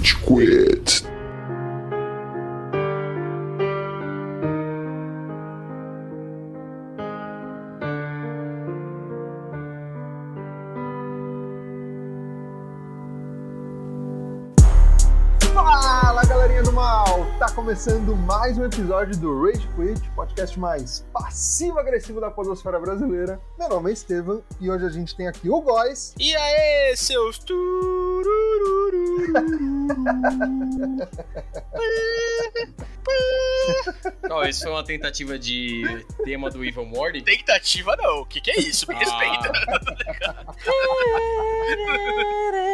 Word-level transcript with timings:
Rage 0.00 0.16
Quit. 0.24 1.04
Fala 15.52 16.24
galerinha 16.24 16.62
do 16.62 16.72
mal! 16.72 17.26
Tá 17.38 17.50
começando 17.50 18.16
mais 18.16 18.56
um 18.56 18.64
episódio 18.64 19.14
do 19.18 19.44
Rage 19.44 19.68
Quit, 19.76 20.10
podcast 20.12 20.58
mais 20.58 21.04
passivo-agressivo 21.12 22.22
da 22.22 22.30
podosfera 22.30 22.80
brasileira. 22.80 23.38
Meu 23.58 23.68
nome 23.68 23.90
é 23.90 23.92
Estevam 23.92 24.42
e 24.58 24.70
hoje 24.70 24.86
a 24.86 24.90
gente 24.90 25.14
tem 25.14 25.28
aqui 25.28 25.50
o 25.50 25.60
Góis. 25.60 26.14
E 26.18 26.34
aí, 26.34 26.96
seus 26.96 27.36
turururu? 27.36 28.30
Qual, 34.26 34.44
isso 34.46 34.62
foi 34.62 34.70
uma 34.72 34.84
tentativa 34.84 35.38
de 35.38 36.04
tema 36.24 36.50
do 36.50 36.64
Evil 36.64 36.84
Morty? 36.86 37.22
Tentativa 37.22 37.96
não, 37.96 38.20
o 38.20 38.26
que, 38.26 38.40
que 38.40 38.50
é 38.50 38.58
isso? 38.60 38.86
Me 38.88 38.94
Ah. 38.94 38.98
respeita. 38.98 39.52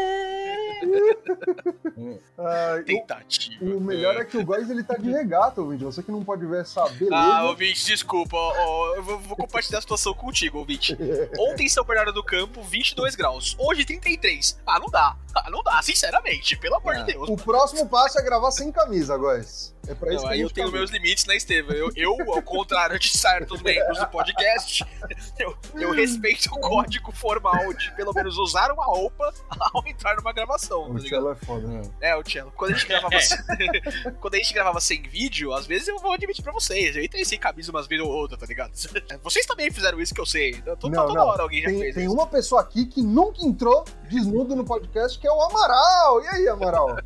Ah, 2.39 2.83
Tentativa. 2.85 3.65
o, 3.65 3.79
o 3.79 3.81
melhor 3.81 4.17
é 4.17 4.25
que 4.25 4.37
o 4.37 4.45
Góis 4.45 4.69
ele 4.69 4.83
tá 4.83 4.95
de 4.95 5.11
regata, 5.11 5.61
ouvinte. 5.61 5.85
Você 5.85 6.03
que 6.03 6.11
não 6.13 6.23
pode 6.23 6.45
ver 6.47 6.61
essa 6.61 6.87
beleza. 6.91 7.17
Ah, 7.17 7.45
ouvinte, 7.45 7.85
desculpa. 7.87 8.37
ó, 8.37 8.53
ó, 8.59 8.95
eu 8.97 9.03
vou, 9.03 9.19
vou 9.21 9.37
compartilhar 9.37 9.79
a 9.79 9.81
situação 9.81 10.13
contigo, 10.15 10.59
ouvinte. 10.59 10.97
Ontem 11.39 11.67
em 11.67 11.69
São 11.69 11.85
Bernardo 11.85 12.13
do 12.13 12.23
Campo, 12.23 12.63
22 12.63 13.15
graus. 13.15 13.57
Hoje 13.59 13.85
33. 13.85 14.61
Ah, 14.67 14.79
não 14.79 14.89
dá. 14.89 15.17
Ah, 15.35 15.51
não 15.51 15.63
dá, 15.63 15.81
sinceramente. 15.83 16.57
Pelo 16.57 16.77
amor 16.77 16.95
de 16.97 17.05
Deus. 17.05 17.29
O 17.29 17.37
próximo 17.37 17.89
passo 17.89 18.19
é 18.19 18.23
gravar 18.23 18.51
sem 18.51 18.71
camisa, 18.71 19.17
Góis. 19.17 19.75
É 19.89 19.95
pra 19.95 20.13
isso 20.13 20.25
Não, 20.25 20.31
aí 20.31 20.41
eu 20.41 20.51
tenho 20.51 20.71
meus 20.71 20.91
limites, 20.91 21.25
né, 21.27 21.37
Estevam? 21.37 21.73
Eu, 21.75 21.91
eu, 21.95 22.17
ao 22.33 22.43
contrário 22.43 22.99
de 22.99 23.09
certos 23.17 23.63
membros 23.63 23.99
do 23.99 24.07
podcast, 24.09 24.85
eu, 25.39 25.57
eu 25.75 25.93
respeito 25.93 26.47
o 26.47 26.61
código 26.61 27.13
formal 27.13 27.73
de 27.75 27.91
pelo 27.95 28.13
menos 28.13 28.37
usar 28.39 28.71
uma 28.73 28.85
roupa 28.85 29.33
ao 29.73 29.87
entrar 29.87 30.17
numa 30.17 30.33
gravação, 30.33 30.87
tá 30.89 30.93
O 30.95 31.01
cello 31.01 31.31
é 31.33 31.35
foda. 31.37 31.67
né? 31.69 31.83
É, 32.01 32.17
o 32.17 32.29
Cello. 32.29 32.53
Quando 32.57 32.73
a 32.73 32.75
gente 32.75 32.87
gravava 32.89 33.21
sem... 33.21 33.39
Quando 34.21 34.35
a 34.35 34.39
gente 34.39 34.55
gravava 34.55 34.81
sem 34.81 35.03
vídeo, 35.03 35.53
às 35.53 35.67
vezes 35.67 35.89
eu 35.89 35.99
vou 35.99 36.13
admitir 36.13 36.43
pra 36.43 36.53
vocês. 36.53 36.97
Eu 36.97 37.03
entrei 37.05 37.25
sem 37.25 37.39
camisa 37.39 37.71
umas 37.71 37.87
vezes 37.87 38.05
ou 38.05 38.11
outra, 38.11 38.37
tá 38.37 38.47
ligado? 38.47 38.73
Vocês 39.23 39.47
também 39.47 39.71
fizeram 39.71 40.01
isso 40.01 40.15
que 40.15 40.21
eu 40.21 40.27
sei. 40.27 40.61
Eu 40.67 40.77
tô, 40.77 40.89
Não, 40.89 41.07
toda 41.07 41.19
não. 41.21 41.27
hora 41.29 41.43
alguém 41.43 41.63
já 41.63 41.69
Tem, 41.69 41.79
fez 41.81 41.95
tem 41.95 42.05
isso. 42.05 42.15
uma 42.15 42.27
pessoa 42.27 42.61
aqui 42.61 42.87
que 42.87 43.03
nunca 43.03 43.43
entrou 43.45 43.85
desnudo 44.09 44.55
no 44.57 44.65
podcast, 44.65 45.19
que 45.19 45.27
é 45.27 45.31
o 45.31 45.41
Amaral. 45.43 46.23
E 46.23 46.29
aí, 46.29 46.49
Amaral? 46.49 46.97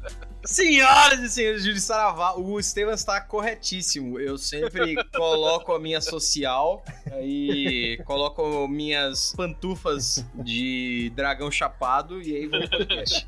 Senhoras 0.44 1.20
e 1.20 1.28
senhores, 1.30 1.62
Júlio 1.64 1.80
Saravá, 1.80 2.34
o 2.34 2.58
Estevam 2.58 2.94
está 2.94 3.20
corretíssimo. 3.20 4.18
Eu 4.18 4.38
sempre 4.38 4.96
coloco 5.14 5.72
a 5.74 5.78
minha 5.78 6.00
social, 6.00 6.82
aí 7.12 7.98
coloco 8.06 8.66
minhas 8.66 9.32
pantufas 9.36 10.24
de 10.34 11.12
dragão 11.14 11.50
chapado 11.50 12.22
e 12.22 12.34
aí 12.34 12.46
vou 12.46 12.60
podcast. 12.68 13.26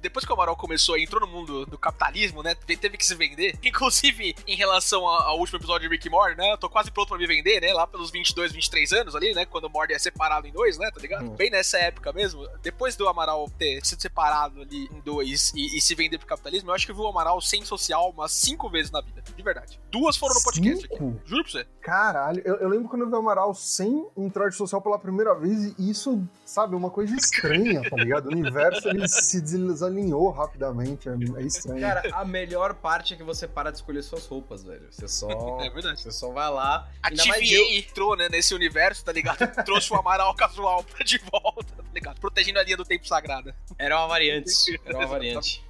Depois 0.00 0.24
que 0.24 0.30
o 0.32 0.34
Amaral 0.34 0.56
começou, 0.56 0.96
entrou 0.98 1.20
no 1.20 1.26
mundo 1.26 1.66
do 1.66 1.78
capitalismo, 1.78 2.42
né? 2.42 2.54
te- 2.54 2.76
Teve 2.76 2.96
que 2.96 3.04
se 3.06 3.14
vender. 3.14 3.58
Inclusive, 3.62 4.34
em 4.46 4.56
relação 4.56 5.06
ao 5.06 5.38
último 5.38 5.58
episódio 5.58 5.88
de 5.88 5.94
Rick 5.94 6.08
Morty, 6.10 6.36
né? 6.36 6.52
Eu 6.52 6.58
tô 6.58 6.68
quase 6.68 6.90
pronto 6.90 7.08
pra 7.10 7.18
me 7.18 7.26
vender, 7.26 7.60
né? 7.60 7.72
Lá 7.72 7.86
pelos 7.86 8.10
22, 8.10 8.52
23 8.52 8.92
anos 8.92 9.14
ali, 9.14 9.32
né? 9.34 9.44
Quando 9.44 9.64
o 9.66 9.70
Morty 9.70 9.92
é 9.94 9.98
separado 9.98 10.46
em 10.46 10.52
dois, 10.52 10.78
né? 10.78 10.90
Tá 10.90 11.00
ligado? 11.00 11.26
Hum. 11.26 11.36
Bem 11.36 11.50
nessa 11.50 11.78
época 11.78 12.12
mesmo. 12.12 12.48
Depois 12.62 12.96
do 12.96 13.06
Amaral 13.08 13.48
ter 13.58 13.84
sido 13.84 14.00
separado 14.00 14.62
ali 14.62 14.88
em 14.92 15.00
dois 15.04 15.52
e, 15.54 15.76
e 15.76 15.80
se 15.80 15.94
vender 15.94 16.18
pro 16.22 16.28
capitalismo, 16.28 16.70
eu 16.70 16.74
acho 16.74 16.86
que 16.86 16.92
eu 16.92 16.96
vi 16.96 17.02
o 17.02 17.06
Amaral 17.06 17.40
sem 17.40 17.64
social 17.64 18.10
umas 18.10 18.32
cinco 18.32 18.68
vezes 18.70 18.90
na 18.90 19.00
vida. 19.00 19.22
De 19.34 19.42
verdade. 19.42 19.80
Duas 19.90 20.16
foram 20.16 20.34
no 20.34 20.42
podcast 20.42 20.84
aqui. 20.84 20.94
Cinco? 20.94 21.20
Juro 21.24 21.42
pra 21.42 21.52
você. 21.52 21.66
Caralho, 21.80 22.42
eu, 22.44 22.56
eu 22.56 22.68
lembro 22.68 22.88
quando 22.88 23.02
eu 23.02 23.08
vi 23.08 23.14
o 23.14 23.18
Amaral 23.18 23.54
sem 23.54 24.06
entrar 24.16 24.48
de 24.48 24.56
social 24.56 24.80
pela 24.80 24.98
primeira 24.98 25.34
vez, 25.34 25.74
e 25.78 25.90
isso, 25.90 26.26
sabe, 26.44 26.74
é 26.74 26.76
uma 26.76 26.90
coisa 26.90 27.14
estranha, 27.14 27.82
tá 27.88 27.96
ligado? 27.96 28.26
O 28.26 28.32
universo 28.32 28.88
ele 28.88 29.08
se 29.08 29.40
desalinhou 29.40 30.30
rapidamente, 30.30 31.08
é, 31.08 31.12
é 31.12 31.42
estranho. 31.42 31.80
Cara, 31.80 32.02
a 32.12 32.24
melhor 32.24 32.74
parte 32.74 33.14
é 33.14 33.16
que 33.16 33.22
você 33.22 33.48
para 33.48 33.70
de 33.70 33.78
escolher 33.78 34.02
suas 34.02 34.26
roupas, 34.26 34.62
velho. 34.62 34.86
Você 34.90 35.08
só. 35.08 35.28
É 35.62 35.70
verdade. 35.70 36.00
Você 36.00 36.10
só 36.10 36.30
vai 36.32 36.50
lá. 36.50 36.88
A 37.02 37.10
TVA 37.10 37.44
eu. 37.44 37.78
entrou, 37.78 38.16
né, 38.16 38.28
nesse 38.28 38.54
universo, 38.54 39.04
tá 39.04 39.12
ligado? 39.12 39.38
Trouxe 39.64 39.92
o 39.92 39.96
Amaral 39.96 40.34
casual 40.34 40.82
pra 40.84 41.04
de 41.04 41.18
volta, 41.18 41.74
tá 41.76 41.90
ligado? 41.92 42.20
Protegendo 42.20 42.58
a 42.58 42.62
linha 42.62 42.76
do 42.76 42.84
tempo 42.84 43.06
sagrada. 43.06 43.54
Era 43.78 43.98
uma 43.98 44.08
variante. 44.08 44.80
Era 44.84 44.98
uma 44.98 45.06
variante. 45.06 45.64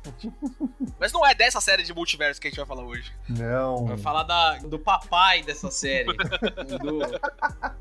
Mas 0.98 1.12
não 1.12 1.26
é 1.26 1.34
dessa 1.34 1.60
série 1.60 1.82
de 1.82 1.92
multiverso 1.94 2.40
que 2.40 2.46
a 2.48 2.50
gente 2.50 2.58
vai 2.58 2.66
falar 2.66 2.84
hoje. 2.84 3.12
Não. 3.28 3.86
Vai 3.86 3.96
falar 3.98 4.22
da, 4.24 4.58
do 4.58 4.78
papai 4.78 5.42
dessa 5.42 5.70
série. 5.70 6.12
Do- 6.80 7.00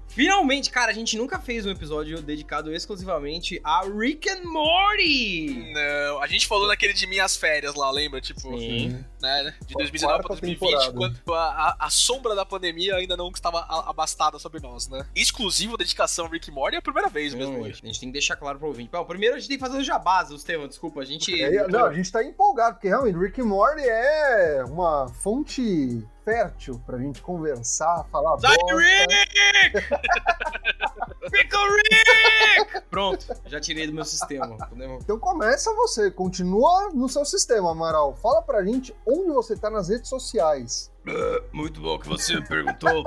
Finalmente, 0.07 0.69
cara, 0.69 0.91
a 0.91 0.93
gente 0.93 1.17
nunca 1.17 1.39
fez 1.39 1.65
um 1.65 1.69
episódio 1.69 2.21
dedicado 2.21 2.73
exclusivamente 2.73 3.61
a 3.63 3.81
Rick 3.83 4.29
and 4.29 4.43
Morty. 4.43 5.71
Não, 5.73 6.21
a 6.21 6.27
gente 6.27 6.47
falou 6.47 6.67
naquele 6.67 6.91
de 6.93 7.07
minhas 7.07 7.37
férias 7.37 7.75
lá, 7.75 7.89
lembra? 7.89 8.19
Tipo, 8.19 8.41
Sim. 8.41 9.03
né? 9.21 9.55
De 9.65 9.73
2019 9.73 10.19
pra 10.19 10.27
Quarta 10.27 10.41
2020, 10.45 10.69
temporada. 10.69 10.97
quando 11.23 11.33
a, 11.33 11.43
a- 11.69 11.75
a 11.79 11.89
sombra 11.89 12.35
da 12.35 12.45
pandemia 12.45 12.95
ainda 12.95 13.15
não 13.15 13.29
estava 13.29 13.59
a- 13.61 13.89
abastada 13.89 14.37
sobre 14.37 14.59
nós, 14.59 14.89
né? 14.89 15.05
Exclusivo 15.15 15.77
dedicação 15.77 16.27
Rick 16.27 16.49
e 16.49 16.51
Morty 16.51 16.75
é 16.75 16.79
a 16.79 16.81
primeira 16.81 17.07
vez 17.07 17.33
mesmo 17.33 17.59
hoje. 17.61 17.79
A 17.81 17.87
gente 17.87 17.99
tem 18.01 18.09
que 18.09 18.13
deixar 18.13 18.35
claro 18.35 18.59
pro 18.59 18.67
ouvinte. 18.67 18.89
Bom, 18.91 19.05
primeiro 19.05 19.35
a 19.35 19.39
gente 19.39 19.47
tem 19.47 19.57
que 19.57 19.63
fazer 19.65 19.77
os 19.77 19.85
jabás, 19.85 20.29
Estevam, 20.31 20.67
desculpa. 20.67 20.99
A 21.01 21.05
gente. 21.05 21.41
É, 21.41 21.65
não, 21.69 21.85
a 21.85 21.93
gente 21.93 22.11
tá 22.11 22.21
empolgado, 22.21 22.50
porque 22.53 22.87
realmente 22.87 23.17
Rick 23.17 23.41
and 23.41 23.45
Morty 23.45 23.81
é 23.83 24.63
uma 24.67 25.07
fonte 25.07 26.07
fértil 26.23 26.81
pra 26.85 26.97
gente 26.97 27.21
conversar, 27.21 28.05
falar 28.11 28.37
Sai, 28.39 28.55
bosta. 28.57 28.75
Rick! 28.77 29.73
Pickle 31.31 31.59
Rick! 31.69 32.81
Pronto, 32.89 33.25
já 33.45 33.59
tirei 33.59 33.87
do 33.87 33.93
meu 33.93 34.03
sistema. 34.05 34.57
Então 35.01 35.17
começa 35.17 35.73
você, 35.73 36.11
continua 36.11 36.89
no 36.93 37.07
seu 37.07 37.23
sistema, 37.25 37.71
Amaral. 37.71 38.15
Fala 38.15 38.41
pra 38.41 38.63
gente 38.63 38.95
onde 39.05 39.31
você 39.31 39.55
tá 39.55 39.69
nas 39.69 39.89
redes 39.89 40.09
sociais. 40.09 40.90
Muito 41.51 41.81
bom 41.81 41.97
que 41.97 42.07
você 42.07 42.35
me 42.35 42.47
perguntou. 42.47 43.03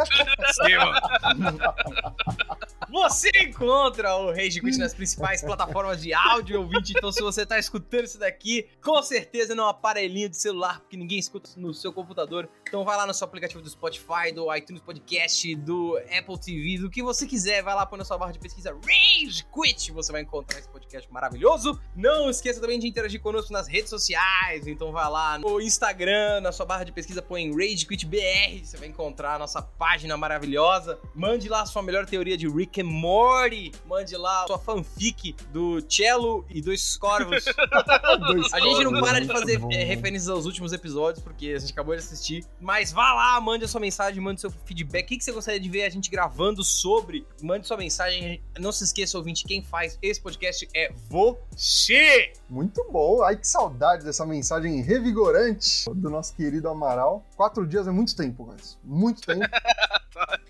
Você 2.90 3.30
encontra 3.40 4.14
o 4.16 4.30
Rage 4.30 4.60
Quit 4.60 4.78
nas 4.78 4.94
principais 4.94 5.42
plataformas 5.42 6.00
de 6.02 6.12
áudio, 6.12 6.60
ouvinte. 6.60 6.92
Então, 6.96 7.10
se 7.10 7.20
você 7.20 7.44
tá 7.44 7.58
escutando 7.58 8.04
isso 8.04 8.18
daqui, 8.18 8.68
com 8.82 9.02
certeza 9.02 9.54
não 9.54 9.64
é 9.64 9.66
um 9.66 9.70
aparelhinho 9.70 10.28
de 10.28 10.36
celular, 10.36 10.80
porque 10.80 10.96
ninguém 10.96 11.18
escuta 11.18 11.50
no 11.56 11.72
seu 11.74 11.92
computador. 11.92 12.48
Então, 12.68 12.84
vai 12.84 12.96
lá 12.96 13.06
no 13.06 13.14
seu 13.14 13.24
aplicativo 13.24 13.62
do 13.62 13.68
Spotify, 13.68 14.32
do 14.32 14.54
iTunes 14.54 14.82
Podcast, 14.82 15.54
do 15.56 15.96
Apple 16.16 16.38
TV, 16.38 16.78
do 16.78 16.90
que 16.90 17.02
você 17.02 17.26
quiser. 17.26 17.62
Vai 17.62 17.74
lá, 17.74 17.86
põe 17.86 17.98
na 17.98 18.04
sua 18.04 18.18
barra 18.18 18.32
de 18.32 18.38
pesquisa 18.38 18.72
Rage 18.72 19.44
Quit. 19.52 19.92
Você 19.92 20.12
vai 20.12 20.22
encontrar 20.22 20.58
esse 20.58 20.68
podcast 20.68 21.10
maravilhoso. 21.12 21.80
Não 21.96 22.30
esqueça 22.30 22.60
também 22.60 22.78
de 22.78 22.86
interagir 22.86 23.20
conosco 23.20 23.52
nas 23.52 23.66
redes 23.66 23.90
sociais. 23.90 24.66
Então, 24.66 24.92
vai 24.92 25.08
lá 25.08 25.38
no 25.38 25.60
Instagram, 25.60 26.40
na 26.40 26.52
sua 26.52 26.66
barra 26.66 26.84
de 26.84 26.92
pesquisa, 26.92 27.22
põe 27.22 27.50
Rage 27.52 27.83
Quit 27.86 28.06
BR. 28.06 28.64
Você 28.64 28.76
vai 28.76 28.88
encontrar 28.88 29.34
a 29.34 29.38
nossa 29.38 29.62
página 29.62 30.16
maravilhosa. 30.16 30.98
Mande 31.14 31.48
lá 31.48 31.62
a 31.62 31.66
sua 31.66 31.82
melhor 31.82 32.06
teoria 32.06 32.36
de 32.36 32.48
Rick 32.48 32.80
and 32.80 32.84
Morty. 32.84 33.72
Mande 33.86 34.16
lá 34.16 34.44
a 34.44 34.46
sua 34.46 34.58
fanfic 34.58 35.34
do 35.52 35.80
Cello 35.88 36.44
e 36.48 36.60
dos 36.60 36.96
Corvos. 36.96 37.44
A 38.52 38.60
gente 38.60 38.84
não 38.84 39.00
para 39.00 39.20
de 39.20 39.26
fazer 39.26 39.58
Bom. 39.58 39.70
é, 39.72 39.84
referências 39.84 40.28
aos 40.28 40.46
últimos 40.46 40.72
episódios, 40.72 41.22
porque 41.22 41.48
a 41.48 41.58
gente 41.58 41.72
acabou 41.72 41.94
de 41.94 42.00
assistir. 42.00 42.44
Mas 42.60 42.92
vá 42.92 43.12
lá, 43.12 43.40
mande 43.40 43.64
a 43.64 43.68
sua 43.68 43.80
mensagem, 43.80 44.20
mande 44.22 44.40
seu 44.40 44.50
feedback. 44.50 45.04
O 45.04 45.08
que 45.08 45.18
que 45.18 45.24
você 45.24 45.32
gostaria 45.32 45.60
de 45.60 45.68
ver 45.68 45.84
a 45.84 45.90
gente 45.90 46.10
gravando 46.10 46.62
sobre? 46.62 47.26
Mande 47.42 47.66
sua 47.66 47.76
mensagem. 47.76 48.42
Não 48.58 48.72
se 48.72 48.84
esqueça, 48.84 49.18
ouvinte, 49.18 49.44
quem 49.44 49.62
faz 49.62 49.98
esse 50.00 50.20
podcast 50.20 50.68
é 50.74 50.92
você! 51.08 52.32
Muito 52.48 52.84
bom. 52.90 53.22
Ai, 53.22 53.36
que 53.36 53.46
saudade 53.46 54.04
dessa 54.04 54.24
mensagem 54.24 54.80
revigorante 54.82 55.84
do 55.90 56.08
nosso 56.10 56.34
querido 56.34 56.68
Amaral. 56.68 57.24
Quatro 57.36 57.66
dias 57.66 57.73
é 57.76 57.90
muito 57.90 58.16
tempo, 58.16 58.46
mas 58.46 58.78
muito 58.82 59.22
tempo. 59.26 59.44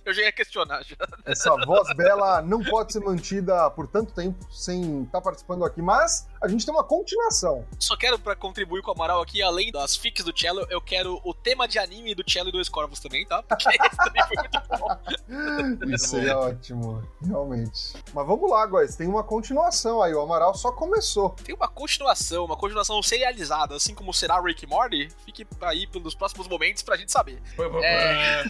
Eu 0.04 0.12
já 0.12 0.22
ia 0.22 0.32
questionar 0.32 0.82
já. 0.84 0.96
Essa 1.24 1.56
voz 1.64 1.88
bela 1.96 2.42
não 2.42 2.62
pode 2.62 2.92
ser 2.92 3.00
mantida 3.00 3.70
por 3.70 3.86
tanto 3.88 4.12
tempo 4.12 4.46
sem 4.52 5.04
estar 5.04 5.20
participando 5.20 5.64
aqui, 5.64 5.80
mas 5.80 6.28
a 6.40 6.48
gente 6.48 6.66
tem 6.66 6.74
uma 6.74 6.84
continuação. 6.84 7.64
Só 7.78 7.96
quero, 7.96 8.18
pra 8.18 8.36
contribuir 8.36 8.82
com 8.82 8.90
o 8.90 8.94
Amaral 8.94 9.22
aqui, 9.22 9.42
além 9.42 9.72
das 9.72 9.96
fics 9.96 10.24
do 10.24 10.38
Cello, 10.38 10.66
eu 10.68 10.80
quero 10.80 11.18
o 11.24 11.32
tema 11.32 11.66
de 11.66 11.78
anime 11.78 12.14
do 12.14 12.30
Cello 12.30 12.50
e 12.50 12.52
dois 12.52 12.68
Corvos 12.68 13.00
também, 13.00 13.26
tá? 13.26 13.42
Porque 13.42 13.68
esse 13.68 13.96
também 13.96 14.22
foi 14.26 14.36
muito 14.36 14.60
bom. 14.78 15.88
Isso 15.94 16.08
seria 16.08 16.38
ótimo, 16.38 17.02
realmente. 17.24 17.94
Mas 18.12 18.26
vamos 18.26 18.50
lá, 18.50 18.66
guys. 18.66 18.96
Tem 18.96 19.08
uma 19.08 19.24
continuação 19.24 20.02
aí. 20.02 20.14
O 20.14 20.20
Amaral 20.20 20.54
só 20.54 20.70
começou. 20.70 21.30
Tem 21.42 21.54
uma 21.54 21.68
continuação 21.68 22.44
uma 22.44 22.56
continuação 22.56 23.02
serializada, 23.02 23.74
assim 23.74 23.94
como 23.94 24.12
será 24.12 24.40
Rick 24.40 24.66
Morty, 24.66 25.08
fique 25.24 25.46
aí 25.62 25.86
pelos 25.86 26.14
próximos 26.14 26.48
momentos 26.48 26.82
pra 26.82 26.96
gente 26.96 27.10
saber. 27.14 27.40
É... 27.82 28.44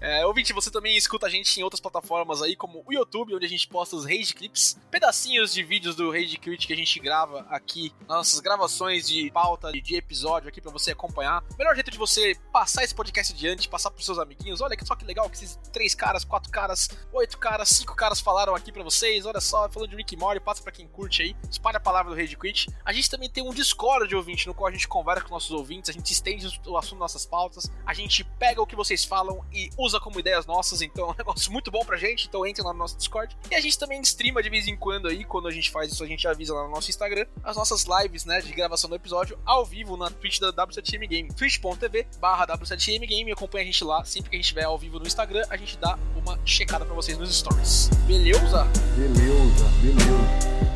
é, 0.20 0.26
ouvinte, 0.26 0.52
você 0.52 0.70
também 0.70 0.96
escuta 0.96 1.26
a 1.26 1.30
gente 1.30 1.58
em 1.58 1.64
outras 1.64 1.80
plataformas 1.80 2.40
aí, 2.40 2.54
como 2.54 2.84
o 2.86 2.92
YouTube, 2.92 3.34
onde 3.34 3.44
a 3.44 3.48
gente 3.48 3.66
posta 3.66 3.96
os 3.96 4.04
Rage 4.04 4.34
Clips, 4.34 4.78
pedacinhos 4.90 5.52
de 5.52 5.64
vídeos 5.64 5.96
do 5.96 6.10
Rage 6.10 6.38
Quit 6.38 6.66
que 6.66 6.72
a 6.72 6.76
gente 6.76 7.00
grava 7.00 7.46
aqui, 7.50 7.92
nossas 8.06 8.38
gravações 8.40 9.08
de 9.08 9.30
pauta, 9.32 9.72
de 9.72 9.96
episódio 9.96 10.48
aqui 10.48 10.60
para 10.60 10.70
você 10.70 10.92
acompanhar. 10.92 11.42
O 11.52 11.56
melhor 11.58 11.74
jeito 11.74 11.90
de 11.90 11.98
você 11.98 12.36
passar 12.52 12.84
esse 12.84 12.94
podcast 12.94 13.32
adiante, 13.32 13.68
passar 13.68 13.90
pros 13.90 14.04
seus 14.04 14.18
amiguinhos, 14.18 14.60
olha 14.60 14.76
só 14.84 14.94
que 14.94 15.04
legal 15.04 15.28
que 15.28 15.36
esses 15.36 15.58
três 15.72 15.94
caras, 15.94 16.24
quatro 16.24 16.50
caras, 16.50 16.88
oito 17.12 17.38
caras, 17.38 17.68
cinco 17.68 17.94
caras 17.94 18.20
falaram 18.20 18.54
aqui 18.54 18.70
para 18.70 18.82
vocês, 18.82 19.26
olha 19.26 19.40
só, 19.40 19.68
falando 19.68 19.90
de 19.90 19.96
Rick 19.96 20.14
e 20.14 20.18
Morty, 20.18 20.40
passa 20.40 20.62
para 20.62 20.72
quem 20.72 20.86
curte 20.86 21.22
aí, 21.22 21.36
espalha 21.50 21.78
a 21.78 21.80
palavra 21.80 22.14
do 22.14 22.20
Rage 22.20 22.36
Quit. 22.36 22.68
A 22.84 22.92
gente 22.92 23.10
também 23.10 23.28
tem 23.28 23.42
um 23.42 23.52
Discord 23.52 24.08
de 24.08 24.16
ouvinte, 24.16 24.46
no 24.46 24.54
qual 24.54 24.68
a 24.68 24.72
gente 24.72 24.86
conversa 24.86 25.24
com 25.24 25.30
nossos 25.30 25.50
ouvintes, 25.50 25.90
a 25.90 25.92
gente 25.92 26.10
estende 26.12 26.46
o 26.66 26.76
assunto 26.76 26.98
das 26.98 27.12
nossas 27.12 27.26
pautas, 27.26 27.70
a 27.86 27.94
gente 27.94 28.24
pega 28.24 28.60
o 28.60 28.66
que 28.66 28.76
vocês 28.76 29.04
falam 29.04 29.44
e 29.52 29.70
usa 29.76 29.98
como 30.00 30.18
ideias 30.18 30.46
nossas, 30.46 30.82
então 30.82 31.08
é 31.08 31.12
um 31.12 31.14
negócio 31.18 31.50
muito 31.52 31.70
bom 31.70 31.84
pra 31.84 31.96
gente, 31.96 32.26
então 32.26 32.46
entre 32.46 32.62
lá 32.62 32.72
no 32.72 32.78
nosso 32.78 32.96
Discord. 32.96 33.36
E 33.50 33.54
a 33.54 33.60
gente 33.60 33.78
também 33.78 34.00
streama 34.02 34.42
de 34.42 34.50
vez 34.50 34.66
em 34.66 34.76
quando 34.76 35.08
aí, 35.08 35.24
quando 35.24 35.48
a 35.48 35.50
gente 35.50 35.70
faz 35.70 35.92
isso, 35.92 36.02
a 36.02 36.06
gente 36.06 36.26
avisa 36.26 36.54
lá 36.54 36.64
no 36.64 36.70
nosso 36.70 36.90
Instagram, 36.90 37.26
as 37.42 37.56
nossas 37.56 37.84
lives, 37.84 38.24
né, 38.24 38.40
de 38.40 38.52
gravação 38.52 38.88
do 38.88 38.96
episódio 38.96 39.38
ao 39.44 39.64
vivo 39.64 39.96
na 39.96 40.10
Twitch 40.10 40.38
da 40.38 40.52
W7M 40.52 41.08
Game, 41.08 41.28
twitch.tv 41.32 42.06
barra 42.20 42.46
W7M 42.46 43.06
Game, 43.06 43.32
acompanha 43.32 43.62
a 43.62 43.66
gente 43.66 43.84
lá, 43.84 44.04
sempre 44.04 44.30
que 44.30 44.36
a 44.36 44.38
gente 44.38 44.44
estiver 44.44 44.64
ao 44.64 44.78
vivo 44.78 44.98
no 44.98 45.06
Instagram, 45.06 45.44
a 45.48 45.56
gente 45.56 45.76
dá 45.76 45.98
uma 46.16 46.38
checada 46.44 46.84
pra 46.84 46.94
vocês 46.94 47.18
nos 47.18 47.34
stories. 47.34 47.88
Beleza? 48.06 48.64
Beleza, 48.96 49.64
beleza. 49.80 50.71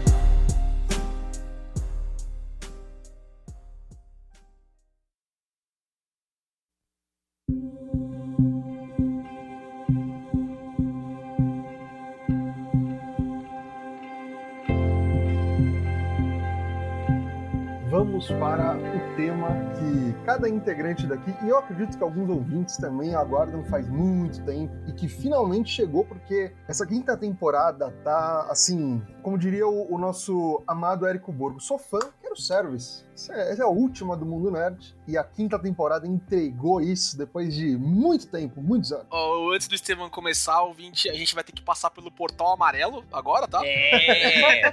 Vamos 18.17 18.31
para 18.33 18.77
o 18.77 19.17
tema 19.17 19.49
que 19.75 20.15
cada 20.25 20.49
integrante 20.49 21.07
daqui, 21.07 21.35
e 21.43 21.49
eu 21.49 21.59
acredito 21.59 21.97
que 21.97 22.03
alguns 22.03 22.29
ouvintes 22.29 22.77
também 22.77 23.15
aguardam 23.15 23.65
faz 23.65 23.89
muito 23.89 24.45
tempo, 24.45 24.75
e 24.87 24.93
que 24.93 25.09
finalmente 25.09 25.71
chegou, 25.71 26.05
porque 26.05 26.53
essa 26.69 26.87
quinta 26.87 27.17
temporada 27.17 27.91
tá, 28.05 28.47
assim, 28.51 29.03
como 29.23 29.39
diria 29.39 29.67
o, 29.67 29.95
o 29.95 29.99
nosso 29.99 30.63
amado 30.67 31.07
Érico 31.07 31.33
Borgo, 31.33 31.59
sou 31.61 31.79
fã, 31.79 32.01
service. 32.41 33.05
Essa 33.15 33.33
é, 33.35 33.53
essa 33.53 33.63
é 33.63 33.65
a 33.65 33.69
última 33.69 34.17
do 34.17 34.27
Mundo 34.27 34.51
Nerd, 34.51 34.95
e 35.09 35.17
a 35.17 35.25
quinta 35.25 35.59
temporada 35.59 36.07
entregou 36.07 36.81
isso 36.81 37.17
depois 37.17 37.55
de 37.55 37.77
muito 37.77 38.27
tempo, 38.27 38.61
muitos 38.61 38.93
anos. 38.93 39.07
Oh, 39.11 39.51
antes 39.55 39.67
do 39.69 39.75
Estevam 39.75 40.11
começar, 40.11 40.61
ouvinte, 40.63 41.09
a 41.09 41.15
gente 41.15 41.35
vai 41.35 41.43
ter 41.43 41.53
que 41.53 41.63
passar 41.63 41.91
pelo 41.91 42.11
portal 42.11 42.53
amarelo 42.53 43.05
agora, 43.13 43.49
tá? 43.49 43.61
É! 43.65 44.63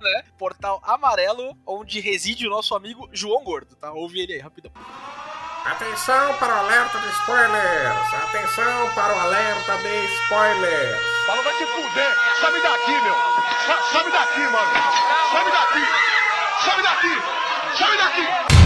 né? 0.00 0.24
Portal 0.36 0.80
amarelo, 0.84 1.56
onde 1.66 2.00
reside 2.00 2.46
o 2.46 2.50
nosso 2.50 2.74
amigo 2.74 3.08
João 3.12 3.42
Gordo, 3.42 3.74
tá? 3.76 3.92
Ouve 3.92 4.20
ele 4.20 4.34
aí, 4.34 4.40
rapidão. 4.40 4.70
Atenção 5.64 6.34
para 6.38 6.54
o 6.54 6.58
alerta 6.60 6.98
de 6.98 7.08
spoilers! 7.08 8.14
Atenção 8.14 8.94
para 8.94 9.14
o 9.14 9.20
alerta 9.20 9.76
de 9.76 10.04
spoilers! 10.14 10.98
Fala, 11.26 11.42
vai 11.42 11.52
te 11.58 11.66
fuder! 11.66 12.14
Sabe 12.40 12.62
daqui, 12.62 12.92
meu! 13.02 13.14
Sa 13.66 13.92
sabe 13.92 14.10
daqui, 14.10 14.40
mano! 14.40 14.72
Sabe 15.30 15.50
daqui! 15.50 16.17
Sabe 16.64 16.82
daqui! 16.82 17.14
Sabe 17.76 17.96
daqui! 17.96 18.57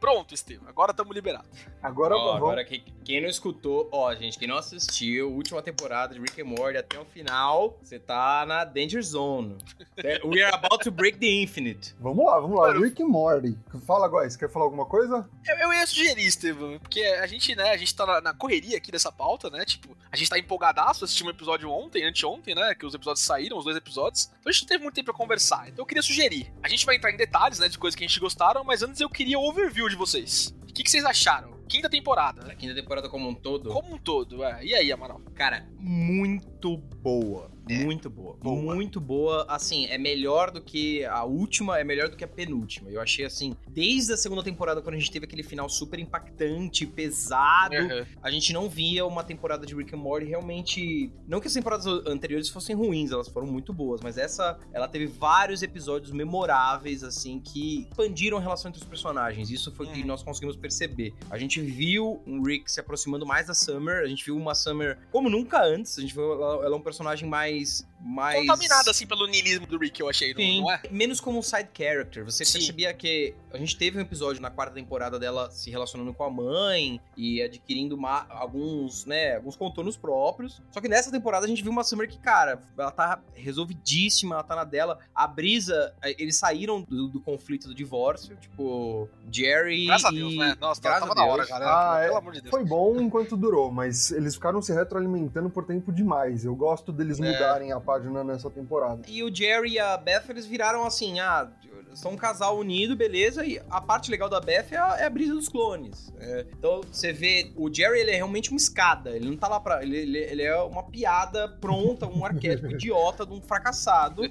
Pronto, 0.00 0.32
Estevam, 0.34 0.66
agora 0.66 0.92
estamos 0.92 1.14
liberados. 1.14 1.46
Agora 1.82 2.16
Ó, 2.16 2.18
vamos. 2.24 2.36
agora 2.38 2.64
quem, 2.64 2.82
quem 3.04 3.20
não 3.20 3.28
escutou, 3.28 3.86
ó, 3.92 4.14
gente, 4.14 4.38
quem 4.38 4.48
não 4.48 4.56
assistiu, 4.56 5.30
última 5.30 5.60
temporada 5.60 6.14
de 6.14 6.20
Rick 6.20 6.40
and 6.40 6.46
Morty 6.46 6.78
até 6.78 6.98
o 6.98 7.04
final, 7.04 7.78
você 7.82 7.98
tá 7.98 8.44
na 8.46 8.64
Danger 8.64 9.02
Zone. 9.02 9.58
É, 10.02 10.18
We 10.24 10.42
are 10.42 10.54
about 10.54 10.82
to 10.84 10.90
break 10.90 11.18
the 11.18 11.26
infinite. 11.26 11.94
Vamos 12.00 12.24
lá, 12.24 12.40
vamos 12.40 12.58
lá. 12.58 12.72
Rick 12.72 13.02
e 13.02 13.04
Morty. 13.04 13.54
Fala, 13.86 14.08
Góis, 14.08 14.34
quer 14.34 14.48
falar 14.48 14.64
alguma 14.64 14.86
coisa? 14.86 15.28
Eu, 15.46 15.56
eu 15.58 15.74
ia 15.74 15.86
sugerir, 15.86 16.24
Estevam, 16.26 16.78
porque 16.78 17.02
a 17.02 17.26
gente, 17.26 17.54
né, 17.54 17.70
a 17.70 17.76
gente 17.76 17.94
tá 17.94 18.06
na, 18.06 18.18
na 18.22 18.32
correria 18.32 18.78
aqui 18.78 18.90
dessa 18.90 19.12
pauta, 19.12 19.50
né? 19.50 19.62
Tipo, 19.66 19.94
a 20.10 20.16
gente 20.16 20.30
tá 20.30 20.38
empolgadaço, 20.38 21.04
assistiu 21.04 21.26
um 21.26 21.30
episódio 21.30 21.70
ontem, 21.70 22.02
anteontem, 22.06 22.54
né? 22.54 22.74
Que 22.74 22.86
os 22.86 22.94
episódios 22.94 23.22
saíram, 23.22 23.58
os 23.58 23.64
dois 23.64 23.76
episódios. 23.76 24.30
Então 24.40 24.48
a 24.48 24.52
gente 24.52 24.62
não 24.62 24.68
teve 24.68 24.82
muito 24.84 24.94
tempo 24.94 25.04
pra 25.12 25.14
conversar. 25.14 25.68
Então 25.68 25.82
eu 25.82 25.86
queria 25.86 26.02
sugerir. 26.02 26.50
A 26.62 26.68
gente 26.70 26.86
vai 26.86 26.96
entrar 26.96 27.10
em 27.12 27.16
detalhes, 27.18 27.58
né, 27.58 27.68
de 27.68 27.76
coisas 27.78 27.94
que 27.94 28.02
a 28.02 28.08
gente 28.08 28.18
gostaram, 28.18 28.64
mas 28.64 28.82
antes 28.82 29.02
eu 29.02 29.10
queria 29.10 29.38
o 29.38 29.46
overview 29.46 29.86
de 29.90 29.96
vocês. 29.96 30.54
O 30.62 30.72
que, 30.72 30.82
que 30.82 30.90
vocês 30.90 31.04
acharam? 31.04 31.58
Quinta 31.68 31.88
temporada, 31.88 32.42
né? 32.44 32.54
quinta 32.56 32.74
temporada 32.74 33.08
como 33.08 33.28
um 33.28 33.34
todo, 33.34 33.70
Como 33.70 33.94
um 33.94 33.98
todo, 33.98 34.42
é. 34.42 34.64
E 34.64 34.74
aí, 34.74 34.90
Amaral? 34.90 35.20
cara, 35.34 35.68
muito 35.78 36.76
boa. 36.76 37.50
É, 37.68 37.84
Muito 37.84 38.08
boa. 38.10 38.36
boa. 38.40 38.74
Muito 38.74 39.00
boa. 39.00 39.44
Assim, 39.48 39.86
é 39.86 39.96
melhor 39.98 40.50
do 40.50 40.60
que 40.60 41.04
a 41.04 41.24
última, 41.24 41.78
é 41.78 41.84
melhor 41.84 42.08
do 42.08 42.16
que 42.16 42.24
a 42.24 42.28
penúltima. 42.28 42.90
Eu 42.90 43.00
achei 43.00 43.24
assim, 43.24 43.54
desde 43.68 44.12
a 44.12 44.16
segunda 44.16 44.42
temporada, 44.42 44.80
quando 44.82 44.94
a 44.94 44.98
gente 44.98 45.10
teve 45.10 45.24
aquele 45.26 45.42
final 45.42 45.68
super 45.68 45.98
impactante, 45.98 46.86
pesado, 46.86 47.74
Uhum. 47.76 48.04
a 48.22 48.30
gente 48.30 48.52
não 48.52 48.68
via 48.68 49.04
uma 49.06 49.22
temporada 49.22 49.64
de 49.66 49.74
Rick 49.74 49.94
and 49.94 49.98
Morty 49.98 50.26
realmente. 50.26 51.12
Não 51.26 51.40
que 51.40 51.46
as 51.46 51.54
temporadas 51.54 51.86
anteriores 52.06 52.48
fossem 52.48 52.74
ruins, 52.74 53.10
elas 53.12 53.28
foram 53.28 53.46
muito 53.46 53.72
boas, 53.72 54.00
mas 54.02 54.18
essa, 54.18 54.58
ela 54.72 54.88
teve 54.88 55.06
vários 55.06 55.62
episódios 55.62 56.10
memoráveis, 56.12 57.02
assim, 57.02 57.40
que 57.40 57.82
expandiram 57.88 58.38
a 58.38 58.40
relação 58.40 58.68
entre 58.70 58.80
os 58.80 58.86
personagens. 58.88 59.50
Isso 59.50 59.70
foi 59.72 59.86
o 59.86 59.92
que 59.92 60.00
Uhum. 60.00 60.06
nós 60.06 60.22
conseguimos 60.22 60.56
perceber. 60.56 61.12
A 61.30 61.38
gente 61.38 61.60
viu 61.60 62.22
um 62.26 62.42
Rick 62.42 62.70
se 62.70 62.80
aproximando 62.80 63.26
mais 63.26 63.46
da 63.46 63.54
Summer, 63.54 64.02
a 64.02 64.06
gente 64.06 64.24
viu 64.24 64.36
uma 64.36 64.54
Summer 64.54 64.98
como 65.12 65.28
nunca 65.28 65.62
antes, 65.62 65.98
a 65.98 66.00
gente 66.00 66.14
viu 66.14 66.32
ela, 66.32 66.64
ela 66.66 66.74
é 66.74 66.78
um 66.78 66.82
personagem 66.82 67.28
mais. 67.28 67.49
Mais... 67.50 67.89
Contaminada, 68.02 68.90
assim, 68.90 69.06
pelo 69.06 69.26
niilismo 69.26 69.66
do 69.66 69.78
Rick, 69.78 70.00
eu 70.00 70.08
achei, 70.08 70.32
não, 70.32 70.40
Sim, 70.40 70.60
não 70.62 70.70
é? 70.72 70.80
menos 70.90 71.20
como 71.20 71.38
um 71.38 71.42
side 71.42 71.68
character. 71.76 72.24
Você 72.24 72.44
Sim. 72.44 72.54
percebia 72.54 72.94
que 72.94 73.34
a 73.52 73.58
gente 73.58 73.76
teve 73.76 73.98
um 73.98 74.00
episódio 74.00 74.40
na 74.40 74.50
quarta 74.50 74.74
temporada 74.74 75.18
dela 75.18 75.50
se 75.50 75.70
relacionando 75.70 76.12
com 76.14 76.24
a 76.24 76.30
mãe 76.30 77.00
e 77.16 77.42
adquirindo 77.42 77.94
uma- 77.94 78.26
alguns, 78.30 79.04
né, 79.04 79.36
alguns 79.36 79.56
contornos 79.56 79.96
próprios. 79.96 80.62
Só 80.70 80.80
que 80.80 80.88
nessa 80.88 81.10
temporada 81.10 81.44
a 81.44 81.48
gente 81.48 81.62
viu 81.62 81.70
uma 81.72 81.84
Summer 81.84 82.08
que, 82.08 82.18
cara, 82.18 82.60
ela 82.78 82.90
tá 82.90 83.20
resolvidíssima, 83.34 84.34
ela 84.36 84.44
tá 84.44 84.56
na 84.56 84.64
dela. 84.64 84.98
A 85.14 85.26
Brisa, 85.26 85.94
eles 86.18 86.36
saíram 86.36 86.82
do, 86.82 87.08
do 87.08 87.20
conflito 87.20 87.68
do 87.68 87.74
divórcio, 87.74 88.36
tipo, 88.36 89.08
Jerry 89.30 89.86
Graças 89.86 90.04
a 90.06 90.12
e... 90.12 90.14
Deus, 90.16 90.36
né? 90.36 90.56
Nossa, 90.60 90.80
Graças 90.80 91.00
tava 91.00 91.12
a 91.12 91.14
na 91.14 91.24
hora 91.26 91.44
Deus. 91.44 91.58
né? 91.58 91.66
Ah, 91.66 91.98
Pelo 92.02 92.14
é. 92.14 92.18
amor 92.18 92.32
de 92.32 92.40
Deus. 92.40 92.50
Foi 92.50 92.64
bom 92.64 93.00
enquanto 93.00 93.36
durou, 93.36 93.70
mas 93.70 94.10
eles 94.10 94.34
ficaram 94.34 94.60
se 94.62 94.72
retroalimentando 94.72 95.50
por 95.50 95.64
tempo 95.64 95.92
demais. 95.92 96.44
Eu 96.44 96.54
gosto 96.54 96.92
deles 96.92 97.20
É. 97.20 97.22
mudarem 97.32 97.72
a 97.72 97.80
página 97.90 98.22
nessa 98.22 98.48
temporada. 98.48 99.02
E 99.08 99.22
o 99.24 99.34
Jerry 99.34 99.72
e 99.72 99.78
a 99.80 99.96
Beth, 99.96 100.22
eles 100.28 100.46
viraram 100.46 100.84
assim, 100.84 101.18
ah, 101.18 101.50
são 101.94 102.12
um 102.12 102.16
casal 102.16 102.58
unido, 102.58 102.96
beleza, 102.96 103.44
e 103.44 103.60
a 103.70 103.80
parte 103.80 104.10
legal 104.10 104.28
da 104.28 104.40
Beth 104.40 104.66
é 104.70 104.76
a, 104.76 104.96
é 105.00 105.04
a 105.06 105.10
brisa 105.10 105.34
dos 105.34 105.48
clones. 105.48 106.12
É, 106.18 106.46
então, 106.56 106.80
você 106.90 107.12
vê, 107.12 107.52
o 107.56 107.72
Jerry, 107.72 108.00
ele 108.00 108.10
é 108.12 108.16
realmente 108.16 108.50
uma 108.50 108.56
escada, 108.56 109.10
ele 109.10 109.28
não 109.28 109.36
tá 109.36 109.48
lá 109.48 109.60
pra... 109.60 109.82
Ele, 109.82 109.96
ele, 109.96 110.18
ele 110.18 110.42
é 110.42 110.56
uma 110.56 110.82
piada 110.82 111.48
pronta, 111.48 112.06
um 112.06 112.24
arquétipo 112.24 112.68
idiota 112.72 113.26
de 113.26 113.32
um 113.32 113.40
fracassado, 113.40 114.22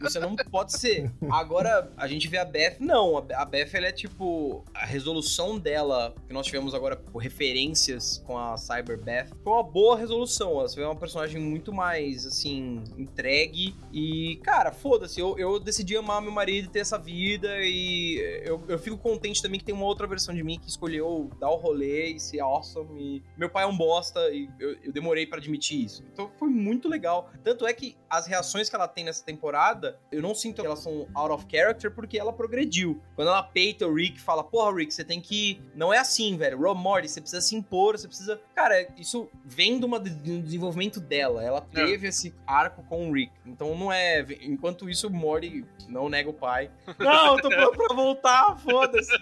você 0.00 0.18
não 0.18 0.34
pode 0.36 0.76
ser. 0.78 1.10
Agora, 1.30 1.90
a 1.96 2.06
gente 2.06 2.28
vê 2.28 2.38
a 2.38 2.44
Beth, 2.44 2.76
não, 2.80 3.18
a, 3.18 3.42
a 3.42 3.44
Beth, 3.44 3.70
ela 3.74 3.86
é 3.86 3.92
tipo, 3.92 4.64
a 4.74 4.84
resolução 4.84 5.58
dela, 5.58 6.14
que 6.26 6.32
nós 6.32 6.46
tivemos 6.46 6.74
agora 6.74 6.96
por 6.96 7.18
referências 7.18 8.18
com 8.26 8.36
a 8.38 8.56
Cyber 8.56 9.00
Beth, 9.00 9.28
foi 9.42 9.52
uma 9.52 9.62
boa 9.62 9.96
resolução, 9.96 10.58
ela 10.58 10.68
vê 10.68 10.82
uma 10.82 10.96
personagem 10.96 11.40
muito 11.40 11.72
mais, 11.72 12.26
assim, 12.26 12.82
entregue 13.04 13.74
e, 13.92 14.36
cara, 14.42 14.72
foda-se, 14.72 15.20
eu, 15.20 15.38
eu 15.38 15.60
decidi 15.60 15.96
amar 15.96 16.20
meu 16.20 16.32
marido 16.32 16.66
e 16.66 16.70
ter 16.70 16.80
essa 16.80 16.98
vida 16.98 17.48
e 17.62 18.16
eu, 18.44 18.62
eu 18.68 18.78
fico 18.78 18.96
contente 18.98 19.42
também 19.42 19.58
que 19.58 19.64
tem 19.64 19.74
uma 19.74 19.84
outra 19.84 20.06
versão 20.06 20.34
de 20.34 20.42
mim 20.42 20.58
que 20.58 20.68
escolheu 20.68 21.30
dar 21.38 21.50
o 21.50 21.56
rolê 21.56 22.12
e 22.12 22.20
ser 22.20 22.40
awesome 22.40 23.00
e 23.00 23.22
meu 23.36 23.48
pai 23.48 23.64
é 23.64 23.66
um 23.66 23.76
bosta 23.76 24.20
e 24.30 24.48
eu, 24.58 24.76
eu 24.84 24.92
demorei 24.92 25.26
pra 25.26 25.38
admitir 25.38 25.84
isso. 25.84 26.02
Então 26.12 26.30
foi 26.38 26.48
muito 26.48 26.88
legal. 26.88 27.30
Tanto 27.42 27.66
é 27.66 27.72
que 27.72 27.96
as 28.08 28.26
reações 28.26 28.68
que 28.68 28.76
ela 28.76 28.88
tem 28.88 29.04
nessa 29.04 29.24
temporada, 29.24 29.98
eu 30.10 30.22
não 30.22 30.34
sinto 30.34 30.60
que 30.60 30.66
elas 30.66 30.80
são 30.80 31.06
out 31.14 31.32
of 31.32 31.46
character 31.50 31.90
porque 31.90 32.18
ela 32.18 32.32
progrediu. 32.32 33.00
Quando 33.14 33.28
ela 33.28 33.42
peita 33.42 33.86
o 33.86 33.94
Rick 33.94 34.18
e 34.18 34.20
fala, 34.20 34.42
porra, 34.42 34.76
Rick, 34.76 34.94
você 34.94 35.04
tem 35.04 35.20
que... 35.20 35.60
Não 35.74 35.92
é 35.92 35.98
assim, 35.98 36.36
velho. 36.36 36.58
Rob 36.58 36.80
Morty, 36.80 37.08
você 37.08 37.20
precisa 37.20 37.42
se 37.42 37.54
impor, 37.54 37.98
você 37.98 38.06
precisa... 38.06 38.40
Cara, 38.54 38.88
isso 38.96 39.28
vem 39.44 39.78
de, 39.78 39.84
uma, 39.84 40.00
de 40.00 40.32
um 40.32 40.40
desenvolvimento 40.40 41.00
dela. 41.00 41.42
Ela 41.42 41.60
teve 41.60 42.08
esse 42.08 42.34
arco 42.46 42.82
com 42.94 43.10
o 43.10 43.12
Rick. 43.12 43.32
Então 43.44 43.76
não 43.76 43.92
é... 43.92 44.24
Enquanto 44.42 44.88
isso, 44.88 45.08
o 45.08 45.10
Morty 45.10 45.64
não 45.88 46.08
nega 46.08 46.30
o 46.30 46.32
pai. 46.32 46.70
Não, 46.98 47.36
tô 47.36 47.48
pronto 47.48 47.76
pra 47.76 47.94
voltar, 47.94 48.56
foda-se. 48.58 49.12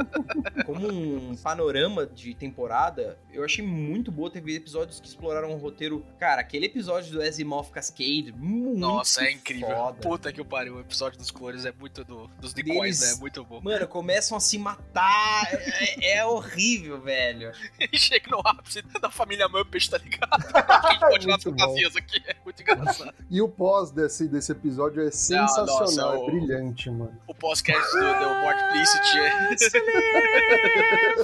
Como 0.66 0.88
um 0.88 1.36
panorama 1.36 2.06
de 2.06 2.34
temporada, 2.34 3.18
eu 3.32 3.44
achei 3.44 3.64
muito 3.64 4.10
boa. 4.10 4.30
Teve 4.30 4.54
episódios 4.56 5.00
que 5.00 5.06
exploraram 5.06 5.52
o 5.52 5.56
roteiro. 5.56 6.04
Cara, 6.18 6.40
aquele 6.40 6.66
episódio 6.66 7.12
do 7.12 7.22
Asimov 7.22 7.70
Cascade, 7.70 8.32
muito 8.36 8.78
Nossa, 8.78 9.24
é 9.24 9.32
incrível. 9.32 9.68
foda. 9.68 10.00
Puta 10.00 10.32
que 10.32 10.40
o 10.40 10.44
pariu. 10.44 10.76
O 10.76 10.80
episódio 10.80 11.18
dos 11.18 11.30
clores 11.30 11.64
é 11.64 11.72
muito 11.72 12.04
do. 12.04 12.28
Dos 12.40 12.52
decoys, 12.52 13.00
né? 13.00 13.12
É 13.12 13.16
muito 13.16 13.44
bom. 13.44 13.60
Mano, 13.60 13.86
começam 13.86 14.36
a 14.36 14.40
se 14.40 14.58
matar. 14.58 15.48
É, 15.52 16.16
é 16.18 16.24
horrível, 16.24 17.00
velho. 17.00 17.52
E 17.78 17.96
chega 17.98 18.30
no 18.30 18.40
ápice 18.44 18.82
da 19.00 19.10
família 19.10 19.48
Muppet, 19.48 19.90
tá 19.90 19.98
ligado? 19.98 20.30
A 20.54 20.90
gente 20.92 21.00
pode 21.00 21.42
fantasias 21.42 21.96
aqui. 21.96 22.22
É 22.26 22.36
muito 22.44 22.60
engraçado. 22.62 23.09
E 23.30 23.40
o 23.40 23.48
pós 23.48 23.90
desse, 23.90 24.28
desse 24.28 24.52
episódio 24.52 25.02
é 25.06 25.10
sensacional, 25.10 25.80
nossa, 25.80 26.02
é 26.02 26.16
o- 26.18 26.26
brilhante, 26.26 26.90
mano. 26.90 27.16
O 27.26 27.34
pós-cast 27.34 27.90
do, 27.92 28.00
Mort 28.40 28.58
Plicit 28.70 29.18
é. 29.18 29.30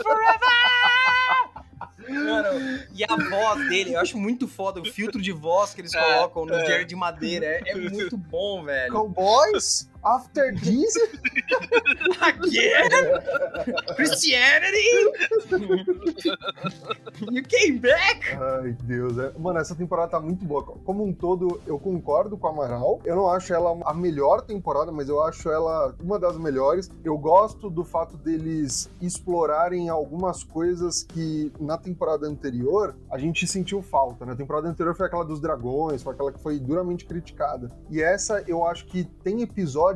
Mano, 2.08 2.60
e 2.94 3.02
a 3.02 3.16
voz 3.16 3.68
dele, 3.68 3.94
eu 3.94 4.00
acho 4.00 4.16
muito 4.16 4.46
foda 4.46 4.80
o 4.80 4.84
filtro 4.84 5.20
de 5.20 5.32
voz 5.32 5.74
que 5.74 5.80
eles 5.80 5.92
É, 5.92 6.14
colocam 6.14 6.46
no 6.46 6.54
é. 6.54 6.64
Jerry 6.64 6.84
de 6.84 6.94
Madeira. 6.94 7.44
É, 7.46 7.70
é 7.70 7.74
muito 7.74 8.16
bom, 8.16 8.62
velho. 8.64 8.92
Cowboys, 8.92 9.88
after 10.06 10.54
this, 10.54 10.96
Again? 12.22 12.90
Christianity? 13.96 14.88
you 17.30 17.42
came 17.42 17.78
back? 17.78 18.36
Ai, 18.40 18.76
Deus. 18.84 19.18
É... 19.18 19.32
Mano, 19.38 19.58
essa 19.58 19.74
temporada 19.74 20.12
tá 20.12 20.20
muito 20.20 20.44
boa. 20.44 20.62
Como 20.62 21.04
um 21.04 21.12
todo, 21.12 21.60
eu 21.66 21.78
concordo 21.78 22.36
com 22.36 22.46
a 22.46 22.50
Amaral. 22.50 23.00
Eu 23.04 23.16
não 23.16 23.28
acho 23.28 23.52
ela 23.52 23.76
a 23.84 23.92
melhor 23.92 24.42
temporada, 24.42 24.92
mas 24.92 25.08
eu 25.08 25.20
acho 25.22 25.50
ela 25.50 25.94
uma 26.00 26.18
das 26.18 26.38
melhores. 26.38 26.90
Eu 27.04 27.18
gosto 27.18 27.68
do 27.68 27.84
fato 27.84 28.16
deles 28.16 28.88
explorarem 29.00 29.88
algumas 29.88 30.44
coisas 30.44 31.02
que 31.02 31.52
na 31.58 31.76
temporada 31.76 32.26
anterior 32.26 32.94
a 33.10 33.18
gente 33.18 33.46
sentiu 33.46 33.82
falta. 33.82 34.24
Na 34.24 34.36
temporada 34.36 34.68
anterior 34.68 34.94
foi 34.94 35.06
aquela 35.06 35.24
dos 35.24 35.40
dragões, 35.40 36.02
foi 36.02 36.14
aquela 36.14 36.32
que 36.32 36.40
foi 36.40 36.58
duramente 36.58 37.04
criticada. 37.04 37.70
E 37.90 38.00
essa 38.00 38.44
eu 38.46 38.64
acho 38.64 38.86
que 38.86 39.04
tem 39.24 39.42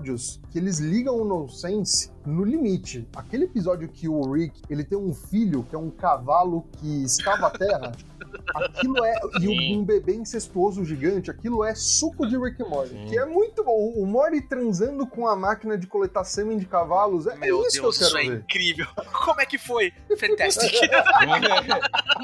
episódios 0.01 0.41
que 0.51 0.59
eles 0.59 0.79
ligam 0.79 1.21
o 1.21 1.25
nonsense 1.25 2.11
no 2.25 2.45
limite. 2.45 3.07
Aquele 3.15 3.45
episódio 3.45 3.89
que 3.89 4.09
o 4.09 4.33
Rick, 4.33 4.63
ele 4.69 4.83
tem 4.83 4.99
um 4.99 5.13
filho 5.13 5.63
que 5.65 5.75
é 5.75 5.79
um 5.79 5.91
cavalo 5.91 6.67
que 6.79 7.05
escava 7.05 7.47
a 7.47 7.51
terra, 7.51 7.93
aquilo 8.55 9.05
é 9.05 9.15
e 9.39 9.47
Sim. 9.47 9.77
um 9.79 9.85
bebê 9.85 10.15
incestuoso 10.15 10.85
gigante, 10.85 11.31
aquilo 11.31 11.65
é 11.65 11.75
suco 11.75 12.27
de 12.27 12.37
Rick 12.39 12.63
Morty, 12.63 12.91
Sim. 12.91 13.07
que 13.07 13.19
é 13.19 13.25
muito 13.25 13.65
bom. 13.65 13.93
O 13.97 14.07
Morty 14.07 14.41
transando 14.41 15.07
com 15.07 15.27
a 15.27 15.35
máquina 15.37 15.77
de 15.79 15.87
coletar 15.87 16.25
sêmen 16.25 16.59
de 16.59 16.67
cavalos, 16.67 17.27
é, 17.27 17.33
é 17.33 17.37
Meu 17.37 17.63
isso 17.67 17.81
Deus, 17.83 17.97
que 17.99 18.05
eu 18.05 18.07
isso 18.09 18.17
quero 18.17 18.27
é 18.27 18.31
ver. 18.31 18.39
incrível. 18.43 18.87
Como 19.25 19.41
é 19.41 19.47
que 19.47 19.59
foi? 19.59 19.93
Fantastic. 20.19 20.73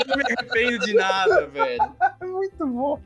Não 0.06 0.16
me 0.16 0.22
arrependo 0.24 0.84
de 0.84 0.94
nada, 0.94 1.46
velho. 1.46 1.82
É 2.18 2.24
muito 2.24 2.66
bom. 2.66 2.98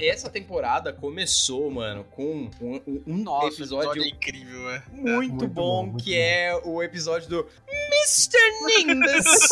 Essa 0.00 0.28
temporada 0.30 0.92
começou, 0.92 1.70
mano, 1.70 2.04
com 2.04 2.22
um, 2.22 2.50
um- 2.60 3.02
um 3.06 3.16
Nossa, 3.22 3.46
o 3.46 3.48
episódio 3.48 3.62
episódio 3.92 4.02
é 4.02 4.08
incrível, 4.08 4.70
é. 4.70 4.82
muito, 4.92 5.10
Muito 5.12 5.48
bom, 5.48 5.62
bom, 5.86 5.86
muito 5.92 6.04
que 6.04 6.10
bom. 6.10 6.16
é 6.18 6.60
o 6.64 6.82
episódio 6.82 7.28
do 7.28 7.46
Mr. 7.66 8.38
Nimbus. 8.66 9.48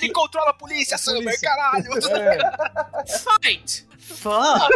Ele 0.00 0.12
controla 0.12 0.50
a 0.50 0.54
polícia, 0.54 0.97
Summer, 0.98 1.40
caralho. 1.40 1.84
Fight! 3.42 3.86
Fuck! 3.98 4.70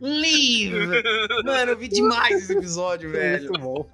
Leave! 0.00 1.02
Mano, 1.44 1.72
eu 1.72 1.76
vi 1.78 1.88
demais 1.88 2.42
esse 2.42 2.52
episódio, 2.56 3.08
É 3.10 3.12
velho. 3.12 3.48
muito 3.50 3.60
bom. 3.60 3.88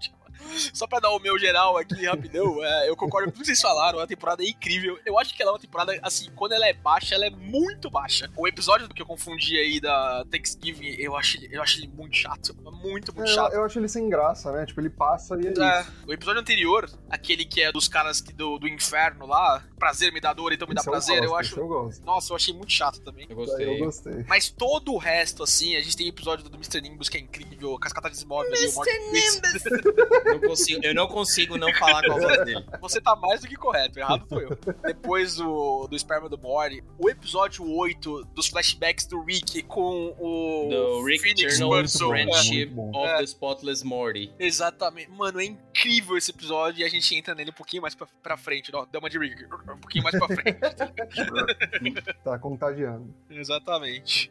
Só 0.73 0.87
pra 0.87 1.00
dar 1.00 1.11
o 1.11 1.19
meu 1.19 1.38
geral 1.38 1.76
aqui, 1.76 2.05
rapidão, 2.07 2.62
é, 2.64 2.88
eu 2.88 2.97
concordo 2.97 3.26
com 3.28 3.33
tudo 3.33 3.40
que 3.43 3.47
vocês 3.47 3.61
falaram, 3.61 3.99
a 3.99 4.07
temporada 4.07 4.43
é 4.43 4.49
incrível. 4.49 4.99
Eu 5.05 5.19
acho 5.19 5.35
que 5.35 5.43
ela 5.43 5.50
é 5.50 5.55
uma 5.55 5.59
temporada, 5.61 5.99
assim, 6.02 6.31
quando 6.35 6.52
ela 6.52 6.67
é 6.67 6.73
baixa, 6.73 7.14
ela 7.14 7.26
é 7.26 7.31
muito 7.31 7.90
baixa. 7.90 8.31
O 8.37 8.47
episódio 8.49 8.88
que 8.88 9.02
eu 9.02 9.07
confundi 9.07 9.57
aí 9.59 9.81
da 9.81 10.25
Thanksgiving, 10.31 10.97
eu 10.99 11.17
acho, 11.17 11.37
ele- 11.38 11.57
eu 11.57 11.62
acho 11.62 11.78
ele 11.78 11.88
muito 11.88 12.17
chato. 12.17 12.55
Muito, 12.83 13.14
muito 13.14 13.21
É, 13.21 13.23
eu, 13.23 13.35
chato. 13.35 13.52
eu 13.55 13.64
acho 13.64 13.78
ele 13.78 13.88
sem 13.88 14.09
graça, 14.09 14.52
né? 14.52 14.64
Tipo, 14.67 14.81
ele 14.81 14.90
passa 14.90 15.35
e 15.40 15.47
é, 15.47 15.50
É, 15.50 15.81
isso. 15.81 15.93
o 16.07 16.12
episódio 16.12 16.40
anterior, 16.40 16.88
aquele 17.11 17.45
que 17.45 17.61
é 17.62 17.73
dos 17.73 17.88
caras 17.88 18.21
que 18.21 18.33
do, 18.33 18.59
do 18.59 18.69
inferno 18.69 19.26
lá, 19.26 19.62
prazer 19.78 20.12
me 20.12 20.21
dá 20.21 20.33
dor, 20.33 20.52
então 20.52 20.67
me 20.69 20.75
dá 20.75 20.81
Esse 20.81 20.90
prazer, 20.90 21.23
eu, 21.23 21.31
gosto, 21.31 21.40
acho. 21.61 21.88
esse 21.88 22.00
Eu. 22.00 22.07
Nossa, 22.07 22.33
eu 22.33 22.37
achei 22.37 22.55
muito 22.55 22.73
chato 22.73 23.00
também. 23.00 23.25
Eu 23.25 23.31
Eu 23.31 23.37
gostei. 23.37 23.78
gostei. 23.78 24.25
Mas 24.28 24.49
todo 24.49 24.93
o 24.93 24.99
resto, 24.99 25.43
assim, 25.43 25.76
a 25.76 25.81
gente 25.81 25.97
tem 25.97 26.09
episódio 26.09 26.45
do 26.49 26.57
Mr. 26.57 26.81
Nimbus 26.81 27.09
que 27.09 27.17
é 27.17 27.21
incrível, 27.21 27.78
Cascata 27.78 28.11
Desmóvel 28.11 28.52
ali, 28.52 28.67
o 28.69 28.73
Morty 28.75 28.90
Não 30.40 30.49
consigo, 30.49 30.80
eu 30.85 30.95
não 30.95 31.07
consigo 31.09 31.57
não 31.57 31.73
falar 31.75 32.02
com 32.04 32.12
a 32.12 32.18
voz 32.18 32.45
dele. 32.45 32.64
Você 32.80 33.00
tá 33.00 33.14
mais 33.16 33.40
do 33.40 33.49
que 33.49 33.57
correto, 33.57 33.99
errado 33.99 34.26
foi 34.28 34.45
eu. 34.45 34.59
Depois 34.85 35.37
do, 35.37 35.87
do 35.88 35.97
Esperma 35.97 36.28
do 36.28 36.38
Morty, 36.38 36.83
o 36.99 37.09
episódio 37.09 37.64
8 37.71 38.25
dos 38.35 38.49
flashbacks 38.49 39.07
do 39.07 39.23
Rick 39.23 39.62
com 39.64 40.14
o 40.18 40.68
Do 40.71 41.04
Rick 41.04 41.23
Phoenix. 41.23 41.61
É, 41.61 42.09
Friendship 42.09 42.66
bom. 42.66 42.90
of 42.90 42.99
É. 43.09 43.16
the 43.18 43.25
Spotless 43.25 43.85
Morty. 43.85 44.33
exatamente. 44.38 45.11
Mano, 45.11 45.40
é 45.40 45.45
incrível 45.45 46.16
esse 46.16 46.30
episódio 46.30 46.80
e 46.83 46.85
a 46.85 46.88
gente 46.88 47.14
entra 47.14 47.35
nele 47.35 47.50
um 47.50 47.54
pouquinho 47.54 47.83
mais 47.83 47.95
pra, 47.95 48.07
pra 48.23 48.37
frente. 48.37 48.73
Não, 48.73 48.87
Dama 48.90 49.09
de 49.11 49.18
Rick, 49.18 49.45
um 49.45 49.78
pouquinho 49.78 50.04
mais 50.04 50.16
pra 50.18 50.26
frente. 50.26 50.59
Tá 52.25 52.38
contagiando. 52.38 53.14
exatamente. 53.30 54.30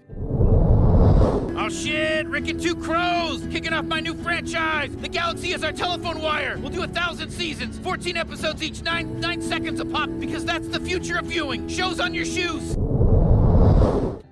Oh 1.59 1.69
shit, 1.69 2.27
Rick 2.27 2.49
and 2.49 2.61
Two 2.61 2.75
Crows, 2.75 3.41
kicking 3.49 3.73
off 3.73 3.85
my 3.85 3.99
new 3.99 4.13
franchise. 4.13 4.95
The 4.95 5.09
galaxy 5.09 5.53
is 5.53 5.63
our 5.63 5.71
telephone 5.71 6.21
wire. 6.21 6.59
We'll 6.59 6.69
do 6.69 6.83
a 6.83 6.87
thousand 6.87 7.31
seasons, 7.31 7.79
14 7.79 8.15
episodes 8.15 8.61
each, 8.61 8.83
nine 8.83 9.19
nine 9.19 9.41
seconds 9.41 9.79
a 9.79 9.85
pop, 9.85 10.07
because 10.19 10.45
that's 10.45 10.67
the 10.67 10.79
future 10.79 11.17
of 11.17 11.25
viewing. 11.25 11.67
Shows 11.67 11.99
on 11.99 12.13
your 12.13 12.25
shoes. 12.25 12.77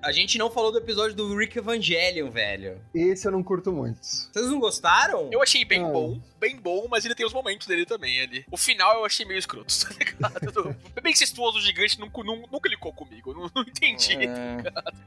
A 0.06 0.12
gente 0.12 0.38
não 0.38 0.48
falou 0.50 0.70
do 0.70 0.78
episódio 0.78 1.16
do 1.16 1.36
Rick 1.36 1.58
Evangelion, 1.58 2.30
velho. 2.30 2.80
Esse 2.94 3.26
eu 3.26 3.32
não 3.32 3.42
curto 3.42 3.72
muito. 3.72 3.98
Vocês 4.04 4.46
não 4.46 4.60
gostaram? 4.60 5.28
Eu 5.32 5.42
achei 5.42 5.64
bem 5.64 5.82
bom, 5.82 6.20
bem 6.38 6.56
bom, 6.56 6.86
mas 6.88 7.04
ele 7.04 7.14
tem 7.14 7.26
os 7.26 7.32
momentos 7.32 7.66
dele 7.66 7.84
também 7.84 8.20
ali. 8.20 8.44
O 8.50 8.56
final 8.56 8.94
eu 8.98 9.04
achei 9.04 9.26
meio 9.26 9.38
escroto, 9.38 9.66
tá 9.84 9.94
ligado? 9.98 10.76
É 10.94 11.00
bem 11.00 11.12
incestuoso 11.12 11.60
gigante, 11.60 11.98
nunca, 11.98 12.22
nunca, 12.22 12.48
nunca 12.52 12.68
clicou 12.68 12.92
comigo, 12.92 13.34
não, 13.34 13.50
não 13.54 13.62
entendi. 13.62 14.14
É. 14.14 14.58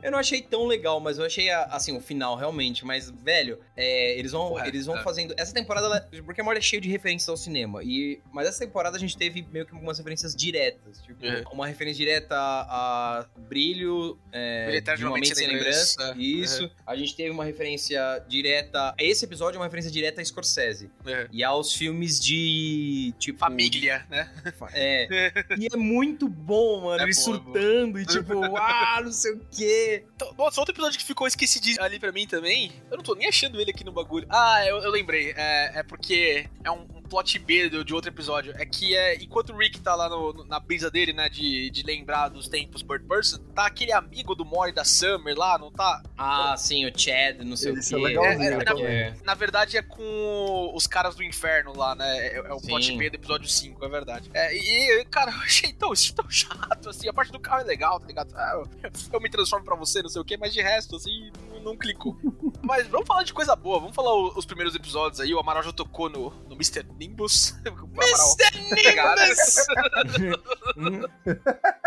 Eu 0.03 0.11
não 0.11 0.19
achei 0.19 0.41
tão 0.41 0.65
legal, 0.67 0.99
mas 0.99 1.17
eu 1.17 1.25
achei, 1.25 1.49
a- 1.49 1.63
assim, 1.65 1.95
o 1.95 2.01
final, 2.01 2.35
realmente. 2.35 2.85
Mas, 2.85 3.09
velho, 3.09 3.57
é, 3.77 4.17
eles 4.19 4.33
vão, 4.33 4.49
Correto, 4.49 4.69
eles 4.69 4.85
vão 4.85 4.97
é. 4.97 5.03
fazendo... 5.03 5.33
Essa 5.37 5.53
temporada, 5.53 5.85
ela, 5.87 6.09
porque 6.25 6.41
a 6.41 6.43
Morte 6.43 6.57
é 6.59 6.61
cheio 6.61 6.81
de 6.81 6.89
referências 6.89 7.29
ao 7.29 7.37
cinema. 7.37 7.81
E, 7.83 8.19
mas 8.33 8.47
essa 8.47 8.59
temporada 8.59 8.97
a 8.97 8.99
gente 8.99 9.17
teve 9.17 9.47
meio 9.51 9.65
que 9.65 9.73
algumas 9.73 9.97
referências 9.97 10.35
diretas. 10.35 11.01
Tipo, 11.01 11.25
É. 11.25 11.43
uma 11.53 11.65
referência 11.67 11.97
direta 12.05 12.35
a, 12.35 13.19
a 13.19 13.25
Brilho, 13.37 14.17
é, 14.31 14.65
Brilho 14.65 14.83
de 14.95 15.05
Uma 15.05 15.15
Mente 15.15 15.35
Sem 15.35 15.47
Lembrança. 15.47 16.13
Lembrança. 16.13 16.21
Isso. 16.21 16.71
A 16.85 16.95
gente 16.95 17.15
teve 17.15 17.29
uma 17.29 17.45
referência 17.45 18.23
direta... 18.27 18.93
Esse 18.97 19.25
episódio 19.25 19.57
é 19.57 19.59
uma 19.59 19.65
referência 19.65 19.91
direta 19.91 20.21
a 20.21 20.25
Scorsese. 20.25 20.89
É. 21.05 21.27
E 21.31 21.43
aos 21.43 21.73
filmes 21.73 22.19
de, 22.19 23.13
tipo... 23.19 23.39
Família, 23.39 24.05
né? 24.09 24.31
É. 24.73 25.31
E 25.57 25.67
é 25.71 25.77
muito 25.77 26.27
bom, 26.27 26.81
mano. 26.81 27.01
É 27.01 27.03
ele 27.03 27.13
bom, 27.13 27.19
é 27.19 27.23
surtando 27.23 27.99
e 27.99 28.05
tipo, 28.05 28.55
ah, 28.57 29.01
não 29.03 29.11
sei 29.11 29.33
o 29.33 29.41
quê. 29.51 30.03
Então, 30.15 30.33
Nossa, 30.37 30.59
outro 30.59 30.73
episódio 30.73 30.97
que 30.97 31.05
ficou 31.05 31.27
esquecidinho 31.27 31.81
ali 31.81 31.99
pra 31.99 32.11
mim 32.11 32.27
também. 32.27 32.71
Eu 32.89 32.97
não 32.97 33.03
tô 33.03 33.15
nem 33.15 33.27
achando 33.27 33.59
ele 33.59 33.71
aqui 33.71 33.83
no 33.83 33.91
bagulho. 33.91 34.25
Ah, 34.29 34.65
eu, 34.65 34.77
eu 34.79 34.91
lembrei. 34.91 35.33
É, 35.35 35.79
é 35.79 35.83
porque 35.83 36.47
é 36.63 36.71
um 36.71 36.98
plot 37.09 37.39
B 37.39 37.69
de 37.83 37.93
outro 37.93 38.09
episódio. 38.09 38.53
É 38.57 38.65
que 38.65 38.95
é, 38.95 39.15
enquanto 39.21 39.51
o 39.53 39.57
Rick 39.57 39.79
tá 39.81 39.95
lá 39.95 40.07
no- 40.07 40.31
no- 40.33 40.45
na 40.45 40.59
brisa 40.59 40.89
dele, 40.91 41.11
né, 41.13 41.27
de, 41.29 41.69
de 41.71 41.83
lembrar 41.83 42.29
dos 42.29 42.47
tempos 42.47 42.81
Bird 42.81 43.05
Person, 43.07 43.37
tá 43.55 43.65
aquele 43.65 43.91
amigo 43.91 44.35
do 44.35 44.45
Mori 44.45 44.71
da 44.71 44.83
Summer 44.85 45.35
lá, 45.37 45.57
não 45.57 45.71
tá? 45.71 46.01
Ah, 46.17 46.55
sim, 46.57 46.85
o 46.85 46.91
Chad, 46.97 47.39
não 47.43 47.55
sei 47.57 47.71
o 47.71 47.75
quê. 47.75 48.17
É, 48.19 48.33
é, 48.53 48.63
também. 48.63 48.85
é. 48.85 49.13
Na 49.23 49.33
verdade 49.33 49.77
é 49.77 49.81
com 49.81 50.71
os 50.73 50.85
caras 50.87 51.15
do 51.15 51.23
inferno 51.23 51.75
lá, 51.75 51.95
né? 51.95 52.27
É, 52.27 52.35
é 52.37 52.53
o 52.53 52.61
plot 52.61 52.85
Sim. 52.85 52.97
B 52.97 53.09
do 53.09 53.15
episódio 53.15 53.47
5, 53.49 53.83
é 53.83 53.89
verdade. 53.89 54.29
É, 54.33 54.55
e, 54.55 55.05
cara, 55.05 55.31
eu 55.33 55.37
achei 55.39 55.73
tão, 55.73 55.91
tão 56.15 56.29
chato, 56.29 56.89
assim. 56.89 57.07
A 57.09 57.13
parte 57.13 57.31
do 57.31 57.39
carro 57.39 57.61
é 57.61 57.65
legal, 57.65 57.99
tá 57.99 58.07
ligado? 58.07 58.33
Ah, 58.35 58.51
eu, 58.83 58.91
eu 59.13 59.19
me 59.21 59.29
transformo 59.29 59.65
pra 59.65 59.75
você, 59.75 60.01
não 60.01 60.09
sei 60.09 60.21
o 60.21 60.25
quê, 60.25 60.37
mas 60.37 60.53
de 60.53 60.61
resto, 60.61 60.95
assim, 60.95 61.31
não, 61.49 61.59
não 61.61 61.77
clicou. 61.77 62.17
mas 62.61 62.87
vamos 62.87 63.07
falar 63.07 63.23
de 63.23 63.33
coisa 63.33 63.55
boa, 63.55 63.79
vamos 63.79 63.95
falar 63.95 64.13
o- 64.13 64.37
os 64.37 64.45
primeiros 64.45 64.75
episódios 64.75 65.19
aí. 65.19 65.33
O 65.33 65.39
Amaral 65.39 65.63
já 65.63 65.71
tocou 65.71 66.09
no, 66.09 66.29
no 66.47 66.55
Mr. 66.55 66.83
Nimbus. 66.99 67.55
Mr. 67.63 68.59
Nimbus! 68.75 69.65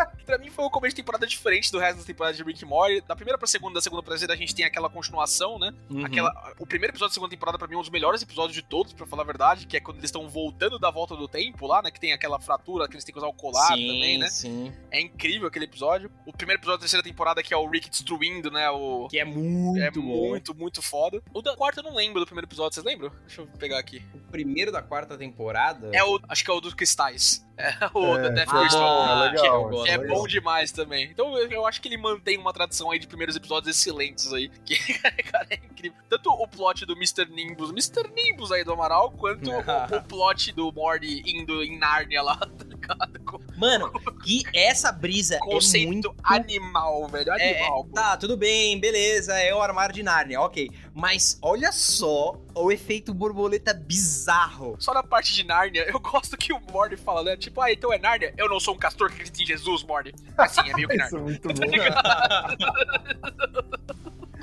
Pra 0.24 0.38
mim 0.38 0.50
foi 0.50 0.64
um 0.64 0.70
começo 0.70 0.94
de 0.94 1.02
temporada 1.02 1.26
diferente 1.26 1.70
do 1.70 1.78
resto 1.78 1.96
das 1.96 2.06
temporadas 2.06 2.36
de 2.36 2.42
Rick 2.42 2.64
and 2.64 2.68
Morty. 2.68 3.00
Da 3.02 3.14
primeira 3.16 3.36
pra 3.36 3.46
segunda, 3.46 3.74
da 3.74 3.80
segunda 3.80 4.02
pra 4.02 4.12
terceira, 4.12 4.34
a 4.34 4.36
gente 4.36 4.54
tem 4.54 4.64
aquela 4.64 4.88
continuação, 4.88 5.58
né? 5.58 5.74
Uhum. 5.90 6.06
Aquela, 6.06 6.54
o 6.58 6.66
primeiro 6.66 6.92
episódio 6.92 7.10
da 7.10 7.14
segunda 7.14 7.30
temporada, 7.30 7.58
pra 7.58 7.66
mim, 7.66 7.74
é 7.74 7.78
um 7.78 7.82
dos 7.82 7.90
melhores 7.90 8.22
episódios 8.22 8.54
de 8.54 8.62
todos, 8.62 8.92
pra 8.92 9.06
falar 9.06 9.22
a 9.22 9.26
verdade, 9.26 9.66
que 9.66 9.76
é 9.76 9.80
quando 9.80 9.98
eles 9.98 10.08
estão 10.08 10.28
voltando 10.28 10.78
da 10.78 10.90
volta 10.90 11.16
do 11.16 11.28
tempo 11.28 11.66
lá, 11.66 11.82
né? 11.82 11.90
Que 11.90 12.00
tem 12.00 12.12
aquela 12.12 12.40
fratura, 12.40 12.88
que 12.88 12.94
eles 12.94 13.04
têm 13.04 13.12
que 13.12 13.18
usar 13.18 13.28
o 13.28 13.34
colar 13.34 13.74
sim, 13.74 13.86
também, 13.86 14.18
né? 14.18 14.30
Sim. 14.30 14.72
É 14.90 15.00
incrível 15.00 15.48
aquele 15.48 15.64
episódio. 15.64 16.10
O 16.24 16.32
primeiro 16.32 16.60
episódio 16.60 16.78
da 16.78 16.82
terceira 16.82 17.02
temporada, 17.02 17.42
que 17.42 17.52
é 17.52 17.56
o 17.56 17.68
Rick 17.68 17.90
destruindo, 17.90 18.50
né? 18.50 18.70
O. 18.70 19.08
Que 19.08 19.18
é 19.18 19.24
muito 19.24 19.82
é 19.82 19.90
bom. 19.90 20.00
muito, 20.00 20.54
muito 20.54 20.82
foda. 20.82 21.22
O 21.34 21.42
da 21.42 21.56
quarta 21.56 21.80
eu 21.80 21.84
não 21.84 21.94
lembro 21.94 22.20
do 22.20 22.26
primeiro 22.26 22.46
episódio, 22.46 22.74
vocês 22.74 22.86
lembram? 22.86 23.12
Deixa 23.26 23.42
eu 23.42 23.46
pegar 23.58 23.78
aqui. 23.78 24.02
O 24.14 24.20
primeiro 24.30 24.70
da 24.70 24.80
quarta 24.80 25.01
temporada. 25.06 25.90
É 25.92 26.02
o. 26.04 26.20
Acho 26.28 26.44
que 26.44 26.50
é 26.50 26.54
o 26.54 26.60
dos 26.60 26.74
cristais. 26.74 27.44
É 27.56 27.70
o 27.94 28.16
É, 28.16 28.22
da 28.22 28.28
Death 28.30 28.48
foi 28.48 28.60
Crystal. 28.60 28.80
bom, 28.82 29.04
é 29.24 29.28
que- 29.30 29.36
legal, 29.42 29.62
eu 29.62 29.68
gosto, 29.68 29.84
que 29.84 29.90
é 29.90 29.98
bom 30.06 30.26
demais 30.26 30.72
também. 30.72 31.04
Então 31.10 31.36
eu, 31.36 31.50
eu 31.50 31.66
acho 31.66 31.80
que 31.82 31.88
ele 31.88 31.98
mantém 31.98 32.38
uma 32.38 32.52
tradição 32.52 32.90
aí 32.90 32.98
de 32.98 33.06
primeiros 33.06 33.36
episódios 33.36 33.76
excelentes 33.76 34.32
aí. 34.32 34.48
Que, 34.64 34.76
cara, 35.30 35.46
é 35.50 35.56
incrível. 35.56 35.98
Tanto 36.08 36.30
o 36.30 36.48
plot 36.48 36.86
do 36.86 36.94
Mr. 36.94 37.26
Nimbus, 37.30 37.70
Mr. 37.70 38.08
Nimbus 38.14 38.50
aí 38.52 38.64
do 38.64 38.72
Amaral, 38.72 39.10
quanto 39.12 39.50
o, 39.52 39.58
o 39.58 40.02
plot 40.04 40.50
do 40.52 40.72
Morty 40.72 41.22
indo 41.26 41.62
em 41.62 41.78
Nárnia 41.78 42.22
lá, 42.22 42.36
tá 42.38 42.64
ligado? 42.64 43.20
Com 43.24 43.40
Mano, 43.56 43.92
e 44.26 44.42
essa 44.54 44.90
brisa 44.90 45.36
é 45.36 45.38
conceito 45.38 45.86
muito. 45.88 46.14
animal, 46.24 47.06
velho. 47.08 47.30
É, 47.32 47.60
Animal. 47.60 47.84
pô. 47.84 47.90
tá, 47.94 48.16
tudo 48.16 48.36
bem, 48.36 48.80
beleza, 48.80 49.38
é 49.38 49.54
o 49.54 49.60
armário 49.60 49.94
de 49.94 50.02
Nárnia, 50.02 50.40
ok. 50.40 50.68
Mas 50.94 51.38
olha 51.42 51.70
só 51.70 52.34
o 52.54 52.70
efeito 52.72 53.12
borboleta 53.14 53.72
bizarro. 53.74 54.76
Só 54.78 54.92
na 54.94 55.02
parte 55.02 55.34
de 55.34 55.44
Nárnia, 55.44 55.84
eu 55.88 55.98
gosto 56.00 56.36
que 56.36 56.52
o 56.52 56.60
Morty 56.72 56.96
fala, 56.96 57.22
né? 57.22 57.36
Tipo, 57.36 57.60
ah, 57.60 57.72
então 57.72 57.92
é 57.92 57.98
Nárnia? 57.98 58.34
Eu 58.36 58.48
não 58.48 58.60
sou 58.60 58.74
um 58.74 58.78
castor 58.78 59.08
que 59.08 59.14
acredita 59.14 59.42
em 59.42 59.46
Jesus, 59.46 59.82
Morty. 59.82 60.14
Assim, 60.36 60.60
é 60.68 60.74
meio 60.74 60.88
que 60.88 60.94
Isso 61.00 61.16
Nárnia. 61.16 61.18
é 61.18 61.22
muito 61.22 61.48
bom. 61.54 61.62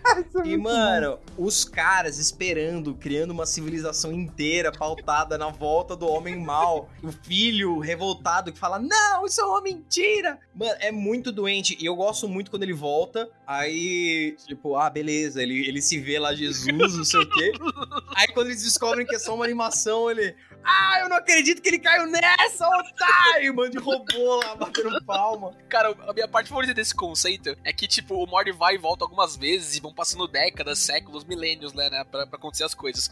É 0.43 0.47
E, 0.47 0.57
mano, 0.57 1.19
os 1.37 1.63
caras 1.63 2.17
esperando, 2.17 2.93
criando 2.95 3.31
uma 3.31 3.45
civilização 3.45 4.11
inteira 4.11 4.71
pautada 4.71 5.37
na 5.37 5.49
volta 5.49 5.95
do 5.95 6.07
homem 6.07 6.37
mau. 6.37 6.89
O 7.01 7.11
filho 7.11 7.79
revoltado 7.79 8.51
que 8.51 8.59
fala: 8.59 8.77
Não, 8.79 9.25
isso 9.25 9.39
é 9.39 9.45
uma 9.45 9.61
mentira. 9.61 10.39
Mano, 10.53 10.75
é 10.79 10.91
muito 10.91 11.31
doente. 11.31 11.77
E 11.79 11.85
eu 11.85 11.95
gosto 11.95 12.27
muito 12.27 12.51
quando 12.51 12.63
ele 12.63 12.73
volta. 12.73 13.29
Aí, 13.47 14.35
tipo, 14.45 14.75
ah, 14.75 14.89
beleza, 14.89 15.41
ele, 15.41 15.67
ele 15.67 15.81
se 15.81 15.99
vê 15.99 16.19
lá, 16.19 16.33
Jesus, 16.33 16.95
não 16.97 17.05
sei 17.05 17.21
o 17.21 17.29
quê. 17.29 17.51
Aí 18.15 18.27
quando 18.33 18.47
eles 18.47 18.63
descobrem 18.63 19.05
que 19.05 19.15
é 19.15 19.19
só 19.19 19.33
uma 19.33 19.45
animação, 19.45 20.09
ele. 20.09 20.35
Ah, 20.63 20.99
eu 21.01 21.09
não 21.09 21.17
acredito 21.17 21.61
que 21.61 21.69
ele 21.69 21.79
caiu 21.79 22.07
nessa, 22.07 22.67
otário! 22.67 23.55
Mano, 23.55 23.69
de 23.71 23.77
robô 23.77 24.35
lá, 24.35 24.55
batendo 24.55 25.03
palma. 25.03 25.53
Cara, 25.67 25.95
a 26.07 26.13
minha 26.13 26.27
parte 26.27 26.49
favorita 26.49 26.73
desse 26.73 26.93
conceito 26.93 27.55
é 27.63 27.73
que, 27.73 27.87
tipo, 27.87 28.15
o 28.15 28.27
Morty 28.27 28.51
vai 28.51 28.75
e 28.75 28.77
volta 28.77 29.03
algumas 29.03 29.35
vezes 29.35 29.75
e 29.75 29.81
vão 29.81 29.93
passando 29.93 30.27
décadas, 30.27 30.79
séculos, 30.79 31.23
milênios, 31.23 31.73
né, 31.73 31.89
né 31.89 32.03
pra, 32.03 32.27
pra 32.27 32.37
acontecer 32.37 32.63
as 32.63 32.73
coisas. 32.73 33.11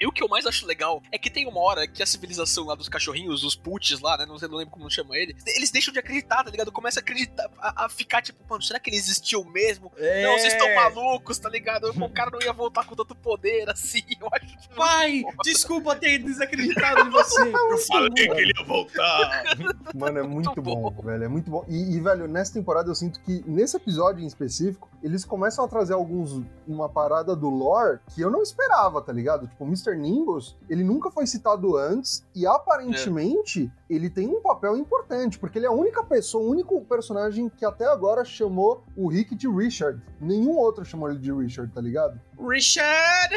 E 0.00 0.06
o 0.06 0.12
que 0.12 0.22
eu 0.22 0.28
mais 0.28 0.44
acho 0.46 0.66
legal 0.66 1.02
é 1.12 1.18
que 1.18 1.30
tem 1.30 1.46
uma 1.46 1.60
hora 1.60 1.86
que 1.86 2.02
a 2.02 2.06
civilização 2.06 2.64
lá 2.64 2.74
dos 2.74 2.88
cachorrinhos, 2.88 3.44
os 3.44 3.54
puts 3.54 4.00
lá, 4.00 4.16
né, 4.18 4.26
não 4.26 4.38
sei, 4.38 4.48
não 4.48 4.56
lembro 4.56 4.72
como 4.72 4.90
chama 4.90 5.16
ele, 5.16 5.36
eles 5.46 5.70
deixam 5.70 5.92
de 5.92 6.00
acreditar, 6.00 6.42
tá 6.42 6.50
ligado? 6.50 6.72
Começa 6.72 7.00
a 7.00 7.02
acreditar, 7.02 7.48
a, 7.58 7.84
a 7.84 7.88
ficar 7.88 8.20
tipo, 8.20 8.38
mano, 8.48 8.62
será 8.62 8.80
que 8.80 8.90
ele 8.90 8.96
existiu 8.96 9.44
mesmo? 9.44 9.92
É. 9.96 10.24
Não, 10.24 10.38
vocês 10.38 10.52
estão 10.52 10.74
malucos, 10.74 11.38
tá 11.38 11.48
ligado? 11.48 11.90
O 11.90 12.08
cara 12.10 12.30
não 12.30 12.40
ia 12.42 12.52
voltar 12.52 12.84
com 12.84 12.94
tanto 12.94 13.14
poder 13.14 13.68
assim, 13.70 14.02
eu 14.20 14.28
acho 14.32 14.58
que 14.58 14.74
Pai, 14.74 15.22
desculpa 15.44 15.94
ter 15.96 16.18
desacreditado 16.18 17.08
em 17.08 17.10
você. 17.10 17.42
Eu 17.74 17.78
falei 17.78 18.10
que 18.10 18.20
ele 18.22 18.52
ia 18.56 18.64
voltar. 18.64 19.42
Mano, 19.94 20.18
é 20.18 20.22
muito, 20.22 20.46
Muito 20.46 20.62
bom, 20.62 20.90
bom. 20.90 21.02
velho. 21.02 21.24
É 21.24 21.28
muito 21.28 21.50
bom. 21.50 21.64
E, 21.68 21.96
e, 21.96 22.00
velho, 22.00 22.26
nessa 22.26 22.52
temporada 22.52 22.88
eu 22.88 22.94
sinto 22.94 23.20
que, 23.20 23.42
nesse 23.46 23.76
episódio 23.76 24.22
em 24.22 24.26
específico, 24.26 24.88
eles 25.02 25.24
começam 25.24 25.64
a 25.64 25.68
trazer 25.68 25.94
alguns. 25.94 26.42
uma 26.66 26.88
parada 26.88 27.34
do 27.36 27.48
lore 27.48 28.00
que 28.14 28.20
eu 28.20 28.30
não 28.30 28.42
esperava, 28.42 29.00
tá 29.00 29.12
ligado? 29.12 29.46
Tipo, 29.46 29.66
Mr. 29.74 29.96
Nimbus, 29.96 30.56
ele 30.68 30.84
nunca 30.84 31.10
foi 31.10 31.26
citado 31.26 31.76
antes 31.76 32.24
e 32.34 32.46
aparentemente 32.46 33.70
ele 33.90 34.08
tem 34.08 34.28
um 34.28 34.40
papel 34.40 34.76
importante, 34.76 35.38
porque 35.38 35.58
ele 35.58 35.66
é 35.66 35.68
a 35.68 35.72
única 35.72 36.02
pessoa, 36.02 36.44
o 36.44 36.50
único 36.50 36.80
personagem 36.84 37.48
que 37.48 37.64
até 37.64 37.86
agora 37.86 38.24
chamou 38.24 38.82
o 38.96 39.08
Rick 39.08 39.34
de 39.34 39.48
Richard. 39.48 40.00
Nenhum 40.20 40.56
outro 40.56 40.84
chamou 40.84 41.10
ele 41.10 41.18
de 41.18 41.32
Richard, 41.32 41.72
tá 41.72 41.80
ligado? 41.80 42.18
Richard! 42.38 43.34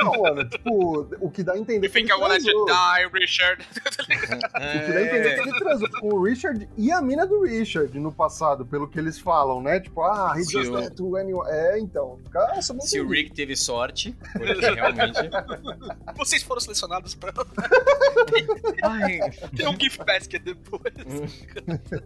Não, 0.00 0.22
mano, 0.22 0.48
tipo, 0.48 1.08
o 1.20 1.30
que 1.30 1.42
dá 1.42 1.52
a 1.52 1.58
entender 1.58 1.86
You 1.86 1.92
que 1.92 1.98
think 1.98 2.10
ele 2.10 2.18
I 2.18 2.22
wanna 2.22 2.38
die, 2.38 3.18
Richard? 3.18 3.66
O 3.98 4.86
que 4.86 4.92
dá 4.92 4.98
a 4.98 5.02
entender 5.02 5.34
que 5.34 5.48
ele 5.48 5.58
transou 5.58 5.90
com 6.00 6.14
o 6.14 6.22
Richard 6.22 6.68
e 6.76 6.90
a 6.90 7.02
mina 7.02 7.26
do 7.26 7.42
Richard 7.42 7.98
no 7.98 8.12
passado, 8.12 8.64
pelo 8.64 8.88
que 8.88 8.98
eles 8.98 9.18
falam, 9.18 9.62
né? 9.62 9.80
Tipo, 9.80 10.02
ah, 10.02 10.34
he 10.36 10.44
Se 10.44 10.52
just 10.52 10.70
went 10.70 10.94
to 10.94 11.16
anyone. 11.16 11.48
É, 11.50 11.78
então. 11.78 12.18
Cara, 12.30 12.60
Se 12.62 13.00
o. 13.00 13.08
Rick 13.08 13.32
teve 13.32 13.56
sorte, 13.56 14.16
porque 14.32 14.70
realmente. 14.70 15.18
Vocês 16.16 16.42
foram 16.42 16.60
selecionados 16.60 17.14
pra 17.14 17.32
Ai, 18.82 19.18
ter 19.56 19.68
um 19.68 19.78
gift 19.78 20.04
basket 20.04 20.42
depois. 20.42 20.82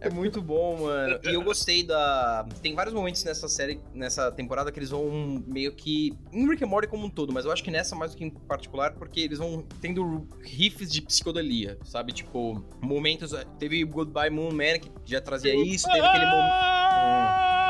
é 0.01 0.09
muito 0.09 0.41
bom, 0.41 0.83
mano. 0.83 1.19
E 1.23 1.33
eu 1.33 1.43
gostei 1.43 1.83
da. 1.83 2.45
Tem 2.61 2.75
vários 2.75 2.93
momentos 2.93 3.23
nessa 3.23 3.47
série, 3.47 3.79
nessa 3.93 4.31
temporada, 4.31 4.71
que 4.71 4.79
eles 4.79 4.89
vão 4.89 5.43
meio 5.47 5.73
que. 5.73 6.17
Em 6.31 6.47
Rick 6.47 6.63
and 6.63 6.67
Morty 6.67 6.87
como 6.87 7.05
um 7.05 7.09
todo, 7.09 7.33
mas 7.33 7.45
eu 7.45 7.51
acho 7.51 7.63
que 7.63 7.71
nessa 7.71 7.95
mais 7.95 8.11
do 8.11 8.17
que 8.17 8.25
em 8.25 8.29
particular, 8.29 8.93
porque 8.93 9.19
eles 9.21 9.39
vão 9.39 9.65
tendo 9.81 10.27
riffs 10.41 10.91
de 10.91 11.01
psicodelia, 11.01 11.77
sabe? 11.83 12.11
Tipo, 12.13 12.63
momentos. 12.81 13.33
Teve 13.57 13.83
Goodbye 13.83 14.29
Moon 14.29 14.51
Man, 14.51 14.79
que 14.79 14.91
já 15.05 15.21
trazia 15.21 15.55
isso, 15.55 15.87
teve 15.87 16.05
aquele 16.05 16.25
momento. 16.25 17.62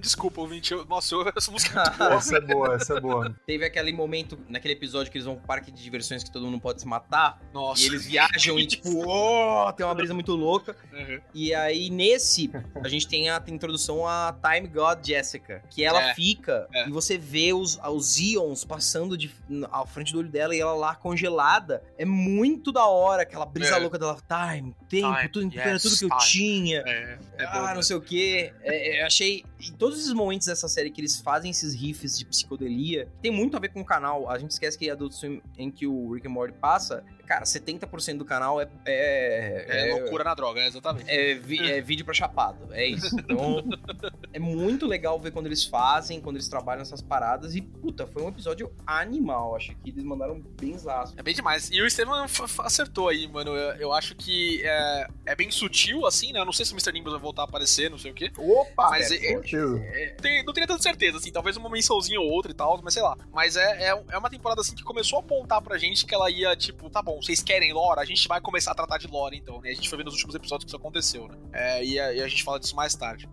Desculpa, 0.00 0.40
ouvinte. 0.40 0.72
eu- 0.72 0.84
Nossa, 0.84 1.14
eu- 1.14 1.32
essa 1.36 1.50
música 1.50 1.80
é 1.80 1.84
muito 1.88 1.98
boa. 1.98 2.14
Essa 2.14 2.36
é 2.36 2.40
boa, 2.40 2.74
essa 2.74 2.94
é 2.94 3.00
boa. 3.00 3.36
Teve 3.46 3.64
aquele 3.64 3.92
momento, 3.92 4.38
naquele 4.48 4.74
episódio 4.74 5.10
que 5.10 5.18
eles 5.18 5.26
vão 5.26 5.36
pro 5.36 5.46
parque 5.46 5.70
de 5.70 5.82
diversões 5.82 6.22
que 6.24 6.30
todo 6.30 6.44
mundo 6.46 6.60
pode 6.60 6.80
se 6.80 6.86
matar. 6.86 7.40
Nossa. 7.52 7.82
E 7.82 7.86
eles 7.86 8.06
viajam 8.06 8.58
e, 8.58 8.66
tipo, 8.66 8.88
oh, 9.06 9.72
tem 9.72 9.84
uma 9.84 9.94
brisa 9.94 10.14
muito 10.14 10.32
louca. 10.34 10.76
Uhum. 10.92 11.20
E 11.34 11.54
aí, 11.54 11.90
nesse, 11.90 12.50
a 12.82 12.88
gente 12.88 13.06
tem 13.08 13.28
a 13.30 13.42
introdução 13.48 14.06
a 14.06 14.34
Time 14.42 14.68
God 14.68 15.04
Jessica. 15.06 15.62
Que 15.70 15.84
ela 15.84 16.10
É, 16.10 16.14
fica 16.14 16.66
é. 16.72 16.88
e 16.88 16.90
você 16.90 17.18
vê 17.18 17.52
os, 17.52 17.78
os 17.90 18.18
íons 18.18 18.64
passando 18.64 19.16
de, 19.16 19.30
à 19.70 19.86
frente 19.86 20.12
do 20.12 20.18
olho 20.20 20.28
dela 20.28 20.54
e 20.54 20.60
ela 20.60 20.74
lá 20.74 20.94
congelada. 20.94 21.82
É 21.98 22.04
muito 22.04 22.72
da 22.72 22.86
hora 22.86 23.22
aquela 23.22 23.46
brisa 23.46 23.76
É. 23.76 23.78
louca 23.78 23.98
dela. 23.98 24.16
Time, 24.28 24.74
tempo, 24.88 25.14
Time, 25.16 25.28
tudo, 25.28 25.54
yes, 25.54 25.82
tudo 25.82 25.98
que 25.98 26.04
eu 26.04 26.18
time. 26.18 26.30
tinha. 26.30 26.78
É, 26.86 27.18
é 27.38 27.44
ah, 27.44 27.50
bom, 27.52 27.66
não 27.68 27.74
né? 27.76 27.82
sei 27.82 27.96
o 27.96 28.00
que. 28.00 28.49
Eu 28.64 29.06
achei. 29.06 29.44
Em 29.68 29.72
todos 29.76 29.98
esses 29.98 30.12
momentos 30.12 30.46
dessa 30.46 30.68
série 30.68 30.90
que 30.90 31.00
eles 31.00 31.20
fazem 31.20 31.50
esses 31.50 31.74
riffs 31.74 32.18
de 32.18 32.24
psicodelia, 32.24 33.08
tem 33.20 33.30
muito 33.30 33.56
a 33.56 33.60
ver 33.60 33.68
com 33.70 33.80
o 33.80 33.84
canal. 33.84 34.28
A 34.30 34.38
gente 34.38 34.50
esquece 34.52 34.78
que 34.78 34.88
Adult 34.90 35.12
Swim, 35.12 35.40
em 35.58 35.70
que 35.70 35.86
o 35.86 36.12
Rick 36.14 36.26
and 36.26 36.30
Morty 36.30 36.54
passa, 36.58 37.04
cara, 37.26 37.44
70% 37.44 38.18
do 38.18 38.24
canal 38.24 38.60
é. 38.60 38.68
É, 38.86 39.90
É, 39.90 39.94
loucura 39.94 40.24
na 40.24 40.34
droga, 40.34 40.60
é, 40.60 40.66
exatamente. 40.66 41.08
é, 41.10 41.32
é 41.32 41.80
vídeo 41.80 42.04
pra 42.04 42.14
chapado, 42.14 42.72
é 42.72 42.86
isso. 42.86 43.14
Então, 43.18 43.62
é 44.32 44.38
muito 44.38 44.86
legal 44.86 45.18
ver 45.20 45.30
quando 45.30 45.46
eles 45.46 45.64
fazem, 45.64 46.20
quando 46.20 46.36
eles 46.36 46.48
trabalham 46.48 46.82
essas 46.82 47.02
paradas. 47.02 47.54
E, 47.54 47.60
puta, 47.60 48.06
foi 48.06 48.22
um 48.22 48.28
episódio 48.28 48.72
animal. 48.86 49.54
Acho 49.56 49.74
que 49.76 49.90
eles 49.90 50.02
mandaram 50.04 50.40
bem 50.60 50.76
zaço. 50.78 51.14
É 51.16 51.22
bem 51.22 51.34
demais. 51.34 51.70
E 51.70 51.80
o 51.80 51.86
Estevam 51.86 52.24
acertou 52.58 53.08
aí, 53.08 53.28
mano. 53.28 53.50
Eu, 53.54 53.76
eu 53.76 53.92
acho 53.92 54.14
que 54.14 54.60
é, 54.64 55.06
é 55.26 55.34
bem 55.36 55.50
sutil, 55.50 56.06
assim, 56.06 56.32
né? 56.32 56.40
Eu 56.40 56.44
não 56.44 56.52
sei 56.52 56.64
se 56.64 56.72
o 56.72 56.74
Mr. 56.74 56.92
Nimbus 56.92 57.12
vai 57.12 57.20
voltar 57.20 57.42
a 57.42 57.44
aparecer, 57.44 57.90
não 57.90 57.98
sei 57.98 58.10
o 58.10 58.14
quê. 58.14 58.30
Opa, 58.36 58.90
Mas 58.90 59.10
é, 59.10 59.16
é- 59.16 59.40
certeza. 59.50 59.84
É, 59.92 60.06
tem- 60.20 60.44
não 60.44 60.52
teria 60.52 60.66
tanta 60.66 60.82
certeza, 60.82 61.18
assim. 61.18 61.30
Talvez 61.32 61.56
uma 61.56 61.68
mençãozinha 61.68 62.20
ou 62.20 62.28
outra 62.30 62.50
e 62.50 62.54
tal, 62.54 62.80
mas 62.82 62.94
sei 62.94 63.02
lá. 63.02 63.16
Mas 63.32 63.56
é, 63.56 63.88
é, 63.90 64.02
é 64.10 64.18
uma 64.18 64.30
temporada, 64.30 64.60
assim, 64.60 64.74
que 64.74 64.82
começou 64.82 65.18
a 65.18 65.20
apontar 65.20 65.60
pra 65.62 65.76
gente 65.78 66.04
que 66.06 66.14
ela 66.14 66.30
ia, 66.30 66.54
tipo, 66.56 66.88
tá 66.90 67.02
bom, 67.02 67.20
vocês 67.22 67.42
querem 67.42 67.72
lore? 67.72 68.00
A 68.00 68.04
gente 68.04 68.26
vai 68.28 68.40
começar 68.40 68.72
a 68.72 68.74
tratar 68.74 68.98
de 68.98 69.06
lore, 69.06 69.36
então, 69.36 69.60
né? 69.60 69.70
A 69.70 69.74
gente 69.74 69.88
foi 69.88 69.98
ver 69.98 70.04
nos 70.04 70.14
últimos 70.14 70.34
episódios 70.34 70.64
que 70.64 70.70
isso 70.70 70.76
aconteceu, 70.76 71.28
né? 71.28 71.36
É, 71.52 71.84
e, 71.84 71.98
a, 71.98 72.12
e 72.14 72.22
a 72.22 72.28
gente 72.28 72.42
fala 72.44 72.58
disso 72.58 72.74
mais 72.76 72.94
tarde. 72.94 73.28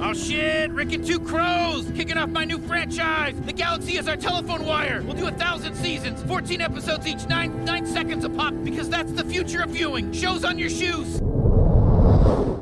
Oh 0.00 0.14
shit, 0.14 0.70
Rick 0.72 0.94
and 0.94 1.02
Two 1.04 1.18
Crows, 1.20 1.90
kicking 1.90 2.16
off 2.16 2.28
my 2.30 2.44
new 2.44 2.60
franchise. 2.68 3.34
The 3.44 3.52
galaxy 3.52 3.98
is 3.98 4.06
our 4.06 4.16
telephone 4.16 4.64
wire. 4.64 5.02
We'll 5.02 5.14
do 5.16 5.26
a 5.26 5.32
thousand 5.32 5.74
seasons, 5.74 6.22
14 6.22 6.60
episodes 6.62 7.04
each, 7.06 7.26
nine, 7.28 7.64
nine 7.64 7.84
seconds 7.84 8.24
a 8.24 8.30
pop, 8.30 8.54
because 8.62 8.88
that's 8.88 9.10
the 9.12 9.24
future 9.24 9.62
of 9.64 9.70
viewing. 9.70 10.12
Shows 10.12 10.44
on 10.44 10.56
your 10.56 10.70
shoes. 10.70 11.20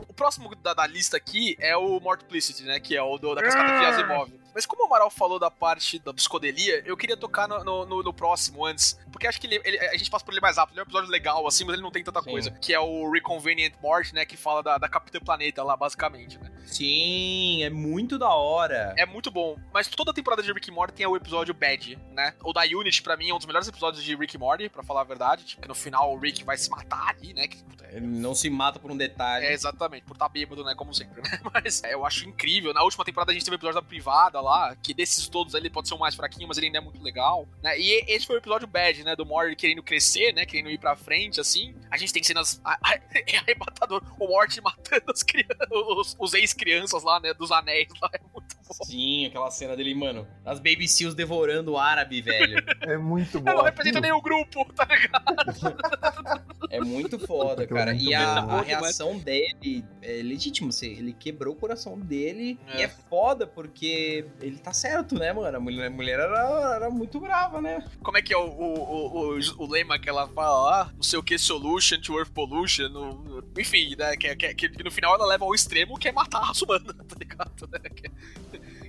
O 0.09 0.13
próximo 0.15 0.55
da, 0.57 0.73
da 0.75 0.87
lista 0.87 1.17
aqui 1.17 1.57
é 1.61 1.77
o 1.77 2.01
Mortplicity, 2.01 2.63
né? 2.65 2.81
Que 2.81 2.97
é 2.97 3.03
o 3.03 3.19
do- 3.19 3.35
da 3.35 3.43
cascata 3.43 3.79
de 3.79 3.85
Asimov. 3.87 4.31
Mas 4.57 4.65
como 4.65 4.85
o 4.85 4.87
Amaral 4.87 5.11
falou 5.11 5.39
da 5.39 5.51
parte 5.51 5.99
da 5.99 6.15
psicodelia, 6.15 6.83
eu 6.87 6.97
queria 6.97 7.15
tocar 7.17 7.47
no, 7.47 7.63
no, 7.63 8.03
no- 8.03 8.13
próximo 8.15 8.65
antes. 8.65 8.99
Porque 9.13 9.27
acho 9.27 9.39
que 9.39 9.47
ele, 9.47 9.61
ele- 9.63 9.79
a 9.79 9.97
gente 9.99 10.11
passa 10.11 10.25
por 10.25 10.33
ele 10.33 10.41
mais 10.41 10.57
rápido. 10.57 10.73
Ele 10.73 10.81
é 10.81 10.83
um 10.83 10.87
episódio 10.87 11.11
legal, 11.11 11.47
assim, 11.47 11.65
mas 11.65 11.75
ele 11.75 11.83
não 11.83 11.91
tem 11.91 12.03
tanta 12.03 12.23
Sim. 12.23 12.31
coisa. 12.31 12.51
Que 12.53 12.73
é 12.73 12.81
o 12.81 13.11
Reconvenient 13.11 13.75
Mort, 13.83 14.15
né? 14.15 14.25
Que 14.25 14.35
fala 14.35 14.63
da, 14.63 14.79
da 14.79 14.89
Capitã 14.89 15.21
Planeta 15.21 15.63
lá, 15.63 15.77
basicamente, 15.77 16.39
né? 16.39 16.51
Sim, 16.65 17.63
é 17.63 17.69
muito 17.69 18.19
da 18.19 18.31
hora. 18.31 18.95
É 18.97 19.05
muito 19.05 19.31
bom. 19.31 19.59
Mas 19.75 19.89
toda 19.89 20.11
a 20.11 20.15
temporada 20.15 20.43
de 20.43 20.51
Rick 20.51 20.71
and 20.71 20.75
Morty 20.75 20.95
tem 20.95 21.07
o 21.07 21.15
episódio 21.17 21.53
Bad, 21.53 21.99
né? 22.13 22.33
O 22.43 22.53
da 22.55 22.63
Unity, 22.63 23.03
pra 23.03 23.17
mim, 23.17 23.29
é 23.29 23.35
um 23.35 23.37
dos 23.37 23.47
melhores 23.47 23.69
episódios 23.69 24.03
de 24.03 24.17
Rick 24.17 24.37
and 24.37 24.41
Morty, 24.41 24.69
pra 24.71 24.83
falar 24.83 25.03
a 25.03 25.05
verdade. 25.05 25.45
Tipo, 25.45 25.61
que 25.63 25.69
no 25.69 25.75
final 25.75 26.15
o 26.15 26.19
Rick 26.19 26.43
vai 26.45 26.57
se 26.57 26.71
matar 26.71 27.09
ali, 27.11 27.35
né? 27.35 27.47
Que, 27.47 27.63
puta, 27.63 27.87
Ele 27.93 28.07
não 28.07 28.35
se 28.35 28.49
mata 28.49 28.79
por 28.79 28.91
um 28.91 28.97
detalhe. 28.97 29.45
É, 29.45 29.53
exatamente, 29.53 30.05
por 30.05 30.15
estar 30.15 30.29
bêbado, 30.31 30.65
né? 30.65 30.75
Como 30.75 30.95
sempre, 30.95 31.21
né? 31.23 31.41
Mas 31.53 31.85
é, 31.85 31.93
eu 31.93 32.07
acho 32.07 32.27
incrível. 32.27 32.73
Na 32.73 32.83
última 32.83 33.05
temporada 33.05 33.31
a 33.33 33.35
gente 33.35 33.45
teve 33.45 33.57
o 33.57 33.59
episódio 33.59 33.81
da 33.81 33.87
privada 33.87 34.41
lá, 34.41 34.46
que 34.83 34.95
desses 34.95 35.29
todos 35.29 35.55
ele 35.55 35.71
pode 35.71 35.89
ser 35.89 35.95
o 35.95 35.99
mais 35.99 36.15
fraquinho, 36.15 36.49
mas 36.49 36.57
ele 36.57 36.67
ainda 36.67 36.79
é 36.79 36.81
muito 36.81 37.03
legal. 37.03 37.49
Né? 37.63 37.79
E 37.79 38.05
esse 38.09 38.27
foi 38.27 38.37
o 38.37 38.39
episódio 38.39 38.67
bad, 38.67 39.03
né? 39.05 39.17
Do 39.17 39.27
Morty 39.27 39.57
querendo 39.57 39.83
crescer, 39.83 40.33
né? 40.33 40.47
Querendo 40.47 40.71
ir 40.71 40.79
pra 40.79 40.97
frente, 40.97 41.41
assim. 41.41 41.75
A 41.91 41.97
gente 41.97 42.13
tem 42.13 42.23
cenas 42.23 42.61
é 43.13 43.37
arrebatador. 43.39 44.03
O 44.19 44.29
Morty 44.29 44.61
matando 44.61 45.11
as 45.11 45.23
crianças, 45.23 45.69
os, 45.71 46.17
os 46.19 46.35
ex-crianças 46.35 47.03
lá, 47.03 47.21
né? 47.21 47.35
Dos 47.35 47.51
anéis 47.51 47.89
lá. 48.01 48.11
É 48.13 48.21
muito. 48.33 48.57
Sim, 48.85 49.27
aquela 49.27 49.51
cena 49.51 49.77
dele, 49.77 49.95
mano, 49.95 50.27
as 50.45 50.59
Baby 50.59 50.89
Seals 50.89 51.15
devorando 51.15 51.73
o 51.73 51.79
árabe, 51.79 52.21
velho. 52.23 52.63
É 52.83 52.97
muito 52.97 53.41
bom. 53.41 53.51
Eu 53.51 53.57
não 53.59 53.65
representa 53.65 54.01
nem 54.01 54.13
o 54.13 54.21
grupo, 54.21 54.65
tá 54.75 54.85
ligado? 54.85 55.77
É 56.71 56.81
muito 56.81 57.19
foda, 57.19 57.63
é 57.63 57.67
cara. 57.67 57.93
muito 57.93 58.05
E 58.05 58.15
a, 58.15 58.39
a 58.39 58.61
reação 58.63 59.19
dele 59.19 59.85
é 60.03 60.21
legítima. 60.23 60.69
Assim, 60.71 60.89
ele 60.93 61.13
quebrou 61.13 61.55
o 61.55 61.57
coração 61.57 61.99
dele. 61.99 62.59
É. 62.69 62.79
E 62.79 62.83
é 62.83 62.89
foda 62.89 63.47
porque 63.47 64.27
ele 64.41 64.59
tá 64.59 64.73
certo, 64.73 65.15
né, 65.19 65.33
mano? 65.33 65.57
A 65.57 65.61
mulher, 65.61 65.87
a 65.87 65.91
mulher 65.91 66.19
era, 66.19 66.75
era 66.77 66.91
muito 66.91 67.21
brava, 67.21 67.61
né? 67.61 67.85
Como 68.03 68.17
é 68.19 68.23
que 68.23 68.33
é 68.33 68.37
o, 68.37 68.47
o, 68.47 68.75
o, 68.79 69.37
o- 69.37 69.41
o 69.59 69.71
lema 69.71 69.99
que 69.99 70.09
ela 70.09 70.27
fala 70.29 70.65
lá? 70.71 70.93
Não 70.95 71.03
sei 71.03 71.19
o 71.19 71.23
que, 71.23 71.39
solution 71.39 72.01
to 72.01 72.19
earth 72.19 72.31
pollution. 72.33 72.89
no- 72.89 73.45
enfim, 73.59 73.95
né? 73.97 74.17
Que, 74.17 74.35
que, 74.37 74.69
que 74.69 74.83
no 74.85 74.91
final 74.91 75.15
ela 75.15 75.27
leva 75.27 75.45
ao 75.45 75.55
extremo 75.55 75.99
que 75.99 76.09
é 76.09 76.13
matar 76.13 76.39
a 76.39 76.47
raça 76.47 76.65
humana, 76.65 76.93
tá 77.09 77.17
ligado? 77.19 77.69
Né? 77.71 77.79
Que, 77.97 78.11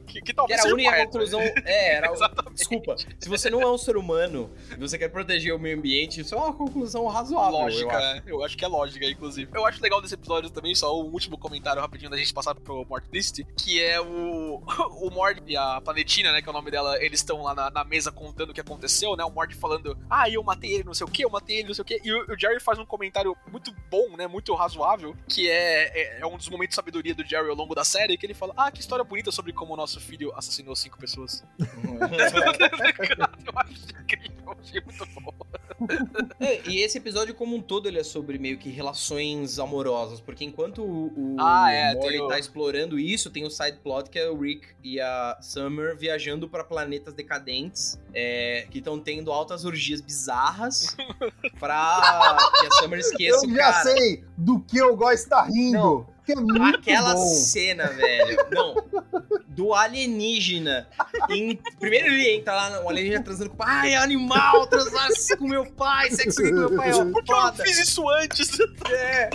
que, 0.07 0.13
que 0.13 0.21
Que 0.21 0.33
talvez 0.33 0.59
era 0.59 0.69
a 0.69 0.71
o 0.71 0.73
única 0.73 0.89
correto, 0.89 1.11
conclusão. 1.11 1.39
né? 1.39 1.53
É, 1.65 1.95
era. 1.95 2.11
o-. 2.13 2.53
Desculpa. 2.53 2.95
Se 3.19 3.29
você 3.29 3.49
não 3.49 3.61
é 3.61 3.71
um 3.71 3.77
ser 3.77 3.97
humano 3.97 4.49
e 4.71 4.79
você 4.79 4.97
quer 4.97 5.09
proteger 5.09 5.53
o 5.53 5.59
meio 5.59 5.77
ambiente, 5.77 6.21
isso 6.21 6.33
é 6.33 6.37
uma 6.37 6.53
conclusão 6.53 7.05
razoável. 7.07 7.59
eu 7.59 7.63
Lógica, 7.63 7.97
acho. 7.97 8.15
né? 8.15 8.23
eu 8.25 8.43
acho 8.43 8.57
que 8.57 8.65
é 8.65 8.67
lógica, 8.67 9.05
inclusive. 9.05 9.51
Eu 9.53 9.65
acho 9.65 9.81
legal 9.81 10.01
desse 10.01 10.13
episódio 10.15 10.49
também, 10.49 10.73
só 10.73 10.99
um 10.99 11.11
último 11.11 11.37
comentário 11.37 11.81
rapidinho 11.81 12.09
da 12.09 12.17
gente 12.17 12.33
passar 12.33 12.55
pro 12.55 12.85
Mort 12.85 13.05
List, 13.11 13.41
que 13.57 13.81
é 13.81 13.99
o, 14.01 14.61
o 15.01 15.09
Mort 15.11 15.39
e 15.45 15.55
a 15.55 15.81
Planetina, 15.81 16.31
né, 16.31 16.41
que 16.41 16.47
é 16.47 16.51
o 16.51 16.53
nome 16.53 16.71
dela, 16.71 16.97
eles 17.03 17.19
estão 17.19 17.41
lá 17.43 17.53
na, 17.53 17.69
na 17.69 17.83
mesa 17.83 18.11
contando 18.11 18.49
o 18.51 18.53
que 18.53 18.61
aconteceu, 18.61 19.15
né, 19.15 19.23
o 19.23 19.31
Mort 19.31 19.53
falando, 19.55 19.97
ah, 20.09 20.29
eu 20.29 20.41
matei 20.43 20.71
ele, 20.73 20.83
não 20.83 20.93
sei 20.93 21.05
o 21.05 21.09
que, 21.09 21.23
eu 21.23 21.29
matei 21.29 21.57
ele, 21.57 21.67
não 21.67 21.73
sei 21.75 21.81
o 21.81 21.85
que, 21.85 22.01
e 22.03 22.11
o, 22.11 22.33
o 22.33 22.39
Jerry 22.39 22.59
faz 22.59 22.79
um 22.79 22.85
comentário 22.85 23.35
muito 23.51 23.73
bom, 23.89 24.15
né, 24.17 24.27
muito 24.27 24.53
razoável, 24.55 25.15
que 25.27 25.49
é, 25.49 26.17
é, 26.17 26.19
é 26.21 26.25
um 26.25 26.37
dos 26.37 26.49
momentos 26.49 26.69
de 26.71 26.75
sabedoria 26.75 27.13
do 27.13 27.25
Jerry 27.25 27.49
ao 27.49 27.55
longo 27.55 27.75
da 27.75 27.83
série, 27.83 28.17
que 28.17 28.25
ele 28.25 28.33
fala, 28.33 28.53
ah, 28.57 28.71
que 28.71 28.79
história 28.79 29.03
bonita 29.03 29.31
sobre 29.31 29.51
como 29.53 29.73
o 29.73 29.77
nosso 29.77 29.96
filho 29.99 30.33
assassinou 30.35 30.75
cinco 30.75 30.97
pessoas. 30.97 31.43
eu 31.59 31.67
acho 33.59 33.73
incrível, 34.01 34.55
achei 34.61 34.81
muito 34.81 35.05
bom. 35.21 35.33
É, 36.39 36.67
e 36.67 36.81
esse 36.81 36.97
episódio 36.97 37.35
como 37.35 37.55
um 37.55 37.61
todo 37.61 37.87
ele 37.87 37.99
é 37.99 38.03
sobre 38.03 38.39
meio 38.39 38.57
que 38.57 38.69
relações 38.69 39.59
amorosas, 39.59 40.19
porque 40.19 40.43
enquanto 40.43 40.81
o, 40.83 41.07
o 41.15 41.35
Ah, 41.39 41.71
é, 41.71 41.93
Morty 41.93 42.19
o- 42.19 42.27
tá 42.27 42.39
explorando 42.39 42.97
isso, 42.97 43.29
tem 43.29 43.45
o 43.45 43.49
side 43.49 43.77
plot 43.83 44.09
que 44.09 44.17
é 44.17 44.27
o 44.29 44.39
Rick 44.39 44.67
e 44.83 44.99
a 44.99 45.37
Summer 45.41 45.95
viajando 45.95 46.49
pra 46.49 46.63
planetas 46.63 47.13
decadentes, 47.13 47.99
é, 48.13 48.65
que 48.71 48.79
estão 48.79 48.99
tendo 48.99 49.31
altas 49.31 49.65
orgias 49.65 50.01
bizarras 50.01 50.95
pra 51.59 52.37
que 52.59 52.65
a 52.65 52.71
Summer 52.71 52.99
esqueça 52.99 53.45
Eu 53.45 53.51
o 53.51 53.55
já 53.55 53.71
cara. 53.71 53.83
sei 53.83 54.23
do 54.35 54.59
que 54.61 54.81
o 54.81 54.95
Góis 54.95 55.21
está 55.21 55.43
rindo. 55.43 55.77
Não. 55.77 56.16
Que 56.27 56.33
é 56.33 56.35
muito 56.35 56.77
Aquela 56.77 57.13
bom. 57.15 57.25
cena, 57.25 57.87
velho. 57.87 58.37
Não. 58.51 58.75
Do 59.47 59.73
alienígena. 59.73 60.87
Em- 61.29 61.57
Primeiro 61.79 62.07
ele 62.07 62.35
entra 62.35 62.53
lá, 62.53 62.81
o 62.83 62.89
alienígena 62.89 63.23
transando 63.23 63.49
com 63.49 63.55
o 63.55 63.57
pai. 63.59 63.69
Ai, 63.69 63.95
animal, 63.95 64.67
transar 64.67 65.07
com 65.39 65.47
meu 65.47 65.65
pai, 65.65 66.11
sexo 66.11 66.41
com 66.43 66.51
meu 66.53 66.75
pai. 66.75 66.89
É 66.89 67.05
Por 67.05 67.23
que 67.23 67.31
eu 67.31 67.41
não 67.41 67.53
fiz 67.55 67.79
isso 67.79 68.07
antes? 68.09 68.57
É. 68.91 69.29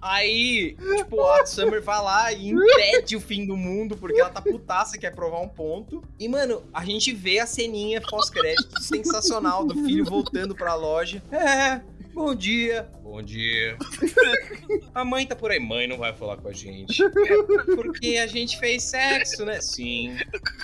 Aí, 0.00 0.74
tipo, 0.96 1.22
a 1.22 1.46
Summer 1.46 1.82
vai 1.82 2.02
lá 2.02 2.32
e 2.32 2.48
impede 2.50 3.14
o 3.16 3.20
fim 3.20 3.46
do 3.46 3.56
mundo 3.56 3.96
porque 3.96 4.20
ela 4.20 4.28
tá 4.30 4.40
putaça, 4.42 4.98
quer 4.98 5.14
provar 5.14 5.40
um 5.40 5.48
ponto. 5.48 6.02
E, 6.18 6.28
mano, 6.28 6.62
a 6.74 6.84
gente 6.84 7.12
vê 7.12 7.38
a 7.38 7.46
ceninha 7.46 8.00
pós-crédito 8.00 8.80
sensacional 8.82 9.64
do 9.66 9.74
filho 9.84 10.04
voltando 10.04 10.54
pra 10.54 10.74
loja. 10.74 11.22
É, 11.30 11.80
bom 12.14 12.34
dia. 12.34 12.88
Bom 13.02 13.22
dia. 13.22 13.76
A 14.94 15.04
mãe 15.04 15.26
tá 15.26 15.34
por 15.34 15.50
aí. 15.50 15.58
Mãe 15.58 15.86
não 15.86 15.98
vai 15.98 16.12
falar 16.12 16.36
com 16.36 16.48
a 16.48 16.52
gente. 16.52 17.02
É 17.02 17.08
porque 17.76 18.16
a 18.16 18.26
gente 18.26 18.58
fez 18.58 18.84
sexo, 18.84 19.44
né? 19.44 19.60
Sim. 19.60 20.16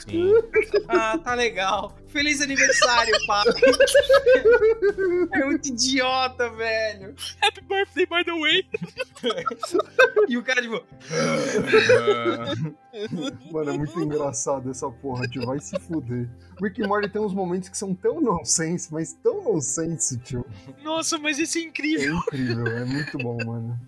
Sim. 0.08 0.32
Ah, 0.88 1.18
tá 1.18 1.34
legal. 1.34 1.96
Feliz 2.06 2.40
aniversário, 2.40 3.14
pai. 3.26 3.44
É 5.34 5.44
muito 5.44 5.68
idiota, 5.68 6.48
velho. 6.50 7.14
Happy 7.42 7.60
birthday, 7.60 8.06
by 8.06 8.24
the 8.24 8.32
way. 8.32 8.66
E 10.28 10.36
o 10.36 10.42
cara, 10.42 10.60
tipo. 10.62 10.82
Mano, 13.52 13.70
é 13.70 13.78
muito 13.78 14.00
engraçado 14.00 14.70
essa 14.70 14.90
porra, 14.90 15.26
tio. 15.28 15.46
Vai 15.46 15.60
se 15.60 15.78
fuder. 15.78 16.28
Rick 16.60 16.82
and 16.82 16.88
Morty 16.88 17.08
tem 17.08 17.22
uns 17.22 17.34
momentos 17.34 17.68
que 17.68 17.78
são 17.78 17.94
tão 17.94 18.20
nonsense, 18.20 18.92
mas 18.92 19.12
tão 19.12 19.44
nonsense, 19.44 20.18
tio. 20.18 20.44
Nossa, 20.82 21.18
mas 21.18 21.38
isso 21.38 21.58
é 21.58 21.60
É 21.60 21.64
incrível. 21.64 22.16
incrível, 22.16 22.66
é 22.66 22.84
muito 22.84 23.16
bom, 23.18 23.36
mano. 23.44 23.78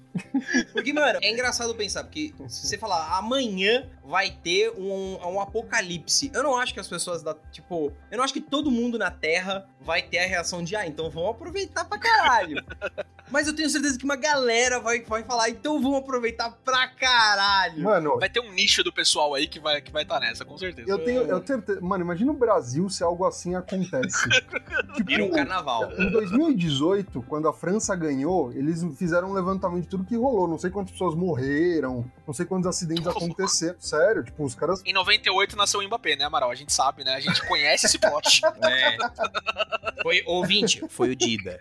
Porque, 0.72 0.92
mano, 0.92 1.18
é 1.22 1.30
engraçado 1.30 1.74
pensar, 1.74 2.04
porque 2.04 2.32
se 2.48 2.66
você 2.66 2.76
falar 2.76 3.16
amanhã 3.16 3.88
vai 4.04 4.30
ter 4.30 4.70
um, 4.76 5.16
um 5.24 5.40
apocalipse, 5.40 6.30
eu 6.34 6.42
não 6.42 6.56
acho 6.56 6.74
que 6.74 6.80
as 6.80 6.88
pessoas 6.88 7.22
da. 7.22 7.34
Tipo, 7.52 7.92
eu 8.10 8.18
não 8.18 8.24
acho 8.24 8.34
que 8.34 8.40
todo 8.40 8.70
mundo 8.70 8.98
na 8.98 9.10
Terra 9.10 9.66
vai 9.80 10.02
ter 10.02 10.18
a 10.18 10.26
reação 10.26 10.62
de, 10.62 10.76
ah, 10.76 10.86
então 10.86 11.08
vamos 11.10 11.30
aproveitar 11.30 11.84
pra 11.84 11.98
caralho. 11.98 12.62
Mas 13.30 13.46
eu 13.46 13.54
tenho 13.54 13.70
certeza 13.70 13.96
que 13.96 14.04
uma 14.04 14.16
galera 14.16 14.80
vai, 14.80 15.00
vai 15.02 15.19
falar, 15.24 15.50
então 15.50 15.80
vamos 15.80 15.98
aproveitar 15.98 16.50
pra 16.64 16.88
caralho. 16.88 17.82
Mano, 17.82 18.18
Vai 18.18 18.28
ter 18.28 18.40
um 18.40 18.52
nicho 18.52 18.82
do 18.82 18.92
pessoal 18.92 19.34
aí 19.34 19.46
que 19.46 19.58
vai 19.58 19.74
estar 19.78 19.86
que 19.86 19.92
vai 19.92 20.04
tá 20.04 20.20
nessa, 20.20 20.44
com 20.44 20.56
certeza. 20.56 20.90
eu 20.90 20.98
tenho, 20.98 21.22
eu 21.22 21.40
tenho. 21.40 21.62
Mano, 21.82 22.04
imagina 22.04 22.30
o 22.30 22.34
Brasil 22.34 22.88
se 22.88 23.02
algo 23.02 23.24
assim 23.26 23.54
acontece. 23.54 24.28
Vira 25.04 25.22
um 25.22 25.26
tipo, 25.26 25.36
carnaval. 25.36 25.90
em 25.98 26.10
2018, 26.10 27.22
quando 27.22 27.48
a 27.48 27.52
França 27.52 27.94
ganhou, 27.94 28.52
eles 28.52 28.84
fizeram 28.96 29.30
um 29.30 29.32
levantamento 29.32 29.82
de 29.82 29.88
tudo 29.88 30.04
que 30.04 30.16
rolou. 30.16 30.48
Não 30.48 30.58
sei 30.58 30.70
quantas 30.70 30.92
pessoas 30.92 31.14
morreram, 31.14 32.10
não 32.26 32.34
sei 32.34 32.46
quantos 32.46 32.66
acidentes 32.66 33.06
aconteceram. 33.06 33.76
Sério, 33.78 34.24
tipo, 34.24 34.44
os 34.44 34.54
caras. 34.54 34.82
Em 34.84 34.92
98 34.92 35.56
nasceu 35.56 35.80
o 35.80 35.84
Mbappé, 35.84 36.16
né, 36.16 36.24
Amaral? 36.24 36.50
A 36.50 36.54
gente 36.54 36.72
sabe, 36.72 37.04
né? 37.04 37.14
A 37.14 37.20
gente 37.20 37.46
conhece 37.46 37.86
esse 37.86 37.98
plot. 37.98 38.40
É. 38.62 38.96
Foi 40.02 40.22
ouvinte, 40.26 40.82
foi 40.88 41.10
o 41.10 41.16
Dida. 41.16 41.58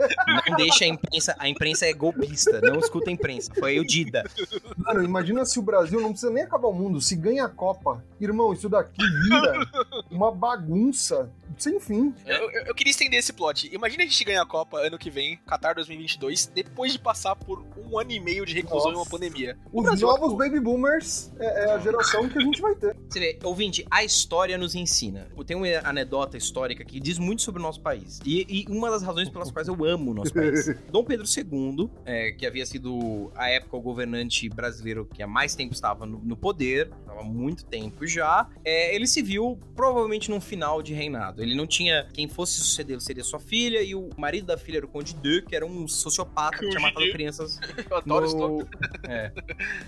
Não 0.47 0.55
deixa 0.57 0.85
a 0.85 0.87
imprensa, 0.87 1.35
a 1.37 1.47
imprensa 1.47 1.85
é 1.85 1.93
golpista, 1.93 2.59
não 2.61 2.79
escuta 2.79 3.09
a 3.09 3.13
imprensa. 3.13 3.48
Foi 3.57 3.79
o 3.79 3.85
Dida. 3.85 4.23
Mano, 4.77 5.03
imagina 5.03 5.45
se 5.45 5.57
o 5.59 5.61
Brasil 5.61 5.99
não 5.99 6.09
precisa 6.11 6.31
nem 6.31 6.43
acabar 6.43 6.67
o 6.67 6.73
mundo, 6.73 6.99
se 7.01 7.15
ganha 7.15 7.45
a 7.45 7.49
Copa. 7.49 8.03
Irmão, 8.19 8.51
isso 8.53 8.67
daqui 8.69 9.01
vira 9.23 9.67
uma 10.11 10.31
bagunça 10.31 11.31
sem 11.57 11.79
fim. 11.79 12.13
Eu, 12.25 12.37
eu- 12.51 12.65
eu 12.67 12.75
queria 12.75 12.91
estender 12.91 13.19
esse 13.19 13.33
plot. 13.33 13.69
Imagina 13.73 14.03
a 14.03 14.05
gente 14.05 14.23
ganhar 14.23 14.41
a 14.41 14.45
Copa 14.45 14.77
ano 14.79 14.97
que 14.97 15.09
vem, 15.09 15.37
Qatar 15.47 15.75
2022, 15.75 16.47
depois 16.53 16.93
de 16.93 16.99
passar 16.99 17.35
por 17.35 17.63
um 17.77 17.97
ano 17.99 18.11
e 18.11 18.19
meio 18.19 18.45
de 18.45 18.53
reclusão 18.53 18.89
e 18.91 18.93
uma 18.93 18.99
Nossa. 18.99 19.09
pandemia. 19.09 19.57
O 19.71 19.79
Os 19.79 19.85
Brasil 19.85 20.07
novos 20.07 20.19
acabou. 20.29 20.37
baby 20.37 20.59
boomers 20.59 21.31
é, 21.39 21.65
é 21.65 21.71
a 21.73 21.79
geração 21.79 22.27
que 22.29 22.37
a 22.37 22.41
gente 22.41 22.61
vai 22.61 22.75
ter. 22.75 22.95
Você 23.09 23.19
vê, 23.19 23.39
ouvinte, 23.43 23.85
a 23.89 24.03
história 24.03 24.57
nos 24.57 24.75
ensina. 24.75 25.27
Tem 25.45 25.55
uma 25.57 25.65
anedota 25.83 26.37
histórica 26.37 26.85
que 26.85 26.99
diz 26.99 27.17
muito 27.17 27.41
sobre 27.41 27.59
o 27.59 27.63
nosso 27.63 27.81
país. 27.81 28.19
E, 28.25 28.45
e 28.47 28.65
uma 28.71 28.89
das 28.91 29.01
razões 29.01 29.27
pelas 29.29 29.49
quais 29.51 29.67
eu 29.67 29.83
amo 29.83 30.11
o 30.11 30.13
nosso 30.13 30.33
país. 30.33 30.67
Dom 30.91 31.03
Pedro 31.03 31.25
II, 31.25 31.89
é, 32.05 32.31
que 32.31 32.45
havia 32.45 32.65
sido, 32.65 33.31
a 33.39 33.49
época, 33.49 33.77
o 33.77 33.81
governante 33.81 34.49
brasileiro 34.49 35.05
que 35.05 35.23
há 35.23 35.27
mais 35.27 35.55
tempo 35.55 35.73
estava 35.73 36.05
no, 36.05 36.19
no 36.19 36.35
poder, 36.35 36.91
estava 36.99 37.21
há 37.21 37.23
muito 37.23 37.63
tempo 37.65 38.05
já, 38.05 38.49
é, 38.65 38.93
ele 38.93 39.07
se 39.07 39.21
viu 39.21 39.57
provavelmente 39.75 40.29
num 40.29 40.41
final 40.41 40.81
de 40.81 40.93
reinado. 40.93 41.41
Ele 41.41 41.55
não 41.55 41.65
tinha 41.65 42.07
quem 42.13 42.27
fosse 42.27 42.59
sucedê-lo 42.59 42.99
seria 42.99 43.23
sua 43.23 43.39
filha, 43.39 43.81
e 43.81 43.95
o 43.95 44.09
marido 44.17 44.47
da 44.47 44.57
filha 44.57 44.77
era 44.77 44.85
o 44.85 44.89
Conde 44.89 45.13
de, 45.13 45.41
que 45.43 45.55
era 45.55 45.65
um 45.65 45.87
sociopata 45.87 46.57
que 46.57 46.69
tinha 46.69 46.81
Conde 46.81 46.93
matado 46.93 47.11
crianças 47.11 47.59
Eu 47.89 47.97
adoro 47.97 48.37
no... 48.37 48.67
É. 49.07 49.31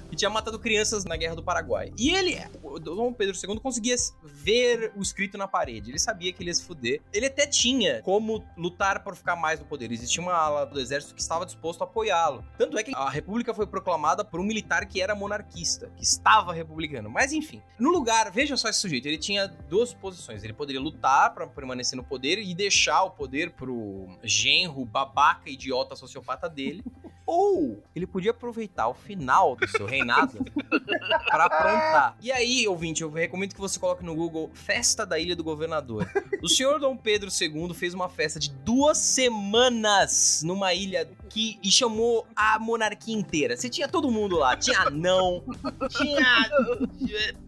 E 0.09 0.15
tinha 0.15 0.29
matado 0.29 0.57
crianças 0.57 1.03
na 1.03 1.17
Guerra 1.17 1.35
do 1.35 1.43
Paraguai. 1.43 1.91
E 1.97 2.09
ele, 2.09 2.37
o 2.63 2.79
Dom 2.79 3.11
Pedro 3.13 3.35
II, 3.35 3.59
conseguia 3.59 3.95
ver 4.23 4.93
o 4.95 5.01
escrito 5.01 5.37
na 5.37 5.47
parede. 5.47 5.91
Ele 5.91 5.99
sabia 5.99 6.31
que 6.31 6.41
ele 6.41 6.49
ia 6.49 6.53
se 6.53 6.63
fuder. 6.63 7.01
Ele 7.11 7.25
até 7.25 7.45
tinha 7.45 8.01
como 8.01 8.43
lutar 8.55 9.03
por 9.03 9.15
ficar 9.15 9.35
mais 9.35 9.59
no 9.59 9.65
poder. 9.65 9.91
Existia 9.91 10.23
uma 10.23 10.33
ala 10.33 10.65
do 10.65 10.79
exército 10.79 11.13
que 11.13 11.21
estava 11.21 11.45
disposto 11.45 11.81
a 11.81 11.85
apoiá-lo. 11.85 12.43
Tanto 12.57 12.77
é 12.77 12.83
que 12.83 12.95
a 12.95 13.09
república 13.09 13.40
foi 13.53 13.65
proclamada 13.65 14.23
por 14.23 14.39
um 14.39 14.43
militar 14.43 14.85
que 14.85 15.01
era 15.01 15.15
monarquista, 15.15 15.91
que 15.95 16.03
estava 16.03 16.53
republicano. 16.53 17.09
Mas 17.09 17.33
enfim, 17.33 17.61
no 17.79 17.89
lugar, 17.89 18.31
veja 18.31 18.55
só 18.55 18.69
esse 18.69 18.79
sujeito, 18.79 19.07
ele 19.07 19.17
tinha 19.17 19.47
duas 19.47 19.93
posições. 19.93 20.43
Ele 20.43 20.53
poderia 20.53 20.81
lutar 20.81 21.33
pra 21.33 21.47
permanecer 21.47 21.97
no 21.97 22.03
poder 22.03 22.37
e 22.37 22.53
deixar 22.53 23.03
o 23.03 23.11
poder 23.11 23.51
pro 23.51 24.07
genro 24.23 24.85
babaca 24.85 25.49
idiota 25.49 25.95
sociopata 25.95 26.47
dele. 26.47 26.83
Ou 27.25 27.83
ele 27.95 28.07
podia 28.07 28.31
aproveitar 28.31 28.87
o 28.87 28.93
final 28.93 29.55
do 29.55 29.67
seu 29.67 29.85
reinado 29.85 30.43
pra 31.29 31.45
aprontar. 31.45 32.17
E 32.21 32.31
aí, 32.31 32.67
ouvinte, 32.67 33.01
eu 33.01 33.09
recomendo 33.09 33.53
que 33.53 33.59
você 33.59 33.79
coloque 33.79 34.03
no 34.03 34.15
Google 34.15 34.49
Festa 34.53 35.05
da 35.05 35.17
Ilha 35.19 35.35
do 35.35 35.43
Governador. 35.43 36.09
O 36.41 36.49
senhor 36.49 36.79
Dom 36.79 36.97
Pedro 36.97 37.29
II 37.29 37.73
fez 37.73 37.93
uma 37.93 38.09
festa 38.09 38.39
de 38.39 38.51
duas 38.51 38.97
semanas 38.97 40.41
numa 40.43 40.73
ilha 40.73 41.07
que 41.29 41.57
e 41.63 41.71
chamou 41.71 42.27
a 42.35 42.59
monarquia 42.59 43.15
inteira. 43.15 43.55
Você 43.55 43.69
tinha 43.69 43.87
todo 43.87 44.11
mundo 44.11 44.35
lá, 44.35 44.55
tinha 44.57 44.79
anão, 44.81 45.43
tinha 45.89 46.49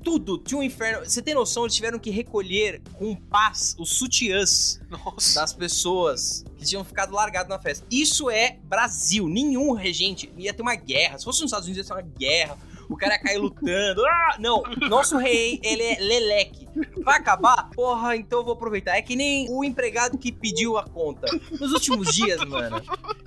tudo, 0.04 0.38
tinha 0.38 0.60
um 0.60 0.64
inferno. 0.64 1.04
Você 1.06 1.22
tem 1.22 1.34
noção? 1.34 1.64
Eles 1.64 1.76
tiveram 1.76 2.00
que 2.00 2.10
recolher 2.10 2.82
com 2.94 3.16
paz 3.16 3.76
os 3.78 3.98
sutiãs 3.98 4.80
Nossa. 4.90 5.42
das 5.42 5.54
pessoas 5.54 6.46
que 6.64 6.70
tinham 6.70 6.84
ficado 6.84 7.14
largados 7.14 7.50
na 7.50 7.60
festa. 7.60 7.86
Isso 7.92 8.30
é 8.30 8.58
Brasil. 8.64 9.28
Nenhum 9.28 9.74
regente 9.74 10.32
ia 10.38 10.54
ter 10.54 10.62
uma 10.62 10.76
guerra. 10.76 11.18
Se 11.18 11.26
fosse 11.26 11.42
nos 11.42 11.50
Estados 11.50 11.68
Unidos, 11.68 11.88
ia 11.88 11.96
ter 11.96 12.02
uma 12.02 12.18
guerra. 12.18 12.58
O 12.90 12.98
cara 12.98 13.14
ia 13.14 13.20
cair 13.22 13.38
lutando. 13.38 14.06
Ah, 14.06 14.36
não, 14.40 14.64
nosso 14.90 15.18
rei, 15.18 15.60
ele 15.64 15.84
é 15.84 16.00
leleque. 16.00 16.68
Vai 17.04 17.20
acabar? 17.20 17.70
Porra, 17.70 18.16
então 18.16 18.40
eu 18.40 18.46
vou 18.46 18.54
aproveitar. 18.54 18.96
É 18.96 19.02
que 19.02 19.16
nem 19.16 19.48
o 19.50 19.64
empregado 19.64 20.18
que 20.18 20.32
pediu 20.32 20.78
a 20.78 20.84
conta. 20.84 21.28
Nos 21.52 21.72
últimos 21.72 22.14
dias, 22.14 22.44
mano. 22.46 22.82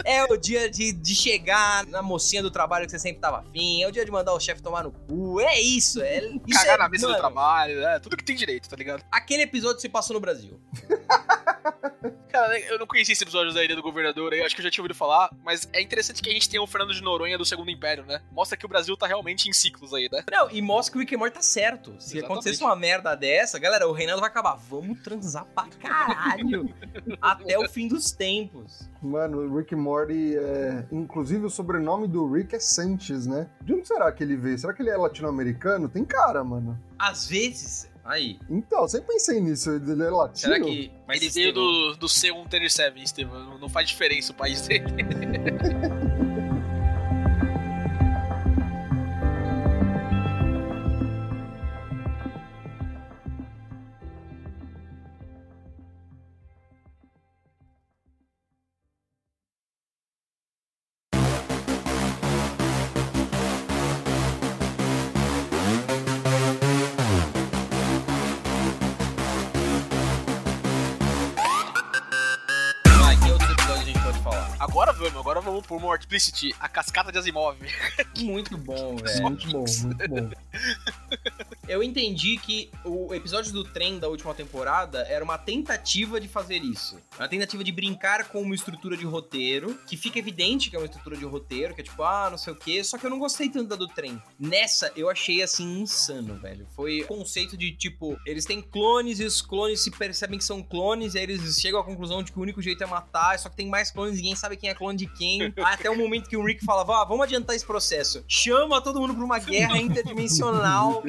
É 0.04 0.24
o 0.24 0.36
dia 0.36 0.68
de, 0.70 0.92
de 0.92 1.14
chegar 1.14 1.86
na 1.86 2.02
mocinha 2.02 2.42
do 2.42 2.50
trabalho 2.50 2.86
que 2.86 2.90
você 2.90 2.98
sempre 2.98 3.20
tava 3.20 3.38
afim. 3.38 3.82
É 3.82 3.88
o 3.88 3.92
dia 3.92 4.04
de 4.04 4.10
mandar 4.10 4.32
o 4.34 4.40
chefe 4.40 4.62
tomar 4.62 4.84
no 4.84 4.92
cu. 4.92 5.40
É 5.40 5.60
isso. 5.60 6.00
É, 6.02 6.18
isso 6.46 6.58
Cagar 6.58 6.74
é, 6.74 6.78
na 6.78 6.88
mesa 6.88 7.06
do 7.06 7.10
mano, 7.10 7.20
trabalho, 7.20 7.80
é, 7.86 7.98
tudo 7.98 8.16
que 8.16 8.24
tem 8.24 8.36
direito, 8.36 8.68
tá 8.68 8.76
ligado? 8.76 9.04
Aquele 9.10 9.42
episódio 9.42 9.80
se 9.80 9.88
passou 9.88 10.14
no 10.14 10.20
Brasil. 10.20 10.60
Cara, 12.30 12.58
eu 12.60 12.78
não 12.78 12.86
conheci 12.86 13.12
esse 13.12 13.24
episódio 13.24 13.52
da 13.52 13.64
Ilha 13.64 13.74
do 13.74 13.82
Governador, 13.82 14.32
eu 14.34 14.44
acho 14.44 14.54
que 14.54 14.60
eu 14.60 14.64
já 14.64 14.70
tinha 14.70 14.82
ouvido 14.82 14.96
falar, 14.96 15.30
mas 15.42 15.68
é 15.72 15.80
interessante 15.80 16.22
que 16.22 16.28
a 16.28 16.32
gente 16.32 16.48
tenha 16.48 16.62
o 16.62 16.66
Fernando 16.66 16.92
de 16.92 17.02
Noronha 17.02 17.38
do 17.38 17.44
Segundo 17.44 17.70
Império, 17.70 18.04
né? 18.04 18.20
Mostra 18.30 18.56
que 18.56 18.66
o 18.66 18.68
Brasil 18.68 18.96
tá 18.96 19.06
realmente 19.06 19.45
em 19.48 19.52
ciclos 19.52 19.92
aí, 19.94 20.08
né? 20.10 20.24
Não, 20.30 20.50
e 20.50 20.60
mostra 20.62 20.92
que 20.92 20.98
o 20.98 21.00
Rick 21.00 21.14
and 21.14 21.18
Morty 21.18 21.34
tá 21.34 21.42
certo. 21.42 21.90
Se 21.98 22.18
Exatamente. 22.18 22.24
acontecesse 22.24 22.62
uma 22.62 22.76
merda 22.76 23.14
dessa, 23.14 23.58
galera, 23.58 23.88
o 23.88 23.92
reinado 23.92 24.20
vai 24.20 24.28
acabar. 24.28 24.56
Vamos 24.56 25.00
transar 25.00 25.44
pra 25.54 25.66
caralho. 25.80 26.72
até 27.20 27.58
o 27.58 27.68
fim 27.68 27.88
dos 27.88 28.10
tempos. 28.10 28.88
Mano, 29.02 29.38
o 29.38 29.58
Rick 29.58 29.74
and 29.74 29.78
Morty, 29.78 30.36
é... 30.36 30.84
inclusive 30.90 31.44
o 31.44 31.50
sobrenome 31.50 32.08
do 32.08 32.30
Rick 32.30 32.54
é 32.54 32.60
Sanchez, 32.60 33.26
né? 33.26 33.48
De 33.60 33.74
onde 33.74 33.86
será 33.86 34.10
que 34.12 34.22
ele 34.22 34.36
veio? 34.36 34.58
Será 34.58 34.72
que 34.72 34.82
ele 34.82 34.90
é 34.90 34.96
latino-americano? 34.96 35.88
Tem 35.88 36.04
cara, 36.04 36.42
mano. 36.42 36.78
Às 36.98 37.28
vezes. 37.28 37.88
Aí. 38.06 38.38
Então, 38.48 38.86
sempre 38.86 39.14
pensei 39.14 39.40
nisso. 39.40 39.70
Ele 39.70 40.02
é 40.02 40.10
latino? 40.10 40.54
Será 40.54 40.64
que. 40.64 40.92
Mas 41.08 41.20
Ele 41.20 41.30
veio 41.30 41.52
do, 41.52 41.96
do 41.96 42.06
C137, 42.06 43.02
Estevam. 43.02 43.58
Não 43.58 43.68
faz 43.68 43.88
diferença 43.88 44.32
o 44.32 44.34
país 44.34 44.62
dele. 44.62 44.84
pro 75.62 75.78
More 75.80 75.98
Explicit, 75.98 76.54
a 76.60 76.68
cascata 76.68 77.10
de 77.12 77.18
Asimov. 77.18 77.56
Muito 78.18 78.56
bom, 78.56 78.96
velho. 79.02 79.22
Muito 79.22 79.48
bom, 79.50 79.64
muito 79.82 80.08
bom. 80.08 80.30
Eu 81.68 81.82
entendi 81.82 82.36
que 82.36 82.70
o 82.84 83.12
episódio 83.12 83.52
do 83.52 83.64
trem 83.64 83.98
da 83.98 84.08
última 84.08 84.32
temporada 84.34 85.00
era 85.08 85.24
uma 85.24 85.36
tentativa 85.36 86.20
de 86.20 86.28
fazer 86.28 86.62
isso. 86.62 86.96
Uma 87.18 87.28
tentativa 87.28 87.64
de 87.64 87.72
brincar 87.72 88.28
com 88.28 88.40
uma 88.40 88.54
estrutura 88.54 88.96
de 88.96 89.04
roteiro, 89.04 89.78
que 89.86 89.96
fica 89.96 90.18
evidente 90.18 90.70
que 90.70 90.76
é 90.76 90.78
uma 90.78 90.84
estrutura 90.84 91.16
de 91.16 91.24
roteiro, 91.24 91.74
que 91.74 91.80
é 91.80 91.84
tipo, 91.84 92.02
ah, 92.02 92.28
não 92.30 92.38
sei 92.38 92.52
o 92.52 92.56
quê, 92.56 92.82
só 92.84 92.96
que 92.96 93.06
eu 93.06 93.10
não 93.10 93.18
gostei 93.18 93.48
tanto 93.48 93.68
da 93.68 93.76
do 93.76 93.88
trem. 93.88 94.20
Nessa, 94.38 94.92
eu 94.96 95.10
achei, 95.10 95.42
assim, 95.42 95.80
insano, 95.80 96.36
velho. 96.36 96.66
Foi 96.74 97.02
o 97.02 97.06
conceito 97.06 97.56
de, 97.56 97.72
tipo, 97.72 98.16
eles 98.24 98.44
têm 98.44 98.62
clones 98.62 99.20
e 99.20 99.24
os 99.24 99.42
clones 99.42 99.80
se 99.80 99.90
percebem 99.90 100.38
que 100.38 100.44
são 100.44 100.62
clones, 100.62 101.14
e 101.14 101.18
aí 101.18 101.24
eles 101.24 101.56
chegam 101.60 101.80
à 101.80 101.84
conclusão 101.84 102.22
de 102.22 102.32
que 102.32 102.38
o 102.38 102.42
único 102.42 102.62
jeito 102.62 102.82
é 102.82 102.86
matar, 102.86 103.38
só 103.38 103.48
que 103.48 103.56
tem 103.56 103.68
mais 103.68 103.90
clones, 103.90 104.16
ninguém 104.16 104.36
sabe 104.36 104.56
quem 104.56 104.70
é 104.70 104.74
clone 104.74 104.98
de 104.98 105.06
quem. 105.06 105.52
Até 105.58 105.90
o 105.90 105.96
momento 105.96 106.28
que 106.28 106.36
o 106.36 106.44
Rick 106.44 106.64
fala, 106.64 106.84
vá, 106.84 107.04
vamos 107.04 107.24
adiantar 107.24 107.56
esse 107.56 107.66
processo. 107.66 108.24
Chama 108.28 108.80
todo 108.80 109.00
mundo 109.00 109.14
pra 109.14 109.24
uma 109.24 109.38
guerra 109.38 109.78
interdimensional. 109.78 111.02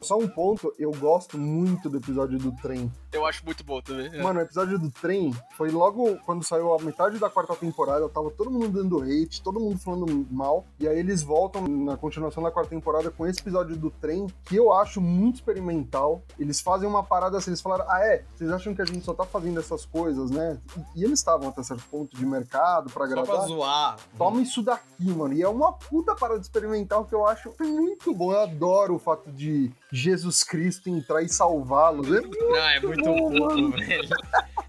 Só 0.00 0.18
um 0.18 0.28
ponto, 0.28 0.72
eu 0.78 0.90
gosto 0.92 1.38
muito 1.38 1.88
do 1.88 1.98
episódio 1.98 2.38
do 2.38 2.52
trem. 2.62 2.90
Eu 3.12 3.24
acho 3.26 3.44
muito 3.44 3.64
bom 3.64 3.80
também. 3.80 4.06
é. 4.14 4.22
Mano, 4.22 4.40
o 4.40 4.42
episódio 4.42 4.78
do 4.78 4.90
trem 4.90 5.34
foi 5.56 5.70
logo 5.70 6.16
quando 6.24 6.44
saiu 6.44 6.74
a 6.74 6.78
metade 6.82 7.18
da 7.18 7.30
quarta 7.30 7.54
temporada, 7.56 8.08
tava 8.08 8.30
todo 8.30 8.50
mundo 8.50 8.68
dando 8.68 9.00
hate, 9.02 9.42
todo 9.42 9.58
mundo 9.60 9.78
falando 9.78 10.26
mal, 10.30 10.64
e 10.78 10.86
aí 10.88 10.98
eles 10.98 11.22
voltam 11.22 11.66
na 11.66 11.96
continuação 11.96 12.42
da 12.42 12.50
quarta 12.50 12.70
temporada 12.70 13.10
com 13.10 13.26
esse 13.26 13.40
episódio 13.40 13.76
do 13.76 13.90
trem, 13.90 14.26
que 14.44 14.56
eu 14.56 14.72
acho 14.72 15.00
muito 15.00 15.36
experimental. 15.36 16.22
Eles 16.38 16.60
fazem 16.60 16.88
uma 16.88 17.02
parada 17.02 17.38
assim, 17.38 17.50
eles 17.50 17.60
falaram, 17.60 17.84
ah 17.88 18.00
é, 18.04 18.24
vocês 18.34 18.50
acham 18.50 18.74
que 18.74 18.82
a 18.82 18.84
gente 18.84 19.04
só 19.04 19.14
tá 19.14 19.24
fazendo 19.24 19.58
essas 19.60 19.84
coisas, 19.86 20.30
né? 20.30 20.58
E, 20.94 21.00
e 21.00 21.04
eles 21.04 21.18
estavam 21.18 21.48
até 21.48 21.62
certo 21.62 21.84
ponto 21.90 22.16
de 22.16 22.24
mercado 22.26 22.90
pra 22.90 23.06
Só 23.06 23.14
pra 23.14 23.22
agradar. 23.22 23.46
zoar. 23.48 23.96
Toma 24.16 24.40
isso 24.40 24.62
daqui, 24.62 25.10
mano. 25.10 25.34
E 25.34 25.42
é 25.42 25.48
uma 25.48 25.72
puta 25.72 26.14
parada 26.14 26.40
experimental 26.40 27.04
que 27.04 27.14
eu 27.14 27.26
acho 27.26 27.52
muito 27.60 28.14
bom. 28.14 28.32
Eu 28.32 28.40
adoro 28.40 28.94
o 28.94 28.98
fato 28.98 29.30
de 29.30 29.65
Jesus 29.92 30.42
Cristo 30.44 30.88
entrar 30.88 31.22
e 31.22 31.28
salvá-los. 31.28 32.06
É 32.08 32.20
Não, 32.20 32.56
é 32.56 32.80
muito 32.80 33.02
bom, 33.04 33.70
velho. 33.70 34.08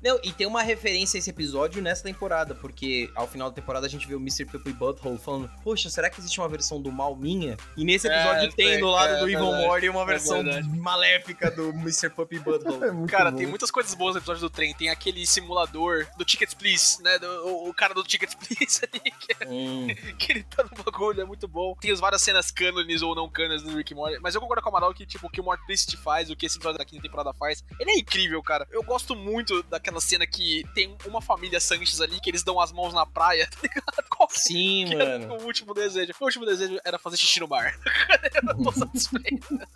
Não, 0.03 0.19
e 0.23 0.31
tem 0.31 0.45
uma 0.45 0.61
referência 0.61 1.17
a 1.17 1.19
esse 1.19 1.29
episódio 1.29 1.81
nessa 1.81 2.03
temporada, 2.03 2.53
porque 2.53 3.09
ao 3.15 3.27
final 3.27 3.49
da 3.49 3.55
temporada 3.55 3.87
a 3.87 3.89
gente 3.89 4.07
vê 4.07 4.13
o 4.13 4.19
Mr. 4.19 4.45
Purple 4.45 4.73
Butthole 4.73 5.17
falando, 5.17 5.49
poxa, 5.63 5.89
será 5.89 6.09
que 6.09 6.19
existe 6.19 6.39
uma 6.39 6.47
versão 6.47 6.79
do 6.79 6.91
mal 6.91 7.15
minha? 7.15 7.57
E 7.75 7.83
nesse 7.83 8.07
episódio 8.07 8.47
É, 8.47 8.51
tem 8.51 8.73
é, 8.73 8.77
do 8.77 8.87
lado 8.87 9.15
é 9.15 9.19
do 9.19 9.27
Evil 9.29 9.45
Morty 9.53 9.89
uma 9.89 10.03
é 10.03 10.05
versão 10.05 10.43
verdade. 10.43 10.69
maléfica 10.69 11.49
do 11.49 11.69
Mr. 11.69 12.09
Puppy 12.11 12.37
Butthole. 12.39 13.05
É 13.05 13.07
Cara, 13.07 13.31
bom. 13.31 13.37
tem 13.37 13.47
muitas 13.47 13.71
coisas 13.71 13.93
boas 13.95 14.13
no 14.13 14.19
episódio 14.19 14.41
do 14.41 14.49
trem. 14.51 14.73
Tem 14.75 14.89
aquele 14.89 15.25
simulador 15.25 16.05
do 16.15 16.23
Tickets 16.23 16.53
Please, 16.53 17.01
né? 17.01 17.17
Do- 17.17 17.47
o, 17.47 17.69
o 17.69 17.73
cara 17.73 17.93
do 17.93 18.03
Tickets 18.03 18.35
Please 18.35 18.81
ali, 18.85 19.11
que, 19.11 19.27
Hum. 19.47 19.87
que 20.17 20.31
ele 20.31 20.43
tá 20.43 20.63
no 20.63 20.83
bagulho, 20.83 21.21
é 21.21 21.25
muito 21.25 21.47
bom. 21.47 21.75
Tem 21.81 21.91
as 21.91 21.99
várias 21.99 22.21
cenas 22.21 22.51
cânones 22.51 23.01
ou 23.01 23.15
não 23.15 23.27
cânones 23.29 23.63
do 23.63 23.75
Rick 23.75 23.95
Morty. 23.95 24.19
Mas 24.21 24.35
eu 24.35 24.41
concordo 24.41 24.61
com 24.61 24.69
o 24.69 24.71
Amaral 24.87 24.93
que, 24.93 25.05
tipo, 25.05 25.27
o 25.27 25.29
que 25.29 25.41
o 25.41 25.43
Morty 25.43 25.61
Explicit 25.61 25.97
faz, 25.97 26.29
o 26.29 26.35
que 26.35 26.45
esse 26.45 26.57
episódio 26.57 26.77
da 26.77 26.85
quinta 26.85 27.03
temporada 27.03 27.33
faz, 27.33 27.63
ele 27.79 27.91
é 27.91 27.97
incrível, 27.97 28.41
cara. 28.41 28.67
Eu 28.71 28.83
gosto 28.83 29.15
muito 29.15 29.61
daquela 29.63 29.99
cena 29.99 30.25
que 30.25 30.63
tem 30.73 30.95
uma 31.05 31.21
família 31.21 31.59
Sanches 31.59 32.01
ali, 32.01 32.19
que 32.19 32.29
eles 32.29 32.43
dão 32.43 32.59
as 32.59 32.71
mãos 32.71 32.93
na 32.93 33.05
praia, 33.05 33.47
tá 33.51 33.57
ligado? 33.61 34.09
Qual 34.09 34.29
Sim, 34.31 34.85
que 34.87 34.95
mano. 34.95 35.35
o 35.35 35.43
último 35.43 35.73
desejo? 35.73 36.13
O 36.19 36.23
último 36.25 36.45
desejo 36.45 36.79
era 36.83 36.97
fazer 36.97 37.17
xixi 37.17 37.39
no 37.39 37.47
mar. 37.47 37.73
eu 38.33 38.43
não 38.43 38.63
tô 38.63 38.71
satisfeito. 38.71 39.47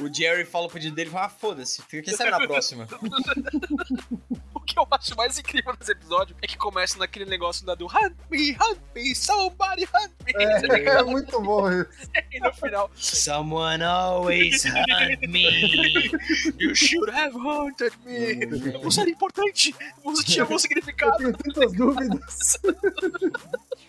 O 0.00 0.14
Jerry 0.14 0.44
fala 0.44 0.66
o 0.66 0.70
pedido 0.70 0.94
dele 0.94 1.08
e 1.08 1.12
fala, 1.12 1.26
ah, 1.26 1.28
foda-se, 1.28 1.82
quem 1.82 2.04
sabe 2.14 2.30
na 2.30 2.46
próxima? 2.46 2.86
O 4.68 4.70
que 4.70 4.78
eu 4.78 4.86
acho 4.90 5.16
mais 5.16 5.38
incrível 5.38 5.74
nesse 5.80 5.92
episódio 5.92 6.36
é 6.42 6.46
que 6.46 6.58
começa 6.58 6.98
naquele 6.98 7.24
negócio 7.24 7.66
lá 7.66 7.74
do 7.74 7.86
Hunt 7.86 8.14
me, 8.30 8.52
hunt 8.52 8.78
me, 8.94 9.14
somebody 9.14 9.84
hunt 9.84 10.12
me. 10.26 10.32
É, 10.36 10.98
é 10.98 11.02
muito 11.02 11.40
bom 11.40 11.72
isso. 11.72 11.88
E 12.30 12.38
no 12.38 12.52
final, 12.52 12.90
Someone 12.94 13.82
always 13.82 14.66
hunt 14.66 15.26
me. 15.26 16.10
You 16.58 16.74
should 16.74 17.10
have 17.10 17.34
hunted 17.34 17.94
me. 18.04 18.46
Você 18.82 19.00
era 19.00 19.10
importante. 19.10 19.74
Você 20.04 20.24
tinha 20.24 20.42
algum 20.42 20.54
Eu 20.54 20.58
significado. 20.58 21.16
tenho 21.16 21.32
tantas 21.32 21.72
dúvidas. 21.72 22.58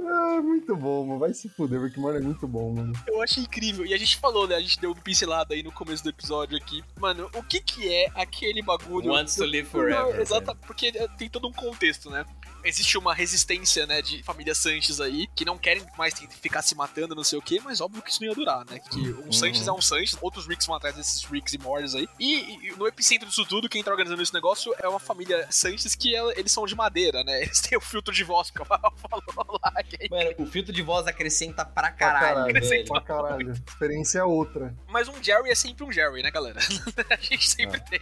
ah, 0.00 0.40
muito 0.42 0.76
bom, 0.76 1.06
mano. 1.06 1.20
Vai 1.20 1.32
se 1.32 1.48
fuder, 1.48 1.80
Rick 1.80 1.98
and 1.98 2.02
Morty 2.02 2.18
é 2.18 2.20
muito 2.20 2.46
bom, 2.46 2.74
mano. 2.74 2.92
Eu 3.06 3.22
achei 3.22 3.42
incrível. 3.42 3.86
E 3.86 3.94
a 3.94 3.96
gente 3.96 4.16
falou, 4.18 4.46
né? 4.46 4.56
A 4.56 4.60
gente 4.60 4.80
deu 4.80 4.90
uma 4.90 5.00
pincelada 5.00 5.54
aí 5.54 5.62
no 5.62 5.72
começo 5.72 6.02
do 6.02 6.10
episódio 6.10 6.56
aqui. 6.56 6.82
Mano, 6.98 7.30
o 7.34 7.42
que 7.42 7.60
que 7.60 7.92
é 7.92 8.06
aquele 8.14 8.62
bagulho? 8.62 9.12
Wants 9.12 9.36
to 9.36 9.44
live 9.44 9.68
forever. 9.68 10.20
Exato, 10.20 10.56
porque 10.66 10.92
é, 10.94 11.08
tem 11.16 11.28
todo 11.28 11.48
um 11.48 11.52
contexto, 11.52 12.10
né? 12.10 12.24
Existe 12.64 12.96
uma 12.98 13.14
resistência, 13.14 13.86
né, 13.86 14.00
de 14.02 14.22
família 14.22 14.54
Sanches 14.54 15.00
aí, 15.00 15.26
que 15.34 15.44
não 15.44 15.58
querem 15.58 15.84
mais 15.96 16.14
ficar 16.40 16.62
se 16.62 16.74
matando, 16.74 17.14
não 17.14 17.24
sei 17.24 17.38
o 17.38 17.42
quê, 17.42 17.60
mas 17.64 17.80
óbvio 17.80 18.02
que 18.02 18.10
isso 18.10 18.20
não 18.22 18.28
ia 18.28 18.34
durar, 18.34 18.64
né? 18.70 18.78
Que 18.78 18.98
um 19.12 19.22
Uhum. 19.26 19.32
Sanches 19.32 19.66
é 19.66 19.72
um 19.72 19.80
Sanches, 19.80 20.16
outros 20.20 20.46
Ricks 20.46 20.66
vão 20.66 20.76
atrás 20.76 20.94
desses 20.96 21.24
Ricks 21.24 21.52
e 21.54 21.58
Morris 21.58 21.94
aí. 21.94 22.08
E, 22.18 22.68
e 22.68 22.72
no 22.76 22.86
epicentro 22.86 23.28
disso 23.28 23.44
tudo, 23.46 23.68
quem 23.68 23.82
tá 23.82 23.90
organizando 23.90 24.22
esse 24.22 24.32
negócio 24.34 24.74
é 24.82 24.88
uma 24.88 25.00
família 25.00 25.46
Sanches 25.50 25.94
que 25.94 26.14
ela- 26.14 26.32
eles 26.36 26.52
são 26.52 26.64
de 26.66 26.74
madeira, 26.74 27.22
né? 27.24 27.42
Eles 27.52 27.60
têm 27.60 27.76
o 27.76 27.80
filtro 27.80 28.12
de 28.14 28.24
voz, 28.24 28.50
que 28.50 28.58
o 28.60 28.62
Amaral 28.64 28.94
falou 28.96 29.58
lá. 29.62 29.82
que 29.82 29.96
é 30.00 30.08
Mano, 30.08 30.34
o 30.38 30.46
filtro 30.46 30.72
de 30.72 30.82
voz 30.82 31.06
acrescenta 31.06 31.64
pra 31.64 31.82
Pra 31.82 31.90
caralho, 31.90 32.52
velho. 32.54 32.84
Pra 32.86 33.00
caralho. 33.00 33.50
A 33.50 33.52
experiência 33.72 34.18
é 34.20 34.24
outra. 34.24 34.74
Mas 34.88 35.08
um 35.08 35.22
Jerry 35.22 35.50
é 35.50 35.54
sempre 35.54 35.84
um 35.84 35.90
Jerry, 35.92 36.22
né, 36.22 36.30
galera? 36.30 36.58
A 37.10 37.16
gente 37.16 37.48
sempre 37.48 37.80
tem. 37.80 38.00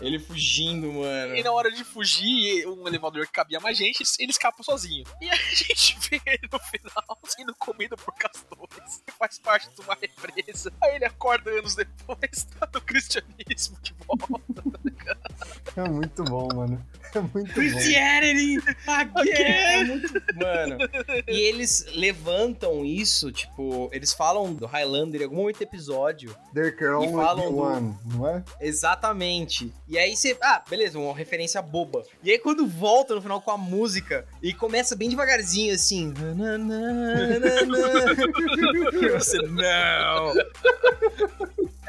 Ele 0.00 0.18
fugindo, 0.18 0.92
mano. 0.92 1.34
E 1.36 1.42
na 1.42 1.50
hora 1.52 1.70
de 1.72 1.82
fugir, 1.84 2.66
um 2.66 2.86
elevador 2.86 3.26
que 3.26 3.32
cabia 3.32 3.58
mais 3.60 3.76
gente, 3.78 4.01
ele 4.18 4.30
escapa 4.30 4.62
sozinho. 4.62 5.04
E 5.20 5.30
a 5.30 5.34
gente 5.34 5.98
vê 6.10 6.20
ele 6.26 6.48
no 6.50 6.58
final 6.58 7.18
sendo 7.26 7.54
comido 7.56 7.96
por 7.96 8.14
castores. 8.14 9.02
Que 9.06 9.12
faz 9.12 9.38
parte 9.38 9.70
de 9.74 9.80
uma 9.80 9.94
represa. 9.94 10.72
Aí 10.82 10.96
ele 10.96 11.04
acorda 11.04 11.50
anos 11.50 11.74
depois, 11.74 12.44
tá 12.58 12.68
no 12.72 12.80
cristianismo 12.80 13.78
de 13.80 13.94
volta. 14.06 14.62
É 15.76 15.88
muito 15.88 16.24
bom, 16.24 16.48
mano. 16.54 16.84
É 17.14 17.20
muito. 17.20 17.52
Christianity 17.52 18.58
again! 18.86 19.32
É 19.34 19.84
muito- 19.84 20.12
Mano, 20.36 20.78
e 21.28 21.40
eles 21.40 21.84
levantam 21.94 22.84
isso, 22.84 23.30
tipo, 23.30 23.90
eles 23.92 24.12
falam 24.12 24.54
do 24.54 24.66
Highlander 24.66 25.20
em 25.20 25.24
algum 25.24 25.42
do 25.42 25.62
episódio. 25.62 26.34
There 26.54 26.72
can 26.72 26.96
only 26.98 27.12
falam 27.12 27.46
be 27.50 27.52
do- 27.52 27.58
one, 27.58 27.94
não 28.14 28.28
é? 28.28 28.42
Exatamente. 28.60 29.72
E 29.88 29.98
aí 29.98 30.16
você. 30.16 30.36
Ah, 30.42 30.62
beleza, 30.68 30.98
uma 30.98 31.14
referência 31.14 31.60
boba. 31.60 32.02
E 32.22 32.30
aí 32.30 32.38
quando 32.38 32.66
volta 32.66 33.14
no 33.14 33.20
final 33.22 33.40
com 33.42 33.50
a 33.50 33.58
música 33.58 34.24
e 34.42 34.54
começa 34.54 34.96
bem 34.96 35.08
devagarzinho 35.08 35.74
assim. 35.74 36.12
E 39.02 39.08
você, 39.08 39.38
não! 39.42 40.32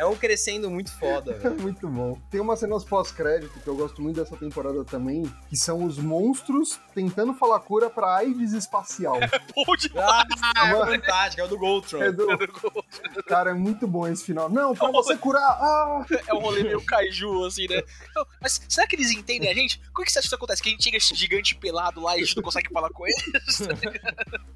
É 0.03 0.05
um 0.05 0.15
crescendo 0.17 0.69
muito 0.69 0.91
foda, 0.99 1.31
É 1.31 1.35
velho. 1.35 1.55
muito 1.63 1.87
bom. 1.87 2.19
Tem 2.29 2.41
umas 2.41 2.59
cenas 2.59 2.83
pós-crédito 2.83 3.57
que 3.61 3.67
eu 3.67 3.75
gosto 3.75 4.01
muito 4.01 4.17
dessa 4.17 4.35
temporada 4.35 4.83
também, 4.83 5.23
que 5.49 5.55
são 5.55 5.85
os 5.85 5.97
monstros 5.97 6.77
tentando 6.93 7.33
falar 7.33 7.59
cura 7.61 7.89
pra 7.89 8.17
AIDS 8.17 8.51
espacial. 8.51 9.15
Bom 9.55 9.75
demais. 9.77 10.27
Ah, 10.41 10.67
é 10.69 10.85
fantástico, 10.85 11.41
é 11.41 11.45
o 11.45 11.47
do 11.47 11.57
Goltron. 11.57 12.01
É 12.03 12.11
do... 12.11 12.27
Cara, 13.27 13.51
é 13.51 13.53
muito 13.53 13.87
bom 13.87 14.05
esse 14.07 14.25
final. 14.25 14.49
Não, 14.49 14.75
pra 14.75 14.91
você 14.91 15.15
curar. 15.17 15.41
Ah! 15.41 16.05
É 16.27 16.33
um 16.33 16.39
rolê 16.39 16.63
meio 16.63 16.81
kaiju, 16.83 17.45
assim, 17.45 17.67
né? 17.67 17.81
Não, 18.15 18.25
Mas 18.41 18.61
será 18.67 18.87
que 18.87 18.95
eles 18.95 19.11
entendem 19.11 19.49
a 19.49 19.53
gente? 19.53 19.79
Como 19.93 20.03
é 20.03 20.05
que 20.05 20.11
você 20.11 20.19
acha 20.19 20.23
que 20.23 20.27
isso 20.27 20.35
acontece? 20.35 20.61
Que 20.63 20.69
a 20.69 20.71
gente 20.71 20.83
chega 20.83 20.97
esse 20.97 21.13
gigante 21.13 21.55
pelado 21.55 22.01
lá 22.01 22.17
e 22.17 22.21
a 22.21 22.25
gente 22.25 22.35
não 22.37 22.43
consegue 22.43 22.69
falar 22.71 22.89
com 22.89 23.05
eles? 23.05 23.61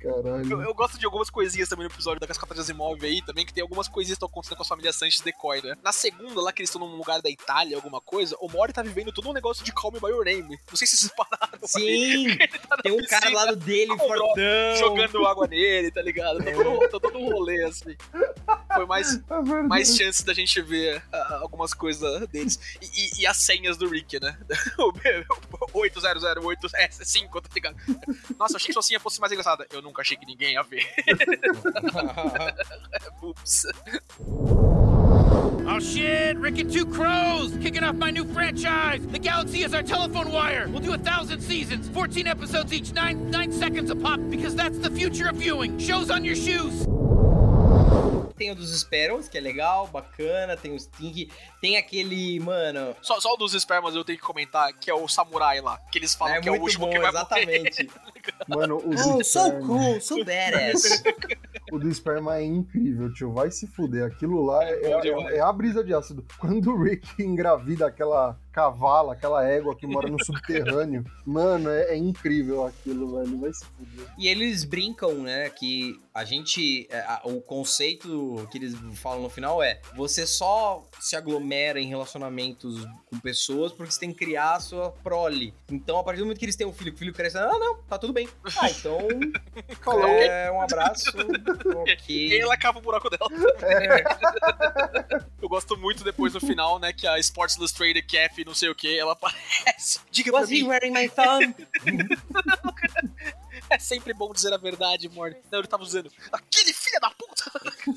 Eu, 0.01 0.23
Caralho. 0.23 0.62
eu 0.62 0.73
gosto 0.73 0.97
de 0.97 1.05
algumas 1.05 1.29
coisinhas 1.29 1.67
também 1.69 1.86
no 1.88 1.91
episódio 1.93 2.19
da 2.19 2.27
Cascata 2.27 2.53
de 2.53 2.62
Asimov 2.62 3.03
aí, 3.03 3.21
também, 3.21 3.45
que 3.45 3.53
tem 3.53 3.62
algumas 3.62 3.88
coisinhas 3.88 4.17
que 4.17 4.25
estão 4.25 4.29
acontecendo 4.29 4.57
com 4.57 4.63
a 4.63 4.67
família 4.67 4.93
Sanchez 4.93 5.21
Né? 5.63 5.76
Na 5.84 5.91
segunda, 5.91 6.41
lá 6.41 6.52
que 6.52 6.62
eles 6.62 6.69
estão 6.69 6.86
num 6.86 6.95
lugar 6.97 7.21
da 7.21 7.30
Itália, 7.30 7.76
alguma 7.78 8.02
coisa, 8.02 8.36
o 8.41 8.50
Mori 8.50 8.73
tá 8.73 8.82
vivendo 8.82 9.12
todo 9.12 9.30
um 9.30 9.34
negócio 9.34 9.63
de 9.63 9.71
Call 9.71 9.91
Me 9.91 10.00
By 10.00 10.08
Your 10.10 10.26
Name. 10.26 10.60
Não 10.69 10.76
sei 10.76 10.88
se 10.88 10.97
vocês 10.97 11.12
pararam. 11.15 11.60
Sim! 11.65 12.38
Tá 12.67 12.78
Tem 12.78 12.91
um 12.91 12.97
cara 13.06 13.21
do 13.21 13.26
piscina, 13.28 13.45
lado 13.45 13.56
dele, 13.56 13.97
fortão. 13.97 14.36
Jogando 14.78 15.26
água 15.26 15.47
nele, 15.47 15.89
tá 15.91 16.02
ligado? 16.02 16.43
Tá 16.43 16.52
todo, 16.52 16.80
tá 16.89 17.00
todo 17.00 17.17
um 17.17 17.30
rolê, 17.32 17.63
assim. 17.63 17.95
Foi 18.73 18.86
mais, 18.86 19.15
É 19.30 19.41
verdade. 19.41 19.67
mais 19.67 19.95
chances 19.95 20.23
da 20.23 20.34
gente 20.34 20.62
ver 20.62 21.02
ah, 21.13 21.39
algumas 21.41 21.73
coisas 21.73 22.28
deles. 22.28 22.60
E, 22.82 22.86
e- 22.86 23.21
e 23.21 23.28
as 23.28 23.38
senhas 23.38 23.78
do 23.78 23.88
Rick, 23.88 24.19
né? 24.19 24.38
O 24.78 25.80
8008S5, 25.80 27.41
tá 27.41 27.50
ligado? 27.54 27.78
Nossa, 28.38 28.54
eu 28.54 28.58
achei 28.58 28.67
que 28.67 28.73
sua 28.73 28.82
senha 28.82 29.00
fosse 29.00 29.19
mais 29.19 29.32
engraçada. 29.32 29.65
Eu 29.71 29.82
nunca 29.82 30.02
achei 30.02 30.17
que 30.17 30.26
ninguém 30.26 30.54
ia 30.54 30.63
ver. 30.63 30.86
Ups. 33.21 33.63
Oh 35.19 35.80
shit, 35.80 36.38
Rick 36.38 36.60
and 36.60 36.71
Two 36.71 36.86
Crows, 36.86 37.56
kicking 37.62 37.84
off 37.84 37.95
my 37.95 38.12
new 38.12 38.23
franchise. 38.25 39.06
The 39.08 39.19
galaxy 39.19 39.63
is 39.63 39.73
our 39.73 39.84
telephone 39.84 40.32
wire. 40.32 40.67
We'll 40.69 40.82
do 40.82 40.93
a 40.93 40.97
thousand 40.97 41.41
seasons, 41.41 41.89
14 41.89 42.27
episodes 42.27 42.71
each, 42.71 42.93
nine 42.93 43.32
nine 43.32 43.51
seconds 43.51 43.89
a 43.89 43.95
pop, 43.95 44.19
because 44.30 44.56
that's 44.56 44.77
the 44.77 44.91
future 44.91 45.27
of 45.27 45.36
viewing. 45.36 45.77
Shows 45.80 46.10
on 46.10 46.23
your 46.23 46.36
shoes. 46.36 46.86
Tem 48.38 48.52
o 48.52 48.56
dos 48.56 48.80
Sparrows, 48.80 49.28
que 49.28 49.38
é 49.38 49.41
legal, 49.41 49.88
bacana. 49.88 50.56
Tem 50.56 50.71
o 50.71 50.80
Sting. 50.80 51.28
Tem 51.60 51.76
aquele, 51.76 52.39
mano. 52.39 52.95
Só, 53.02 53.19
só 53.19 53.34
o 53.34 53.38
dos 53.38 53.56
espermas 53.56 53.95
eu 53.95 54.04
tenho 54.04 54.19
que 54.19 54.23
comentar, 54.23 54.71
que 54.73 54.91
é 54.91 54.93
o 54.93 55.08
samurai 55.08 55.60
lá. 55.60 55.80
Que 55.91 55.97
eles 55.97 56.13
falam 56.13 56.36
é 56.36 56.41
que 56.41 56.47
é 56.47 56.52
o 56.52 56.62
último 56.62 56.86
bom, 56.86 56.91
que 56.91 57.00
vai 57.00 57.12
morrer. 57.12 57.26
exatamente. 57.26 57.89
Mano, 58.47 58.78
o 58.78 58.89
oh, 58.89 59.17
do 59.17 59.23
so 59.23 59.39
Sperma- 59.39 59.67
cool, 59.67 60.02
so 60.02 60.17
badass. 60.23 61.04
O 61.71 61.80
do 61.80 61.93
Sperma 61.93 62.38
é 62.38 62.45
incrível, 62.45 63.12
tio. 63.13 63.34
Vai 63.34 63.52
se 63.52 63.67
fuder. 63.67 64.06
Aquilo 64.06 64.45
lá 64.45 64.63
é, 64.63 64.91
é- 64.91 65.02
demais. 65.02 65.36
é 65.36 65.39
a 65.41 65.52
brisa 65.52 65.84
de 65.84 65.93
ácido. 65.93 66.26
Quando 66.38 66.71
o 66.71 66.82
Rick 66.82 67.21
engravida 67.21 67.88
aquela 67.88 68.39
cavala, 68.58 69.13
aquela 69.13 69.48
égua 69.48 69.76
que 69.76 69.86
mora 69.86 70.10
no 70.10 70.17
subterrâneo, 70.26 71.06
mano, 71.24 71.70
é, 71.70 71.91
é 71.93 71.96
incrível 71.96 72.65
aquilo, 72.65 73.15
velho. 73.20 73.39
Vai 73.39 73.54
se 73.54 73.63
fuder. 73.65 74.08
E 74.17 74.28
eles 74.28 74.63
brincam, 74.63 75.13
né, 75.13 75.48
que 75.52 76.00
a 76.12 76.26
gente. 76.26 76.88
é, 76.89 77.00
a- 77.02 77.22
o 77.26 77.39
conceito 77.39 78.48
que 78.52 78.58
eles 78.58 78.74
falam 78.96 79.22
no 79.22 79.30
final 79.30 79.62
é: 79.62 79.80
você 79.96 80.26
só 80.26 80.84
se 81.00 81.15
aglomera 81.15 81.80
em 81.80 81.86
relacionamentos 81.88 82.84
com 83.06 83.20
pessoas 83.20 83.72
porque 83.72 83.91
você 83.91 84.00
tem 84.00 84.12
que 84.12 84.17
criar 84.26 84.56
a 84.56 84.60
sua 84.60 84.89
prole. 85.04 85.54
Então, 85.70 86.00
a 86.00 86.04
partir 86.04 86.20
do 86.20 86.26
momento 86.26 86.39
que 86.39 86.46
eles 86.46 86.56
têm 86.56 86.65
um 86.65 86.74
filho, 86.74 86.91
que 86.91 86.96
o 86.96 87.00
filho 87.00 87.13
cresce, 87.13 87.38
ah, 87.38 87.60
não, 87.60 87.78
tá 87.84 88.00
tudo 88.00 88.12
bem. 88.12 88.28
Ah, 88.60 88.70
então. 88.72 88.98
é, 90.20 90.52
um 90.52 90.62
abraço. 90.62 91.12
E 92.10 92.39
ela 92.41 92.58
cava 92.58 92.80
o 92.80 92.82
buraco 92.82 93.08
dela. 93.10 93.30
Eu 95.41 95.48
gosto 95.48 95.78
muito 95.78 96.04
depois 96.04 96.34
no 96.34 96.39
final, 96.39 96.80
né, 96.80 96.91
que 96.91 97.06
a 97.08 97.20
Sports 97.20 97.56
Illustrated 97.58 98.02
Cap, 98.08 98.43
não 98.47 98.55
sei 98.55 98.69
o 98.69 98.75
que, 98.75 98.97
ela 98.97 99.12
aparece. 99.13 99.99
Diga 100.10 100.31
pra 100.31 100.39
Was 100.41 100.49
he 100.49 100.62
mim, 100.63 100.67
wearing 100.69 100.91
my 100.93 101.07
thumb? 101.10 101.53
é 103.69 103.77
sempre 103.79 104.13
bom 104.13 104.31
dizer 104.33 104.53
a 104.53 104.57
verdade, 104.57 105.10
Morty. 105.10 105.38
Não, 105.51 105.60
ele 105.60 105.67
tava 105.67 105.83
usando. 105.83 106.12
Aquele 106.31 106.73
filho 106.73 106.99
da 106.99 107.10
puta! 107.12 107.51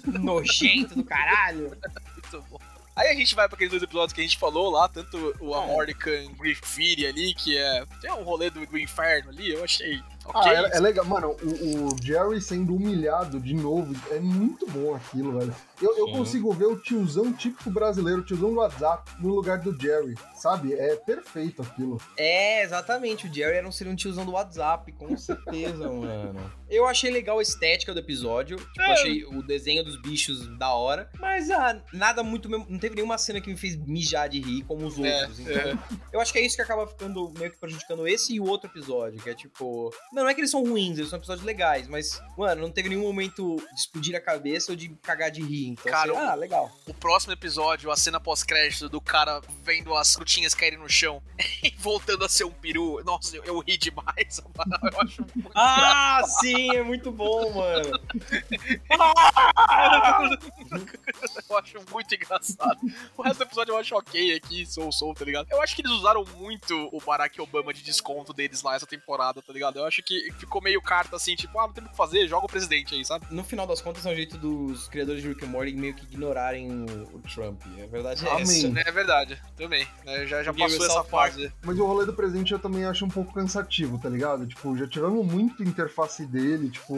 Nojento 0.19 0.95
do 0.97 1.05
caralho. 1.05 1.77
Muito 2.15 2.43
bom. 2.51 2.59
Aí 2.97 3.09
a 3.09 3.15
gente 3.15 3.35
vai 3.35 3.49
pra 3.49 3.55
aqueles 3.55 3.71
dois 3.71 3.83
episódios 3.83 4.13
que 4.13 4.21
a 4.21 4.25
gente 4.25 4.37
falou 4.39 4.69
lá, 4.71 4.89
tanto 4.89 5.35
o 5.41 5.55
É. 5.55 5.59
Amorcan 5.59 6.33
Griffith 6.35 7.07
ali, 7.07 7.33
que 7.35 7.57
é. 7.57 7.87
Tem 8.01 8.11
um 8.13 8.23
rolê 8.23 8.51
do, 8.51 8.67
do 8.67 8.79
inferno 8.79 9.31
ali, 9.31 9.53
eu 9.53 9.65
achei. 9.65 10.03
Ok. 10.25 10.41
Ah, 10.53 10.71
é, 10.73 10.77
é 10.77 10.81
legal. 10.81 11.05
Mano, 11.05 11.37
o, 11.43 11.93
o 11.93 11.97
Jerry 12.03 12.41
sendo 12.41 12.75
humilhado 12.77 13.41
de 13.41 13.55
novo, 13.55 13.95
é 14.11 14.21
muito 14.21 14.67
bom 14.67 14.95
aquilo, 14.95 15.39
velho. 15.39 15.55
Eu, 15.81 15.97
eu 15.97 16.13
consigo 16.13 16.53
ver 16.53 16.67
o 16.67 16.77
tiozão 16.77 17.33
típico 17.33 17.71
brasileiro, 17.71 18.21
o 18.21 18.25
tiozão 18.25 18.51
do 18.51 18.57
WhatsApp, 18.61 19.11
no 19.19 19.35
lugar 19.35 19.59
do 19.59 19.75
Jerry, 19.81 20.15
sabe? 20.35 20.75
É 20.75 20.95
perfeito 20.97 21.63
aquilo. 21.63 21.99
É, 22.17 22.63
exatamente. 22.63 23.27
O 23.27 23.33
Jerry 23.35 23.57
era 23.57 23.67
um, 23.67 23.73
seria 23.73 23.93
um 23.93 23.97
tiozão 23.97 24.27
do 24.27 24.33
WhatsApp, 24.33 24.93
com 24.93 25.17
certeza, 25.17 25.89
mano. 25.91 26.53
Eu 26.69 26.87
achei 26.87 27.11
legal 27.11 27.39
a 27.39 27.43
estética 27.43 27.93
do 27.95 27.99
episódio. 28.01 28.57
Tipo, 28.59 28.83
É. 28.83 28.93
achei 28.93 29.25
o 29.25 29.43
desenho 29.43 29.83
dos 29.83 30.01
bichos 30.01 30.47
da 30.59 30.73
hora. 30.75 31.11
Mas, 31.19 31.51
ah, 31.51 31.83
nada 31.93 32.23
muito. 32.23 32.49
Não 32.49 32.79
teve 32.79 32.95
nenhuma 32.95 33.17
cena 33.19 33.41
que 33.41 33.49
me 33.51 33.57
fez 33.57 33.75
mijar 33.77 34.29
de 34.29 34.39
rir 34.41 34.63
como 34.65 34.87
os 34.87 34.99
É, 34.99 35.23
outros. 35.23 35.41
Então, 35.41 35.79
eu 36.13 36.21
acho 36.21 36.31
que 36.33 36.39
é 36.39 36.43
isso 36.45 36.57
que 36.57 36.63
acaba 36.63 36.87
ficando 36.87 37.33
meio 37.39 37.51
que 37.51 37.59
prejudicando 37.59 38.07
esse 38.07 38.35
e 38.35 38.41
o 38.41 38.45
outro 38.47 38.71
episódio. 38.71 39.19
Que 39.21 39.31
é 39.31 39.35
tipo. 39.35 39.91
Não, 40.13 40.25
não 40.25 40.29
é 40.29 40.35
que 40.35 40.41
eles 40.41 40.51
são 40.51 40.65
ruins, 40.65 40.99
eles 40.99 41.09
são 41.09 41.19
episódios 41.19 41.45
legais. 41.45 41.87
Mas, 41.87 42.21
mano, 42.37 42.63
não 42.63 42.71
teve 42.71 42.89
nenhum 42.89 43.03
momento 43.03 43.57
de 43.73 43.81
explodir 43.81 44.17
a 44.17 44.21
cabeça 44.21 44.73
ou 44.73 44.77
de 44.77 44.89
cagar 45.03 45.31
de 45.31 45.43
rir. 45.43 45.69
Então, 45.69 45.91
Cara, 45.91 46.13
assim, 46.13 46.21
ah, 46.21 46.35
legal. 46.35 46.71
O 46.87 46.95
próximo 46.95 47.33
episódio, 47.33 47.91
a 47.91 47.97
cena 47.97 48.19
pós-crédito 48.21 48.89
do 48.89 49.01
cara 49.01 49.41
vendo 49.63 49.95
as 49.95 50.15
frutinhas 50.15 50.55
caírem 50.55 50.79
no 50.79 50.89
chão 50.89 51.23
e 51.63 51.71
voltando 51.79 52.25
a 52.25 52.29
ser 52.29 52.45
um 52.45 52.51
peru. 52.51 53.03
Nossa, 53.05 53.37
eu, 53.37 53.45
eu 53.45 53.59
ri 53.61 53.77
demais. 53.77 54.41
Eu 54.93 55.01
acho 55.01 55.23
muito 55.35 55.51
Ah, 55.55 56.23
sim, 56.41 56.75
é 56.75 56.83
muito 56.83 57.11
bom, 57.13 57.53
mano. 57.53 57.91
Eu 61.49 61.59
acho 61.59 61.79
muito 61.91 62.15
engraçado. 62.15 62.79
O 63.17 63.23
resto 63.23 63.39
do 63.39 63.45
episódio 63.45 63.73
eu 63.73 63.79
acho 63.79 63.95
ok 63.95 64.35
aqui, 64.35 64.67
sou, 64.67 64.91
sou, 64.93 65.15
tá 65.15 65.25
ligado? 65.25 65.47
Eu 65.51 65.61
acho 65.63 65.75
que 65.75 65.83
eles 65.83 65.93
usaram 65.93 66.25
muito 66.37 66.89
o 66.93 67.01
Barack 67.01 67.41
Obama 67.41 67.73
de 67.73 67.83
desconto 67.83 68.33
deles 68.33 68.63
lá 68.63 68.75
essa 68.77 68.87
temporada, 68.87 69.43
tá 69.43 69.53
ligado? 69.53 69.79
Eu 69.79 69.85
acho 69.85 70.00
que 70.03 70.33
ficou 70.39 70.61
meio 70.63 70.81
carta 70.81 71.17
assim, 71.17 71.35
tipo, 71.35 71.59
ah, 71.59 71.67
não 71.67 71.73
tem 71.73 71.85
o 71.85 71.89
que 71.89 71.97
fazer, 71.97 72.27
joga 72.29 72.47
o 72.47 72.49
presidente 72.49 72.95
aí, 72.95 73.05
sabe? 73.05 73.27
No 73.31 73.45
final 73.45 73.67
das 73.67 73.81
contas, 73.81 74.05
é 74.07 74.11
um 74.11 74.15
jeito 74.15 74.37
dos 74.37 74.89
criadores 74.89 75.23
de 75.23 75.29
Rick 75.29 75.45
and 75.45 75.49
Morty 75.49 75.73
meio 75.75 75.95
que 75.95 76.05
ignorarem 76.05 76.71
o, 76.71 77.17
o 77.17 77.21
Trump. 77.21 77.61
A 77.83 77.87
verdade 77.87 78.27
é 78.27 78.31
Amém. 78.31 78.43
essa. 78.43 78.89
É 78.89 78.93
verdade, 78.93 79.41
também. 79.57 79.87
né? 80.05 80.27
Já, 80.27 80.43
já 80.43 80.53
passou 80.53 80.87
essa 80.87 81.05
fase. 81.05 81.53
Mas 81.63 81.79
o 81.79 81.87
rolê 81.87 82.07
do 82.07 82.13
presente 82.13 82.53
eu 82.53 82.59
também 82.59 82.85
acho 82.85 83.05
um 83.05 83.09
pouco 83.09 83.33
cansativo, 83.33 83.99
tá 83.99 84.09
ligado? 84.09 84.47
Tipo, 84.47 84.77
já 84.77 84.87
tivemos 84.87 85.25
muito 85.27 85.63
interface 85.63 86.27
dele, 86.27 86.71
tipo, 86.71 86.95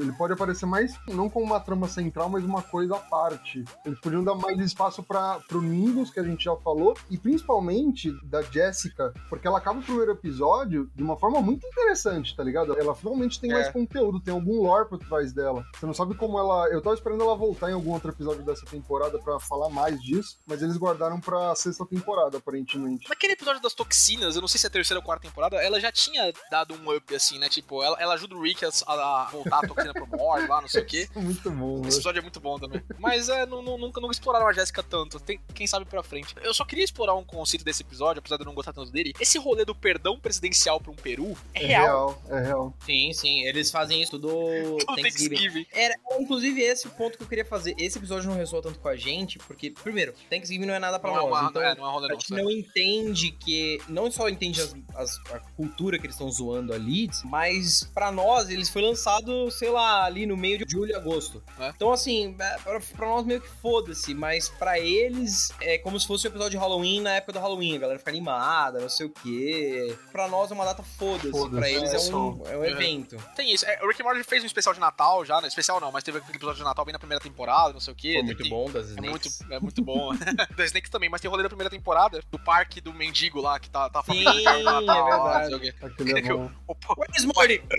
ele 0.00 0.12
pode 0.12 0.32
aparecer 0.32 0.66
mais, 0.66 0.94
não 1.08 1.28
como 1.28 1.46
uma 1.46 1.60
trama 1.60 1.88
central, 1.88 2.28
mas 2.28 2.44
uma 2.44 2.62
coisa 2.62 2.96
à 2.96 2.98
parte. 2.98 3.64
Eles 3.84 3.98
podiam 4.00 4.22
dar 4.22 4.34
mais 4.34 4.58
espaço 4.58 5.02
para 5.02 5.40
pro 5.48 5.62
Nimbus, 5.62 6.10
que 6.10 6.20
a 6.20 6.24
gente 6.24 6.44
já 6.44 6.54
falou, 6.56 6.96
e 7.10 7.16
principalmente 7.16 8.12
da 8.24 8.42
Jessica, 8.42 9.12
porque 9.28 9.46
ela 9.46 9.58
acaba 9.58 9.80
o 9.80 9.82
primeiro 9.82 10.12
episódio 10.12 10.90
de 10.94 11.02
uma 11.02 11.16
forma 11.16 11.40
muito 11.40 11.66
interessante, 11.66 12.36
tá 12.36 12.41
tá 12.42 12.44
ligado? 12.44 12.76
Ela 12.78 12.92
finalmente 12.94 13.40
tem 13.40 13.50
É. 13.50 13.54
mais 13.54 13.68
conteúdo, 13.70 14.20
tem 14.20 14.34
algum 14.34 14.62
lore 14.62 14.88
por 14.88 14.98
trás 14.98 15.32
dela. 15.32 15.64
Você 15.76 15.86
não 15.86 15.94
sabe 15.94 16.14
como 16.16 16.38
ela. 16.38 16.66
Eu 16.68 16.82
tava 16.82 16.94
esperando 16.96 17.22
ela 17.22 17.36
voltar 17.36 17.70
em 17.70 17.74
algum 17.74 17.92
outro 17.92 18.10
episódio 18.10 18.42
dessa 18.42 18.66
temporada 18.66 19.16
pra 19.20 19.38
falar 19.38 19.68
mais 19.70 20.00
disso, 20.02 20.38
mas 20.46 20.60
eles 20.60 20.76
guardaram 20.76 21.20
pra 21.20 21.54
sexta 21.54 21.86
temporada, 21.86 22.38
aparentemente. 22.38 23.08
Naquele 23.08 23.34
episódio 23.34 23.62
das 23.62 23.74
toxinas, 23.74 24.34
eu 24.34 24.40
não 24.40 24.48
sei 24.48 24.58
se 24.58 24.66
é 24.66 24.68
a 24.68 24.70
terceira 24.72 24.98
ou 24.98 25.04
quarta 25.04 25.26
temporada, 25.26 25.56
ela 25.62 25.78
já 25.78 25.92
tinha 25.92 26.32
dado 26.50 26.74
um 26.74 26.96
up, 26.96 27.14
assim, 27.14 27.38
né? 27.38 27.48
Tipo, 27.48 27.82
ela, 27.82 27.96
ela 28.00 28.14
ajuda 28.14 28.34
o 28.34 28.42
Rick 28.42 28.64
a, 28.64 28.68
a 28.88 29.28
voltar 29.30 29.58
a 29.62 29.66
toxina 29.68 29.92
pro 29.92 30.06
Mord 30.06 30.48
lá, 30.48 30.60
não 30.60 30.68
sei 30.68 30.82
o 30.82 30.86
quê. 30.86 31.08
Muito 31.14 31.48
bom, 31.50 31.74
Esse 31.82 31.82
né? 31.82 31.88
episódio 31.94 32.18
é 32.18 32.22
muito 32.22 32.40
bom 32.40 32.58
também. 32.58 32.82
Mas 32.98 33.28
é, 33.28 33.46
não, 33.46 33.62
não- 33.62 33.78
nunca, 33.78 34.00
nunca 34.00 34.12
exploraram 34.12 34.48
a 34.48 34.52
Jéssica 34.52 34.82
tanto. 34.82 35.20
Tem, 35.20 35.40
quem 35.54 35.66
sabe 35.66 35.84
pra 35.86 36.02
frente. 36.02 36.34
Eu 36.42 36.52
só 36.52 36.64
queria 36.64 36.84
explorar 36.84 37.14
um 37.14 37.24
conceito 37.24 37.64
desse 37.64 37.82
episódio, 37.82 38.18
apesar 38.18 38.36
de 38.36 38.42
eu 38.42 38.46
não 38.46 38.54
gostar 38.54 38.72
tanto 38.72 38.90
dele. 38.90 39.12
Esse 39.20 39.38
rolê 39.38 39.64
do 39.64 39.74
perdão 39.74 40.18
presidencial 40.18 40.80
pra 40.80 40.90
um 40.90 40.96
Peru 40.96 41.36
é, 41.54 41.62
É 41.62 41.66
real. 41.66 41.84
real, 41.84 42.22
é 42.32 42.40
real. 42.46 42.74
Sim, 42.84 43.12
sim, 43.12 43.40
eles 43.42 43.70
fazem 43.70 44.00
isso 44.02 44.18
do 44.18 44.28
Thanksgiving. 44.96 45.02
Thanksgiving. 45.36 45.66
Era, 45.72 45.94
inclusive, 46.20 46.60
esse 46.62 46.86
o 46.86 46.90
ponto 46.90 47.16
que 47.16 47.24
eu 47.24 47.28
queria 47.28 47.44
fazer. 47.44 47.74
Esse 47.78 47.98
episódio 47.98 48.28
não 48.30 48.36
ressoa 48.36 48.62
tanto 48.62 48.78
com 48.78 48.88
a 48.88 48.96
gente, 48.96 49.38
porque, 49.38 49.70
primeiro, 49.70 50.14
Thanksgiving 50.30 50.66
não 50.66 50.74
é 50.74 50.78
nada 50.78 50.98
pra 50.98 51.10
Não 51.10 51.18
é 51.18 51.20
nós. 51.22 51.30
uma, 51.40 51.50
então, 51.50 51.62
é, 51.62 51.74
não 51.74 51.88
é 51.88 51.92
rolê 51.92 52.06
a 52.06 52.08
não. 52.08 52.14
gente 52.20 52.28
sabe? 52.28 52.42
não 52.42 52.50
entende 52.50 53.30
que. 53.32 53.80
Não 53.88 54.10
só 54.10 54.28
entende 54.28 54.60
as- 54.60 54.74
as- 54.94 55.16
a 55.32 55.38
cultura 55.56 55.98
que 55.98 56.06
eles 56.06 56.14
estão 56.14 56.30
zoando 56.30 56.72
ali, 56.72 57.08
mas 57.24 57.84
pra 57.94 58.10
nós, 58.12 58.48
eles 58.50 58.68
foi 58.68 58.82
lançado, 58.82 59.50
sei 59.50 59.70
lá, 59.70 60.04
ali 60.04 60.26
no 60.26 60.36
meio 60.36 60.58
de 60.58 60.64
julho 60.70 60.90
e 60.90 60.94
agosto. 60.94 61.42
É. 61.58 61.68
Então, 61.68 61.92
assim, 61.92 62.34
é, 62.38 62.56
pra, 62.58 62.80
pra 62.80 63.06
nós 63.08 63.24
meio 63.24 63.40
que 63.40 63.48
foda-se, 63.48 64.14
mas 64.14 64.48
pra 64.48 64.78
eles 64.78 65.52
é 65.60 65.78
como 65.78 65.98
se 65.98 66.06
fosse 66.06 66.26
um 66.26 66.30
episódio 66.30 66.52
de 66.52 66.56
Halloween 66.58 67.00
na 67.00 67.14
época 67.16 67.32
do 67.32 67.38
Halloween. 67.38 67.76
A 67.76 67.78
galera 67.80 67.98
fica 67.98 68.10
animada, 68.10 68.80
não 68.80 68.88
sei 68.88 69.06
o 69.06 69.10
quê. 69.10 69.96
Pra 70.10 70.28
nós 70.28 70.50
é 70.50 70.54
uma 70.54 70.64
data 70.64 70.82
foda-se. 70.82 71.30
Foda-se, 71.30 71.56
pra 71.56 71.70
eles 71.70 71.90
é 71.90 71.96
é 71.96 71.98
um, 71.98 72.02
é 72.46 72.56
um 72.56 72.64
É. 72.64 72.70
evento. 72.70 73.16
Tem 73.36 73.52
isso. 73.52 73.64
É, 73.66 73.80
o 73.82 73.88
Rick 73.88 74.00
and 74.02 74.04
Morty 74.04 74.22
fez 74.24 74.42
um 74.42 74.46
especial 74.46 74.74
de 74.74 74.80
Natal 74.80 75.24
já, 75.24 75.40
né? 75.40 75.48
Especial 75.48 75.80
não, 75.80 75.90
mas 75.92 76.02
teve 76.04 76.18
aquele 76.18 76.36
episódio 76.36 76.58
de 76.58 76.64
Natal 76.64 76.84
bem 76.84 76.92
na 76.92 76.98
primeira 76.98 77.22
temporada, 77.22 77.72
não 77.72 77.80
sei 77.80 77.92
o 77.92 77.96
quê. 77.96 78.14
Foi 78.14 78.22
muito 78.22 78.42
Tem- 78.42 78.50
bom 78.50 78.70
das 78.70 78.86
É 78.90 78.94
Snakes. 78.94 79.38
muito, 79.40 79.52
é 79.54 79.60
muito 79.60 79.82
bom. 79.82 80.12
da 80.56 80.64
Snakes 80.64 80.90
também, 80.90 81.08
mas 81.08 81.20
tem 81.20 81.28
o 81.28 81.30
rolê 81.30 81.42
da 81.42 81.48
primeira 81.48 81.70
temporada 81.70 82.20
do 82.30 82.38
parque 82.38 82.80
do 82.80 82.92
mendigo 82.92 83.40
lá, 83.40 83.58
que 83.60 83.68
tá, 83.70 83.88
tá 83.90 84.02
Sim, 84.04 84.24
é 84.26 84.62
Natal, 84.62 84.82
lá, 85.08 85.38
verdade. 85.38 85.50
não 85.50 85.58
sei 85.60 85.70
o 85.70 85.72
quê. 85.72 85.74
Aquele 85.86 86.18
é 86.18 86.22
bom. 86.22 86.50
O, 86.66 86.74
po- 86.74 86.94
Where's 86.98 87.24
Morty? 87.24 87.62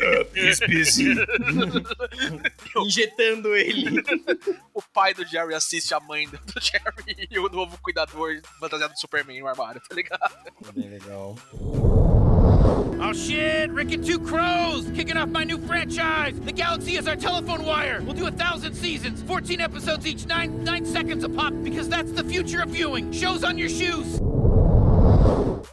Injetando 2.78 3.56
ele. 3.56 4.02
o 4.74 4.82
pai 4.82 5.14
do 5.14 5.26
Jerry 5.26 5.54
assiste 5.54 5.94
a 5.94 6.00
mãe 6.00 6.28
do 6.28 6.40
Jerry 6.62 7.28
e 7.30 7.40
o 7.40 7.50
novo 7.50 7.78
cuidador 7.82 8.42
fantasiado 8.60 8.94
do 8.94 9.00
Superman 9.00 9.40
no 9.42 9.48
armário, 9.48 9.82
tá 9.88 9.96
ligado? 9.96 10.34
Bem 10.74 10.90
legal. 10.90 11.36
Oh 13.06 13.14
shit, 13.14 13.70
Rick 13.74 13.96
and 13.96 14.02
Two 14.04 14.20
Crows, 14.34 14.90
kicking 14.96 15.16
off 15.16 15.30
my 15.30 15.44
new 15.44 15.60
franchise. 15.60 16.34
The 16.40 16.52
galaxy 16.52 16.98
is 16.98 17.08
our 17.08 17.16
telephone 17.16 17.64
wire. 17.66 18.02
We'll 18.02 18.16
do 18.16 18.26
a 18.26 18.32
thousand 18.32 18.74
seasons, 18.74 19.22
14 19.22 19.62
episodes 19.62 20.08
each, 20.08 20.26
nine 20.26 20.64
nine 20.64 20.88
seconds 20.88 21.24
a 21.24 21.30
pop, 21.30 21.54
because 21.64 21.88
that's 21.88 22.12
the 22.12 22.24
future 22.24 22.64
of 22.64 22.70
viewing. 22.70 23.12
Shows 23.12 23.44
on 23.44 23.60
your 23.60 23.70
shoes. 23.70 24.20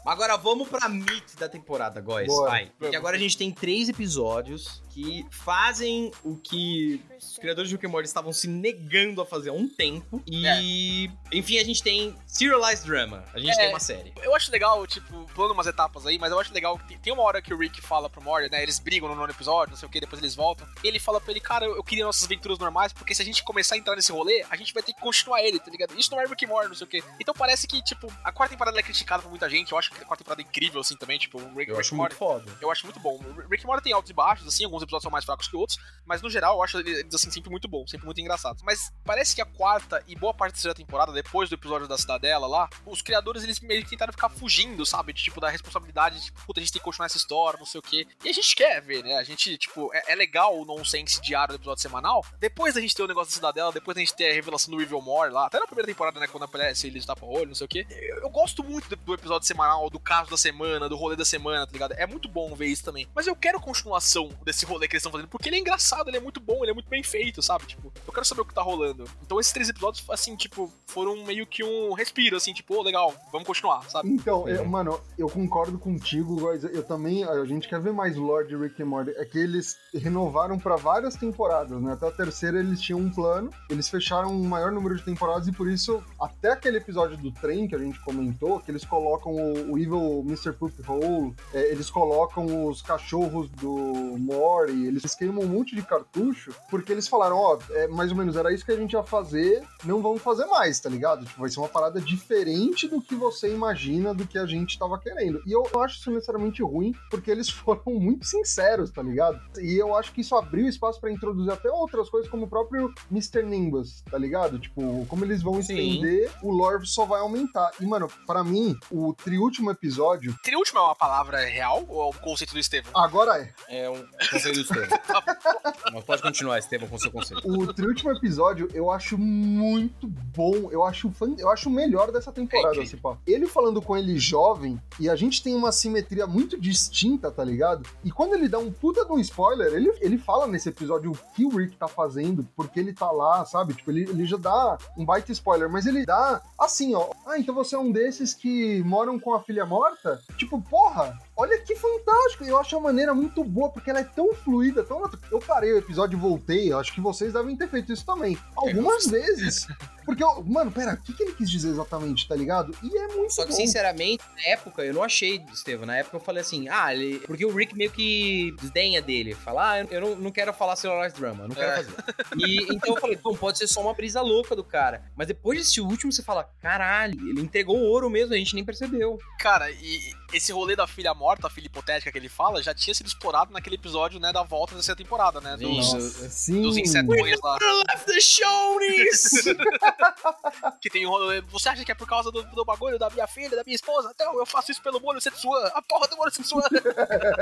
Agora 0.06 0.36
vamos 0.36 0.68
pra 0.68 0.90
Meet 0.90 1.38
da 1.38 1.48
temporada, 1.48 2.02
guys. 2.02 2.26
Bora. 2.26 2.50
Vai. 2.50 2.70
Porque 2.78 2.96
agora 2.96 3.16
a 3.16 3.18
gente 3.18 3.38
tem 3.38 3.50
três 3.50 3.88
episódios 3.88 4.82
que 5.02 5.26
fazem 5.30 6.10
o 6.22 6.36
que 6.36 7.02
os 7.18 7.38
criadores 7.38 7.68
de 7.68 7.74
Rick 7.76 7.86
and 7.86 7.90
Morty 7.90 8.06
estavam 8.08 8.32
se 8.32 8.46
negando 8.48 9.20
a 9.22 9.26
fazer 9.26 9.50
há 9.50 9.52
um 9.52 9.68
tempo. 9.68 10.22
E, 10.26 11.10
enfim, 11.32 11.58
a 11.58 11.64
gente 11.64 11.82
tem 11.82 12.14
Serialized 12.26 12.86
Drama. 12.86 13.24
A 13.32 13.38
gente 13.38 13.52
É. 13.52 13.56
tem 13.56 13.68
uma 13.70 13.80
série. 13.80 14.12
Eu 14.22 14.34
acho 14.34 14.50
legal, 14.52 14.86
tipo, 14.86 15.26
pulando 15.34 15.52
umas 15.52 15.66
etapas 15.66 16.06
aí, 16.06 16.18
mas 16.18 16.30
eu 16.32 16.38
acho 16.38 16.52
legal 16.52 16.78
que 16.78 16.96
tem- 16.98 17.12
uma 17.12 17.22
hora 17.22 17.42
que 17.42 17.52
o 17.52 17.58
Rick 17.58 17.80
fala 17.80 18.08
pro 18.08 18.22
Morty, 18.22 18.50
né? 18.50 18.62
Eles 18.62 18.78
brigam 18.78 19.08
no 19.08 19.14
nono 19.14 19.32
episódio, 19.32 19.72
não 19.72 19.78
sei 19.78 19.88
o 19.88 19.90
que, 19.90 20.00
depois 20.00 20.22
eles 20.22 20.34
voltam. 20.34 20.66
E 20.84 20.88
ele 20.88 20.98
fala 21.00 21.20
pra 21.20 21.30
ele, 21.32 21.40
cara, 21.40 21.66
eu, 21.66 21.82
queria 21.82 22.04
nossas 22.04 22.24
aventuras 22.24 22.58
normais, 22.58 22.92
porque 22.92 23.14
se 23.14 23.22
a 23.22 23.24
gente 23.24 23.42
começar 23.42 23.74
a 23.74 23.78
entrar 23.78 23.96
nesse 23.96 24.12
rolê, 24.12 24.44
a 24.48 24.56
gente 24.56 24.72
vai 24.72 24.82
ter 24.82 24.92
que 24.92 25.00
continuar 25.00 25.42
ele, 25.42 25.58
tá 25.58 25.70
ligado? 25.70 25.98
Isso 25.98 26.10
não 26.12 26.20
é 26.20 26.26
Rick 26.26 26.44
and 26.44 26.48
Morty, 26.48 26.68
não 26.68 26.74
sei 26.76 26.86
o 26.86 26.90
que. 26.90 27.02
Então 27.18 27.34
parece 27.34 27.66
que, 27.66 27.82
tipo, 27.82 28.06
a 28.22 28.30
quarta 28.32 28.54
temporada 28.54 28.78
é 28.78 28.82
criticada 28.82 29.22
por 29.22 29.28
muita 29.30 29.48
gente. 29.50 29.72
Eu 29.72 29.78
acho 29.78 29.90
que 29.90 29.96
a 30.02 30.04
quarta 30.04 30.22
temporada 30.22 30.42
é 30.42 30.44
incrível, 30.44 30.80
assim, 30.80 30.96
também, 30.96 31.18
tipo, 31.18 31.38
o 31.38 31.42
Rick, 31.56 31.70
Eu 31.70 31.76
Rick 31.76 31.80
acho 31.80 31.94
and 31.94 31.98
muito 31.98 32.16
Morty. 32.20 32.44
foda. 32.44 32.58
Eu 32.60 32.70
acho 32.70 32.84
muito 32.86 33.00
bom. 33.00 33.16
O 33.18 33.48
Rick 33.50 33.64
and 33.64 33.66
Morty 33.66 33.82
tem 33.84 33.92
altos 33.92 34.10
e 34.10 34.14
baixos, 34.14 34.46
assim, 34.46 34.64
alguns 34.64 34.82
episódios 34.82 34.89
são 34.98 35.10
mais 35.10 35.24
fracos 35.24 35.46
que 35.46 35.56
outros, 35.56 35.78
mas 36.04 36.22
no 36.22 36.30
geral 36.30 36.56
eu 36.56 36.62
acho 36.62 36.78
eles, 36.78 37.14
assim, 37.14 37.30
sempre 37.30 37.50
muito 37.50 37.68
bons, 37.68 37.90
sempre 37.90 38.06
muito 38.06 38.20
engraçados. 38.20 38.62
Mas 38.62 38.92
parece 39.04 39.34
que 39.34 39.42
a 39.42 39.46
quarta 39.46 40.02
e 40.08 40.16
boa 40.16 40.34
parte 40.34 40.52
da 40.52 40.54
terceira 40.54 40.74
temporada, 40.74 41.12
depois 41.12 41.48
do 41.48 41.54
episódio 41.54 41.86
da 41.86 41.98
Cidadela 41.98 42.46
lá, 42.46 42.68
os 42.86 43.02
criadores, 43.02 43.42
eles 43.44 43.60
meio 43.60 43.82
que 43.84 43.90
tentaram 43.90 44.12
ficar 44.12 44.28
fugindo, 44.28 44.84
sabe? 44.86 45.12
De, 45.12 45.22
tipo, 45.22 45.40
da 45.40 45.48
responsabilidade, 45.48 46.18
de, 46.18 46.24
tipo, 46.26 46.44
puta, 46.44 46.60
a 46.60 46.62
gente 46.62 46.72
tem 46.72 46.80
que 46.80 46.84
continuar 46.84 47.06
essa 47.06 47.16
história, 47.16 47.58
não 47.58 47.66
sei 47.66 47.78
o 47.78 47.82
quê. 47.82 48.06
E 48.24 48.28
a 48.28 48.32
gente 48.32 48.54
quer 48.54 48.80
ver, 48.80 49.02
né? 49.02 49.16
A 49.16 49.22
gente, 49.22 49.56
tipo, 49.58 49.92
é, 49.94 50.12
é 50.12 50.14
legal 50.14 50.58
o 50.58 50.64
nonsense 50.64 51.20
diário 51.20 51.54
do 51.54 51.60
episódio 51.60 51.82
semanal. 51.82 52.24
Depois 52.38 52.74
da 52.74 52.80
gente 52.80 52.94
ter 52.94 53.02
o 53.02 53.06
negócio 53.06 53.30
da 53.30 53.34
Cidadela, 53.34 53.72
depois 53.72 53.94
da 53.94 54.00
gente 54.00 54.14
ter 54.14 54.30
a 54.30 54.34
revelação 54.34 54.74
do 54.74 54.80
Evil 54.80 55.00
More 55.00 55.32
lá, 55.32 55.46
até 55.46 55.58
na 55.58 55.66
primeira 55.66 55.86
temporada, 55.86 56.18
né, 56.18 56.26
quando 56.26 56.44
aparece 56.44 56.86
ele 56.86 56.98
de 56.98 57.06
tapa-olho, 57.06 57.48
não 57.48 57.54
sei 57.54 57.64
o 57.64 57.68
quê. 57.68 57.86
Eu, 57.90 58.22
eu 58.22 58.30
gosto 58.30 58.62
muito 58.64 58.88
do, 58.88 58.96
do 58.96 59.14
episódio 59.14 59.46
semanal, 59.46 59.88
do 59.90 59.98
caso 59.98 60.30
da 60.30 60.36
semana, 60.36 60.88
do 60.88 60.96
rolê 60.96 61.16
da 61.16 61.24
semana, 61.24 61.66
tá 61.66 61.72
ligado? 61.72 61.92
É 61.92 62.06
muito 62.06 62.28
bom 62.28 62.54
ver 62.54 62.66
isso 62.66 62.84
também. 62.84 63.08
Mas 63.14 63.26
eu 63.26 63.36
quero 63.36 63.60
continuação 63.60 64.28
desse 64.44 64.64
rolê 64.70 64.86
que 64.88 64.94
eles 64.94 65.00
estão 65.02 65.12
fazendo, 65.12 65.28
porque 65.28 65.48
ele 65.48 65.56
é 65.56 65.58
engraçado, 65.60 66.08
ele 66.08 66.16
é 66.16 66.20
muito 66.20 66.40
bom, 66.40 66.58
ele 66.62 66.70
é 66.70 66.74
muito 66.74 66.88
bem 66.88 67.02
feito, 67.02 67.42
sabe? 67.42 67.66
Tipo, 67.66 67.92
eu 68.06 68.12
quero 68.12 68.24
saber 68.26 68.40
o 68.42 68.44
que 68.44 68.54
tá 68.54 68.62
rolando. 68.62 69.04
Então 69.22 69.38
esses 69.40 69.52
três 69.52 69.68
episódios, 69.68 70.04
assim, 70.10 70.36
tipo, 70.36 70.72
foram 70.86 71.24
meio 71.24 71.46
que 71.46 71.62
um 71.64 71.92
respiro, 71.92 72.36
assim, 72.36 72.52
tipo, 72.52 72.74
ô, 72.74 72.82
legal, 72.82 73.14
vamos 73.32 73.46
continuar, 73.46 73.82
sabe? 73.90 74.08
Então, 74.10 74.48
eu- 74.48 74.64
mano, 74.64 75.00
eu 75.18 75.28
concordo 75.28 75.78
contigo, 75.78 76.36
guys. 76.36 76.64
Eu 76.64 76.82
também, 76.82 77.24
a 77.24 77.44
gente 77.44 77.68
quer 77.68 77.80
ver 77.80 77.92
mais 77.92 78.16
Lord 78.16 78.54
Rick 78.56 78.82
and 78.82 78.86
Morty. 78.86 79.10
É 79.16 79.24
que 79.24 79.38
eles 79.38 79.76
renovaram 79.94 80.58
pra 80.58 80.76
várias 80.76 81.14
temporadas, 81.16 81.80
né? 81.80 81.92
Até 81.92 82.08
a 82.08 82.10
terceira 82.12 82.58
eles 82.58 82.80
tinham 82.80 83.00
um 83.00 83.10
plano, 83.10 83.50
eles 83.68 83.88
fecharam 83.88 84.30
um 84.30 84.44
maior 84.48 84.70
número 84.72 84.96
de 84.96 85.02
temporadas 85.04 85.46
e 85.48 85.52
por 85.52 85.68
isso, 85.68 86.02
até 86.20 86.52
aquele 86.52 86.78
episódio 86.78 87.16
do 87.16 87.30
trem 87.32 87.66
que 87.68 87.74
a 87.74 87.78
gente 87.78 87.98
comentou, 88.04 88.60
que 88.60 88.70
eles 88.70 88.84
colocam 88.84 89.32
o, 89.32 89.72
o 89.72 89.78
Evil 89.78 90.22
Mr. 90.26 90.52
Poop 90.52 90.74
Hole, 90.88 91.34
é, 91.52 91.70
eles 91.70 91.90
colocam 91.90 92.66
os 92.66 92.82
cachorros 92.82 93.48
do 93.50 94.16
Mori, 94.60 94.86
eles 94.86 95.14
queimam 95.14 95.44
um 95.44 95.48
monte 95.48 95.74
de 95.74 95.82
cartucho, 95.82 96.54
porque 96.70 96.92
eles 96.92 97.08
falaram, 97.08 97.36
ó, 97.36 97.58
é, 97.70 97.88
mais 97.88 98.10
ou 98.10 98.16
menos 98.16 98.36
era 98.36 98.52
isso 98.52 98.64
que 98.64 98.72
a 98.72 98.76
gente 98.76 98.92
ia 98.92 99.02
fazer, 99.02 99.62
não 99.84 100.02
vamos 100.02 100.22
fazer 100.22 100.44
mais, 100.46 100.78
tá 100.78 100.88
ligado? 100.88 101.24
Tipo, 101.24 101.40
vai 101.40 101.50
ser 101.50 101.60
uma 101.60 101.68
parada 101.68 102.00
diferente 102.00 102.86
do 102.86 103.00
que 103.00 103.14
você 103.14 103.52
imagina, 103.52 104.14
do 104.14 104.26
que 104.26 104.38
a 104.38 104.46
gente 104.46 104.78
tava 104.78 104.98
querendo. 104.98 105.42
E 105.46 105.52
eu 105.52 105.68
não 105.72 105.82
acho 105.82 105.98
isso 105.98 106.10
necessariamente 106.10 106.62
ruim, 106.62 106.94
porque 107.10 107.30
eles 107.30 107.48
foram 107.50 107.82
muito 107.86 108.26
sinceros, 108.26 108.90
tá 108.90 109.02
ligado? 109.02 109.40
E 109.58 109.76
eu 109.76 109.96
acho 109.96 110.12
que 110.12 110.20
isso 110.20 110.36
abriu 110.36 110.68
espaço 110.68 111.00
pra 111.00 111.10
introduzir 111.10 111.52
até 111.52 111.70
outras 111.70 112.08
coisas, 112.10 112.30
como 112.30 112.44
o 112.44 112.48
próprio 112.48 112.92
Mr. 113.10 113.42
Nimbus, 113.42 114.02
tá 114.10 114.18
ligado? 114.18 114.58
Tipo, 114.58 115.06
como 115.06 115.24
eles 115.24 115.42
vão 115.42 115.62
Sim. 115.62 115.78
estender, 115.78 116.30
o 116.42 116.50
lore 116.50 116.86
só 116.86 117.04
vai 117.04 117.20
aumentar. 117.20 117.70
E, 117.80 117.86
mano, 117.86 118.08
pra 118.26 118.44
mim, 118.44 118.76
o 118.90 119.14
triúltimo 119.14 119.70
episódio, 119.70 120.34
Triúltimo 120.42 120.78
é 120.78 120.82
uma 120.82 120.94
palavra 120.94 121.44
real 121.44 121.84
ou 121.88 122.02
é 122.02 122.08
um 122.08 122.20
conceito 122.20 122.52
do 122.52 122.58
Estevam? 122.58 122.92
agora 122.94 123.38
é. 123.68 123.84
É 123.84 123.90
um 123.90 124.04
conselho 124.50 124.60
Estevam. 124.62 124.98
Mas 125.92 126.04
pode 126.04 126.22
continuar, 126.22 126.58
Estevam, 126.58 126.88
com 126.88 126.96
o 126.96 126.98
seu 127.00 127.10
conselho. 127.10 127.40
O 127.44 127.72
triúltimo 127.72 128.10
episódio 128.12 128.68
eu 128.72 128.90
acho 128.90 129.16
muito 129.18 130.06
bom. 130.06 130.68
Eu 130.70 130.84
acho, 130.84 131.10
fan- 131.10 131.34
eu 131.38 131.50
acho 131.50 131.68
o 131.68 131.72
melhor 131.72 132.12
dessa 132.12 132.30
temporada, 132.32 132.78
É 132.78 132.82
assim, 132.82 132.96
pá. 132.96 133.16
Ele 133.26 133.46
falando 133.46 133.80
com 133.82 133.96
ele 133.96 134.18
jovem, 134.18 134.80
e 135.00 135.08
a 135.08 135.16
gente 135.16 135.42
tem 135.42 135.54
uma 135.54 135.72
simetria 135.72 136.26
muito 136.26 136.60
distinta, 136.60 137.30
tá 137.30 137.42
ligado? 137.42 137.88
E 138.04 138.10
quando 138.10 138.34
ele 138.34 138.48
dá 138.48 138.58
um 138.58 138.70
puta 138.70 139.04
de 139.04 139.10
um 139.10 139.18
spoiler, 139.18 139.72
ele, 139.72 139.90
ele 140.00 140.18
fala 140.18 140.46
nesse 140.46 140.68
episódio 140.68 141.10
o 141.10 141.18
que 141.34 141.46
o 141.46 141.56
Rick 141.56 141.76
tá 141.76 141.88
fazendo, 141.88 142.46
porque 142.54 142.78
ele 142.78 142.92
tá 142.92 143.10
lá, 143.10 143.44
sabe? 143.46 143.72
Tipo, 143.72 143.90
ele, 143.90 144.02
ele 144.02 144.26
já 144.26 144.36
dá 144.36 144.76
um 144.96 145.04
baita 145.04 145.32
spoiler, 145.32 145.70
mas 145.70 145.86
ele 145.86 146.04
dá 146.04 146.42
assim, 146.58 146.94
ó. 146.94 147.08
Ah, 147.26 147.38
então 147.38 147.54
você 147.54 147.74
é 147.74 147.78
um 147.78 147.90
desses 147.90 148.34
que 148.34 148.82
moram 148.84 149.18
com 149.18 149.34
a 149.34 149.42
filha 149.42 149.64
morta? 149.64 150.20
Tipo, 150.36 150.60
porra, 150.60 151.18
olha 151.34 151.58
que 151.62 151.74
fantástico. 151.74 152.44
Eu 152.44 152.58
acho 152.58 152.76
a 152.76 152.80
maneira 152.80 153.14
muito 153.14 153.42
boa, 153.42 153.70
porque 153.70 153.88
ela 153.88 154.00
é 154.00 154.04
tão 154.04 154.34
fluida, 154.34 154.84
tão. 154.84 155.02
Eu 155.32 155.38
parei 155.38 155.72
o 155.72 155.78
episódio 155.78 156.16
e 156.16 156.20
voltei. 156.20 156.70
Eu 156.72 156.78
acho 156.78 156.92
que 156.92 157.00
vocês 157.00 157.32
devem 157.32 157.56
ter 157.56 157.68
feito 157.68 157.92
isso 157.92 158.04
também. 158.04 158.36
Algumas 158.54 159.06
vezes. 159.06 159.66
Porque, 160.04 160.24
eu, 160.24 160.42
mano, 160.44 160.72
pera, 160.72 160.94
o 160.94 160.96
que, 160.96 161.12
que 161.12 161.22
ele 161.22 161.34
quis 161.34 161.48
dizer 161.48 161.68
exatamente, 161.68 162.26
tá 162.26 162.34
ligado? 162.34 162.76
E 162.82 162.96
é 162.96 163.08
muito 163.08 163.32
Só 163.32 163.44
que, 163.44 163.50
bom. 163.50 163.56
sinceramente, 163.56 164.24
na 164.34 164.42
época, 164.52 164.84
eu 164.90 164.94
não 164.94 165.02
achei, 165.02 165.42
Estevam. 165.52 165.86
Na 165.86 165.96
época 165.96 166.16
eu 166.16 166.20
falei 166.20 166.40
assim, 166.42 166.68
ah, 166.68 166.92
ele. 166.94 167.18
Porque 167.20 167.44
o 167.46 167.54
Rick 167.54 167.74
meio 167.76 167.90
que 167.90 168.52
desdenha 168.60 169.00
dele. 169.00 169.34
Fala, 169.34 169.72
ah, 169.72 169.80
eu- 169.84 170.00
não, 170.00 170.16
não 170.16 170.30
quero 170.32 170.52
falar 170.52 170.76
Serialized 170.76 171.18
Drama, 171.18 171.44
eu 171.44 171.48
não 171.48 171.54
quero 171.54 171.70
É. 171.70 171.76
fazer. 171.76 171.94
E 172.36 172.74
então 172.74 172.94
eu 172.94 173.00
falei, 173.00 173.16
bom, 173.16 173.34
pode 173.36 173.58
ser 173.58 173.66
só 173.66 173.80
uma 173.80 173.94
brisa 173.94 174.20
louca 174.20 174.54
do 174.54 174.62
cara. 174.64 175.02
Mas 175.16 175.26
depois 175.28 175.58
desse 175.58 175.80
último, 175.80 176.12
você 176.12 176.22
fala, 176.22 176.44
caralho, 176.60 177.14
ele 177.28 177.40
entregou 177.40 177.76
o 177.76 177.82
ouro 177.84 178.10
mesmo, 178.10 178.34
a 178.34 178.36
gente 178.36 178.54
nem 178.54 178.64
percebeu. 178.64 179.18
Cara, 179.38 179.70
e 179.70 180.12
esse 180.32 180.52
rolê 180.52 180.76
da 180.76 180.86
filha 180.86 181.12
morta, 181.14 181.46
a 181.46 181.50
filha 181.50 181.66
hipotética 181.66 182.10
que 182.12 182.18
ele 182.18 182.28
fala, 182.28 182.62
já 182.62 182.72
tinha 182.74 182.94
sido 182.94 183.06
explorado 183.06 183.52
naquele 183.52 183.76
episódio, 183.76 184.20
né, 184.20 184.32
da 184.32 184.42
volta 184.42 184.74
dessa 184.74 184.94
temporada, 184.94 185.40
né? 185.40 185.56
Dos, 185.56 185.92
Nossa, 185.92 186.28
sim. 186.28 186.62
dos 186.62 186.76
insetões 186.76 187.38
lá. 187.42 187.58
Left 187.88 188.06
the 188.06 188.20
Shoney's! 188.20 189.30
Que 190.80 190.88
tem 190.90 191.06
um 191.06 191.10
rolê. 191.10 191.40
Você 191.42 191.68
acha 191.68 191.84
que 191.84 191.92
é 191.92 191.94
por 191.94 192.06
causa 192.08 192.30
do, 192.30 192.42
do 192.42 192.64
bagulho 192.64 192.98
da 192.98 193.08
minha 193.10 193.26
filha, 193.26 193.50
da 193.56 193.62
minha 193.64 193.74
esposa? 193.74 194.12
Não, 194.18 194.38
eu 194.38 194.46
faço 194.46 194.70
isso 194.70 194.79
pelo 194.80 195.00
molho 195.00 195.20
Setsuan. 195.20 195.66
A 195.74 195.82
porra 195.82 196.08
do 196.08 196.16
molho 196.16 196.30
Setsuan. 196.30 196.62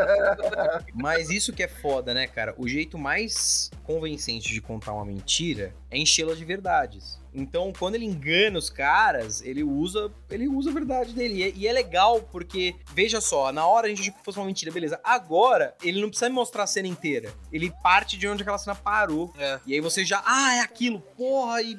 Mas 0.95 1.31
isso 1.31 1.53
que 1.53 1.63
é 1.63 1.69
foda, 1.69 2.13
né, 2.13 2.27
cara? 2.27 2.55
O 2.59 2.69
jeito 2.69 2.99
mais 2.99 3.71
convincente 3.85 4.53
de 4.53 4.61
contar 4.61 4.93
uma 4.93 5.05
mentira 5.05 5.75
é 5.91 5.99
enchê-la 5.99 6.35
de 6.35 6.45
verdades. 6.45 7.19
Então, 7.39 7.73
quando 7.79 7.95
ele 7.95 8.05
engana 8.05 8.59
os 8.59 8.69
caras, 8.69 9.41
ele 9.43 9.63
usa, 9.63 10.11
ele 10.31 10.49
usa 10.49 10.71
a 10.71 10.73
verdade 10.73 11.13
dele. 11.13 11.35
E 11.35 11.43
é, 11.43 11.53
e 11.55 11.67
é 11.67 11.73
legal 11.73 12.21
porque, 12.33 12.75
veja 12.93 13.21
só, 13.21 13.53
na 13.53 13.67
hora 13.67 13.87
a 13.87 13.91
gente 13.91 14.01
achou 14.03 14.15
que 14.15 14.25
fosse 14.25 14.39
uma 14.39 14.47
mentira, 14.47 14.73
beleza. 14.73 15.01
Agora, 15.05 15.75
ele 15.83 16.01
não 16.01 16.09
precisa 16.09 16.29
me 16.29 16.35
mostrar 16.35 16.65
a 16.65 16.67
cena 16.67 16.89
inteira. 16.89 17.33
Ele 17.53 17.73
parte 17.83 18.17
de 18.17 18.27
onde 18.29 18.43
aquela 18.43 18.59
cena 18.59 18.75
parou. 18.75 19.33
É. 19.39 19.61
E 19.67 19.75
aí 19.75 19.81
você 19.81 20.05
já, 20.05 20.23
ah, 20.27 20.57
é 20.57 20.61
aquilo, 20.61 21.01
porra, 21.17 21.63
e. 21.63 21.77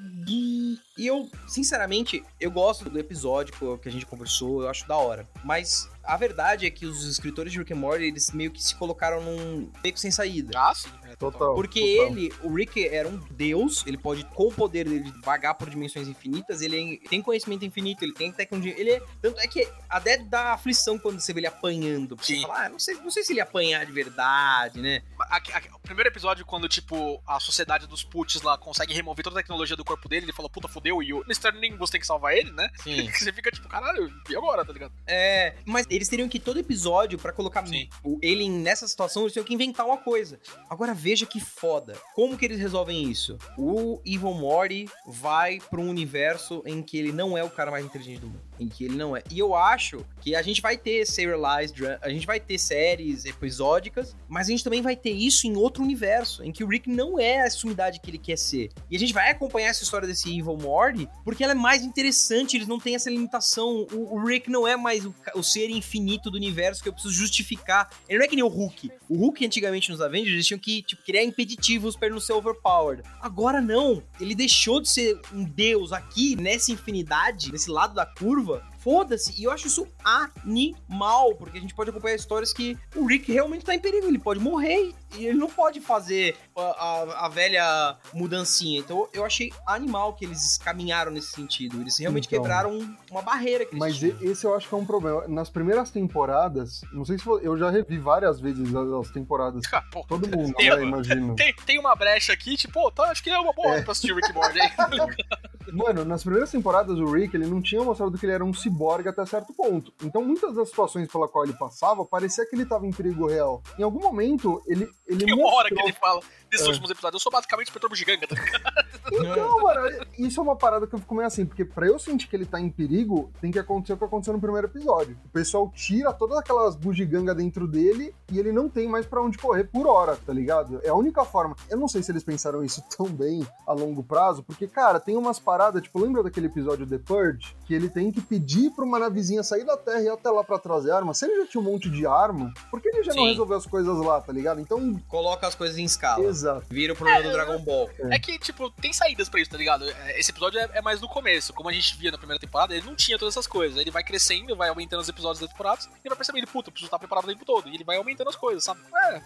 E 0.97 1.07
eu, 1.07 1.29
sinceramente, 1.47 2.21
eu 2.41 2.51
gosto 2.51 2.89
do 2.89 2.99
episódio 2.99 3.53
que 3.81 3.87
a 3.87 3.91
gente 3.91 4.05
conversou, 4.05 4.63
eu 4.63 4.69
acho 4.69 4.85
da 4.85 4.97
hora. 4.97 5.25
Mas 5.45 5.89
a 6.03 6.17
verdade 6.17 6.65
é 6.65 6.69
que 6.69 6.85
os 6.85 7.03
escritores 7.03 7.51
de 7.51 7.59
Rick 7.59 7.73
and 7.73 7.77
Morty, 7.77 8.05
eles 8.05 8.31
meio 8.31 8.51
que 8.51 8.61
se 8.63 8.75
colocaram 8.75 9.21
num 9.23 9.71
beco 9.81 9.99
sem 9.99 10.11
saída. 10.11 10.51
Ah, 10.55 10.73
sim. 10.73 10.89
É, 11.05 11.15
Total. 11.15 11.53
Porque 11.55 11.79
total. 11.97 12.07
ele, 12.17 12.33
o 12.43 12.53
Rick 12.53 12.87
era 12.87 13.07
um 13.07 13.17
deus, 13.31 13.83
ele 13.85 13.97
pode, 13.97 14.23
com 14.25 14.47
o 14.47 14.53
poder 14.53 14.87
dele, 14.87 15.11
vagar 15.23 15.53
por 15.55 15.69
dimensões 15.69 16.07
infinitas, 16.07 16.61
ele 16.61 16.97
tem 17.09 17.21
conhecimento 17.21 17.65
infinito, 17.65 18.03
ele 18.03 18.13
tem 18.13 18.31
tecnologia, 18.31 18.73
ele 18.79 18.91
é... 18.91 19.03
Tanto 19.21 19.39
é 19.39 19.47
que 19.47 19.67
até 19.89 20.17
dá 20.17 20.53
aflição 20.53 20.97
quando 20.97 21.19
você 21.19 21.33
vê 21.33 21.39
ele 21.41 21.47
apanhando. 21.47 22.15
Porque 22.15 22.33
Sim. 22.33 22.41
Você 22.41 22.47
fala, 22.47 22.65
ah, 22.65 22.69
não 22.69 22.79
sei, 22.79 22.95
não 22.95 23.09
sei 23.11 23.23
se 23.23 23.31
ele 23.33 23.39
ia 23.39 23.43
apanhar 23.43 23.85
de 23.85 23.91
verdade, 23.91 24.79
né? 24.79 25.01
Aqui- 25.29 25.51
aqui- 25.51 25.69
o 25.73 25.79
primeiro 25.79 26.09
episódio, 26.09 26.45
quando, 26.45 26.67
tipo, 26.69 27.21
a 27.27 27.39
sociedade 27.39 27.87
dos 27.87 28.03
puts 28.03 28.41
lá 28.41 28.57
consegue 28.57 28.93
remover 28.93 29.23
toda 29.23 29.39
a 29.39 29.41
tecnologia 29.41 29.75
do 29.75 29.83
corpo 29.85 30.07
dele, 30.07 30.25
ele 30.25 30.33
fala, 30.33 30.49
puta, 30.49 30.67
fudeu, 30.67 31.01
e 31.01 31.13
o 31.13 31.21
Mr. 31.23 31.51
Nimbus 31.59 31.89
tem 31.89 31.99
que 31.99 32.07
salvar 32.07 32.35
ele, 32.35 32.51
né? 32.51 32.69
Sim. 32.83 33.09
Você 33.11 33.33
fica 33.33 33.51
tipo, 33.51 33.67
caralho, 33.67 34.09
e 34.29 34.35
agora, 34.35 34.63
tá 34.63 34.71
ligado? 34.71 34.93
É, 35.07 35.55
mas 35.65 35.85
eles 35.89 36.07
teriam 36.07 36.29
que 36.29 36.39
todo 36.39 36.59
episódio, 36.59 37.17
pra 37.17 37.31
colocar 37.31 37.65
Sim. 37.65 37.89
o 38.03 38.17
ele 38.21 38.49
nessa 38.49 38.87
situação, 38.87 39.23
eles 39.23 39.33
teriam 39.33 39.47
que 39.47 39.53
inventar 39.53 39.85
uma 39.85 39.97
coisa. 39.97 40.39
Agora 40.69 40.93
veja 40.93 41.25
que 41.25 41.39
foda. 41.39 41.97
Como 42.13 42.37
que 42.37 42.45
eles 42.45 42.59
resolvem 42.59 43.09
isso? 43.09 43.37
O 43.57 43.99
Evil 44.05 44.33
Morty 44.33 44.87
vai 45.05 45.59
pra 45.69 45.79
um 45.79 45.89
universo 45.89 46.61
em 46.65 46.81
que 46.81 46.97
ele 46.97 47.11
não 47.11 47.37
é 47.37 47.43
o 47.43 47.49
cara 47.49 47.71
mais 47.71 47.85
inteligente 47.85 48.21
do 48.21 48.27
mundo. 48.27 48.41
Em 48.59 48.67
que 48.67 48.83
ele 48.83 48.95
não 48.95 49.15
é. 49.15 49.23
E 49.31 49.39
eu 49.39 49.55
acho 49.55 50.05
que 50.21 50.35
a 50.35 50.41
gente 50.41 50.61
vai 50.61 50.77
ter 50.77 51.05
serialized, 51.05 51.81
a 52.01 52.09
gente 52.09 52.27
vai 52.27 52.39
ter 52.39 52.57
séries 52.57 53.25
episódicas, 53.25 54.15
mas 54.27 54.47
a 54.47 54.51
gente 54.51 54.63
também 54.63 54.81
vai 54.81 54.95
ter 54.95 55.11
isso 55.11 55.47
em 55.47 55.55
outro 55.55 55.81
universo, 55.81 56.43
em 56.43 56.51
que 56.51 56.63
o 56.63 56.67
Rick 56.67 56.89
não 56.89 57.19
é 57.19 57.41
a 57.41 57.49
sumidade 57.49 57.99
que 57.99 58.09
ele 58.09 58.17
quer 58.17 58.37
ser. 58.37 58.69
E 58.91 58.95
a 58.95 58.99
gente 58.99 59.13
vai 59.13 59.31
acompanhar 59.31 59.69
essa 59.69 59.83
história 59.83 60.07
desse 60.07 60.29
Evil 60.29 60.57
Morty 60.57 61.07
porque 61.23 61.43
ela 61.43 61.53
é 61.53 61.55
mais 61.55 61.83
interessante, 61.83 62.57
eles 62.57 62.67
não 62.67 62.79
têm 62.79 62.95
essa 62.95 63.09
limitação. 63.09 63.87
O, 63.91 64.15
o 64.15 64.25
Rick 64.25 64.49
não 64.49 64.67
é 64.67 64.75
mais 64.75 65.05
o, 65.05 65.13
o 65.35 65.43
ser 65.43 65.69
infinito 65.79 66.29
do 66.29 66.37
universo 66.37 66.83
que 66.83 66.89
eu 66.89 66.93
preciso 66.93 67.13
justificar. 67.13 67.89
Ele 68.07 68.19
não 68.19 68.25
é 68.25 68.27
que 68.27 68.35
nem 68.35 68.43
o 68.43 68.47
Hulk. 68.47 68.91
O 69.07 69.17
Hulk, 69.17 69.45
antigamente 69.45 69.91
nos 69.91 70.01
Avengers, 70.01 70.33
eles 70.33 70.47
tinham 70.47 70.59
que 70.59 70.83
tipo, 70.83 71.03
criar 71.03 71.23
impeditivos 71.23 71.95
pra 71.95 72.07
ele 72.07 72.13
não 72.13 72.21
ser 72.21 72.33
overpowered. 72.33 73.03
Agora 73.21 73.59
não. 73.61 74.03
Ele 74.19 74.35
deixou 74.35 74.79
de 74.79 74.89
ser 74.89 75.19
um 75.33 75.43
deus 75.43 75.91
aqui, 75.91 76.35
nessa 76.35 76.71
infinidade, 76.71 77.51
nesse 77.51 77.69
lado 77.69 77.93
da 77.93 78.05
curva. 78.05 78.63
Foda-se, 78.79 79.33
e 79.39 79.43
eu 79.43 79.51
acho 79.51 79.67
isso 79.67 79.87
animal, 80.03 81.35
porque 81.35 81.57
a 81.57 81.61
gente 81.61 81.75
pode 81.75 81.89
acompanhar 81.89 82.15
histórias 82.15 82.53
que 82.53 82.77
o 82.95 83.05
Rick 83.05 83.29
realmente 83.31 83.65
tá 83.65 83.75
em 83.75 83.79
perigo, 83.79 84.07
ele 84.07 84.17
pode 84.17 84.39
morrer 84.39 84.89
e 84.89 84.95
ele 85.17 85.37
não 85.37 85.49
pode 85.49 85.79
fazer 85.81 86.35
a, 86.55 86.61
a- 86.61 87.25
a 87.25 87.29
velha 87.29 87.97
mudancinha. 88.13 88.79
Então 88.79 89.07
eu 89.13 89.25
achei 89.25 89.51
animal 89.67 90.13
que 90.13 90.25
eles 90.25 90.57
caminharam 90.57 91.11
nesse 91.11 91.31
sentido. 91.31 91.79
Eles 91.81 91.97
realmente 91.97 92.27
Então. 92.27 92.41
quebraram 92.41 92.77
uma 93.11 93.21
barreira 93.21 93.65
que 93.65 93.71
eles 93.71 93.79
Mas 93.79 93.97
tinham. 93.97 94.17
e- 94.21 94.27
esse 94.27 94.45
eu 94.45 94.55
acho 94.55 94.67
que 94.67 94.73
é 94.75 94.77
um 94.77 94.85
problema. 94.85 95.27
Nas 95.27 95.49
primeiras 95.49 95.89
temporadas, 95.91 96.81
não 96.93 97.03
sei 97.05 97.17
se 97.17 97.25
vo- 97.25 97.39
eu 97.39 97.57
já 97.57 97.69
revi 97.69 97.97
várias 97.97 98.39
vezes 98.39 98.73
as, 98.73 98.91
as 98.91 99.09
temporadas. 99.11 99.63
Ah, 99.71 99.83
pô, 99.91 100.05
Todo 100.07 100.27
mundo, 100.27 100.53
Tem- 100.55 100.69
né, 100.69 100.81
imagino. 100.83 101.35
Tem, 101.35 101.53
tem 101.65 101.79
uma 101.79 101.95
brecha 101.95 102.33
aqui, 102.33 102.55
tipo, 102.57 102.73
pô, 102.73 102.91
tá, 102.91 103.03
acho 103.11 103.23
que 103.23 103.29
é 103.29 103.37
uma 103.39 103.53
boa 103.53 103.75
É. 103.77 103.81
pra 103.81 103.91
assistir 103.91 104.13
Rick 104.13 104.33
Morty 104.33 104.59
aí. 104.59 104.69
Mano, 105.73 106.03
nas 106.03 106.23
primeiras 106.23 106.49
temporadas 106.49 106.97
o 106.97 107.11
Rick, 107.11 107.35
ele 107.35 107.45
não 107.45 107.61
tinha 107.61 107.83
mostrado 107.83 108.17
que 108.17 108.25
ele 108.25 108.33
era 108.33 108.43
um 108.43 108.53
ciborgue 108.53 109.07
até 109.09 109.23
certo 109.25 109.53
ponto. 109.53 109.93
Então 110.03 110.23
muitas 110.23 110.55
das 110.55 110.69
situações 110.69 111.07
pela 111.11 111.27
qual 111.27 111.43
ele 111.45 111.53
passava, 111.53 112.03
parecia 112.05 112.45
que 112.47 112.55
ele 112.55 112.65
tava 112.65 112.87
em 112.87 112.91
perigo 112.91 113.27
real. 113.27 113.61
Em 113.77 113.83
algum 113.83 113.99
momento, 114.01 114.61
ele, 114.65 114.89
ele 115.09 115.25
Tem 115.25 115.33
uma 115.33 115.53
hora 115.53 115.67
que 115.69 115.75
mostrou- 115.75 115.89
ele 115.89 115.97
fala 115.99 116.21
nesses 116.51 116.65
É. 116.65 116.69
últimos 116.69 116.89
episódios, 116.91 117.19
eu 117.19 117.23
sou 117.23 117.31
basicamente 117.31 117.69
o 117.69 117.73
Petrobras 117.73 117.99
Giganga, 117.99 118.27
tá 118.27 118.35
ligado? 118.35 118.89
Então, 119.11 119.57
mano, 119.63 120.05
isso 120.17 120.39
é 120.39 120.43
uma 120.43 120.55
parada 120.55 120.85
que 120.87 120.93
eu 120.95 120.99
fico 120.99 121.15
meio 121.15 121.27
assim, 121.27 121.45
porque 121.45 121.65
pra 121.65 121.87
eu 121.87 121.97
sentir 121.99 122.27
que 122.27 122.35
ele 122.35 122.45
tá 122.45 122.59
em 122.59 122.69
perigo, 122.69 123.31
tem 123.41 123.51
que 123.51 123.59
acontecer 123.59 123.93
o 123.93 123.97
que 123.97 124.03
aconteceu 124.03 124.33
no 124.33 124.39
primeiro 124.41 124.67
episódio. 124.67 125.17
O 125.25 125.29
pessoal 125.29 125.71
tira 125.75 126.13
todas 126.13 126.37
aquelas 126.37 126.75
bugigangas 126.75 127.35
dentro 127.35 127.67
dele 127.67 128.13
e 128.31 128.39
ele 128.39 128.51
não 128.51 128.69
tem 128.69 128.87
mais 128.87 129.05
pra 129.05 129.21
onde 129.21 129.37
correr 129.37 129.63
por 129.65 129.87
hora, 129.87 130.15
tá 130.15 130.31
ligado? 130.33 130.79
É 130.83 130.89
a 130.89 130.95
única 130.95 131.23
forma. 131.25 131.55
Eu 131.69 131.77
não 131.77 131.87
sei 131.87 132.01
se 132.03 132.11
eles 132.11 132.23
pensaram 132.23 132.63
isso 132.63 132.83
tão 132.95 133.07
bem 133.07 133.45
a 133.67 133.73
longo 133.73 134.03
prazo, 134.03 134.43
porque, 134.43 134.67
cara, 134.67 134.99
tem 134.99 135.17
umas 135.17 135.39
paradas, 135.39 135.81
tipo, 135.81 135.99
lembra 135.99 136.23
daquele 136.23 136.47
episódio 136.47 136.85
The 136.87 136.97
Purge? 136.99 137.55
Que 137.69 137.75
ele 137.75 137.87
tem 137.87 138.11
que 138.11 138.19
pedir 138.19 138.71
pra 138.71 138.83
uma 138.83 138.97
navezinha 138.97 139.43
sair 139.43 139.63
da 139.63 139.77
Terra 139.77 140.01
e 140.01 140.05
ir 140.05 140.09
até 140.09 140.27
lá 140.31 140.43
pra 140.43 140.57
trazer 140.57 140.89
arma. 140.89 141.13
Se 141.13 141.25
ele 141.27 141.41
já 141.41 141.51
tinha 141.51 141.61
um 141.61 141.63
monte 141.63 141.87
de 141.87 142.03
arma, 142.03 142.51
por 142.71 142.81
que 142.81 142.89
ele 142.89 143.03
já 143.03 143.13
não 143.13 143.25
Sim. 143.25 143.29
resolveu 143.29 143.57
as 143.57 143.65
coisas 143.67 143.95
lá, 143.99 144.19
tá 144.19 144.33
ligado? 144.33 144.59
Então, 144.59 144.99
Coloca 145.07 145.45
as 145.45 145.53
coisas 145.53 145.77
em 145.77 145.83
escala. 145.83 146.25
exato. 146.25 146.65
Vira 146.67 146.93
o 146.93 146.95
problema 146.95 147.21
do 147.21 147.31
Dragon 147.31 147.59
Ball. 147.59 147.87
É 148.09 148.17
que, 148.17 148.39
tipo, 148.39 148.71
tem 148.71 148.91
saídas 148.91 149.29
pra 149.29 149.39
isso, 149.39 149.51
tá 149.51 149.57
ligado? 149.57 149.87
É, 149.87 150.19
Esse 150.19 150.31
episódio 150.31 150.59
é, 150.59 150.67
é 150.73 150.81
mais 150.81 150.99
no 150.99 151.07
começo. 151.07 151.53
Como 151.53 151.69
a 151.69 151.71
gente 151.71 151.95
via 151.95 152.09
na 152.09 152.17
primeira 152.17 152.39
temporada, 152.41 152.73
ele 152.73 152.87
não 152.87 152.95
tinha 152.95 153.19
todas 153.19 153.35
essas 153.35 153.45
coisas. 153.45 153.77
Ele 153.77 153.91
vai 153.91 154.03
crescendo, 154.03 154.55
vai 154.55 154.69
aumentando 154.69 155.01
os 155.01 155.09
episódios 155.09 155.39
das 155.39 155.51
temporadas, 155.51 155.87
e 156.03 156.09
vai 156.09 156.17
percebendo, 156.17 156.47
puta, 156.47 156.69
eu 156.69 156.71
preciso 156.71 156.87
estar 156.87 156.97
preparado 156.97 157.25
o 157.25 157.27
tempo 157.27 157.45
todo. 157.45 157.69
E 157.69 157.75
ele 157.75 157.83
vai 157.83 157.97
aumentando 157.97 158.29
as 158.31 158.35
coisas, 158.35 158.63
sabe? 158.63 158.79
É, 159.11 159.21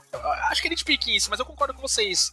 acho 0.50 0.62
que 0.62 0.68
ele 0.68 0.76
pique 0.76 1.16
isso, 1.16 1.30
mas 1.30 1.40
eu 1.40 1.46
concordo 1.46 1.74
com 1.74 1.82
vocês. 1.82 2.30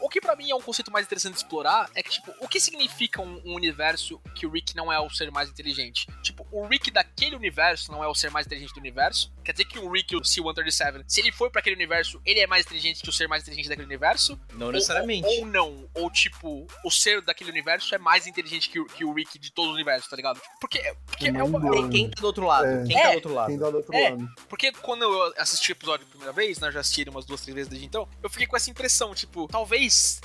O 0.00 0.08
que 0.08 0.20
pra 0.20 0.36
mim 0.36 0.50
é 0.50 0.54
um 0.54 0.60
conceito 0.60 0.90
mais 0.90 1.06
interessante 1.06 1.34
de 1.34 1.38
explorar 1.40 1.90
é 1.94 2.02
que, 2.02 2.10
tipo, 2.10 2.32
o 2.40 2.48
que 2.48 2.60
significa 2.60 3.20
um, 3.22 3.40
um 3.44 3.54
universo 3.54 4.20
que 4.34 4.46
o 4.46 4.50
Rick 4.50 4.74
não 4.76 4.92
é 4.92 4.98
o 5.00 5.08
ser 5.10 5.30
mais 5.30 5.48
inteligente? 5.48 6.06
Tipo, 6.22 6.46
o 6.50 6.66
Rick 6.66 6.90
daquele 6.90 7.36
universo 7.36 7.90
não 7.92 8.02
é 8.02 8.08
o 8.08 8.14
ser 8.14 8.30
mais 8.30 8.46
inteligente 8.46 8.74
do 8.74 8.80
universo? 8.80 9.32
Quer 9.44 9.52
dizer 9.52 9.64
que 9.66 9.78
o 9.78 9.90
Rick, 9.90 10.14
o 10.16 10.24
C-137, 10.24 11.04
se 11.06 11.20
ele 11.20 11.32
for 11.32 11.50
pra 11.50 11.60
aquele 11.60 11.76
universo, 11.76 12.20
ele 12.24 12.40
é 12.40 12.46
mais 12.46 12.64
inteligente 12.66 13.02
que 13.02 13.08
o 13.08 13.12
ser 13.12 13.26
mais 13.28 13.42
inteligente 13.42 13.68
daquele 13.68 13.86
universo? 13.86 14.38
Não 14.54 14.70
necessariamente. 14.72 15.26
Ou, 15.26 15.40
ou 15.40 15.46
não. 15.46 15.90
Ou, 15.94 16.10
tipo, 16.10 16.66
o 16.84 16.90
ser 16.90 17.20
daquele 17.22 17.50
universo 17.50 17.94
é 17.94 17.98
mais 17.98 18.26
inteligente 18.26 18.68
que 18.68 18.78
o, 18.80 18.86
que 18.86 19.04
o 19.04 19.12
Rick 19.12 19.38
de 19.38 19.50
todo 19.52 19.70
o 19.70 19.74
universo, 19.74 20.08
tá 20.08 20.16
ligado? 20.16 20.40
Porque, 20.60 20.78
porque, 21.06 21.28
é 21.28 21.42
uma, 21.42 21.60
Quem, 21.72 21.90
quem 21.90 22.10
tá 22.10 22.20
do 22.20 22.26
outro 22.26 22.46
lado? 22.46 22.66
É. 22.66 22.84
Quem 22.84 22.96
tá 22.96 23.00
É. 23.02 23.10
do 23.10 23.14
outro 23.16 23.34
lado? 23.34 23.48
Quem 23.48 23.58
dá 23.58 23.70
do 23.70 23.76
outro 23.78 23.94
É. 23.94 24.10
lado. 24.10 24.28
porque 24.48 24.72
quando 24.72 25.02
eu 25.02 25.34
assisti 25.38 25.72
o 25.72 25.74
episódio 25.74 26.06
pela 26.06 26.10
primeira 26.10 26.32
vez, 26.32 26.58
né? 26.58 26.68
Eu 26.68 26.72
já 26.72 26.80
assisti 26.80 27.00
ele 27.02 27.10
umas 27.10 27.24
duas, 27.24 27.40
três 27.40 27.54
vezes 27.54 27.68
desde 27.68 27.86
então, 27.86 28.08
eu 28.22 28.28
fiquei 28.30 28.46
com 28.46 28.56
essa 28.56 28.70
impressão, 28.70 29.14
tipo, 29.14 29.48
talvez 29.48 29.69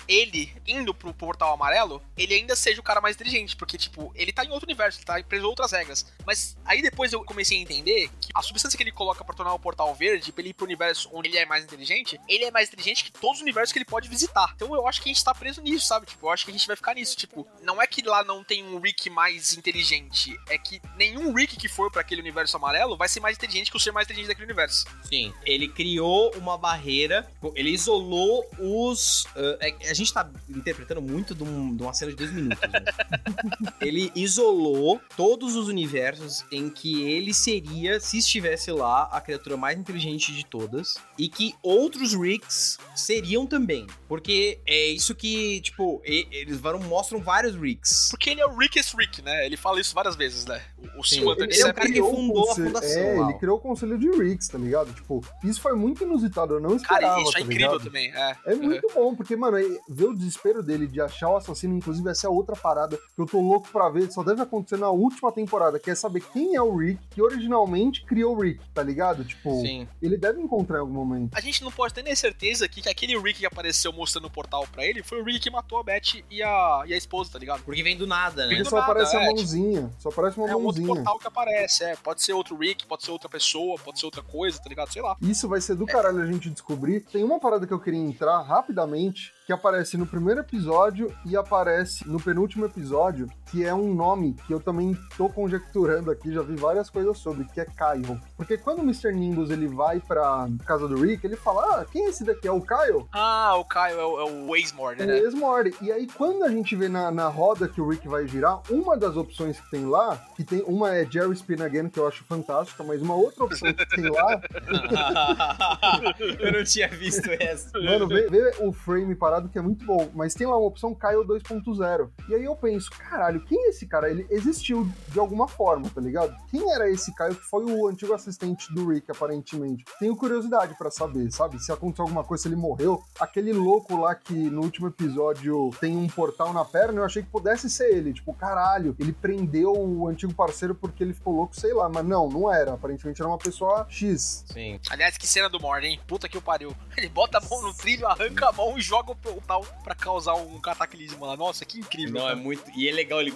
ele, 0.08 0.56
indo 0.68 0.94
pro 0.94 1.14
portal 1.14 1.54
amarelo, 1.54 2.02
ele 2.18 2.34
ainda 2.34 2.56
seja 2.56 2.80
o 2.80 2.84
cara 2.84 3.02
mais 3.02 3.16
inteligente. 3.16 3.56
Porque, 3.56 3.78
tipo, 3.78 4.12
ele 4.16 4.32
tá 4.32 4.44
em 4.44 4.52
outro 4.52 4.68
universo, 4.68 5.00
ele 5.00 5.06
tá 5.06 5.22
preso 5.24 5.46
a 5.46 5.50
outras 5.50 5.72
regras. 5.72 6.06
Mas 6.26 6.58
aí 6.66 6.82
depois 6.82 7.14
eu 7.14 7.24
comecei 7.24 7.58
a 7.58 7.62
entender 7.62 8.10
que 8.20 8.30
a 8.34 8.42
substância 8.42 8.78
que 8.78 8.84
ele 8.84 8.92
coloca 8.92 9.24
pra 9.24 9.36
tornar 9.36 9.54
o 9.54 9.60
portal 9.60 9.94
verde, 9.94 10.32
pra 10.32 10.42
ele 10.42 10.50
ir 10.50 10.54
pro 10.54 10.66
universo 10.66 11.10
onde 11.14 11.30
ele 11.30 11.38
é 11.38 11.46
mais 11.46 11.64
inteligente, 11.64 12.20
ele 12.28 12.46
é 12.46 12.52
mais 12.52 12.68
inteligente 12.68 13.04
que 13.04 13.12
todos 13.12 13.38
os 13.38 13.42
universos 13.42 13.72
que 13.72 13.80
ele 13.80 13.86
pode 13.86 14.10
visitar. 14.10 14.54
Então 14.56 14.74
eu 14.76 14.88
acho 14.88 15.02
que 15.02 15.10
a 15.10 15.14
gente 15.14 15.24
tá 15.24 15.34
preso 15.34 15.62
nisso, 15.62 15.88
sabe? 15.88 16.06
Tipo, 16.06 16.28
eu 16.28 16.32
acho 16.32 16.46
que 16.46 16.52
a 16.52 16.54
gente 16.54 16.68
vai 16.68 16.76
ficar 16.76 16.94
nisso. 16.94 17.16
Tipo, 17.16 17.48
não 17.62 17.82
é 17.82 17.88
que 17.88 18.02
lá 18.02 18.24
não 18.24 18.44
tem 18.44 18.64
um 18.64 18.80
Rick 18.80 19.10
mais 19.10 19.54
inteligente, 19.54 20.38
é 20.50 20.58
que 20.58 20.82
nenhum 20.96 21.34
Rick 21.34 21.58
que 21.58 21.68
for 21.68 21.92
pra 21.92 22.02
aquele 22.02 22.22
universo 22.22 22.58
amarelo 22.58 22.98
vai 22.98 23.08
ser 23.08 23.20
mais 23.20 23.38
inteligente 23.38 23.72
que 23.72 23.78
o 23.78 23.80
ser 23.80 23.92
mais 23.92 24.06
inteligente 24.06 24.28
daquele 24.28 24.46
universo. 24.46 24.86
Sim. 25.04 25.34
Ele 25.46 25.68
criou 25.68 26.34
uma 26.36 26.58
barreira, 26.58 27.30
ele 27.56 27.70
isolou 27.72 28.46
os. 28.60 29.26
É- 29.60 29.90
a 29.90 29.94
gente 29.94 30.14
tá 30.14 30.30
interpretando 30.50 31.02
muito 31.02 31.34
de, 31.36 31.44
um- 31.44 31.76
de 31.76 31.84
uma 31.84 31.94
cena 31.94 32.12
de 32.12 32.18
dois 32.18 32.32
minutos. 32.32 32.60
né? 32.70 32.80
ele 33.82 34.12
isolou 34.16 35.00
todos 35.16 35.56
os 35.56 35.68
universos 35.68 36.46
em 36.52 36.70
que 36.70 37.02
ele 37.04 37.34
seria, 37.34 38.00
se 38.00 38.18
estivesse 38.18 38.72
lá, 38.72 39.04
a 39.12 39.20
criatura 39.22 39.58
mais 39.58 39.78
inteligente 39.78 40.34
de 40.34 40.46
todas. 40.46 40.96
E 41.18 41.28
que 41.30 41.56
outros 41.62 42.14
Ricks 42.14 42.78
seriam 42.96 43.46
também. 43.46 43.88
Porque 44.08 44.60
é 44.66 44.88
isso 44.88 45.14
que, 45.16 45.62
tipo, 45.62 46.02
e- 46.06 46.28
eles 46.32 46.60
mostram 46.88 47.20
vários 47.22 47.56
Ricks. 47.56 48.08
Porque 48.12 48.30
ele 48.30 48.42
é 48.42 48.46
o 48.46 48.58
Rickest 48.58 48.96
Rick, 48.96 49.22
né? 49.22 49.46
Ele 49.46 49.58
fala 49.58 49.80
isso 49.80 49.94
várias 49.94 50.16
vezes, 50.16 50.46
né? 50.46 50.62
O, 50.98 51.04
Sim. 51.04 51.16
Silvan 51.18 51.36
Ele 51.40 51.54
é 51.62 51.66
o 51.66 51.74
cara 51.74 51.88
que 51.88 51.94
criou 51.94 52.12
o 52.12 52.16
fundou 52.16 52.44
a 52.44 52.48
conselho- 52.48 52.68
fundação 52.68 53.02
É, 53.02 53.20
lá, 53.20 53.30
ele 53.30 53.40
criou 53.40 53.58
o 53.58 53.62
conselho 53.62 53.98
de 53.98 54.10
Ricks, 54.12 54.48
tá 54.48 54.58
ligado? 54.58 54.94
Tipo, 54.94 55.24
isso 55.44 55.62
foi 55.62 55.74
muito 55.76 56.04
inusitado, 56.04 56.56
eu 56.56 56.60
não 56.60 56.76
esperava, 56.76 57.16
Cara, 57.16 57.22
isso 57.22 57.30
é 57.32 57.34
tá 57.34 57.40
incrível 57.42 57.72
ligado? 57.72 57.84
também. 57.84 58.12
É, 58.14 58.36
É 58.46 58.56
muito 58.56 58.88
bom, 58.94 59.16
porque, 59.16 59.36
mano, 59.36 59.58
ver 59.90 60.06
o 60.06 60.14
desespero 60.16 60.62
dele 60.64 60.88
de 60.88 61.02
achar 61.02 61.30
o 61.30 61.38
assassino, 61.38 61.76
inclusive, 61.76 62.10
essa 62.10 62.28
é 62.28 62.30
outra 62.30 62.56
parada 62.56 62.98
que 62.98 63.22
eu 63.22 63.26
tô 63.26 63.40
louco 63.42 63.68
pra 63.72 63.90
ver, 63.90 64.12
só 64.12 64.24
deve 64.24 64.42
acontecer 64.42 64.78
na 64.78 64.90
última 64.90 65.32
temporada, 65.32 65.80
que 65.80 65.90
é 65.90 65.96
saber 65.96 66.22
quem 66.34 66.56
é 66.56 66.62
o 66.62 66.76
Rick, 66.78 67.00
que 67.10 67.22
originalmente 67.22 68.04
criou 68.06 68.36
o 68.36 68.42
Rick, 68.42 68.60
tá 68.74 68.82
ligado? 68.84 69.24
Tipo, 69.24 69.62
Sim. 69.62 69.88
ele 70.02 70.18
deve 70.18 70.42
encontrar 70.42 70.78
em 70.78 70.82
algum 70.82 70.94
momento. 70.94 71.36
A 71.36 71.42
gente 71.42 71.64
não 71.64 71.72
pode 71.72 71.94
ter 71.94 72.04
nem 72.04 72.16
certeza 72.16 72.68
que, 72.68 72.82
que 72.82 72.90
aquele 72.90 73.18
Rick 73.18 73.40
que 73.40 73.46
apareceu 73.46 73.92
mostrando 73.94 74.26
o 74.26 74.30
portal 74.32 74.66
pra 74.72 74.86
ele 74.86 75.04
foi 75.04 75.22
o 75.22 75.24
Rick 75.24 75.40
que 75.42 75.50
matou 75.50 75.78
a 75.80 75.84
Beth 75.84 76.24
e 76.30 76.42
a, 76.42 76.84
e 76.88 76.94
a 76.94 76.98
esposa, 76.98 77.32
tá 77.34 77.40
ligado? 77.40 77.64
Porque 77.64 77.84
vem 77.84 77.98
do 77.98 78.08
nada, 78.08 78.44
né? 78.44 78.50
Porque 78.50 78.64
do 78.64 78.70
só 78.70 78.78
nada, 78.78 78.92
aparece 78.92 79.16
a 79.16 79.22
é, 79.22 79.26
mãozinha, 79.28 79.92
só 80.00 80.10
aparece 80.10 80.38
uma 80.38 80.50
É 80.50 80.56
outro 80.80 80.88
mãozinha. 80.88 81.04
portal 81.06 81.20
que 81.20 81.28
aparece, 81.28 81.84
é. 81.84 81.96
Pode 81.96 82.22
ser 82.22 82.34
outro 82.34 82.56
Rick, 82.56 82.86
pode 82.86 83.04
ser 83.04 83.12
outra 83.12 83.30
pessoa, 83.30 83.78
pode 83.84 84.00
ser 84.00 84.06
outra 84.06 84.22
coisa, 84.22 84.60
tá 84.60 84.70
ligado? 84.70 84.92
Sei 84.92 85.02
lá. 85.02 85.16
Isso 85.22 85.48
vai 85.48 85.62
ser 85.62 85.76
do 85.76 85.86
caralho 85.86 86.22
a 86.22 86.26
gente 86.26 86.50
descobrir. 86.50 87.02
Tem 87.02 87.24
uma 87.24 87.40
parada 87.40 87.66
que 87.66 87.74
eu 87.74 87.80
queria 87.80 88.00
entrar 88.00 88.42
rapidamente, 88.42 89.34
que 89.46 89.54
aparece 89.54 89.98
no 89.98 90.06
primeiro 90.08 90.40
episódio 90.42 91.14
e 91.26 91.38
aparece 91.38 92.08
no 92.08 92.20
penúltimo 92.20 92.66
episódio, 92.66 93.30
que 93.52 93.64
é 93.64 93.74
um 93.74 93.94
nome 93.94 94.36
que 94.48 94.54
eu 94.54 94.60
também 94.60 94.98
tô 95.18 95.30
conjecturando 95.30 96.10
aqui, 96.10 96.34
já 96.34 96.42
vi 96.42 96.56
várias 96.56 96.90
coisas 96.90 97.18
sobre, 97.20 97.46
que 97.46 97.62
é 97.62 97.66
Kyle. 97.66 98.20
Porque 98.36 98.58
quando 98.58 98.80
o 98.80 98.84
Mr. 98.84 99.14
Nimbus 99.14 99.50
ele 99.52 99.68
vai 99.68 100.00
pra 100.00 100.48
casa 100.66 100.88
do 100.88 100.96
Rick, 101.00 101.26
ele 101.26 101.36
fala: 101.36 101.82
Ah, 101.82 101.86
quem 101.92 102.06
é 102.06 102.10
esse 102.10 102.24
daqui? 102.24 102.48
É 102.48 102.52
o 102.52 102.62
Kyle? 102.62 103.06
Ah, 103.14 103.56
o 103.58 103.66
Kyle 103.66 104.00
é 104.00 104.04
o, 104.04 104.20
é 104.20 104.24
o 104.32 104.50
Waysmore, 104.50 105.02
É 105.02 105.06
né? 105.06 105.18
ex-Morty. 105.20 105.76
E 105.82 105.92
aí, 105.92 106.08
quando 106.08 106.44
a 106.44 106.50
gente 106.50 106.76
vê 106.76 106.90
na, 106.90 107.12
na 107.12 107.28
roda 107.28 107.68
que 107.68 107.80
o 107.80 107.88
Rick 107.88 108.08
vai 108.08 108.28
girar, 108.28 108.60
uma 108.72 108.98
das 108.98 109.16
opções 109.16 109.60
que 109.60 109.70
tem 109.70 109.86
lá, 109.86 110.18
que 110.36 110.44
tem 110.44 110.64
uma 110.66 110.96
é 110.96 111.06
Jerry 111.06 111.34
Spin 111.34 111.62
Again, 111.62 111.90
que 111.90 112.00
eu 112.00 112.08
acho 112.08 112.24
fantástica, 112.24 112.84
mas 112.84 113.02
uma 113.02 113.16
outra 113.16 113.44
opção 113.44 113.72
que 113.74 113.86
tem 113.90 114.10
lá 114.10 114.42
eu 116.40 116.52
não 116.52 116.64
tinha 116.64 116.88
visto 116.90 117.30
essa. 117.40 117.72
Mano, 117.80 118.08
vê, 118.08 118.28
vê 118.30 118.54
o 118.60 118.72
frame 118.72 119.16
parado 119.36 119.50
que 119.50 119.58
é 119.58 119.62
muito 119.62 119.86
bom, 119.86 120.10
mas 120.14 120.34
tem 120.34 120.48
lá 120.48 120.58
uma 120.58 120.68
opção 120.68 120.96
Kyle 120.96 121.26
2.0. 121.26 122.10
E 122.30 122.36
aí 122.36 122.44
eu 122.44 122.56
penso, 122.56 122.90
caralho, 122.92 123.44
quem 123.46 123.66
é 123.66 123.70
esse 123.70 123.86
cara? 123.86 124.10
Ele 124.10 124.26
existiu 124.30 124.90
de 125.10 125.20
alguma 125.20 125.48
forma, 125.48 125.90
tá 125.90 126.00
ligado? 126.00 126.36
Quem 126.50 126.72
era 126.72 126.90
esse 126.90 127.14
Kyle 127.14 127.36
que 127.36 127.44
foi 127.44 127.66
o 127.66 127.88
antigo 127.88 128.14
assistente 128.14 128.74
do 128.74 128.90
Rick, 128.90 129.12
aparentemente? 129.12 129.84
Tenho 130.00 130.16
curiosidade 130.16 130.76
pra 130.78 130.90
saber, 130.90 131.32
sabe? 131.32 131.60
Se 131.60 131.72
aconteceu 131.72 132.04
alguma 132.04 132.24
coisa, 132.24 132.44
se 132.44 132.48
ele 132.50 132.56
morreu. 132.56 133.04
Aquele 133.20 133.52
louco 133.52 133.98
lá 133.98 134.16
que 134.16 134.34
no 134.34 134.62
último 134.62 134.88
episódio 134.88 135.72
tem 135.80 135.98
um 135.98 136.08
portal 136.08 136.54
na 136.54 136.64
perna, 136.64 137.02
eu 137.02 137.06
achei 137.06 137.22
que 137.22 137.30
pudesse 137.30 137.70
ser 137.70 137.94
ele. 137.94 138.14
Tipo, 138.14 138.34
caralho, 138.34 138.96
ele 139.00 139.12
prendeu 139.12 139.74
o 139.74 140.08
antigo 140.08 140.34
parceiro 140.34 140.74
porque 140.74 141.04
ele 141.04 141.14
ficou 141.14 141.36
louco, 141.36 141.56
sei 141.56 141.74
lá. 141.74 141.90
Mas 141.90 142.06
não, 142.06 142.30
não 142.30 142.54
era. 142.54 142.74
Aparentemente 142.74 143.22
era 143.22 143.30
uma 143.30 143.38
pessoa 143.38 143.86
X. 143.90 144.46
Sim. 144.48 144.80
Aliás, 144.90 145.18
que 145.18 145.28
cena 145.28 145.50
do 145.50 145.60
Morty, 145.60 145.88
hein? 145.88 146.00
Puta 146.08 146.30
que 146.30 146.38
o 146.38 146.42
pariu. 146.42 146.74
Ele 146.98 147.10
bota 147.10 147.38
a 147.38 147.42
mão 147.42 147.62
no 147.62 147.74
trilho, 147.74 148.08
arranca 148.08 148.50
a 148.50 148.52
mão 148.52 148.78
e 148.78 148.82
joga 148.82 149.12
o 149.12 149.16
portal 149.26 149.66
pra 149.84 149.96
causar 149.96 150.36
um 150.36 150.60
cataclismo 150.60 151.26
lá. 151.26 151.36
Nossa, 151.36 151.66
que 151.66 151.80
incrível. 151.80 152.14
Não, 152.14 152.22
é 152.22 152.32
cara. 152.32 152.36
muito. 152.36 152.64
E 152.76 152.88
é 152.88 152.92
legal, 152.92 153.22
ele. 153.22 153.34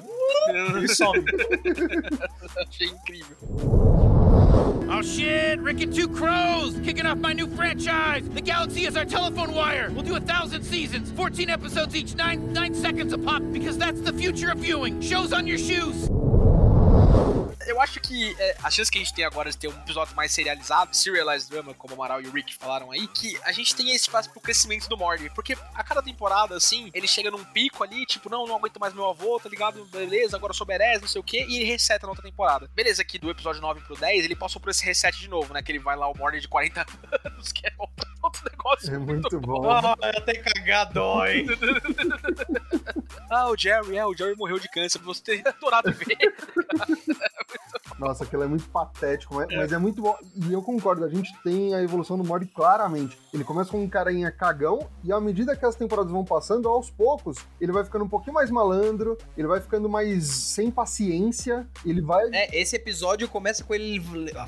Ele 0.50 0.88
some. 0.94 1.24
Achei 2.68 2.88
incrível. 2.88 3.38
Oh 4.92 5.04
shit, 5.04 5.60
Rick 5.62 5.84
and 5.84 5.94
Two 5.94 6.10
Crows, 6.10 6.74
kicking 6.84 7.06
off 7.06 7.20
my 7.20 7.32
new 7.32 7.48
franchise. 7.56 8.28
The 8.30 8.42
galaxy 8.42 8.86
is 8.86 8.98
our 8.98 9.06
telephone 9.06 9.54
wire. 9.54 9.92
We'll 9.92 10.04
do 10.04 10.16
a 10.16 10.20
thousand 10.20 10.64
seasons, 10.64 11.12
14 11.12 11.50
episodes 11.50 11.96
each, 11.96 12.16
nine 12.16 12.52
nine 12.54 12.74
seconds 12.74 13.14
a 13.14 13.18
pop, 13.18 13.44
because 13.54 13.78
that's 13.78 14.02
the 14.02 14.12
future 14.12 14.52
of 14.52 14.58
viewing. 14.58 15.00
Shows 15.00 15.32
on 15.32 15.46
your 15.46 15.60
shoes. 15.60 16.10
Eu 17.68 17.80
acho 17.80 18.00
que 18.00 18.36
é, 18.40 18.58
a 18.64 18.70
chance 18.72 18.90
que 18.90 18.98
a 18.98 19.02
gente 19.02 19.14
tem 19.14 19.24
agora 19.24 19.52
de 19.52 19.58
ter 19.58 19.68
um 19.68 19.72
episódio 19.72 20.16
mais 20.16 20.32
serializado, 20.32 20.96
serialized 20.96 21.50
drama, 21.50 21.74
como 21.74 21.94
o 21.94 21.98
Amaral 21.98 22.22
e 22.22 22.28
o 22.28 22.32
Rick 22.32 22.56
falaram 22.56 22.92
aí, 22.92 23.08
que 23.08 23.40
a 23.44 23.52
gente 23.52 23.76
tem 23.76 23.92
esse 23.92 24.06
espaço 24.06 24.30
pro 24.32 24.42
crescimento 24.42 24.90
do 24.90 24.98
Morty. 24.98 25.30
Porque 25.36 25.56
a 25.76 25.84
cada 25.84 26.02
temporada, 26.02 26.56
assim, 26.56 26.90
ele 26.94 27.08
chega 27.08 27.30
num 27.30 27.44
pico 27.44 27.84
ali, 27.84 28.06
tipo, 28.06 28.30
não, 28.30 28.48
não 28.48 28.56
aguento 28.56 28.80
mais 28.80 28.94
meu 28.94 29.08
avô, 29.08 29.40
tá 29.40 29.50
ligado? 29.50 29.86
Beleza, 29.86 30.36
agora 30.36 30.52
eu 30.52 30.56
sou 30.56 30.66
Berez, 30.66 31.00
não 31.00 31.08
sei 31.08 31.22
o 31.22 31.24
quê, 31.24 31.46
e 31.48 31.58
ele 31.58 31.66
reseta 31.66 32.08
na 32.08 32.12
outra 32.12 32.24
temporada. 32.24 32.70
Beleza, 32.74 33.04
que 33.04 33.20
do 33.20 33.30
episódio 33.30 33.62
9 33.62 33.82
pro 33.82 33.96
10, 33.96 34.26
ele 34.26 34.36
passou 34.36 34.60
por 34.60 34.72
esse 34.72 34.84
reset 34.84 35.18
de 35.20 35.30
novo, 35.30 35.54
né? 35.54 35.62
Que 35.62 35.72
ele 35.72 35.80
vai 35.80 35.96
lá, 35.96 36.10
o 36.10 36.18
Morty 36.18 36.40
de 36.40 36.48
40 36.48 36.86
anos, 37.24 37.52
que 37.54 37.68
é 37.68 37.74
outro, 37.78 38.10
outro 38.24 38.50
negócio. 38.50 38.96
É 38.96 38.98
muito 38.98 39.40
bom. 39.40 39.70
Ah, 39.70 39.96
até 40.18 40.34
cagar 40.40 40.92
dói. 40.92 41.46
Ah, 43.30 43.48
o 43.50 43.56
Jerry, 43.56 43.96
é, 43.96 44.06
o 44.06 44.16
Jerry 44.16 44.36
morreu 44.36 44.60
de 44.60 44.68
câncer, 44.68 45.00
você 45.00 45.22
ter 45.22 45.48
adorado 45.48 45.92
ver. 45.92 46.18
Nossa, 48.00 48.24
aquilo 48.24 48.44
é 48.44 48.48
muito 48.48 48.68
patético, 48.70 49.36
mas 49.36 49.50
é. 49.50 49.58
mas 49.58 49.74
é 49.74 49.78
muito 49.78 50.02
bom. 50.02 50.16
E 50.36 50.54
eu 50.54 50.62
concordo, 50.62 51.04
a 51.04 51.10
gente 51.10 51.32
tem 51.44 51.74
a 51.76 51.84
evolução 51.84 52.18
do 52.18 52.24
Morty 52.24 52.48
claramente. 52.48 53.18
Ele 53.34 53.44
começa 53.44 53.70
com 53.70 53.82
um 53.82 53.90
carinha 53.90 54.32
cagão, 54.32 54.80
e 55.04 55.12
à 55.12 55.20
medida 55.20 55.56
que 55.56 55.66
as 55.66 55.76
temporadas 55.76 56.12
vão 56.12 56.24
passando, 56.24 56.68
aos 56.68 56.90
poucos, 56.90 57.38
ele 57.60 57.72
vai 57.72 57.84
ficando 57.84 58.06
um 58.06 58.10
pouquinho 58.10 58.34
mais 58.34 58.50
malandro, 58.50 59.18
ele 59.38 59.48
vai 59.48 59.60
ficando 59.60 59.90
mais 59.90 60.26
sem 60.26 60.72
paciência, 60.72 61.68
ele 61.86 62.02
vai. 62.02 62.30
É, 62.32 62.60
esse 62.60 62.76
episódio 62.76 63.28
começa 63.28 63.64
com 63.64 63.74
ele 63.74 64.02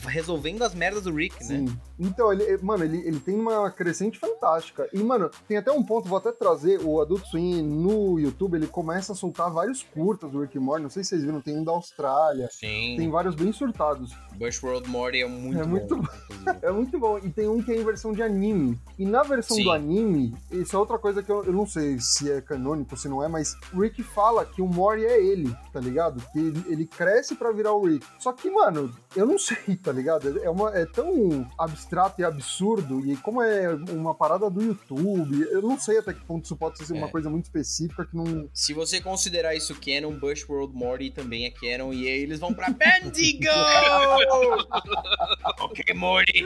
resolvendo 0.07 0.63
as 0.63 0.73
merdas 0.73 1.03
do 1.03 1.13
Rick, 1.13 1.35
né? 1.43 1.57
Sim. 1.57 1.79
Então, 1.99 2.31
ele, 2.31 2.57
mano, 2.63 2.83
ele, 2.83 2.97
ele 3.05 3.19
tem 3.19 3.35
uma 3.35 3.69
crescente 3.69 4.17
fantástica. 4.17 4.89
E, 4.93 5.03
mano, 5.03 5.29
tem 5.47 5.57
até 5.57 5.71
um 5.71 5.83
ponto, 5.83 6.07
vou 6.07 6.17
até 6.17 6.31
trazer 6.31 6.79
o 6.83 7.01
Adult 7.01 7.25
Swim 7.25 7.61
no 7.61 8.19
YouTube, 8.19 8.55
ele 8.55 8.67
começa 8.67 9.13
a 9.13 9.15
soltar 9.15 9.51
vários 9.51 9.83
curtas 9.83 10.31
do 10.31 10.41
Rick 10.41 10.57
Morty, 10.57 10.83
não 10.83 10.89
sei 10.89 11.03
se 11.03 11.09
vocês 11.09 11.23
viram, 11.23 11.41
tem 11.41 11.57
um 11.57 11.63
da 11.63 11.71
Austrália, 11.71 12.49
Sim. 12.51 12.95
tem 12.97 13.09
vários 13.09 13.35
bem 13.41 13.51
surtados. 13.51 14.13
Bushworld 14.35 14.87
Morty 14.89 15.21
é 15.21 15.27
muito 15.27 15.59
É 15.59 15.63
bom. 15.63 15.69
muito 15.69 15.95
bom. 15.97 16.07
É 16.63 16.71
muito 16.71 16.97
bom. 16.99 17.19
E 17.19 17.29
tem 17.29 17.47
um 17.47 17.61
que 17.61 17.71
é 17.71 17.75
em 17.79 17.83
versão 17.85 18.13
de 18.13 18.23
anime. 18.23 18.79
E 18.97 19.05
na 19.05 19.21
versão 19.21 19.55
Sim. 19.57 19.63
do 19.65 19.71
anime, 19.71 20.35
isso 20.49 20.75
é 20.75 20.79
outra 20.79 20.97
coisa 20.97 21.21
que 21.21 21.31
eu, 21.31 21.43
eu 21.43 21.53
não 21.53 21.67
sei 21.67 21.99
se 21.99 22.31
é 22.31 22.41
canônico, 22.41 22.97
se 22.97 23.07
não 23.07 23.23
é, 23.23 23.27
mas 23.27 23.55
o 23.71 23.79
Rick 23.81 24.01
fala 24.01 24.43
que 24.43 24.59
o 24.59 24.65
Mori 24.67 25.05
é 25.05 25.23
ele, 25.23 25.55
tá 25.71 25.79
ligado? 25.79 26.19
Que 26.33 26.39
ele, 26.39 26.63
ele 26.67 26.85
cresce 26.87 27.35
pra 27.35 27.51
virar 27.51 27.73
o 27.73 27.85
Rick. 27.85 28.03
Só 28.17 28.33
que, 28.33 28.49
mano, 28.49 28.91
eu 29.15 29.25
não 29.25 29.37
sei, 29.37 29.57
tá 29.81 29.91
ligado? 29.91 30.39
É, 30.43 30.49
uma, 30.49 30.75
é 30.75 30.85
tão 30.85 31.47
abstrato 31.57 32.21
e 32.21 32.23
absurdo. 32.23 33.05
E 33.05 33.15
como 33.17 33.41
é 33.41 33.73
uma 33.89 34.13
parada 34.15 34.49
do 34.49 34.61
YouTube, 34.61 35.41
eu 35.51 35.61
não 35.61 35.79
sei 35.79 35.97
até 35.99 36.13
que 36.13 36.23
ponto 36.25 36.45
isso 36.45 36.55
pode 36.55 36.83
ser 36.85 36.93
uma 36.93 37.07
É. 37.07 37.11
coisa 37.11 37.29
muito 37.29 37.45
específica 37.45 38.05
que 38.05 38.15
não. 38.15 38.49
Se 38.53 38.73
você 38.73 39.01
considerar 39.01 39.55
isso 39.55 39.75
canon, 39.79 40.17
Bushworld 40.17 40.73
Morty 40.73 41.11
também 41.11 41.45
é 41.45 41.51
canon, 41.51 41.93
e 41.93 42.07
aí 42.07 42.21
eles 42.21 42.39
vão 42.39 42.53
pra 42.53 42.69
Bendigo! 42.69 43.47
ok, 45.59 45.93
Morty. 45.95 46.45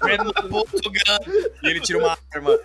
The 0.00 0.48
Portugal. 0.48 1.18
E 1.62 1.68
ele 1.68 1.80
tira 1.80 1.98
uma 1.98 2.16
arma. 2.32 2.58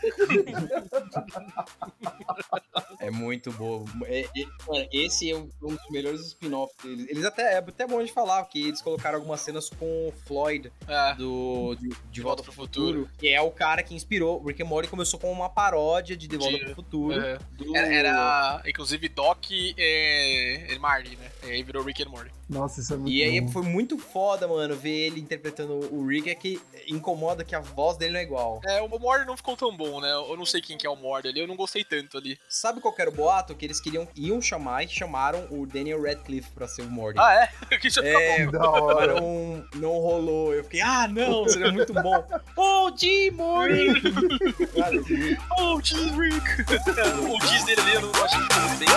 é 2.99 3.11
muito 3.11 3.51
bobo. 3.51 3.89
É- 4.05 4.21
é- 4.21 4.45
mano, 4.67 4.87
esse 4.91 5.29
é 5.31 5.35
um 5.35 5.49
um 5.61 5.69
dos 5.75 5.89
melhores 5.89 6.21
spin-offs 6.27 6.75
deles. 6.83 7.07
Eles 7.09 7.25
até, 7.25 7.53
é 7.53 7.57
até 7.57 7.87
bom 7.87 8.03
de 8.03 8.11
falar, 8.11 8.43
que 8.45 8.67
eles 8.67 8.81
colocaram 8.81 9.23
algumas 9.25 9.41
cenas 9.41 9.69
com 9.69 10.07
o 10.07 10.13
Floyd 10.25 10.71
É. 10.87 11.15
do 11.15 11.75
de, 11.79 11.89
de 12.11 12.21
Volta 12.21 12.43
pro 12.43 12.51
pro 12.53 12.61
Futuro, 12.63 12.99
Futuro. 12.99 13.09
que 13.17 13.27
é 13.27 13.41
o 13.41 13.49
cara 13.51 13.81
que 13.83 13.93
inspirou. 13.95 14.41
Rick 14.43 14.61
and 14.61 14.65
Morty 14.67 14.87
começou 14.87 15.19
com 15.19 15.31
uma 15.31 15.49
paródia 15.49 16.15
de 16.15 16.27
De 16.27 16.37
Volta 16.37 16.57
De- 16.57 16.65
pro 16.65 16.75
Futuro. 16.75 17.19
É. 17.19 17.37
do- 17.51 17.75
Era, 17.75 17.93
era, 17.93 18.61
inclusive, 18.67 19.09
Doc 19.09 19.49
e, 19.51 19.73
e 20.69 20.79
Marty, 20.79 21.15
né? 21.17 21.29
E 21.43 21.51
aí 21.51 21.63
virou 21.63 21.83
Rick 21.83 22.03
and 22.03 22.09
Morty. 22.09 22.31
Nossa, 22.47 22.79
isso 22.79 22.93
é 22.93 22.97
muito 22.97 23.11
E 23.11 23.23
aí 23.23 23.41
bom. 23.41 23.47
foi 23.51 23.63
muito 23.63 23.97
foda, 23.97 24.47
mano, 24.47 24.75
ver 24.75 25.07
ele 25.07 25.19
interpretando 25.19 25.73
o 25.91 26.05
Rick, 26.07 26.29
é 26.29 26.35
que 26.35 26.61
incomoda 26.87 27.43
que 27.43 27.55
a 27.55 27.59
voz 27.59 27.97
dele 27.97 28.13
não 28.13 28.19
é 28.19 28.23
igual. 28.23 28.61
É, 28.65 28.81
o 28.81 28.87
Morty 28.87 29.25
não 29.25 29.35
ficou 29.35 29.57
tão 29.57 29.75
bom, 29.75 29.99
né? 29.99 30.11
Eu 30.11 30.37
não 30.37 30.45
sei 30.45 30.61
quem 30.61 30.77
que 30.77 30.85
é 30.85 30.89
o 30.89 30.95
Morty 30.95 31.27
ali, 31.29 31.39
eu 31.39 31.47
não 31.47 31.55
gostei 31.55 31.83
tanto 31.83 32.17
ali. 32.17 32.37
Sabe 32.47 32.79
qual 32.81 32.93
que 32.93 33.01
era 33.01 33.09
o 33.09 33.13
boato? 33.13 33.55
Que 33.55 33.65
eles 33.65 33.79
queriam, 33.81 34.07
iam 34.15 34.39
chamar 34.41 34.83
e 34.83 34.87
chamaram 34.87 35.47
o 35.49 35.65
Daniel 35.65 36.03
Radcliffe 36.03 36.51
pra 36.51 36.67
ser 36.67 36.83
o 36.83 36.89
Morty. 36.89 37.19
Ah, 37.19 37.33
é? 37.33 37.47
que 37.77 37.89
fica 37.89 38.05
É, 38.07 38.45
bom. 38.45 38.51
Da 38.51 38.69
hora. 38.69 39.14
Não, 39.21 39.63
não 39.75 39.91
rolou. 39.91 40.53
Eu 40.53 40.63
fiquei, 40.63 40.81
ah, 40.81 41.07
não, 41.07 41.47
seria 41.47 41.71
muito 41.71 41.93
bom. 41.93 42.25
Oh! 42.57 42.91
Cara, 44.75 44.95
Oh, 45.57 45.79
Cheese 45.81 46.13
Rick! 46.17 46.45
o 47.29 47.39
cheese 47.47 47.65
dele 47.65 47.81
eu 47.95 48.01
não 48.01 48.11
acho 48.23 48.37
que 48.37 48.43
ficou 48.53 48.77
bem 48.77 48.87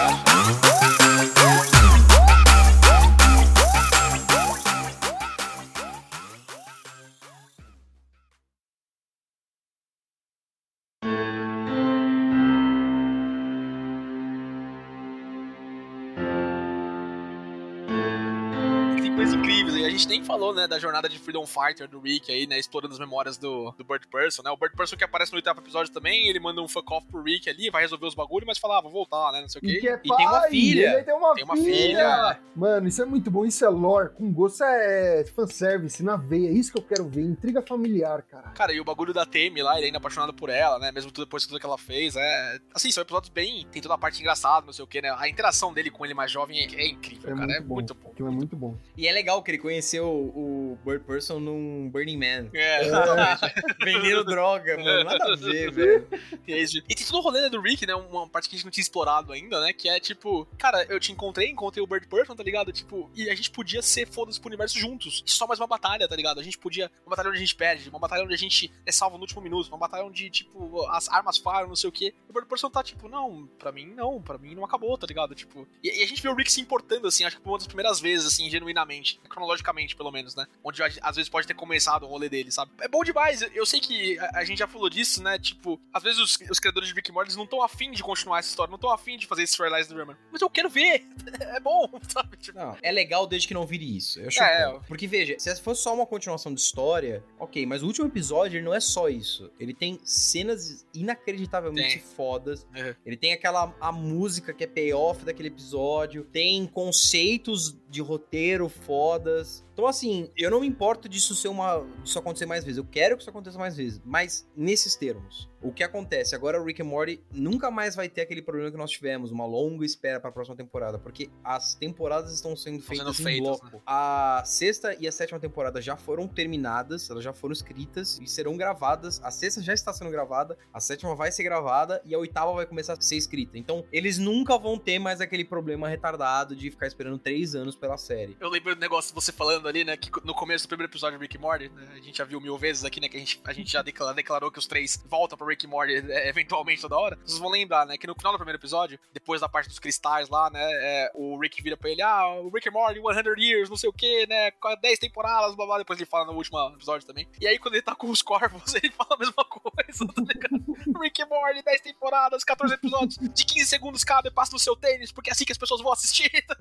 gente 20.09 20.19
nem 20.19 20.25
falou, 20.25 20.55
né, 20.55 20.67
da 20.67 20.79
jornada 20.79 21.09
de 21.09 21.19
Freedom 21.19 21.47
Fighter 21.47 21.89
do 21.89 22.01
Rick 22.01 22.31
aí, 22.33 22.47
né, 22.47 22.59
explorando 22.59 22.93
as 22.95 22.99
memórias 22.99 23.37
do, 23.37 23.73
do 23.73 23.85
Bird 23.85 24.07
Person, 24.09 24.43
né? 24.43 24.51
O 24.51 24.57
Bird 24.57 24.77
Person 24.77 24.97
que 24.97 25.05
aparece 25.05 25.33
no 25.33 25.37
oitavo 25.37 25.61
episódio 25.61 25.93
também, 25.93 26.29
ele 26.29 26.41
manda 26.41 26.61
um 26.61 26.69
fuck 26.69 26.93
off 26.93 27.07
pro 27.07 27.23
Rick 27.23 27.49
ali, 27.49 27.71
vai 27.71 27.83
resolver 27.83 28.07
os 28.07 28.15
bagulhos, 28.15 28.47
mas 28.47 28.59
fala, 28.59 28.79
ah, 28.79 28.81
vou 28.81 28.91
voltar, 28.91 29.33
né, 29.33 29.41
não 29.43 29.49
sei 29.49 29.61
o 29.63 29.65
E 29.65 29.75
quê. 29.75 29.81
que 29.81 29.89
é 29.89 30.01
E 30.05 30.17
tem 30.17 30.27
uma 30.27 30.43
filha. 30.43 30.93
Ele 30.95 31.03
tem 31.05 31.15
uma 31.15 31.35
Tem 31.35 31.45
uma 31.45 31.57
filha. 31.57 31.67
filha. 31.69 32.41
Mano, 32.57 32.89
isso 32.89 33.03
é 33.03 33.05
muito 33.05 33.31
bom. 33.31 33.45
Isso 33.45 33.65
é 33.65 33.69
lore. 33.69 34.11
Com 34.11 34.33
gosto 34.33 34.63
é 34.65 35.25
fanservice 35.35 36.03
na 36.03 36.17
veia. 36.17 36.49
É 36.49 36.53
isso 36.53 36.73
que 36.73 36.79
eu 36.79 36.83
quero 36.83 37.09
ver. 37.09 37.23
Intriga 37.23 37.63
familiar, 37.63 38.23
cara. 38.23 38.49
Cara, 38.51 38.73
e 38.73 38.81
o 38.81 38.85
bagulho 38.85 39.13
da 39.13 39.25
Temi 39.27 39.63
lá, 39.63 39.77
ele 39.77 39.87
ainda 39.87 39.99
apaixonado 39.99 40.33
por 40.33 40.49
ela, 40.49 40.79
né? 40.79 40.91
Mesmo 40.93 41.11
tudo 41.11 41.25
depois 41.25 41.43
de 41.43 41.49
tudo 41.49 41.61
que 41.61 41.67
ela 41.67 41.79
fez. 41.79 42.17
É. 42.17 42.59
Assim, 42.75 42.91
são 42.91 43.03
episódios 43.03 43.31
bem. 43.31 43.67
Tem 43.71 43.81
toda 43.83 43.95
a 43.95 43.99
parte 43.99 44.21
engraçada, 44.21 44.67
não 44.67 44.73
sei 44.73 44.85
o 44.85 44.89
que, 44.89 45.01
né? 45.03 45.15
A 45.17 45.29
interação 45.29 45.73
dele 45.73 45.91
com 45.91 46.05
ele 46.05 46.15
mais 46.15 46.31
jovem 46.31 46.59
é, 46.61 46.65
é 46.83 46.87
incrível, 46.89 47.31
É 47.31 47.35
cara. 47.35 47.47
muito 47.47 47.53
é 47.57 47.61
bom. 47.61 47.75
muito 47.75 47.95
bom. 47.95 48.13
É 48.19 48.23
muito 48.31 48.57
bom. 48.57 48.77
E 48.97 49.07
é 49.07 49.13
legal 49.13 49.43
que 49.43 49.51
ele 49.51 49.59
conheceu 49.59 49.98
o 50.01 50.29
o 50.35 50.79
Bird 50.85 51.05
Person 51.05 51.41
num 51.41 51.89
Burning 51.91 52.17
Man. 52.17 52.51
É, 52.53 52.87
exatamente. 52.87 53.55
Vendendo 53.85 54.25
droga, 54.25 54.77
mano. 54.77 55.05
Nada 55.05 55.33
a 55.33 55.37
ver, 55.37 55.71
velho. 55.73 56.09
E 56.47 56.53
é. 56.53 56.63
E 56.63 56.95
tem 56.95 57.07
todo 57.07 57.19
o 57.19 57.21
rolê 57.21 57.41
né, 57.41 57.49
do 57.49 57.61
Rick, 57.61 57.87
né? 57.87 57.95
Uma 57.95 58.29
parte 58.29 58.49
que 58.49 58.55
a 58.55 58.59
gente 58.59 58.65
não 58.65 58.71
tinha 58.71 58.83
explorado 58.83 59.33
ainda, 59.33 59.61
né? 59.61 59.73
Que 59.73 59.89
é 59.89 59.99
tipo, 60.01 60.47
cara, 60.59 60.85
eu 60.85 61.01
te 61.01 61.13
encontrei, 61.13 61.49
encontrei 61.49 61.83
o 61.83 61.87
Bird 61.87 62.07
Person, 62.07 62.35
tá 62.35 62.43
ligado? 62.43 62.73
Tipo, 62.73 63.11
e 63.15 63.31
a 63.31 63.35
gente 63.35 63.51
podia 63.51 63.83
ser 63.83 64.07
foda-se 64.07 64.41
pro 64.41 64.49
universo 64.49 64.79
juntos. 64.79 65.23
Só 65.27 65.47
mais 65.47 65.61
uma 65.61 65.67
batalha, 65.67 66.09
tá 66.09 66.17
ligado? 66.17 66.41
A 66.41 66.43
gente 66.43 66.59
podia. 66.59 66.91
Uma 67.05 67.11
batalha 67.11 67.31
onde 67.31 67.39
a 67.39 67.41
gente 67.41 67.55
perde, 67.55 67.89
uma 67.89 67.99
batalha 67.99 68.25
onde 68.25 68.35
a 68.35 68.39
gente 68.39 68.73
é 68.85 68.93
salvo 68.93 69.17
no 69.17 69.23
último 69.23 69.43
minuto, 69.43 69.69
uma 69.69 69.79
batalha 69.79 70.05
onde, 70.05 70.29
tipo, 70.31 70.87
as 70.91 71.09
armas 71.09 71.39
falham, 71.39 71.69
não 71.69 71.77
sei 71.77 71.89
o 71.89 71.93
quê. 71.93 72.15
E 72.27 72.31
o 72.31 72.33
Bird 72.33 72.49
Person 72.49 72.71
tá 72.71 72.83
tipo, 72.83 73.09
não, 73.09 73.49
pra 73.59 73.73
mim 73.73 73.87
não, 73.87 74.21
pra 74.21 74.39
mim 74.39 74.55
não 74.55 74.65
acabou, 74.65 74.97
tá 74.97 75.07
ligado? 75.07 75.35
Tipo. 75.35 75.67
E, 75.83 76.01
e 76.01 76.03
a 76.03 76.07
gente 76.07 76.23
vê 76.23 76.29
o 76.29 76.35
Rick 76.35 76.53
se 76.53 76.61
importando, 76.61 77.07
assim, 77.07 77.25
acho 77.25 77.37
que 77.37 77.43
por 77.43 77.51
uma 77.51 77.59
das 77.59 77.67
primeiras 77.67 78.01
vezes, 78.01 78.27
assim, 78.27 78.49
genuinamente. 78.51 79.21
Cronologicamente, 79.29 79.88
pelo 79.97 80.11
menos, 80.11 80.35
né? 80.35 80.47
Onde 80.63 80.83
às 80.83 81.17
vezes 81.17 81.29
pode 81.29 81.47
ter 81.47 81.55
começado 81.55 82.05
o 82.05 82.07
rolê 82.07 82.29
dele, 82.29 82.51
sabe? 82.51 82.71
É 82.81 82.89
bom 82.89 83.03
demais. 83.05 83.43
Eu 83.55 83.67
sei 83.67 83.81
que 83.81 84.19
a, 84.19 84.39
a 84.41 84.45
gente 84.45 84.59
já 84.59 84.67
falou 84.67 84.89
disso, 84.89 85.23
né? 85.23 85.39
Tipo, 85.39 85.81
às 85.93 86.03
vezes 86.03 86.19
os, 86.19 86.39
os 86.51 86.59
criadores 86.59 86.89
de 86.89 86.95
Rick 86.95 87.11
Morty 87.13 87.37
não 87.37 87.45
estão 87.45 87.63
afim 87.63 87.91
de 87.91 88.03
continuar 88.03 88.39
essa 88.41 88.49
história, 88.49 88.71
não 88.71 88.77
estão 88.77 88.91
afim 88.91 89.17
de 89.17 89.27
fazer 89.27 89.43
esse 89.43 89.53
storyline 89.53 89.87
do 89.89 89.95
Raymond. 89.97 90.19
Mas 90.33 90.41
eu 90.43 90.51
quero 90.51 90.69
ver. 90.69 91.05
É 91.59 91.61
bom, 91.61 91.89
sabe? 92.09 92.37
Tipo, 92.37 92.59
Não, 92.59 92.77
é 92.83 92.91
legal 92.93 93.27
desde 93.27 93.49
que 93.49 93.55
não 93.55 93.67
vire 93.67 93.97
isso. 93.97 94.21
Eu 94.21 94.29
acho 94.29 94.43
É, 94.43 94.71
bom. 94.73 94.81
Porque, 94.87 95.07
veja, 95.07 95.37
se 95.39 95.61
fosse 95.61 95.83
só 95.83 95.95
uma 95.95 96.07
continuação 96.07 96.53
de 96.53 96.61
história, 96.61 97.23
ok, 97.39 97.65
mas 97.67 97.83
o 97.83 97.87
último 97.87 98.07
episódio 98.07 98.59
ele 98.59 98.65
não 98.65 98.75
é 98.75 98.81
só 98.81 99.09
isso. 99.09 99.51
Ele 99.59 99.73
tem 99.75 99.99
cenas 100.05 100.87
inacreditavelmente 100.95 101.99
Tem. 101.99 102.03
fodas. 102.17 102.67
Uhum. 102.77 102.95
Ele 103.05 103.17
tem 103.17 103.33
aquela 103.33 103.75
a 103.81 103.93
música 103.93 104.53
que 104.53 104.65
é 104.65 104.67
payoff 104.67 105.25
daquele 105.25 105.49
episódio. 105.49 106.25
Tem 106.25 106.67
conceitos 106.67 107.77
de 107.89 108.01
roteiro 108.01 108.69
fodas. 108.69 109.65
Então, 109.79 109.87
assim, 109.87 110.29
eu 110.37 110.51
não 110.51 110.59
me 110.59 110.67
importo 110.67 111.09
disso 111.09 111.37
ser 111.37 111.47
uma. 111.47 111.87
disso 112.05 112.19
acontecer 112.19 112.47
mais 112.47 112.65
vezes. 112.65 112.79
Eu 112.79 112.85
quero 112.85 113.17
que 113.17 113.23
isso 113.23 113.31
aconteça 113.31 113.57
mais 113.57 113.77
vezes. 113.77 114.03
Mas 114.05 114.45
nesses 114.57 114.97
termos. 114.97 115.49
O 115.61 115.73
que 115.73 115.83
acontece? 115.83 116.35
Agora 116.35 116.61
o 116.61 116.65
Rick 116.65 116.83
and 116.83 116.85
Morty 116.85 117.21
nunca 117.33 117.71
mais 117.71 117.97
vai 117.97 118.09
ter 118.09 118.23
aquele 118.23 118.41
problema 118.43 118.71
que 118.71 118.77
nós 118.77 118.91
tivemos, 118.91 119.31
uma 119.31 119.45
longa 119.45 119.85
espera 119.85 120.21
pra 120.21 120.31
próxima 120.31 120.57
temporada. 120.57 120.99
Porque 120.99 121.31
as 121.43 121.75
temporadas 121.75 122.33
estão 122.33 122.57
sendo 122.57 122.81
feitas 122.81 123.17
sendo 123.17 123.29
em 123.29 123.33
feitas, 123.33 123.61
bloco. 123.61 123.83
A 123.85 124.43
sexta 124.45 124.95
e 124.99 125.09
a 125.09 125.13
sétima 125.13 125.41
temporada 125.41 125.83
já 125.83 125.97
foram 125.97 126.29
terminadas, 126.29 127.11
elas 127.11 127.25
já 127.25 127.33
foram 127.33 127.53
escritas 127.53 128.19
e 128.23 128.27
serão 128.27 128.57
gravadas. 128.57 129.21
A 129.23 129.31
sexta 129.31 129.61
já 129.61 129.75
está 129.75 129.93
sendo 129.93 130.11
gravada, 130.11 130.57
a 130.73 130.81
sétima 130.81 131.15
vai 131.15 131.33
ser 131.33 131.43
gravada 131.43 132.01
e 132.05 132.15
a 132.15 132.19
oitava 132.19 132.53
vai 132.53 132.67
começar 132.67 132.93
a 132.93 133.01
ser 133.01 133.17
escrita. 133.17 133.59
Então, 133.59 133.85
eles 133.91 134.19
nunca 134.19 134.57
vão 134.57 134.79
ter 134.79 134.99
mais 134.99 135.21
aquele 135.21 135.45
problema 135.45 135.89
retardado 135.89 136.55
de 136.55 136.71
ficar 136.71 136.87
esperando 136.87 137.19
três 137.19 137.55
anos 137.55 137.75
pela 137.75 137.97
série. 137.97 138.37
Eu 138.41 138.49
lembro 138.49 138.75
do 138.75 138.81
negócio 138.81 139.11
de 139.11 139.15
você 139.15 139.33
falando 139.33 139.67
ali, 139.67 139.85
né? 139.85 139.97
Que 139.97 140.11
no 140.25 140.35
começo 140.35 140.67
do 140.67 140.69
primeiro 140.69 140.91
episódio 140.91 141.19
de 141.19 141.25
Rick 141.25 141.37
and 141.37 141.41
Morty, 141.41 141.69
né, 141.69 141.89
a 141.95 142.01
gente 142.01 142.19
já 142.19 142.25
viu 142.25 142.41
mil 142.41 142.57
vezes 142.57 142.85
aqui, 142.85 143.01
né? 143.01 143.09
Que 143.09 143.17
a 143.17 143.21
gente, 143.21 143.41
a 143.45 143.53
gente 143.53 143.73
já 143.73 143.83
declarou, 143.83 144.15
declarou 144.15 144.51
que 144.51 144.59
os 144.59 144.67
três 144.67 145.03
voltam 145.09 145.37
pra 145.37 145.48
Rick 145.49 145.67
and 145.67 145.71
Morty 145.71 145.95
é, 145.95 146.29
eventualmente 146.29 146.81
toda 146.81 146.97
hora. 146.97 147.19
Vocês 147.25 147.39
vão 147.39 147.51
lembrar, 147.51 147.87
né? 147.87 147.97
Que 147.97 148.07
no 148.07 148.15
final 148.15 148.33
do 148.33 148.39
primeiro 148.39 148.59
episódio, 148.59 148.99
depois 149.13 149.41
da 149.41 149.49
parte 149.49 149.69
dos 149.69 149.79
cristais 149.79 150.29
lá, 150.29 150.51
né? 150.51 150.69
é, 150.81 151.11
o 151.15 151.39
Rick 151.39 151.63
vira 151.63 151.77
pra 151.77 151.91
ele, 151.91 152.03
ah, 152.03 152.27
o 152.41 152.51
Rick 152.51 152.69
and 152.69 152.73
Morty, 152.73 153.01
100 153.01 153.45
years, 153.45 153.69
não 153.69 153.77
sei 153.77 153.89
o 153.89 153.93
que, 153.93 154.27
né? 154.27 154.51
10 154.81 154.99
temporadas, 154.99 155.55
blá 155.55 155.67
blá. 155.67 155.79
Depois 155.79 155.99
ele 155.99 156.09
fala 156.09 156.27
no 156.27 156.33
último 156.33 156.59
episódio 156.75 157.07
também. 157.07 157.29
E 157.41 157.47
aí, 157.47 157.59
quando 157.59 157.75
ele 157.75 157.83
tá 157.83 157.95
com 157.95 158.09
os 158.11 158.23
corvos, 158.23 158.75
ele 158.75 158.91
fala 158.91 159.15
a 159.15 159.19
mesma 159.19 159.45
coisa, 159.45 160.07
tá 160.07 160.23
ligado? 160.23 160.65
Rick 161.03 161.23
and 161.23 161.27
Morty, 161.27 161.63
10 161.63 161.81
temporadas, 161.81 162.45
14 162.45 162.75
episódios, 162.75 163.19
de 163.19 163.45
15 163.45 163.67
segundos 163.67 164.05
cada, 164.05 164.29
e 164.29 164.31
passa 164.31 164.53
no 164.53 164.59
seu 164.59 164.77
tênis, 164.77 165.13
porque 165.13 165.31
é 165.31 165.33
assim 165.33 165.45
que 165.45 165.53
as 165.53 165.59
pessoas 165.59 165.81
vão 165.81 165.93
assistir. 165.93 166.31
tá 166.47 166.57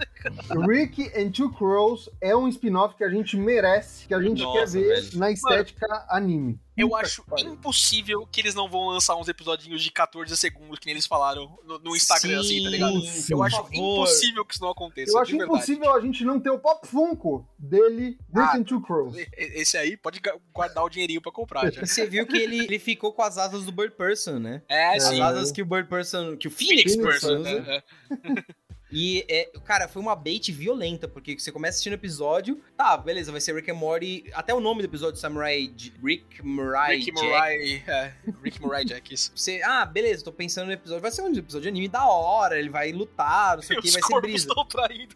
Rick 0.68 1.12
and 1.16 1.32
Two 1.32 1.52
Crows 1.54 2.10
é 2.22 2.36
um 2.36 2.48
spin-off 2.48 2.96
que 2.96 3.04
a 3.04 3.10
gente 3.10 3.38
merece, 3.38 4.08
que 4.08 4.14
a 4.14 4.22
gente 4.22 4.42
Nossa, 4.42 4.60
quer 4.60 4.68
ver 4.68 5.02
velho. 5.02 5.20
na 5.20 5.32
estética 5.32 6.06
anime. 6.10 6.60
Eu 6.78 6.90
Puta 6.90 7.02
acho 7.02 7.24
que 7.36 7.44
impossível 7.44 8.28
que 8.28 8.40
eles 8.40 8.54
não 8.54 8.70
vão 8.70 8.88
lançar 8.90 9.16
uns 9.16 9.28
episodinhos 9.28 9.82
de 9.82 9.92
14 9.92 10.36
segundos, 10.38 10.78
que 10.78 10.86
nem 10.86 10.94
eles 10.94 11.08
falaram 11.08 11.58
no, 11.66 11.80
no 11.80 11.96
Instagram, 11.96 12.40
assim, 12.40 12.64
tá 12.64 12.70
ligado? 12.70 13.02
sim, 13.02 13.34
Eu 13.34 13.42
acho 13.42 13.56
favor. 13.56 13.74
impossível 13.74 14.46
que 14.46 14.54
isso 14.54 14.64
não 14.64 14.70
aconteça. 14.70 15.12
Eu 15.12 15.20
acho 15.20 15.36
impossível 15.36 15.94
a 15.94 16.00
gente 16.00 16.24
não 16.24 16.40
ter 16.40 16.52
o 16.52 16.60
Pop 16.60 16.88
Funko 16.88 17.48
dele, 17.58 18.18
Rick 18.34 18.74
Ah, 18.76 18.82
Crows. 18.86 19.16
Esse 19.36 19.78
aí 19.78 19.98
pode 19.98 20.22
guardar 20.54 20.84
o 20.84 20.90
dinheirinho 20.90 21.22
pra 21.22 21.32
comprar 21.32 21.70
já. 21.74 21.86
Você 21.86 22.06
viu 22.06 22.28
que 22.28 22.38
ele, 22.38 22.60
ele 22.60 22.80
ficou 22.80 23.12
com 23.12 23.24
as 23.24 23.38
asas 23.38 23.66
do 23.66 23.72
Bird 23.72 23.96
Person, 23.96 24.38
né? 24.40 24.62
É, 24.70 24.96
As 24.96 25.04
sim. 25.04 25.20
asas 25.20 25.52
que 25.52 25.62
o 25.62 25.66
Bird 25.66 25.90
Person. 25.90 26.38
Que 26.38 26.48
o 26.48 26.52
Phoenix, 26.52 26.94
Phoenix 26.96 27.20
Person 27.22 27.40
né? 27.40 27.84
É. 28.92 28.96
E, 28.96 29.26
é, 29.30 29.52
cara, 29.66 29.88
foi 29.88 30.02
uma 30.02 30.16
bait 30.16 30.52
violenta, 30.52 31.08
porque 31.08 31.38
você 31.40 31.52
começa 31.52 31.76
assistindo 31.76 31.94
o 31.94 31.96
episódio, 31.96 32.62
tá, 32.76 32.96
beleza, 32.98 33.32
vai 33.32 33.42
ser 33.42 33.54
Rick 33.56 33.70
and 33.70 33.76
Morty, 33.76 34.24
até 34.34 34.54
o 34.54 34.60
nome 34.60 34.82
do 34.82 34.86
episódio, 34.86 35.20
Samurai 35.20 35.68
J- 35.76 35.94
Rick 36.04 36.42
Murai 36.46 36.98
Rick 36.98 37.12
Jack. 37.12 37.26
Murai. 37.28 37.84
É, 37.88 38.14
Rick 38.44 38.62
Murai 38.62 38.86
Jack, 38.86 39.14
isso. 39.14 39.32
Você, 39.36 39.62
ah, 39.64 39.86
beleza, 39.86 40.24
tô 40.24 40.32
pensando 40.32 40.68
no 40.68 40.72
episódio, 40.74 41.02
vai 41.02 41.12
ser 41.12 41.22
um 41.22 41.28
episódio 41.34 41.64
de 41.64 41.68
anime 41.70 41.88
da 41.88 42.06
hora, 42.08 42.58
ele 42.58 42.70
vai 42.70 42.92
lutar, 42.92 43.56
não 43.58 43.64
sei 43.64 43.78
o 43.78 43.82
que, 43.82 43.88
Os 43.88 43.94
vai 43.94 44.02
ser 44.02 44.08
corvos 44.08 44.30
brisa. 44.32 44.48
estão 44.48 44.66
traindo. 44.66 45.16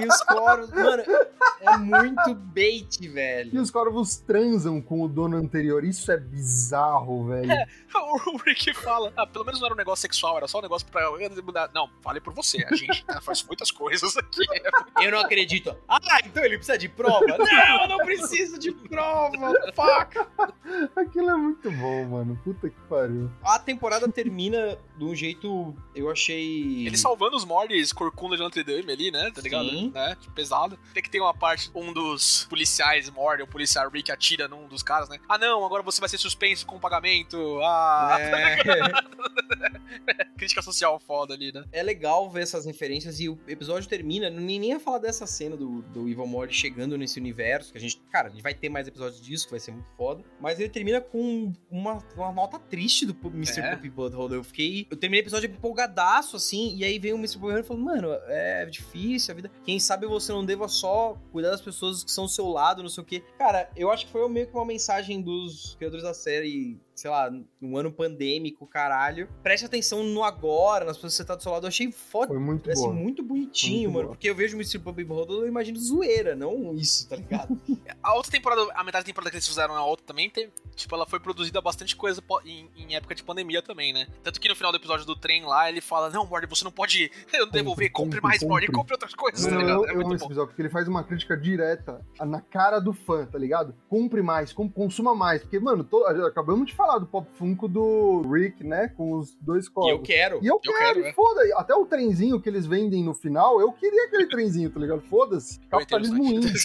E 0.00 0.06
os 0.06 0.22
coros, 0.22 0.70
mano, 0.70 1.02
é 1.60 1.76
muito 1.76 2.34
bait, 2.34 2.98
E 3.00 3.08
velho. 3.08 3.60
os 3.60 3.70
corvos 3.70 4.16
transam 4.16 4.80
com 4.80 5.02
o 5.02 5.08
dono 5.08 5.36
anterior. 5.36 5.84
Isso 5.84 6.10
é 6.10 6.16
bizarro, 6.16 7.26
velho. 7.28 7.48
O 8.26 8.36
Rick 8.38 8.74
fala, 8.74 9.12
ah, 9.16 9.24
pelo 9.24 9.44
menos 9.44 9.60
não 9.60 9.66
era 9.66 9.74
um 9.74 9.78
negócio 9.78 10.02
sexual, 10.02 10.36
era 10.36 10.48
só 10.48 10.58
um 10.58 10.62
negócio 10.62 10.86
pra 10.88 11.08
mudar. 11.44 11.70
Não, 11.72 11.88
fale 12.02 12.20
por 12.20 12.32
você, 12.34 12.53
a 12.62 12.74
gente 12.74 13.04
né, 13.08 13.18
faz 13.20 13.42
muitas 13.42 13.70
coisas 13.70 14.16
aqui. 14.16 14.44
Eu 15.00 15.10
não 15.10 15.20
acredito. 15.20 15.76
Ah, 15.88 16.20
então 16.24 16.44
ele 16.44 16.56
precisa 16.56 16.78
de 16.78 16.88
prova? 16.88 17.24
Não, 17.26 17.82
eu 17.82 17.88
não 17.88 17.98
preciso 17.98 18.58
de 18.58 18.72
prova, 18.72 19.52
fuck. 19.74 20.18
Aquilo 20.96 21.30
é 21.30 21.36
muito 21.36 21.70
bom, 21.70 22.04
mano. 22.04 22.40
Puta 22.44 22.68
que 22.68 22.80
pariu. 22.88 23.30
A 23.42 23.58
temporada 23.58 24.08
termina 24.08 24.78
de 24.96 25.04
um 25.04 25.14
jeito, 25.14 25.74
eu 25.94 26.10
achei... 26.10 26.86
Ele 26.86 26.96
salvando 26.96 27.36
os 27.36 27.44
Mordes 27.44 27.92
corcunda 27.92 28.36
de 28.36 28.42
Notre 28.42 28.62
Dame 28.62 28.92
ali, 28.92 29.10
né? 29.10 29.30
Tá 29.30 29.40
ligado? 29.40 29.68
Sim. 29.68 29.90
Né? 29.94 30.16
Pesado. 30.34 30.78
Tem 30.92 31.02
que 31.02 31.10
ter 31.10 31.20
uma 31.20 31.34
parte, 31.34 31.70
um 31.74 31.92
dos 31.92 32.46
policiais 32.48 33.08
Mord, 33.10 33.42
o 33.42 33.46
policial 33.46 33.88
Rick 33.90 34.10
atira 34.10 34.48
num 34.48 34.66
dos 34.68 34.82
caras, 34.82 35.08
né? 35.08 35.18
Ah, 35.28 35.38
não, 35.38 35.64
agora 35.64 35.82
você 35.82 36.00
vai 36.00 36.08
ser 36.08 36.18
suspenso 36.18 36.66
com 36.66 36.78
pagamento. 36.78 37.60
Ah, 37.62 38.16
É, 38.20 38.56
crítica 40.36 40.62
social 40.62 40.98
foda 41.00 41.34
ali, 41.34 41.52
né? 41.52 41.64
é 41.72 41.82
legal 41.82 42.30
ver 42.30 42.43
essas 42.44 42.64
referências 42.64 43.20
e 43.20 43.28
o 43.28 43.38
episódio 43.48 43.88
termina, 43.88 44.30
nem, 44.30 44.58
nem 44.58 44.70
ia 44.70 44.80
falar 44.80 44.98
dessa 44.98 45.26
cena 45.26 45.56
do, 45.56 45.82
do 45.82 46.08
Evil 46.08 46.26
Morty 46.26 46.54
chegando 46.54 46.96
nesse 46.96 47.18
universo, 47.18 47.72
que 47.72 47.78
a 47.78 47.80
gente, 47.80 48.00
cara, 48.10 48.28
a 48.28 48.30
gente 48.30 48.42
vai 48.42 48.54
ter 48.54 48.68
mais 48.68 48.86
episódios 48.86 49.20
disso, 49.20 49.46
que 49.46 49.50
vai 49.50 49.60
ser 49.60 49.72
muito 49.72 49.88
foda, 49.96 50.24
mas 50.40 50.60
ele 50.60 50.68
termina 50.68 51.00
com 51.00 51.52
uma, 51.70 51.98
uma 52.16 52.32
nota 52.32 52.58
triste 52.58 53.06
do 53.06 53.16
Mr. 53.28 53.60
É. 53.60 53.74
Puppy 53.74 53.90
Butthole. 53.90 54.34
Eu 54.34 54.44
fiquei, 54.44 54.86
eu 54.90 54.96
terminei 54.96 55.22
o 55.22 55.24
episódio 55.24 55.50
empolgadaço, 55.50 56.36
assim, 56.36 56.76
e 56.76 56.84
aí 56.84 56.98
veio 56.98 57.16
o 57.16 57.18
Mr. 57.18 57.38
Butthole 57.38 57.64
e 57.64 57.66
falou, 57.66 57.82
mano, 57.82 58.08
é 58.28 58.66
difícil 58.66 59.32
a 59.32 59.34
vida, 59.34 59.50
quem 59.64 59.78
sabe 59.80 60.06
você 60.06 60.32
não 60.32 60.44
deva 60.44 60.68
só 60.68 61.18
cuidar 61.32 61.50
das 61.50 61.60
pessoas 61.60 62.04
que 62.04 62.10
são 62.10 62.24
ao 62.24 62.28
seu 62.28 62.48
lado, 62.48 62.82
não 62.82 62.88
sei 62.88 63.02
o 63.02 63.06
quê. 63.06 63.22
Cara, 63.38 63.70
eu 63.76 63.90
acho 63.90 64.06
que 64.06 64.12
foi 64.12 64.28
meio 64.28 64.46
que 64.46 64.54
uma 64.54 64.64
mensagem 64.64 65.20
dos 65.20 65.74
criadores 65.76 66.04
da 66.04 66.14
série 66.14 66.78
sei 66.94 67.10
lá, 67.10 67.30
num 67.60 67.76
ano 67.76 67.90
pandêmico, 67.92 68.66
caralho. 68.66 69.28
Preste 69.42 69.64
atenção 69.66 70.02
no 70.04 70.22
agora, 70.22 70.84
nas 70.84 70.96
pessoas 70.96 71.12
que 71.14 71.16
você 71.18 71.24
tá 71.24 71.34
do 71.34 71.42
seu 71.42 71.52
lado. 71.52 71.64
Eu 71.64 71.68
achei 71.68 71.90
foda. 71.90 72.28
Foi 72.28 72.38
muito 72.38 72.70
Assim, 72.70 72.82
boa. 72.82 72.94
muito 72.94 73.22
bonitinho, 73.22 73.74
Muito 73.90 73.92
mano. 73.92 74.04
boa. 74.06 74.14
Porque 74.16 74.28
eu 74.30 74.34
vejo 74.34 74.56
o 74.56 74.60
Mr. 74.60 74.78
Puppy 74.78 75.04
Butthole, 75.04 75.40
eu 75.40 75.48
imagino 75.48 75.78
zoeira, 75.78 76.34
não 76.34 76.74
isso, 76.74 77.08
tá 77.08 77.16
ligado? 77.16 77.58
A 78.02 78.14
outra 78.14 78.30
temporada, 78.30 78.62
a 78.74 78.84
metade 78.84 79.04
da 79.04 79.06
temporada 79.06 79.30
que 79.30 79.36
eles 79.36 79.48
fizeram 79.48 79.74
na 79.74 79.84
outra 79.84 80.04
também, 80.06 80.28
tem, 80.28 80.50
tipo, 80.76 80.94
ela 80.94 81.06
foi 81.06 81.18
produzida 81.18 81.60
bastante 81.60 81.96
coisa 81.96 82.22
em, 82.44 82.68
em 82.76 82.94
época 82.94 83.14
de 83.14 83.22
pandemia 83.24 83.62
também, 83.62 83.92
né? 83.94 84.06
Tanto 84.22 84.38
que 84.40 84.48
no 84.48 84.54
final 84.54 84.70
do 84.70 84.76
episódio 84.76 85.06
do 85.06 85.16
trem 85.16 85.42
lá, 85.44 85.68
ele 85.70 85.80
fala, 85.80 86.10
não, 86.10 86.26
Mord, 86.26 86.46
você 86.48 86.64
não 86.64 86.70
pode 86.70 87.10
devolver, 87.50 87.90
compre, 87.90 88.18
compre, 88.18 88.20
mais, 88.20 88.42
Mord, 88.42 88.66
compre." 88.66 88.72
compre 88.76 88.94
outras 88.94 89.14
coisas, 89.14 89.42
Não, 89.44 89.50
tá 89.50 89.56
eu, 89.56 89.60
ligado? 89.60 89.84
eu 89.84 89.86
É 89.86 89.92
amo 89.92 90.00
muito 90.02 90.14
esse 90.16 90.20
bom. 90.24 90.26
episódio, 90.26 90.48
porque 90.48 90.62
ele 90.62 90.68
faz 90.68 90.86
uma 90.86 91.02
crítica 91.02 91.34
direta 91.36 92.04
na 92.20 92.40
cara 92.42 92.78
do 92.78 92.92
fã, 92.92 93.24
tá 93.26 93.38
ligado? 93.38 93.74
Compre 93.88 94.20
mais, 94.22 94.52
com- 94.52 94.68
consuma 94.70 95.14
mais. 95.14 95.40
Porque, 95.42 95.58
mano, 95.58 95.82
to- 95.82 96.04
acabamos 96.26 96.66
de 96.66 96.74
falar 96.74 96.83
falar 96.84 96.98
do 96.98 97.06
Pop 97.06 97.26
Funko 97.34 97.66
do 97.68 98.22
Rick, 98.30 98.62
né? 98.64 98.88
Com 98.88 99.18
os 99.18 99.34
dois 99.40 99.66
E 99.66 99.70
corpos. 99.70 99.90
eu 99.92 100.02
quero. 100.02 100.38
E 100.42 100.46
eu, 100.46 100.54
Eu 100.54 100.60
quero, 100.60 100.94
quero, 100.94 101.06
é. 101.06 101.12
foda 101.12 101.40
Até 101.56 101.74
o 101.74 101.86
trenzinho 101.86 102.40
que 102.40 102.48
eles 102.48 102.66
vendem 102.66 103.02
no 103.02 103.14
final, 103.14 103.60
eu 103.60 103.72
queria 103.72 104.04
aquele 104.06 104.26
trenzinho, 104.26 104.70
tá 104.70 104.78
ligado? 104.80 105.00
Foda-se. 105.02 105.58
Capitalismo 105.68 106.22
índio. 106.24 106.50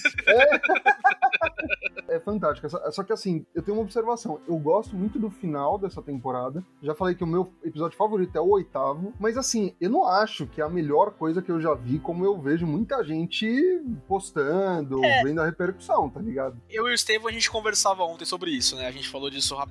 É. 2.10 2.16
é 2.16 2.20
fantástico. 2.20 2.68
Só- 2.92 3.04
que 3.04 3.14
assim, 3.14 3.46
eu 3.56 3.62
tenho 3.64 3.78
uma 3.78 3.84
observação. 3.84 4.40
Eu 4.48 4.58
gosto 4.58 4.96
muito 4.96 5.18
do 5.18 5.30
final 5.30 5.78
dessa 5.78 6.02
temporada. 6.02 6.64
Já 6.82 6.94
falei 6.94 7.16
que 7.16 7.24
o 7.24 7.28
meu 7.28 7.52
episódio 7.64 7.98
favorito 7.98 8.36
é 8.36 8.42
o 8.42 8.50
oitavo. 8.50 9.14
Mas 9.20 9.38
assim, 9.38 9.74
eu 9.80 9.90
não 9.90 10.06
acho 10.06 10.46
que 10.48 10.62
é 10.62 10.64
a 10.64 10.70
melhor 10.70 11.12
coisa 11.12 11.42
que 11.42 11.52
eu 11.52 11.60
já 11.62 11.74
vi, 11.74 11.98
como 12.00 12.26
eu 12.26 12.38
vejo 12.40 12.66
muita 12.68 13.04
gente 13.04 13.48
postando, 14.08 15.04
É. 15.04 15.24
vendo 15.24 15.42
a 15.42 15.46
repercussão, 15.46 16.10
tá 16.10 16.20
ligado? 16.20 16.60
Eu 16.70 16.88
e 16.88 16.92
o 16.92 16.94
Estevam, 16.94 17.28
a 17.28 17.32
gente 17.32 17.50
conversava 17.50 18.04
ontem 18.04 18.26
sobre 18.26 18.52
isso, 18.52 18.76
né? 18.76 18.88
A 18.88 18.92
gente 18.92 19.08
falou 19.10 19.30
disso 19.30 19.56
ra- 19.56 19.68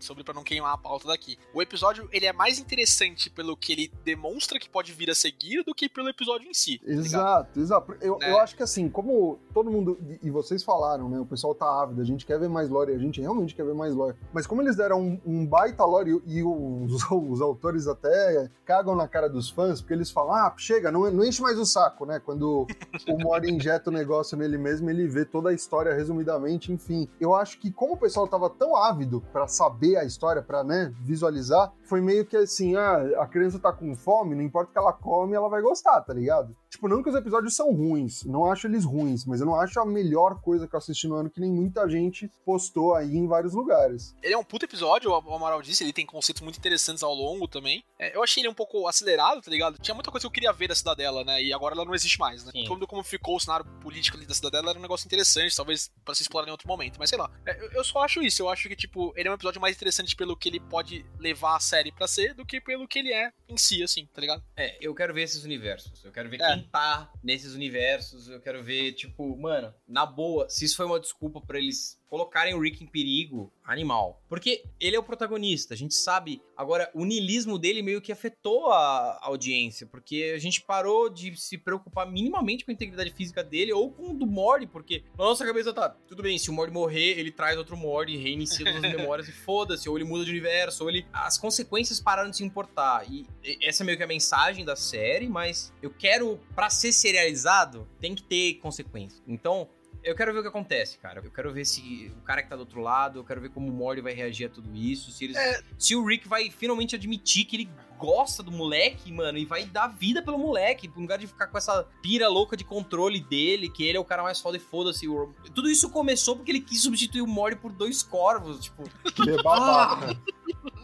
sobre 0.00 0.22
pra 0.24 0.34
não 0.34 0.42
queimar 0.42 0.74
a 0.74 0.78
pauta 0.78 1.06
daqui. 1.08 1.38
O 1.54 1.62
episódio, 1.62 2.08
ele 2.12 2.26
é 2.26 2.32
mais 2.32 2.58
interessante 2.58 3.30
pelo 3.30 3.56
que 3.56 3.72
ele 3.72 3.92
demonstra 4.04 4.58
que 4.58 4.68
pode 4.68 4.92
vir 4.92 5.10
a 5.10 5.14
seguir 5.14 5.62
do 5.64 5.74
que 5.74 5.88
pelo 5.88 6.08
episódio 6.08 6.48
em 6.48 6.54
si. 6.54 6.78
tá? 6.78 6.90
Exato, 6.92 7.60
exato. 7.60 7.96
Eu, 8.00 8.18
Né? 8.18 8.30
eu 8.30 8.38
acho 8.38 8.56
que 8.56 8.62
assim, 8.62 8.88
como 8.88 9.38
todo 9.54 9.70
mundo, 9.70 9.98
e- 10.22 10.30
vocês 10.30 10.62
falaram, 10.62 11.08
né? 11.08 11.18
O 11.18 11.26
pessoal 11.26 11.54
tá 11.54 11.66
ávido, 11.82 12.00
a 12.00 12.04
gente 12.04 12.24
quer 12.26 12.38
ver 12.38 12.48
mais 12.48 12.68
lore, 12.68 12.92
a 12.92 12.98
gente 12.98 13.20
realmente 13.20 13.54
quer 13.54 13.64
ver 13.64 13.74
mais 13.74 13.94
lore. 13.94 14.16
Mas 14.32 14.46
como 14.46 14.62
eles 14.62 14.76
deram 14.76 15.00
um, 15.00 15.20
um 15.24 15.46
baita 15.46 15.84
lore 15.84 16.20
e, 16.26 16.38
e 16.38 16.42
os, 16.44 17.02
os 17.10 17.40
autores 17.40 17.86
até 17.86 18.50
cagam 18.64 18.94
na 18.94 19.08
cara 19.08 19.28
dos 19.28 19.48
fãs, 19.50 19.80
porque 19.80 19.94
eles 19.94 20.10
falam, 20.10 20.34
ah, 20.34 20.54
chega, 20.56 20.90
não, 20.92 21.10
não 21.10 21.24
enche 21.24 21.40
mais 21.42 21.58
o 21.58 21.64
saco, 21.64 22.04
né? 22.04 22.20
Quando 22.20 22.66
o 23.08 23.18
Mori 23.18 23.50
injeta 23.52 23.90
o 23.90 23.92
negócio 23.92 24.36
nele 24.36 24.58
mesmo, 24.58 24.90
ele 24.90 25.06
vê 25.06 25.24
toda 25.24 25.50
a 25.50 25.52
história 25.54 25.94
resumidamente, 25.94 26.72
enfim. 26.72 27.08
Eu 27.20 27.34
acho 27.34 27.58
que 27.58 27.70
como 27.70 27.94
o 27.94 27.96
pessoal 27.96 28.26
tava 28.26 28.50
tão 28.50 28.76
ávido 28.76 29.22
pra 29.32 29.46
saber 29.48 29.77
a 29.96 30.04
história, 30.04 30.42
pra, 30.42 30.64
né, 30.64 30.92
visualizar, 31.00 31.72
foi 31.84 32.00
meio 32.00 32.24
que 32.24 32.36
assim, 32.36 32.76
ah, 32.76 33.22
a 33.22 33.26
criança 33.26 33.58
tá 33.58 33.72
com 33.72 33.94
fome, 33.94 34.34
não 34.34 34.42
importa 34.42 34.70
o 34.70 34.72
que 34.72 34.78
ela 34.78 34.92
come, 34.92 35.34
ela 35.34 35.48
vai 35.48 35.62
gostar, 35.62 36.00
tá 36.02 36.12
ligado? 36.12 36.54
Tipo, 36.70 36.86
não 36.86 37.02
que 37.02 37.08
os 37.08 37.14
episódios 37.14 37.56
são 37.56 37.72
ruins, 37.72 38.24
não 38.24 38.50
acho 38.50 38.66
eles 38.66 38.84
ruins, 38.84 39.24
mas 39.24 39.40
eu 39.40 39.46
não 39.46 39.54
acho 39.58 39.80
a 39.80 39.86
melhor 39.86 40.40
coisa 40.42 40.68
que 40.68 40.74
eu 40.74 40.78
assisti 40.78 41.08
no 41.08 41.14
ano, 41.16 41.30
que 41.30 41.40
nem 41.40 41.50
muita 41.50 41.88
gente 41.88 42.30
postou 42.44 42.94
aí 42.94 43.16
em 43.16 43.26
vários 43.26 43.54
lugares. 43.54 44.14
Ele 44.22 44.34
é 44.34 44.38
um 44.38 44.44
puto 44.44 44.66
episódio, 44.66 45.10
o 45.10 45.34
Amaral 45.34 45.62
disse, 45.62 45.82
ele 45.82 45.92
tem 45.94 46.04
conceitos 46.04 46.42
muito 46.42 46.58
interessantes 46.58 47.02
ao 47.02 47.14
longo 47.14 47.48
também. 47.48 47.82
É, 47.98 48.14
eu 48.14 48.22
achei 48.22 48.42
ele 48.42 48.48
um 48.50 48.54
pouco 48.54 48.86
acelerado, 48.86 49.40
tá 49.40 49.50
ligado? 49.50 49.78
Tinha 49.78 49.94
muita 49.94 50.10
coisa 50.10 50.22
que 50.24 50.26
eu 50.26 50.30
queria 50.30 50.52
ver 50.52 50.68
da 50.68 50.74
Cidadela, 50.74 51.24
né? 51.24 51.42
E 51.42 51.52
agora 51.52 51.74
ela 51.74 51.84
não 51.84 51.94
existe 51.94 52.18
mais, 52.18 52.44
né? 52.44 52.52
Sim. 52.52 52.64
Todo 52.66 52.86
como 52.86 53.02
ficou 53.02 53.36
o 53.36 53.40
cenário 53.40 53.64
político 53.80 54.16
ali 54.18 54.26
da 54.26 54.34
Cidadela 54.34 54.70
era 54.70 54.78
um 54.78 54.82
negócio 54.82 55.06
interessante, 55.06 55.56
talvez 55.56 55.90
pra 56.04 56.14
se 56.14 56.22
explorar 56.22 56.48
em 56.48 56.50
outro 56.52 56.68
momento, 56.68 56.96
mas 56.98 57.08
sei 57.08 57.18
lá. 57.18 57.30
É, 57.46 57.58
eu, 57.64 57.72
eu 57.72 57.84
só 57.84 58.04
acho 58.04 58.20
isso, 58.22 58.42
eu 58.42 58.48
acho 58.48 58.68
que, 58.68 58.76
tipo, 58.76 59.12
ele 59.16 59.28
é 59.28 59.30
um 59.30 59.34
episódio 59.34 59.60
mais 59.60 59.74
interessante 59.74 60.14
pelo 60.14 60.36
que 60.36 60.48
ele 60.50 60.60
pode 60.60 61.04
levar 61.18 61.56
a 61.56 61.60
série 61.60 61.90
pra 61.90 62.06
ser 62.06 62.34
do 62.34 62.44
que 62.44 62.60
pelo 62.60 62.86
que 62.86 62.98
ele 62.98 63.12
é 63.12 63.32
em 63.48 63.56
si, 63.56 63.82
assim, 63.82 64.06
tá 64.12 64.20
ligado? 64.20 64.42
É, 64.56 64.76
eu 64.80 64.94
quero 64.94 65.14
ver 65.14 65.22
esses 65.22 65.44
universos. 65.44 66.04
Eu 66.04 66.12
quero 66.12 66.28
ver 66.28 66.40
É. 66.42 66.54
quem 66.54 66.57
tá 66.62 67.12
nesses 67.22 67.54
universos. 67.54 68.28
Eu 68.28 68.40
quero 68.40 68.62
ver, 68.62 68.92
tipo, 68.92 69.36
mano, 69.36 69.72
na 69.86 70.06
boa, 70.06 70.48
se 70.48 70.64
isso 70.64 70.76
foi 70.76 70.86
uma 70.86 71.00
desculpa 71.00 71.40
pra 71.40 71.58
eles 71.58 71.97
colocarem 72.08 72.54
o 72.54 72.60
Rick 72.60 72.82
em 72.82 72.86
perigo, 72.86 73.52
animal. 73.64 74.22
Porque 74.28 74.64
ele 74.80 74.96
é 74.96 74.98
o 74.98 75.02
protagonista, 75.02 75.74
a 75.74 75.76
gente 75.76 75.94
sabe. 75.94 76.40
Agora, 76.56 76.90
o 76.94 77.04
niilismo 77.04 77.58
dele 77.58 77.82
meio 77.82 78.00
que 78.00 78.10
afetou 78.10 78.72
a 78.72 79.18
audiência, 79.22 79.86
porque 79.86 80.32
a 80.34 80.38
gente 80.38 80.62
parou 80.62 81.08
de 81.10 81.36
se 81.36 81.58
preocupar 81.58 82.10
minimamente 82.10 82.64
com 82.64 82.70
a 82.70 82.74
integridade 82.74 83.10
física 83.10 83.44
dele 83.44 83.72
ou 83.72 83.90
com 83.92 84.10
o 84.10 84.14
do 84.14 84.26
Mori, 84.26 84.66
porque 84.66 85.04
na 85.16 85.24
nossa 85.24 85.44
cabeça 85.44 85.72
tá, 85.72 85.88
tudo 85.88 86.22
bem, 86.22 86.38
se 86.38 86.50
o 86.50 86.52
Mori 86.52 86.72
morrer, 86.72 87.18
ele 87.18 87.30
traz 87.30 87.56
outro 87.58 87.76
Mori, 87.76 88.16
reinicia 88.16 88.64
todas 88.64 88.84
as 88.84 88.92
memórias 88.96 89.28
e 89.28 89.32
foda-se, 89.32 89.88
ou 89.88 89.96
ele 89.96 90.04
muda 90.04 90.24
de 90.24 90.30
universo, 90.30 90.84
ou 90.84 90.90
ele. 90.90 91.06
As 91.12 91.36
consequências 91.36 92.00
pararam 92.00 92.30
de 92.30 92.38
se 92.38 92.44
importar. 92.44 93.04
E 93.10 93.26
essa 93.62 93.82
é 93.82 93.84
meio 93.84 93.98
que 93.98 94.04
a 94.04 94.06
mensagem 94.06 94.64
da 94.64 94.76
série, 94.76 95.28
mas 95.28 95.72
eu 95.82 95.90
quero, 95.90 96.40
pra 96.54 96.70
ser 96.70 96.92
serializado, 96.92 97.86
tem 98.00 98.14
que 98.14 98.22
ter 98.22 98.54
consequências. 98.54 99.22
Então, 99.26 99.68
eu 100.02 100.14
quero 100.14 100.32
ver 100.32 100.38
o 100.38 100.42
que 100.42 100.48
acontece, 100.48 100.98
cara. 100.98 101.20
Eu 101.24 101.30
quero 101.30 101.52
ver 101.52 101.64
se 101.64 102.12
o 102.16 102.22
cara 102.22 102.42
que 102.42 102.48
tá 102.48 102.56
do 102.56 102.60
outro 102.60 102.80
lado, 102.80 103.18
eu 103.18 103.24
quero 103.24 103.40
ver 103.40 103.50
como 103.50 103.68
o 103.68 103.72
Mori 103.72 104.00
vai 104.00 104.12
reagir 104.12 104.46
a 104.46 104.48
tudo 104.48 104.74
isso, 104.74 105.10
se 105.10 105.24
eles, 105.24 105.36
se 105.78 105.94
o 105.96 106.04
Rick 106.04 106.26
vai 106.28 106.50
finalmente 106.50 106.94
admitir 106.94 107.44
que 107.44 107.56
ele 107.56 107.70
gosta 107.98 108.42
do 108.44 108.52
moleque, 108.52 109.10
mano, 109.10 109.36
e 109.38 109.44
vai 109.44 109.64
dar 109.64 109.88
vida 109.88 110.22
pelo 110.22 110.38
moleque, 110.38 110.86
no 110.86 111.00
lugar 111.00 111.18
de 111.18 111.26
ficar 111.26 111.48
com 111.48 111.58
essa 111.58 111.82
pira 112.00 112.28
louca 112.28 112.56
de 112.56 112.62
controle 112.62 113.18
dele, 113.20 113.68
que 113.68 113.82
ele 113.84 113.96
é 113.96 114.00
o 114.00 114.04
cara 114.04 114.22
mais 114.22 114.40
foda 114.40 114.56
e 114.56 114.60
foda-se. 114.60 115.08
o- 115.08 115.34
Tudo 115.54 115.68
isso 115.68 115.90
começou 115.90 116.36
porque 116.36 116.52
ele 116.52 116.60
quis 116.60 116.80
substituir 116.82 117.22
o 117.22 117.26
Mori 117.26 117.56
por 117.56 117.72
dois 117.72 118.02
corvos, 118.02 118.60
tipo, 118.64 118.84
Ele 119.18 119.32
é 119.38 119.42
babaca. 119.42 120.16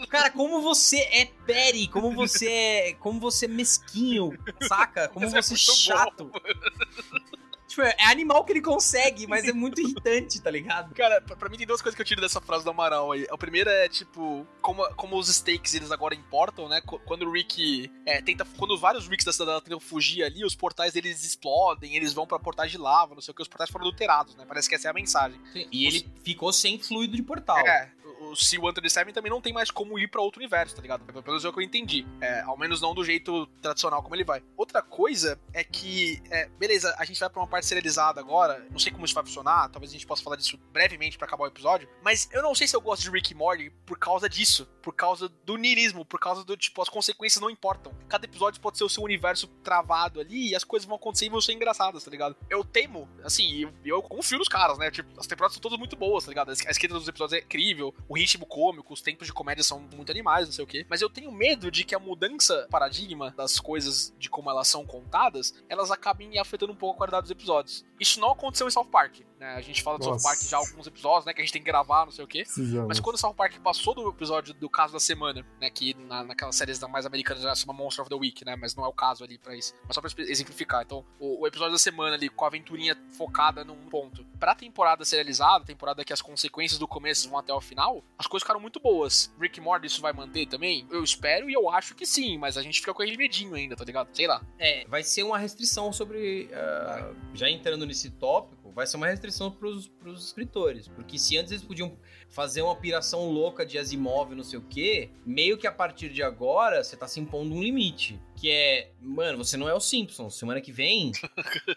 Cara, 0.08 0.30
como 0.30 0.60
você 0.60 0.98
é 1.12 1.24
petty, 1.46 1.86
como 1.88 2.12
você 2.12 2.48
é, 2.50 2.92
como 2.94 3.20
você 3.20 3.44
é 3.46 3.48
mesquinho, 3.48 4.36
saca? 4.68 5.08
Como 5.08 5.24
Isso 5.24 5.36
é 5.36 5.42
você 5.42 5.54
é 5.54 5.56
chato. 5.56 6.30
Tipo, 7.74 7.82
é 7.82 8.04
animal 8.06 8.44
que 8.44 8.52
ele 8.52 8.60
consegue, 8.62 9.26
mas 9.26 9.44
é 9.46 9.52
muito 9.52 9.80
irritante, 9.80 10.40
tá 10.40 10.50
ligado? 10.50 10.94
Cara, 10.94 11.20
pra, 11.20 11.34
pra 11.36 11.48
mim 11.48 11.56
tem 11.56 11.66
duas 11.66 11.82
coisas 11.82 11.96
que 11.96 12.02
eu 12.02 12.06
tiro 12.06 12.20
dessa 12.20 12.40
frase 12.40 12.62
do 12.64 12.70
Amaral 12.70 13.10
aí. 13.12 13.26
A 13.30 13.36
primeira 13.36 13.70
é, 13.70 13.88
tipo, 13.88 14.46
como, 14.60 14.84
como 14.94 15.16
os 15.18 15.28
stakes 15.28 15.74
eles 15.74 15.90
agora 15.90 16.14
importam, 16.14 16.68
né? 16.68 16.80
Qu- 16.80 17.00
Quando 17.00 17.22
o 17.26 17.32
Rick 17.32 17.90
é, 18.06 18.22
tenta. 18.22 18.44
Quando 18.56 18.78
vários 18.78 19.08
Ricks 19.08 19.24
da 19.24 19.32
cidadela 19.32 19.60
tentam 19.60 19.80
fugir 19.80 20.22
ali, 20.22 20.44
os 20.44 20.54
portais 20.54 20.92
deles 20.92 21.24
explodem, 21.24 21.96
eles 21.96 22.12
vão 22.12 22.26
pra 22.26 22.38
portais 22.38 22.70
de 22.70 22.78
lava, 22.78 23.14
não 23.14 23.20
sei 23.20 23.32
o 23.32 23.34
que, 23.34 23.42
os 23.42 23.48
portais 23.48 23.70
foram 23.70 23.86
adulterados, 23.86 24.36
né? 24.36 24.44
Parece 24.46 24.68
que 24.68 24.74
essa 24.74 24.86
é 24.88 24.90
a 24.90 24.94
mensagem. 24.94 25.40
E 25.72 25.86
ele 25.86 26.08
ficou 26.22 26.52
sem 26.52 26.78
fluido 26.78 27.16
de 27.16 27.22
portal. 27.22 27.58
É, 27.58 27.90
o 28.34 28.44
o 28.44 28.44
Sea 28.44 28.60
137 28.60 29.12
também 29.12 29.30
não 29.30 29.40
tem 29.40 29.52
mais 29.52 29.70
como 29.70 29.98
ir 29.98 30.08
pra 30.08 30.20
outro 30.20 30.40
universo, 30.40 30.74
tá 30.74 30.82
ligado? 30.82 31.04
Pelo 31.04 31.22
menos 31.24 31.44
é 31.44 31.48
o 31.48 31.52
que 31.52 31.58
eu 31.58 31.62
entendi. 31.62 32.06
É, 32.20 32.40
ao 32.42 32.58
menos 32.58 32.80
não 32.80 32.94
do 32.94 33.04
jeito 33.04 33.46
tradicional 33.62 34.02
como 34.02 34.14
ele 34.14 34.24
vai. 34.24 34.42
Outra 34.56 34.82
coisa 34.82 35.40
é 35.52 35.64
que, 35.64 36.22
é, 36.30 36.48
beleza, 36.58 36.94
a 36.98 37.04
gente 37.04 37.18
vai 37.18 37.30
pra 37.30 37.40
uma 37.40 37.48
parte 37.48 37.66
serializada 37.66 38.20
agora, 38.20 38.66
não 38.70 38.78
sei 38.78 38.92
como 38.92 39.04
isso 39.04 39.14
vai 39.14 39.24
funcionar, 39.24 39.68
talvez 39.70 39.90
a 39.90 39.94
gente 39.94 40.06
possa 40.06 40.22
falar 40.22 40.36
disso 40.36 40.58
brevemente 40.72 41.16
pra 41.16 41.26
acabar 41.26 41.44
o 41.44 41.48
episódio, 41.48 41.88
mas 42.02 42.28
eu 42.32 42.42
não 42.42 42.54
sei 42.54 42.66
se 42.66 42.76
eu 42.76 42.80
gosto 42.80 43.02
de 43.02 43.10
Rick 43.10 43.32
e 43.32 43.34
Morty 43.34 43.70
por 43.86 43.98
causa 43.98 44.28
disso, 44.28 44.68
por 44.82 44.94
causa 44.94 45.28
do 45.44 45.56
niilismo, 45.56 46.04
por 46.04 46.18
causa 46.20 46.44
do, 46.44 46.56
tipo, 46.56 46.82
as 46.82 46.88
consequências 46.88 47.40
não 47.40 47.50
importam. 47.50 47.94
Cada 48.08 48.26
episódio 48.26 48.60
pode 48.60 48.76
ser 48.76 48.84
o 48.84 48.88
seu 48.88 49.02
universo 49.02 49.46
travado 49.62 50.20
ali 50.20 50.50
e 50.50 50.54
as 50.54 50.64
coisas 50.64 50.86
vão 50.86 50.96
acontecer 50.96 51.26
e 51.26 51.30
vão 51.30 51.40
ser 51.40 51.52
engraçadas, 51.52 52.04
tá 52.04 52.10
ligado? 52.10 52.36
Eu 52.50 52.64
temo, 52.64 53.08
assim, 53.22 53.60
eu, 53.60 53.72
eu 53.84 54.02
confio 54.02 54.38
nos 54.38 54.48
caras, 54.48 54.78
né? 54.78 54.90
Tipo, 54.90 55.08
as 55.18 55.26
temporadas 55.26 55.54
são 55.54 55.62
todas 55.62 55.78
muito 55.78 55.96
boas, 55.96 56.24
tá 56.24 56.30
ligado? 56.30 56.50
A 56.50 56.70
esquerda 56.70 56.98
dos 56.98 57.08
episódios 57.08 57.40
é 57.40 57.44
incrível, 57.44 57.94
o 58.08 58.18
ritmo 58.24 58.46
cômico, 58.46 58.92
os 58.92 59.00
tempos 59.00 59.26
de 59.26 59.32
comédia 59.32 59.62
são 59.62 59.80
muito 59.94 60.10
animais, 60.10 60.46
não 60.46 60.52
sei 60.52 60.64
o 60.64 60.66
quê. 60.66 60.86
Mas 60.88 61.00
eu 61.00 61.10
tenho 61.10 61.30
medo 61.30 61.70
de 61.70 61.84
que 61.84 61.94
a 61.94 61.98
mudança 61.98 62.66
paradigma 62.70 63.32
das 63.36 63.60
coisas, 63.60 64.14
de 64.18 64.28
como 64.28 64.50
elas 64.50 64.68
são 64.68 64.84
contadas, 64.84 65.54
elas 65.68 65.90
acabem 65.90 66.38
afetando 66.38 66.72
um 66.72 66.76
pouco 66.76 66.94
a 66.94 66.98
qualidade 66.98 67.22
dos 67.22 67.30
episódios. 67.30 67.84
Isso 68.00 68.20
não 68.20 68.32
aconteceu 68.32 68.66
em 68.66 68.70
South 68.70 68.86
Park, 68.86 69.20
né? 69.44 69.54
A 69.54 69.60
gente 69.60 69.82
fala 69.82 70.02
South 70.02 70.12
Nossa. 70.12 70.28
Park 70.28 70.42
já 70.42 70.56
há 70.56 70.60
alguns 70.60 70.86
episódios, 70.86 71.26
né? 71.26 71.34
Que 71.34 71.42
a 71.42 71.44
gente 71.44 71.52
tem 71.52 71.62
que 71.62 71.66
gravar, 71.66 72.06
não 72.06 72.12
sei 72.12 72.24
o 72.24 72.28
quê. 72.28 72.42
Precisamos. 72.42 72.88
Mas 72.88 72.98
quando 72.98 73.16
o 73.16 73.18
South 73.18 73.34
Park 73.34 73.58
passou 73.58 73.94
do 73.94 74.08
episódio 74.08 74.54
do 74.54 74.70
caso 74.70 74.94
da 74.94 74.98
semana, 74.98 75.46
né? 75.60 75.68
Que 75.68 75.94
na, 75.94 76.24
naquelas 76.24 76.56
séries 76.56 76.78
da 76.78 76.88
mais 76.88 77.04
americanas 77.04 77.42
já 77.42 77.54
chama 77.54 77.74
Monster 77.74 78.02
of 78.02 78.08
the 78.08 78.16
Week, 78.16 78.44
né? 78.44 78.56
Mas 78.56 78.74
não 78.74 78.84
é 78.84 78.88
o 78.88 78.92
caso 78.92 79.22
ali 79.22 79.36
pra 79.36 79.54
isso. 79.54 79.74
Mas 79.86 79.94
só 79.94 80.00
pra 80.00 80.10
exemplificar. 80.24 80.82
Então, 80.82 81.04
o, 81.20 81.42
o 81.42 81.46
episódio 81.46 81.72
da 81.72 81.78
semana 81.78 82.16
ali, 82.16 82.30
com 82.30 82.44
a 82.44 82.48
aventurinha 82.48 82.96
focada 83.12 83.64
num 83.64 83.76
ponto. 83.88 84.24
Pra 84.40 84.54
temporada 84.54 85.04
serializada, 85.04 85.64
temporada 85.64 86.04
que 86.04 86.12
as 86.12 86.22
consequências 86.22 86.78
do 86.78 86.88
começo 86.88 87.28
vão 87.28 87.38
até 87.38 87.52
o 87.52 87.60
final, 87.60 88.02
as 88.18 88.26
coisas 88.26 88.42
ficaram 88.42 88.60
muito 88.60 88.80
boas. 88.80 89.32
Rick 89.38 89.60
Morty, 89.60 89.86
isso 89.86 90.00
vai 90.00 90.12
manter 90.12 90.46
também? 90.46 90.86
Eu 90.90 91.04
espero 91.04 91.50
e 91.50 91.52
eu 91.52 91.68
acho 91.68 91.94
que 91.94 92.06
sim, 92.06 92.38
mas 92.38 92.56
a 92.56 92.62
gente 92.62 92.80
fica 92.80 92.94
com 92.94 93.02
aquele 93.02 93.16
medinho 93.16 93.54
ainda, 93.54 93.76
tá 93.76 93.84
ligado? 93.84 94.08
Sei 94.14 94.26
lá. 94.26 94.42
É, 94.58 94.86
vai 94.86 95.02
ser 95.02 95.22
uma 95.22 95.36
restrição 95.36 95.92
sobre. 95.92 96.48
ah, 96.54 97.12
já 97.34 97.50
entrando 97.50 97.84
nesse 97.84 98.10
tópico, 98.10 98.63
vai 98.74 98.86
ser 98.86 98.96
uma 98.96 99.06
restrição 99.06 99.50
pros, 99.50 99.88
pros 99.88 100.26
escritores. 100.26 100.88
Porque 100.88 101.18
se 101.18 101.38
antes 101.38 101.52
eles 101.52 101.64
podiam 101.64 101.96
fazer 102.28 102.62
uma 102.62 102.74
piração 102.74 103.30
louca 103.30 103.64
de 103.64 103.78
Asimov, 103.78 104.34
não 104.34 104.42
sei 104.42 104.58
o 104.58 104.62
quê, 104.62 105.10
meio 105.24 105.56
que 105.56 105.66
a 105.66 105.72
partir 105.72 106.08
de 106.10 106.22
agora 106.22 106.82
você 106.82 106.96
tá 106.96 107.06
se 107.06 107.20
impondo 107.20 107.54
um 107.54 107.62
limite. 107.62 108.20
Que 108.36 108.50
é, 108.50 108.90
mano, 109.00 109.38
você 109.38 109.56
não 109.56 109.68
é 109.68 109.74
o 109.74 109.80
Simpsons. 109.80 110.36
Semana 110.36 110.60
que 110.60 110.72
vem, 110.72 111.12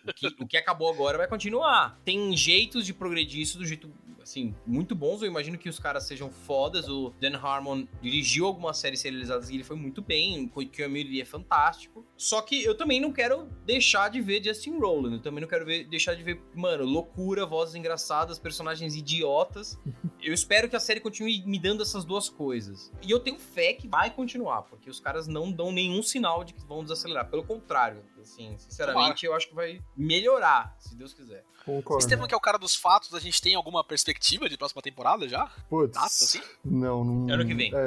o, 0.08 0.14
que, 0.14 0.28
o 0.40 0.48
que 0.48 0.58
acabou 0.58 0.92
agora 0.92 1.18
vai 1.18 1.28
continuar. 1.28 2.00
Tem 2.04 2.36
jeitos 2.36 2.86
de 2.86 2.94
progredir 2.94 3.42
isso 3.42 3.58
do 3.58 3.66
jeito, 3.66 3.92
assim, 4.28 4.54
muito 4.66 4.94
bons. 4.94 5.22
Eu 5.22 5.28
imagino 5.28 5.58
que 5.58 5.70
os 5.70 5.80
caras 5.80 6.04
sejam 6.04 6.30
fodas. 6.30 6.88
O 6.90 7.14
Dan 7.20 7.38
Harmon 7.38 7.88
dirigiu 8.02 8.46
algumas 8.46 8.78
séries 8.78 9.00
serializadas 9.00 9.50
e 9.50 9.56
ele 9.56 9.64
foi 9.64 9.76
muito 9.76 10.02
bem. 10.02 10.52
O 10.54 10.62
ele 10.62 11.22
é 11.22 11.26
fantástico. 11.26 12.06
Só 12.18 12.42
que 12.42 12.64
eu 12.64 12.76
também 12.76 13.00
não 13.00 13.12
quero 13.12 13.48
deixar 13.66 14.10
de 14.10 14.22
ver 14.22 14.44
Justin 14.44 14.78
Roiland. 14.78 15.16
Eu 15.16 15.22
também 15.22 15.42
não 15.42 15.48
quero 15.48 15.66
ver, 15.66 15.86
deixar 15.86 16.14
de 16.14 16.24
ver, 16.24 16.42
mano, 16.54 16.84
loucura, 16.84 17.46
vozes 17.46 17.76
engraçadas, 17.76 18.38
personagens 18.38 18.96
idiotas. 18.96 19.80
Eu 20.22 20.34
espero 20.34 20.68
que 20.68 20.76
a 20.76 20.80
série 20.80 21.00
continue 21.00 21.44
me 21.46 21.60
dando 21.60 21.84
essas 21.84 22.04
duas 22.04 22.28
coisas. 22.28 22.92
E 23.04 23.12
eu 23.12 23.20
tenho 23.20 23.38
fé 23.38 23.74
que 23.74 23.88
vai 23.88 24.10
continuar, 24.10 24.64
porque 24.64 24.90
os 24.90 25.00
caras 25.00 25.28
não 25.28 25.52
dão 25.52 25.72
nenhum 25.72 26.02
sinal 26.02 26.44
de 26.44 26.54
que 26.54 26.66
vão 26.66 26.82
desacelerar. 26.84 27.30
Pelo 27.30 27.44
contrário, 27.44 28.04
assim. 28.32 28.56
Sinceramente, 28.58 29.26
eu 29.26 29.34
acho 29.34 29.48
que 29.50 29.56
vai 29.56 29.80
melhorar, 29.96 30.76
se 30.80 30.96
Deus 30.96 31.14
quiser. 31.14 31.44
Concordo. 31.66 32.02
Estevam, 32.02 32.28
que 32.28 32.34
é 32.34 32.38
o 32.38 32.40
cara 32.40 32.58
dos 32.58 32.76
fatos, 32.76 33.14
a 33.14 33.20
gente 33.20 33.42
tem 33.42 33.54
alguma 33.56 33.84
perspectiva 33.84 34.48
de 34.48 34.58
próxima 34.58 34.82
temporada 34.82 35.28
já? 35.28 35.52
Putz, 35.70 35.94
Data, 35.96 36.06
assim? 36.08 36.40
não, 36.64 37.04
não. 37.04 37.34
Ano 37.34 37.46
que 37.46 37.54
vem. 37.54 37.74
É, 37.76 37.80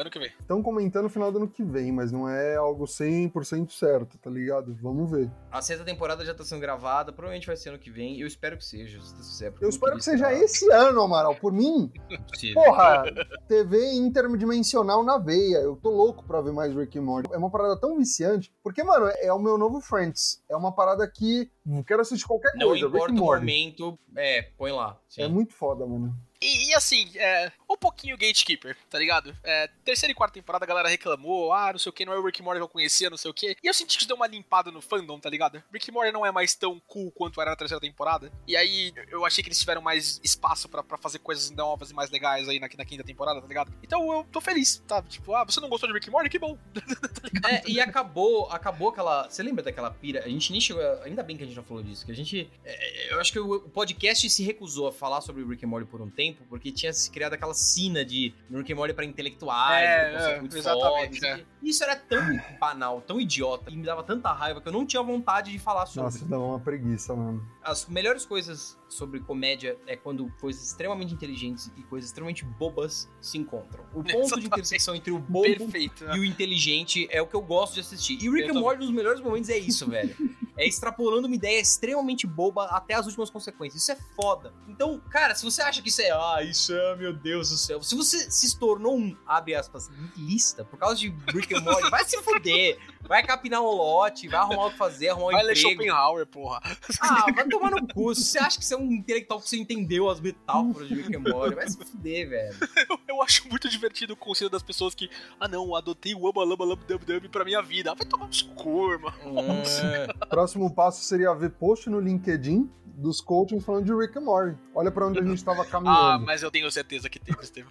Ano 0.00 0.10
que 0.10 0.18
vem. 0.18 0.32
estão 0.40 0.62
comentando 0.62 1.02
no 1.04 1.10
final 1.10 1.30
do 1.30 1.36
ano 1.36 1.48
que 1.48 1.62
vem, 1.62 1.92
mas 1.92 2.10
não 2.10 2.26
é 2.26 2.56
algo 2.56 2.84
100% 2.86 3.70
certo, 3.70 4.16
tá 4.16 4.30
ligado? 4.30 4.74
Vamos 4.80 5.10
ver. 5.10 5.30
A 5.52 5.60
sexta 5.60 5.84
temporada 5.84 6.24
já 6.24 6.34
tá 6.34 6.42
sendo 6.42 6.60
gravada, 6.60 7.12
provavelmente 7.12 7.46
vai 7.46 7.56
ser 7.56 7.68
ano 7.68 7.78
que 7.78 7.90
vem. 7.90 8.18
Eu 8.18 8.26
espero 8.26 8.56
que 8.56 8.64
seja, 8.64 8.98
se 9.02 9.12
Deus 9.14 9.28
quiser. 9.28 9.52
Eu 9.60 9.68
espero 9.68 9.96
que 9.96 10.04
seja 10.04 10.32
esperar. 10.32 10.44
esse 10.44 10.72
ano, 10.72 11.02
Amaral. 11.02 11.34
Por 11.34 11.52
mim, 11.52 11.92
Possível. 12.30 12.62
porra, 12.62 13.04
TV 13.46 13.92
interdimensional 13.92 15.02
na 15.04 15.18
veia. 15.18 15.58
Eu 15.58 15.76
tô 15.76 15.90
louco 15.90 16.24
pra 16.24 16.40
ver 16.40 16.52
mais 16.52 16.74
Rick 16.74 16.98
and 16.98 17.02
Morty. 17.02 17.32
É 17.32 17.36
uma 17.36 17.50
parada 17.50 17.76
tão 17.78 17.96
viciante. 17.96 18.50
Porque, 18.62 18.82
mano, 18.82 19.06
é 19.06 19.30
o 19.32 19.38
meu 19.38 19.58
novo 19.58 19.77
Friends. 19.80 20.42
É 20.48 20.56
uma 20.56 20.72
parada 20.72 21.08
que 21.10 21.50
eu 21.66 21.84
quero 21.84 22.00
assistir 22.00 22.26
qualquer 22.26 22.52
Não 22.54 22.68
coisa. 22.68 22.86
Rick 22.86 22.96
importa 22.96 23.12
o 23.12 23.16
momento, 23.16 23.98
é, 24.16 24.42
põe 24.56 24.72
lá. 24.72 25.00
Sim. 25.08 25.22
É 25.22 25.28
muito 25.28 25.54
foda, 25.54 25.86
mano. 25.86 26.14
E, 26.40 26.70
e 26.70 26.74
assim, 26.74 27.10
é, 27.16 27.50
um 27.68 27.76
pouquinho 27.76 28.16
Gatekeeper, 28.16 28.76
tá 28.88 28.98
ligado? 28.98 29.36
É, 29.42 29.68
terceira 29.84 30.12
e 30.12 30.14
quarta 30.14 30.34
temporada 30.34 30.64
a 30.64 30.68
galera 30.68 30.88
reclamou, 30.88 31.52
ah, 31.52 31.72
não 31.72 31.78
sei 31.78 31.90
o 31.90 31.92
que, 31.92 32.04
não 32.04 32.12
é 32.12 32.18
o 32.18 32.24
Rick 32.24 32.42
Morty 32.42 32.58
que 32.58 32.64
eu 32.64 32.68
conhecia, 32.68 33.10
não 33.10 33.16
sei 33.16 33.30
o 33.30 33.34
que. 33.34 33.56
E 33.62 33.66
eu 33.66 33.74
senti 33.74 33.98
que 33.98 34.06
deu 34.06 34.16
uma 34.16 34.26
limpada 34.26 34.70
no 34.70 34.80
fandom, 34.80 35.18
tá 35.20 35.28
ligado? 35.28 35.62
Rick 35.72 35.90
Morty 35.90 36.12
não 36.12 36.24
é 36.24 36.32
mais 36.32 36.54
tão 36.54 36.80
cool 36.86 37.10
quanto 37.10 37.40
era 37.40 37.50
na 37.50 37.56
terceira 37.56 37.80
temporada. 37.80 38.32
E 38.46 38.56
aí 38.56 38.92
eu 39.10 39.24
achei 39.24 39.42
que 39.42 39.48
eles 39.48 39.58
tiveram 39.58 39.82
mais 39.82 40.20
espaço 40.22 40.68
pra 40.68 40.98
fazer 40.98 41.18
coisas 41.18 41.50
novas 41.50 41.90
e 41.90 41.94
mais 41.94 42.10
legais 42.10 42.48
aí 42.48 42.58
na, 42.58 42.68
na 42.76 42.84
quinta 42.84 43.04
temporada, 43.04 43.40
tá 43.40 43.46
ligado? 43.46 43.72
Então 43.82 44.12
eu 44.12 44.24
tô 44.24 44.40
feliz, 44.40 44.82
tá? 44.86 45.02
Tipo, 45.02 45.34
ah, 45.34 45.44
você 45.44 45.60
não 45.60 45.68
gostou 45.68 45.88
de 45.88 45.94
Rick 45.94 46.10
Morty? 46.10 46.30
Que 46.30 46.38
bom. 46.38 46.58
É, 47.48 47.62
e 47.68 47.80
acabou, 47.80 48.50
acabou 48.50 48.90
aquela. 48.90 49.28
Você 49.28 49.42
lembra 49.42 49.62
daquela 49.62 49.90
pira? 49.90 50.24
A 50.24 50.28
gente 50.28 50.50
nem 50.50 50.60
chegou. 50.60 50.82
Ainda 51.02 51.22
bem 51.22 51.36
que 51.36 51.44
a 51.44 51.46
gente 51.46 51.56
não 51.56 51.62
falou 51.62 51.82
disso. 51.82 52.04
Que 52.04 52.12
a 52.12 52.14
gente. 52.14 52.50
é, 52.64 53.12
eu 53.12 53.20
acho 53.20 53.32
que 53.32 53.38
o, 53.38 53.60
podcast 53.60 54.28
se 54.28 54.42
recusou 54.42 54.88
a 54.88 54.92
falar 54.92 55.20
sobre 55.20 55.44
Rick 55.44 55.64
Morty 55.64 55.88
por 55.88 56.00
um 56.00 56.10
tempo, 56.10 56.44
porque 56.48 56.72
tinha 56.72 56.92
se 56.92 57.10
criado 57.10 57.34
aquela 57.34 57.54
sina 57.58 58.04
de 58.04 58.32
Rick 58.50 58.72
and 58.72 58.76
Morty 58.76 58.94
pra 58.94 59.04
intelectuais, 59.04 59.88
É, 59.88 60.08
um 60.08 60.12
conceito 60.12 60.30
é, 60.36 60.40
muito 60.40 60.56
exatamente, 60.56 61.20
foda, 61.20 61.40
é. 61.40 61.44
Isso 61.62 61.82
era 61.84 61.96
tão 61.96 62.20
banal, 62.60 63.00
tão 63.00 63.20
idiota, 63.20 63.70
e 63.70 63.76
me 63.76 63.84
dava 63.84 64.02
tanta 64.04 64.32
raiva 64.32 64.60
que 64.60 64.68
eu 64.68 64.72
não 64.72 64.86
tinha 64.86 65.02
vontade 65.02 65.50
de 65.50 65.58
falar 65.58 65.86
sobre. 65.86 66.04
Nossa, 66.04 66.24
dá 66.24 66.38
uma 66.38 66.60
preguiça, 66.60 67.14
mano. 67.14 67.44
As 67.62 67.86
melhores 67.86 68.24
coisas 68.24 68.77
sobre 68.88 69.20
comédia 69.20 69.76
é 69.86 69.96
quando 69.96 70.32
coisas 70.40 70.64
extremamente 70.64 71.12
inteligentes 71.12 71.70
e 71.76 71.82
coisas 71.82 72.10
extremamente 72.10 72.44
bobas 72.44 73.08
se 73.20 73.38
encontram. 73.38 73.84
O 73.92 74.02
ponto 74.02 74.06
de 74.06 74.16
Exatamente. 74.16 74.46
intersecção 74.46 74.94
entre 74.94 75.12
o 75.12 75.18
bobo 75.18 75.42
Perfeito. 75.42 76.04
né? 76.04 76.16
e 76.16 76.20
o 76.20 76.24
inteligente 76.24 77.06
é 77.10 77.20
o 77.20 77.26
que 77.26 77.34
eu 77.34 77.42
gosto 77.42 77.74
de 77.74 77.80
assistir. 77.80 78.18
E 78.22 78.28
o 78.28 78.32
Rick 78.32 78.50
and. 78.50 78.60
Morty, 78.60 78.80
nos 78.80 78.90
melhores 78.90 79.20
momentos, 79.20 79.50
é 79.50 79.58
isso, 79.58 79.88
velho. 79.88 80.16
É 80.56 80.66
extrapolando 80.66 81.28
uma 81.28 81.36
ideia 81.36 81.60
extremamente 81.60 82.26
boba 82.26 82.64
até 82.64 82.94
as 82.94 83.06
últimas 83.06 83.30
consequências. 83.30 83.80
Isso 83.80 83.92
é 83.92 83.98
foda. 84.20 84.52
Então, 84.66 85.00
cara, 85.08 85.32
se 85.36 85.44
você 85.44 85.62
acha 85.62 85.80
que 85.80 85.88
isso 85.88 86.02
é, 86.02 86.10
ah, 86.10 86.42
isso 86.42 86.74
é, 86.74 86.96
meu 86.96 87.12
Deus 87.12 87.50
do 87.50 87.56
céu. 87.56 87.80
Se 87.80 87.94
você 87.94 88.28
se 88.28 88.58
tornou 88.58 88.98
um, 88.98 89.16
abre 89.24 89.54
aspas, 89.54 89.88
lista 90.16 90.64
por 90.64 90.76
causa 90.76 90.96
de 90.96 91.14
Rick 91.32 91.54
and 91.54 91.60
Morty, 91.60 91.88
vai 91.90 92.04
se 92.04 92.20
fuder. 92.22 92.76
Vai 93.02 93.24
capinar 93.24 93.62
um 93.62 93.66
lote, 93.66 94.26
vai 94.26 94.40
arrumar 94.40 94.66
o 94.66 94.70
que 94.72 94.76
fazer, 94.76 95.10
arrumar 95.10 95.28
um 95.28 95.32
Vai 95.32 95.44
ler 95.44 95.52
emprego. 95.52 95.70
Schopenhauer, 95.70 96.26
porra. 96.26 96.60
Ah, 97.00 97.26
vai 97.32 97.48
tomar 97.48 97.70
no 97.70 97.86
cu. 97.86 98.12
Se 98.14 98.24
você 98.24 98.38
acha 98.38 98.58
que 98.58 98.64
você 98.64 98.76
é 98.78 98.82
um 98.82 98.92
intelectual 98.92 99.40
que 99.40 99.48
você 99.48 99.56
entendeu 99.56 100.08
as 100.08 100.20
metáforas 100.20 100.88
de 100.88 100.94
Rick 100.94 101.14
and 101.16 101.20
Morty, 101.20 101.54
vai 101.54 101.68
se 101.68 101.76
fuder, 101.78 102.28
velho. 102.28 102.56
Eu, 102.88 102.98
eu 103.16 103.22
acho 103.22 103.48
muito 103.48 103.68
divertido 103.68 104.12
o 104.12 104.16
conselho 104.16 104.50
das 104.50 104.62
pessoas 104.62 104.94
que, 104.94 105.10
ah 105.40 105.48
não, 105.48 105.74
adotei 105.74 106.14
o 106.14 106.26
Aba 106.28 106.44
Lamba 106.44 106.64
Lamba 106.64 106.84
Dub 106.86 107.04
Dub 107.04 107.28
pra 107.28 107.44
minha 107.44 107.62
vida. 107.62 107.90
Ah, 107.92 107.94
Vai 107.94 108.06
tomar 108.06 108.26
no 108.26 108.34
seu 108.34 108.48
cu, 108.48 108.92
irmão. 108.92 109.12
Hum, 109.24 109.62
Próximo 110.28 110.72
passo 110.74 111.02
seria 111.04 111.34
ver 111.34 111.50
post 111.50 111.88
no 111.90 112.00
LinkedIn 112.00 112.70
dos 113.00 113.20
coaching 113.20 113.60
falando 113.60 113.84
de 113.84 113.94
Rick 113.94 114.18
and 114.18 114.22
Morty. 114.22 114.58
Olha 114.74 114.90
pra 114.90 115.06
onde 115.06 115.20
a 115.20 115.22
gente 115.22 115.44
tava 115.44 115.62
Ah, 115.62 115.66
caminhando. 115.66 116.26
mas 116.26 116.42
eu 116.42 116.50
tenho 116.50 116.68
certeza 116.68 117.08
que 117.08 117.20
teve, 117.20 117.40
Estevam. 117.40 117.70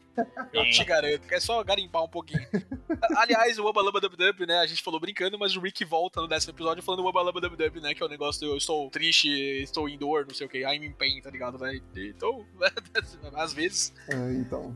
Eu 0.53 0.63
te 0.71 0.85
garanto, 0.85 1.23
é 1.29 1.39
só 1.41 1.61
garimpar 1.65 2.01
um 2.01 2.07
pouquinho. 2.07 2.47
Aliás, 3.17 3.59
o 3.59 3.67
Aba 3.67 3.81
Lamba 3.81 3.99
Dub 3.99 4.15
Dub, 4.15 4.45
né, 4.47 4.59
a 4.59 4.65
gente 4.65 4.81
falou 4.81 5.01
brincando, 5.01 5.37
mas 5.37 5.53
o 5.55 5.59
Rick 5.59 5.83
volta 5.83 6.21
no 6.21 6.29
décimo 6.29 6.53
episódio 6.53 6.81
falando 6.81 7.03
o 7.03 7.09
Aba 7.09 7.21
Lamba 7.23 7.41
Dub 7.41 7.57
Dub, 7.57 7.81
né, 7.81 7.93
que 7.93 8.01
é 8.01 8.05
o 8.05 8.09
negócio 8.09 8.39
do 8.39 8.53
eu 8.53 8.57
estou 8.57 8.89
triste, 8.89 9.27
estou 9.61 9.89
em 9.89 9.97
dor, 9.97 10.25
não 10.25 10.33
sei 10.33 10.47
o 10.47 10.49
que, 10.49 10.59
I'm 10.59 10.85
in 10.85 10.93
pain, 10.97 11.21
tá 11.21 11.29
ligado, 11.29 11.57
né? 11.57 11.79
Então, 11.95 12.45
às 13.33 13.53
vezes... 13.53 13.93
É, 14.09 14.33
então. 14.33 14.75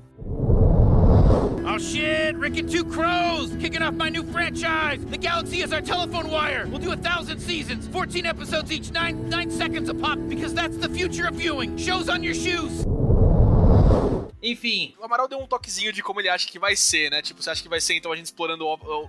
Oh 1.63 1.77
shit, 1.77 2.35
Rick 2.37 2.59
and 2.59 2.69
Two 2.69 2.83
Crows, 2.83 3.51
kicking 3.59 3.81
off 3.83 3.93
my 3.93 4.09
new 4.09 4.23
franchise. 4.23 5.05
The 5.05 5.17
galaxy 5.17 5.61
is 5.61 5.71
our 5.71 5.81
telephone 5.81 6.29
wire. 6.29 6.65
We'll 6.67 6.79
do 6.79 6.91
a 6.91 6.97
thousand 6.97 7.39
seasons, 7.39 7.87
14 7.87 8.25
episodes 8.25 8.71
each, 8.71 8.91
nine 8.91 9.29
nine 9.29 9.51
seconds 9.51 9.87
a 9.87 9.93
pop, 9.93 10.17
because 10.27 10.53
that's 10.53 10.77
the 10.77 10.89
future 10.89 11.27
of 11.27 11.35
viewing. 11.35 11.77
Shows 11.77 12.09
on 12.09 12.23
your 12.23 12.33
shoes. 12.33 12.85
Enfim, 14.41 14.95
O 14.99 15.05
Amaral 15.05 15.27
deu 15.27 15.39
um 15.39 15.45
toquezinho 15.45 15.93
de 15.93 16.01
como 16.01 16.19
ele 16.19 16.29
acha 16.29 16.47
que 16.47 16.57
vai 16.57 16.75
ser, 16.75 17.11
né? 17.11 17.21
Tipo, 17.21 17.41
você 17.41 17.49
acha 17.51 17.61
que 17.61 17.69
vai 17.69 17.79
ser 17.79 17.95
então 17.95 18.11
a 18.11 18.15
gente 18.15 18.25
explorando 18.25 18.65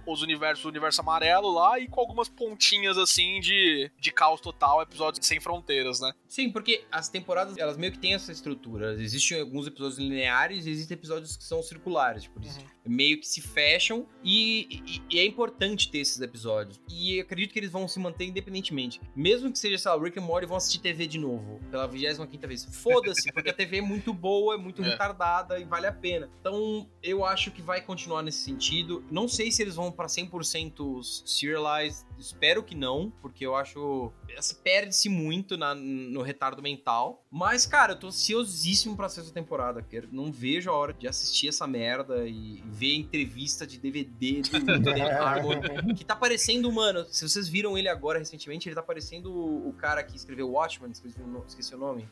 os 0.06 0.22
universos, 0.22 0.64
o 0.64 0.68
universo 0.68 1.00
amarelo 1.00 1.50
lá 1.52 1.78
e 1.78 1.88
com 1.88 2.00
algumas 2.00 2.28
pontinhas 2.28 2.98
assim 2.98 3.40
de, 3.40 3.90
de 3.98 4.12
caos 4.12 4.40
total, 4.40 4.82
episódios 4.82 5.26
sem 5.26 5.40
fronteiras, 5.40 6.00
né? 6.00 6.12
Sim, 6.28 6.50
porque 6.50 6.84
as 6.90 7.08
temporadas, 7.08 7.56
elas 7.56 7.76
meio 7.76 7.92
que 7.92 7.98
têm 7.98 8.14
essa 8.14 8.30
estrutura. 8.30 8.92
Existem 8.94 9.40
alguns 9.40 9.66
episódios 9.66 9.98
lineares 9.98 10.66
e 10.66 10.70
existem 10.70 10.96
episódios 10.96 11.36
que 11.36 11.44
são 11.44 11.62
circulares, 11.62 12.26
por 12.26 12.44
isso. 12.44 12.60
Meio 12.84 13.18
que 13.20 13.26
se 13.26 13.40
fecham 13.40 14.06
e, 14.24 14.80
e- 14.86 15.02
e 15.10 15.18
é 15.20 15.24
importante 15.26 15.90
ter 15.90 15.98
esses 15.98 16.20
episódios. 16.20 16.80
E 16.90 17.20
acredito 17.20 17.52
que 17.52 17.58
eles 17.58 17.70
vão 17.70 17.86
se 17.86 17.98
manter 17.98 18.24
independentemente. 18.26 19.00
Mesmo 19.14 19.50
que 19.52 19.58
seja, 19.58 19.78
sei 19.78 19.90
lá, 19.90 20.02
Rick 20.02 20.18
and 20.18 20.22
Morty 20.22 20.46
vão 20.46 20.56
assistir 20.56 20.80
TV 20.80 21.06
de 21.06 21.18
novo, 21.18 21.60
pela 21.70 21.88
25ª 21.88 22.46
vez. 22.46 22.64
Foda-se, 22.64 23.32
porque 23.32 23.50
a 23.50 23.52
TV 23.52 23.78
é 23.78 23.80
muito 23.82 24.12
boa, 24.12 24.54
é 24.54 24.58
muito 24.58 24.82
É. 24.82 24.88
retardada 24.88 25.58
e 25.58 25.64
vale 25.64 25.86
a 25.86 25.92
pena. 25.92 26.28
Então, 26.40 26.88
eu 27.02 27.24
acho 27.24 27.50
que 27.50 27.62
vai 27.62 27.80
continuar 27.80 28.22
nesse 28.22 28.38
sentido. 28.38 29.04
Não 29.10 29.28
sei 29.28 29.50
se 29.52 29.62
eles 29.62 29.76
vão 29.76 29.90
pra 29.92 30.06
100% 30.06 31.02
serialized, 31.26 32.04
espero 32.22 32.62
que 32.62 32.74
não, 32.74 33.12
porque 33.20 33.44
eu 33.44 33.54
acho 33.54 34.10
se 34.40 34.54
perde-se 34.56 35.08
muito 35.08 35.56
na- 35.56 35.74
no 35.74 36.22
retardo 36.22 36.62
mental. 36.62 37.24
Mas, 37.30 37.66
cara, 37.66 37.92
eu 37.92 37.98
tô 37.98 38.06
ansiosíssimo 38.08 38.96
pra 38.96 39.08
sexta 39.08 39.32
temporada. 39.32 39.82
Quero, 39.82 40.08
não 40.10 40.32
vejo 40.32 40.70
a 40.70 40.74
hora 40.74 40.92
de 40.92 41.06
assistir 41.06 41.48
essa 41.48 41.66
merda 41.66 42.26
e 42.26 42.62
ver 42.66 42.94
entrevista 42.94 43.66
de 43.66 43.78
DVD 43.78 44.42
do, 44.42 44.50
do 44.80 44.90
Harmon, 44.90 45.94
que 45.94 46.04
tá 46.04 46.16
parecendo, 46.16 46.70
mano. 46.72 47.04
Se 47.10 47.28
vocês 47.28 47.48
viram 47.48 47.76
ele 47.76 47.88
agora 47.88 48.18
recentemente, 48.18 48.68
ele 48.68 48.74
tá 48.74 48.82
parecendo 48.82 49.32
o, 49.32 49.72
cara 49.74 50.02
que 50.02 50.16
escreveu 50.16 50.50
Watchmen, 50.50 50.90
esqueci 50.92 51.20
o, 51.20 51.26
no- 51.26 51.44
esqueci 51.46 51.74
o 51.74 51.78
nome. 51.78 52.08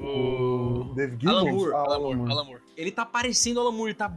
O? 0.00 0.94
Alan 1.26 1.44
Moore, 1.52 1.72
Ah, 1.74 1.76
Alan 1.78 1.98
Moore, 2.00 2.16
Moore. 2.16 2.32
Alan 2.32 2.44
Moore. 2.44 2.62
Ele 2.76 2.90
tá 2.90 3.04
parecendo 3.04 3.58
o 3.60 3.62
Alan 3.62 3.72
Moore, 3.72 3.90
ele 3.90 3.98
tá. 3.98 4.12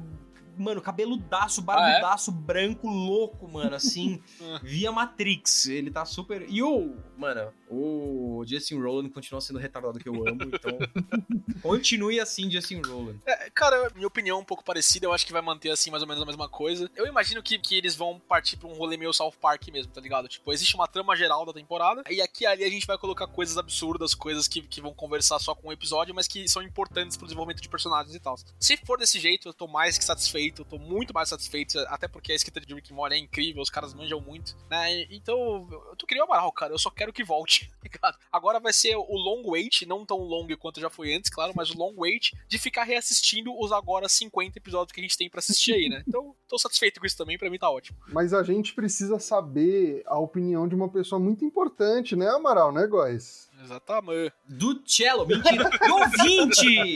Mano, 0.62 0.82
cabeludaço, 0.82 1.62
Ah, 1.62 1.64
barbudaço, 1.64 2.32
branco, 2.32 2.88
louco, 2.88 3.48
mano, 3.48 3.76
assim, 3.76 4.22
via 4.62 4.92
Matrix. 4.92 5.68
Ele 5.68 5.90
tá 5.90 6.04
super. 6.06 6.46
E 6.50 6.62
o. 6.62 6.96
Mano, 7.18 7.52
o 7.70 8.29
Justin 8.46 8.82
Roland 8.82 9.10
continua 9.10 9.42
sendo 9.42 9.60
retardado 9.60 10.00
que 10.00 10.10
eu 10.10 10.28
amo, 10.28 10.44
então. 10.44 10.78
continue 11.62 12.20
assim, 12.20 12.50
Justin 12.50 12.82
Roland. 12.82 13.20
É, 13.26 13.50
cara, 13.52 13.92
minha 13.96 14.08
opinião 14.08 14.38
é 14.38 14.42
um 14.42 14.46
pouco 14.46 14.64
parecida, 14.64 15.06
eu 15.06 15.14
acho 15.14 15.26
que 15.26 15.34
vai 15.34 15.42
manter 15.42 15.70
assim 15.70 15.92
mais 15.92 16.02
ou 16.02 16.08
menos 16.08 16.24
a 16.24 16.26
mesma 16.26 16.50
coisa. 16.50 16.90
Eu 16.96 17.06
imagino 17.06 17.44
que, 17.44 17.60
que 17.60 17.76
eles 17.76 17.96
vão 17.96 18.20
partir 18.20 18.58
pra 18.58 18.68
um 18.68 18.74
rolê 18.74 18.98
meio 18.98 19.14
South 19.14 19.34
Park 19.40 19.68
mesmo, 19.70 19.92
tá 19.92 20.02
ligado? 20.02 20.28
Tipo, 20.28 20.52
existe 20.52 20.76
uma 20.76 20.88
trama 20.88 21.16
geral 21.16 21.46
da 21.46 21.54
temporada, 21.54 22.04
e 22.10 22.22
aqui 22.22 22.40
e 22.40 22.46
ali 22.46 22.64
a 22.64 22.70
gente 22.70 22.88
vai 22.88 22.98
colocar 22.98 23.28
coisas 23.28 23.58
absurdas, 23.58 24.16
coisas 24.16 24.48
que, 24.48 24.62
que 24.62 24.80
vão 24.80 24.94
conversar 24.94 25.40
só 25.40 25.54
com 25.54 25.68
o 25.68 25.74
episódio, 25.74 26.16
mas 26.16 26.28
que 26.28 26.48
são 26.48 26.62
importantes 26.62 27.18
pro 27.18 27.26
desenvolvimento 27.26 27.62
de 27.62 27.68
personagens 27.68 28.16
e 28.16 28.20
tal. 28.20 28.38
Se 28.60 28.78
for 28.78 28.98
desse 28.98 29.20
jeito, 29.20 29.50
eu 29.50 29.54
tô 29.54 29.68
mais 29.68 29.98
que 29.98 30.06
satisfeito, 30.06 30.62
eu 30.62 30.66
tô 30.66 30.78
muito 30.78 31.14
mais 31.14 31.28
satisfeito, 31.28 31.78
até 31.88 32.08
porque 32.08 32.32
a 32.32 32.36
escrita 32.36 32.62
de 32.62 32.74
Rick 32.74 32.94
Morty 32.94 33.16
é 33.16 33.18
incrível, 33.18 33.62
os 33.62 33.70
caras 33.70 33.94
manjam 33.94 34.22
muito, 34.22 34.56
né? 34.70 35.02
Então, 35.10 35.68
eu 35.70 35.96
tô 35.98 36.06
querendo 36.06 36.24
Amaral, 36.24 36.52
cara, 36.52 36.74
eu 36.74 36.80
só 36.80 36.90
quero 36.90 37.12
que 37.12 37.24
volte, 37.24 37.70
tá 37.76 37.78
ligado? 37.84 38.18
Agora 38.32 38.60
vai 38.60 38.74
ser 38.74 38.96
o 38.96 39.16
long 39.16 39.44
wait, 39.46 39.86
não 39.88 40.06
tão 40.06 40.20
long 40.20 40.48
quanto 40.58 40.80
já 40.80 40.90
foi 40.90 41.14
antes, 41.14 41.30
claro, 41.30 41.54
mas 41.56 41.70
o 41.72 41.78
long 41.78 41.94
wait 41.98 42.32
de 42.48 42.58
ficar 42.58 42.84
reassistindo 42.84 43.52
os 43.60 43.72
agora 43.72 44.08
50 44.08 44.58
episódios 44.58 44.92
que 44.92 45.00
a 45.00 45.04
gente 45.04 45.18
tem 45.18 45.30
pra 45.30 45.40
assistir 45.40 45.74
aí, 45.74 45.90
né? 45.90 46.04
Então, 46.10 46.36
tô 46.48 46.58
satisfeito 46.58 47.00
com 47.00 47.06
isso 47.06 47.18
também, 47.18 47.38
pra 47.38 47.50
mim 47.50 47.60
tá 47.60 47.70
ótimo. 47.70 47.98
Mas 48.08 48.34
a 48.34 48.42
gente 48.42 48.74
precisa 48.74 49.20
saber 49.20 50.02
a 50.08 50.18
opinião 50.18 50.68
de 50.68 50.74
uma 50.74 50.90
pessoa 50.90 51.20
muito 51.20 51.46
importante, 51.46 52.16
né, 52.16 52.28
Amaral, 52.30 52.72
né, 52.72 52.88
Góis? 52.88 53.49
Exatamente. 53.62 54.34
Do 54.46 54.82
cello, 54.86 55.26
mentira, 55.28 55.70
do 55.70 55.96
ouvinte! 55.96 56.96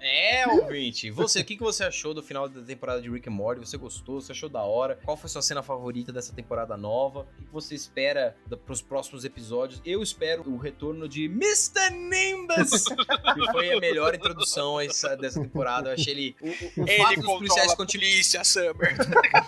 É, 0.00 0.46
ouvinte. 0.48 1.10
Você, 1.10 1.40
o 1.40 1.44
que, 1.44 1.56
que 1.56 1.62
você 1.62 1.84
achou 1.84 2.12
do 2.12 2.22
final 2.22 2.48
da 2.48 2.60
temporada 2.62 3.00
de 3.00 3.08
Rick 3.10 3.28
and 3.28 3.32
Morty? 3.32 3.60
Você 3.60 3.76
gostou? 3.76 4.20
Você 4.20 4.32
achou 4.32 4.48
da 4.48 4.60
hora? 4.62 4.98
Qual 5.04 5.16
foi 5.16 5.28
sua 5.30 5.42
cena 5.42 5.62
favorita 5.62 6.12
dessa 6.12 6.32
temporada 6.34 6.76
nova? 6.76 7.20
O 7.20 7.24
que, 7.38 7.44
que 7.46 7.52
você 7.52 7.74
espera 7.74 8.36
da, 8.46 8.56
pros 8.56 8.82
próximos 8.82 9.24
episódios? 9.24 9.80
Eu 9.84 10.02
espero 10.02 10.48
o 10.50 10.56
retorno 10.58 11.08
de 11.08 11.24
Mr. 11.26 11.90
Nimbus, 11.90 12.84
que 12.84 13.52
foi 13.52 13.72
a 13.72 13.80
melhor 13.80 14.14
introdução 14.14 14.80
essa- 14.80 15.16
dessa 15.16 15.40
temporada. 15.40 15.90
Eu 15.90 15.94
achei 15.94 16.12
ele... 16.12 16.36
O, 16.40 16.46
o- 16.48 16.84
o 16.84 16.86
fato 16.86 17.12
Ele 17.12 17.22
dos 17.22 17.26
policiais 17.38 17.72
a 17.72 17.76
continuarem... 17.76 18.12
polícia, 18.12 18.44
Summer. 18.44 18.96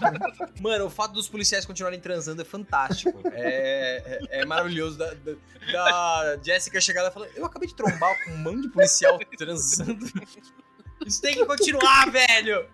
Mano, 0.63 0.87
o 0.87 0.91
fato 0.91 1.13
dos 1.13 1.29
policiais 1.29 1.65
continuarem 1.65 2.01
transando 2.01 2.41
é 2.43 2.45
fantástico. 2.45 3.21
É, 3.33 4.21
é, 4.31 4.41
é 4.41 4.47
maravilhoso. 4.47 4.97
Da, 4.99 5.13
da, 5.15 5.33
da 5.73 6.14
Jessica 6.43 6.81
chegar 6.81 7.03
lá 7.03 7.09
e 7.09 7.13
falar: 7.13 7.29
Eu 7.35 7.45
acabei 7.45 7.69
de 7.69 7.75
trombar 7.75 8.17
com 8.25 8.31
um 8.33 8.39
monte 8.39 8.63
de 8.63 8.69
policial 8.69 9.19
transando. 9.37 10.07
Isso 11.07 11.21
tem 11.21 11.35
que 11.35 11.45
continuar, 11.45 12.11
velho! 12.11 12.67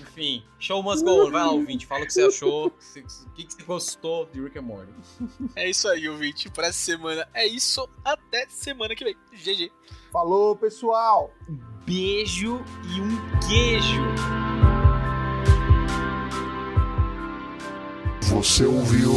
Enfim, 0.00 0.44
show 0.58 0.82
must 0.82 1.04
go 1.04 1.26
on. 1.26 1.30
Vai 1.30 1.42
lá, 1.42 1.50
ouvinte. 1.50 1.84
Fala 1.84 2.04
o 2.04 2.06
que 2.06 2.12
você 2.12 2.22
achou. 2.22 2.68
O 2.68 2.70
que, 3.34 3.44
que 3.44 3.52
você 3.52 3.62
gostou 3.64 4.26
de 4.26 4.40
Rick 4.40 4.58
and 4.58 4.62
Morty. 4.62 4.92
É 5.54 5.68
isso 5.68 5.88
aí, 5.88 6.08
ouvinte. 6.08 6.50
Essa 6.56 6.72
semana 6.72 7.28
é 7.34 7.46
isso. 7.46 7.88
Até 8.04 8.46
semana 8.48 8.94
que 8.94 9.04
vem. 9.04 9.16
GG. 9.32 9.70
Falou, 10.10 10.56
pessoal! 10.56 11.30
Beijo 11.84 12.64
e 12.94 13.00
um 13.00 13.38
queijo. 13.46 14.02
Você 18.22 18.64
ouviu 18.64 19.12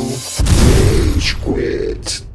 Rage 1.15 1.35
Quit. 1.35 2.28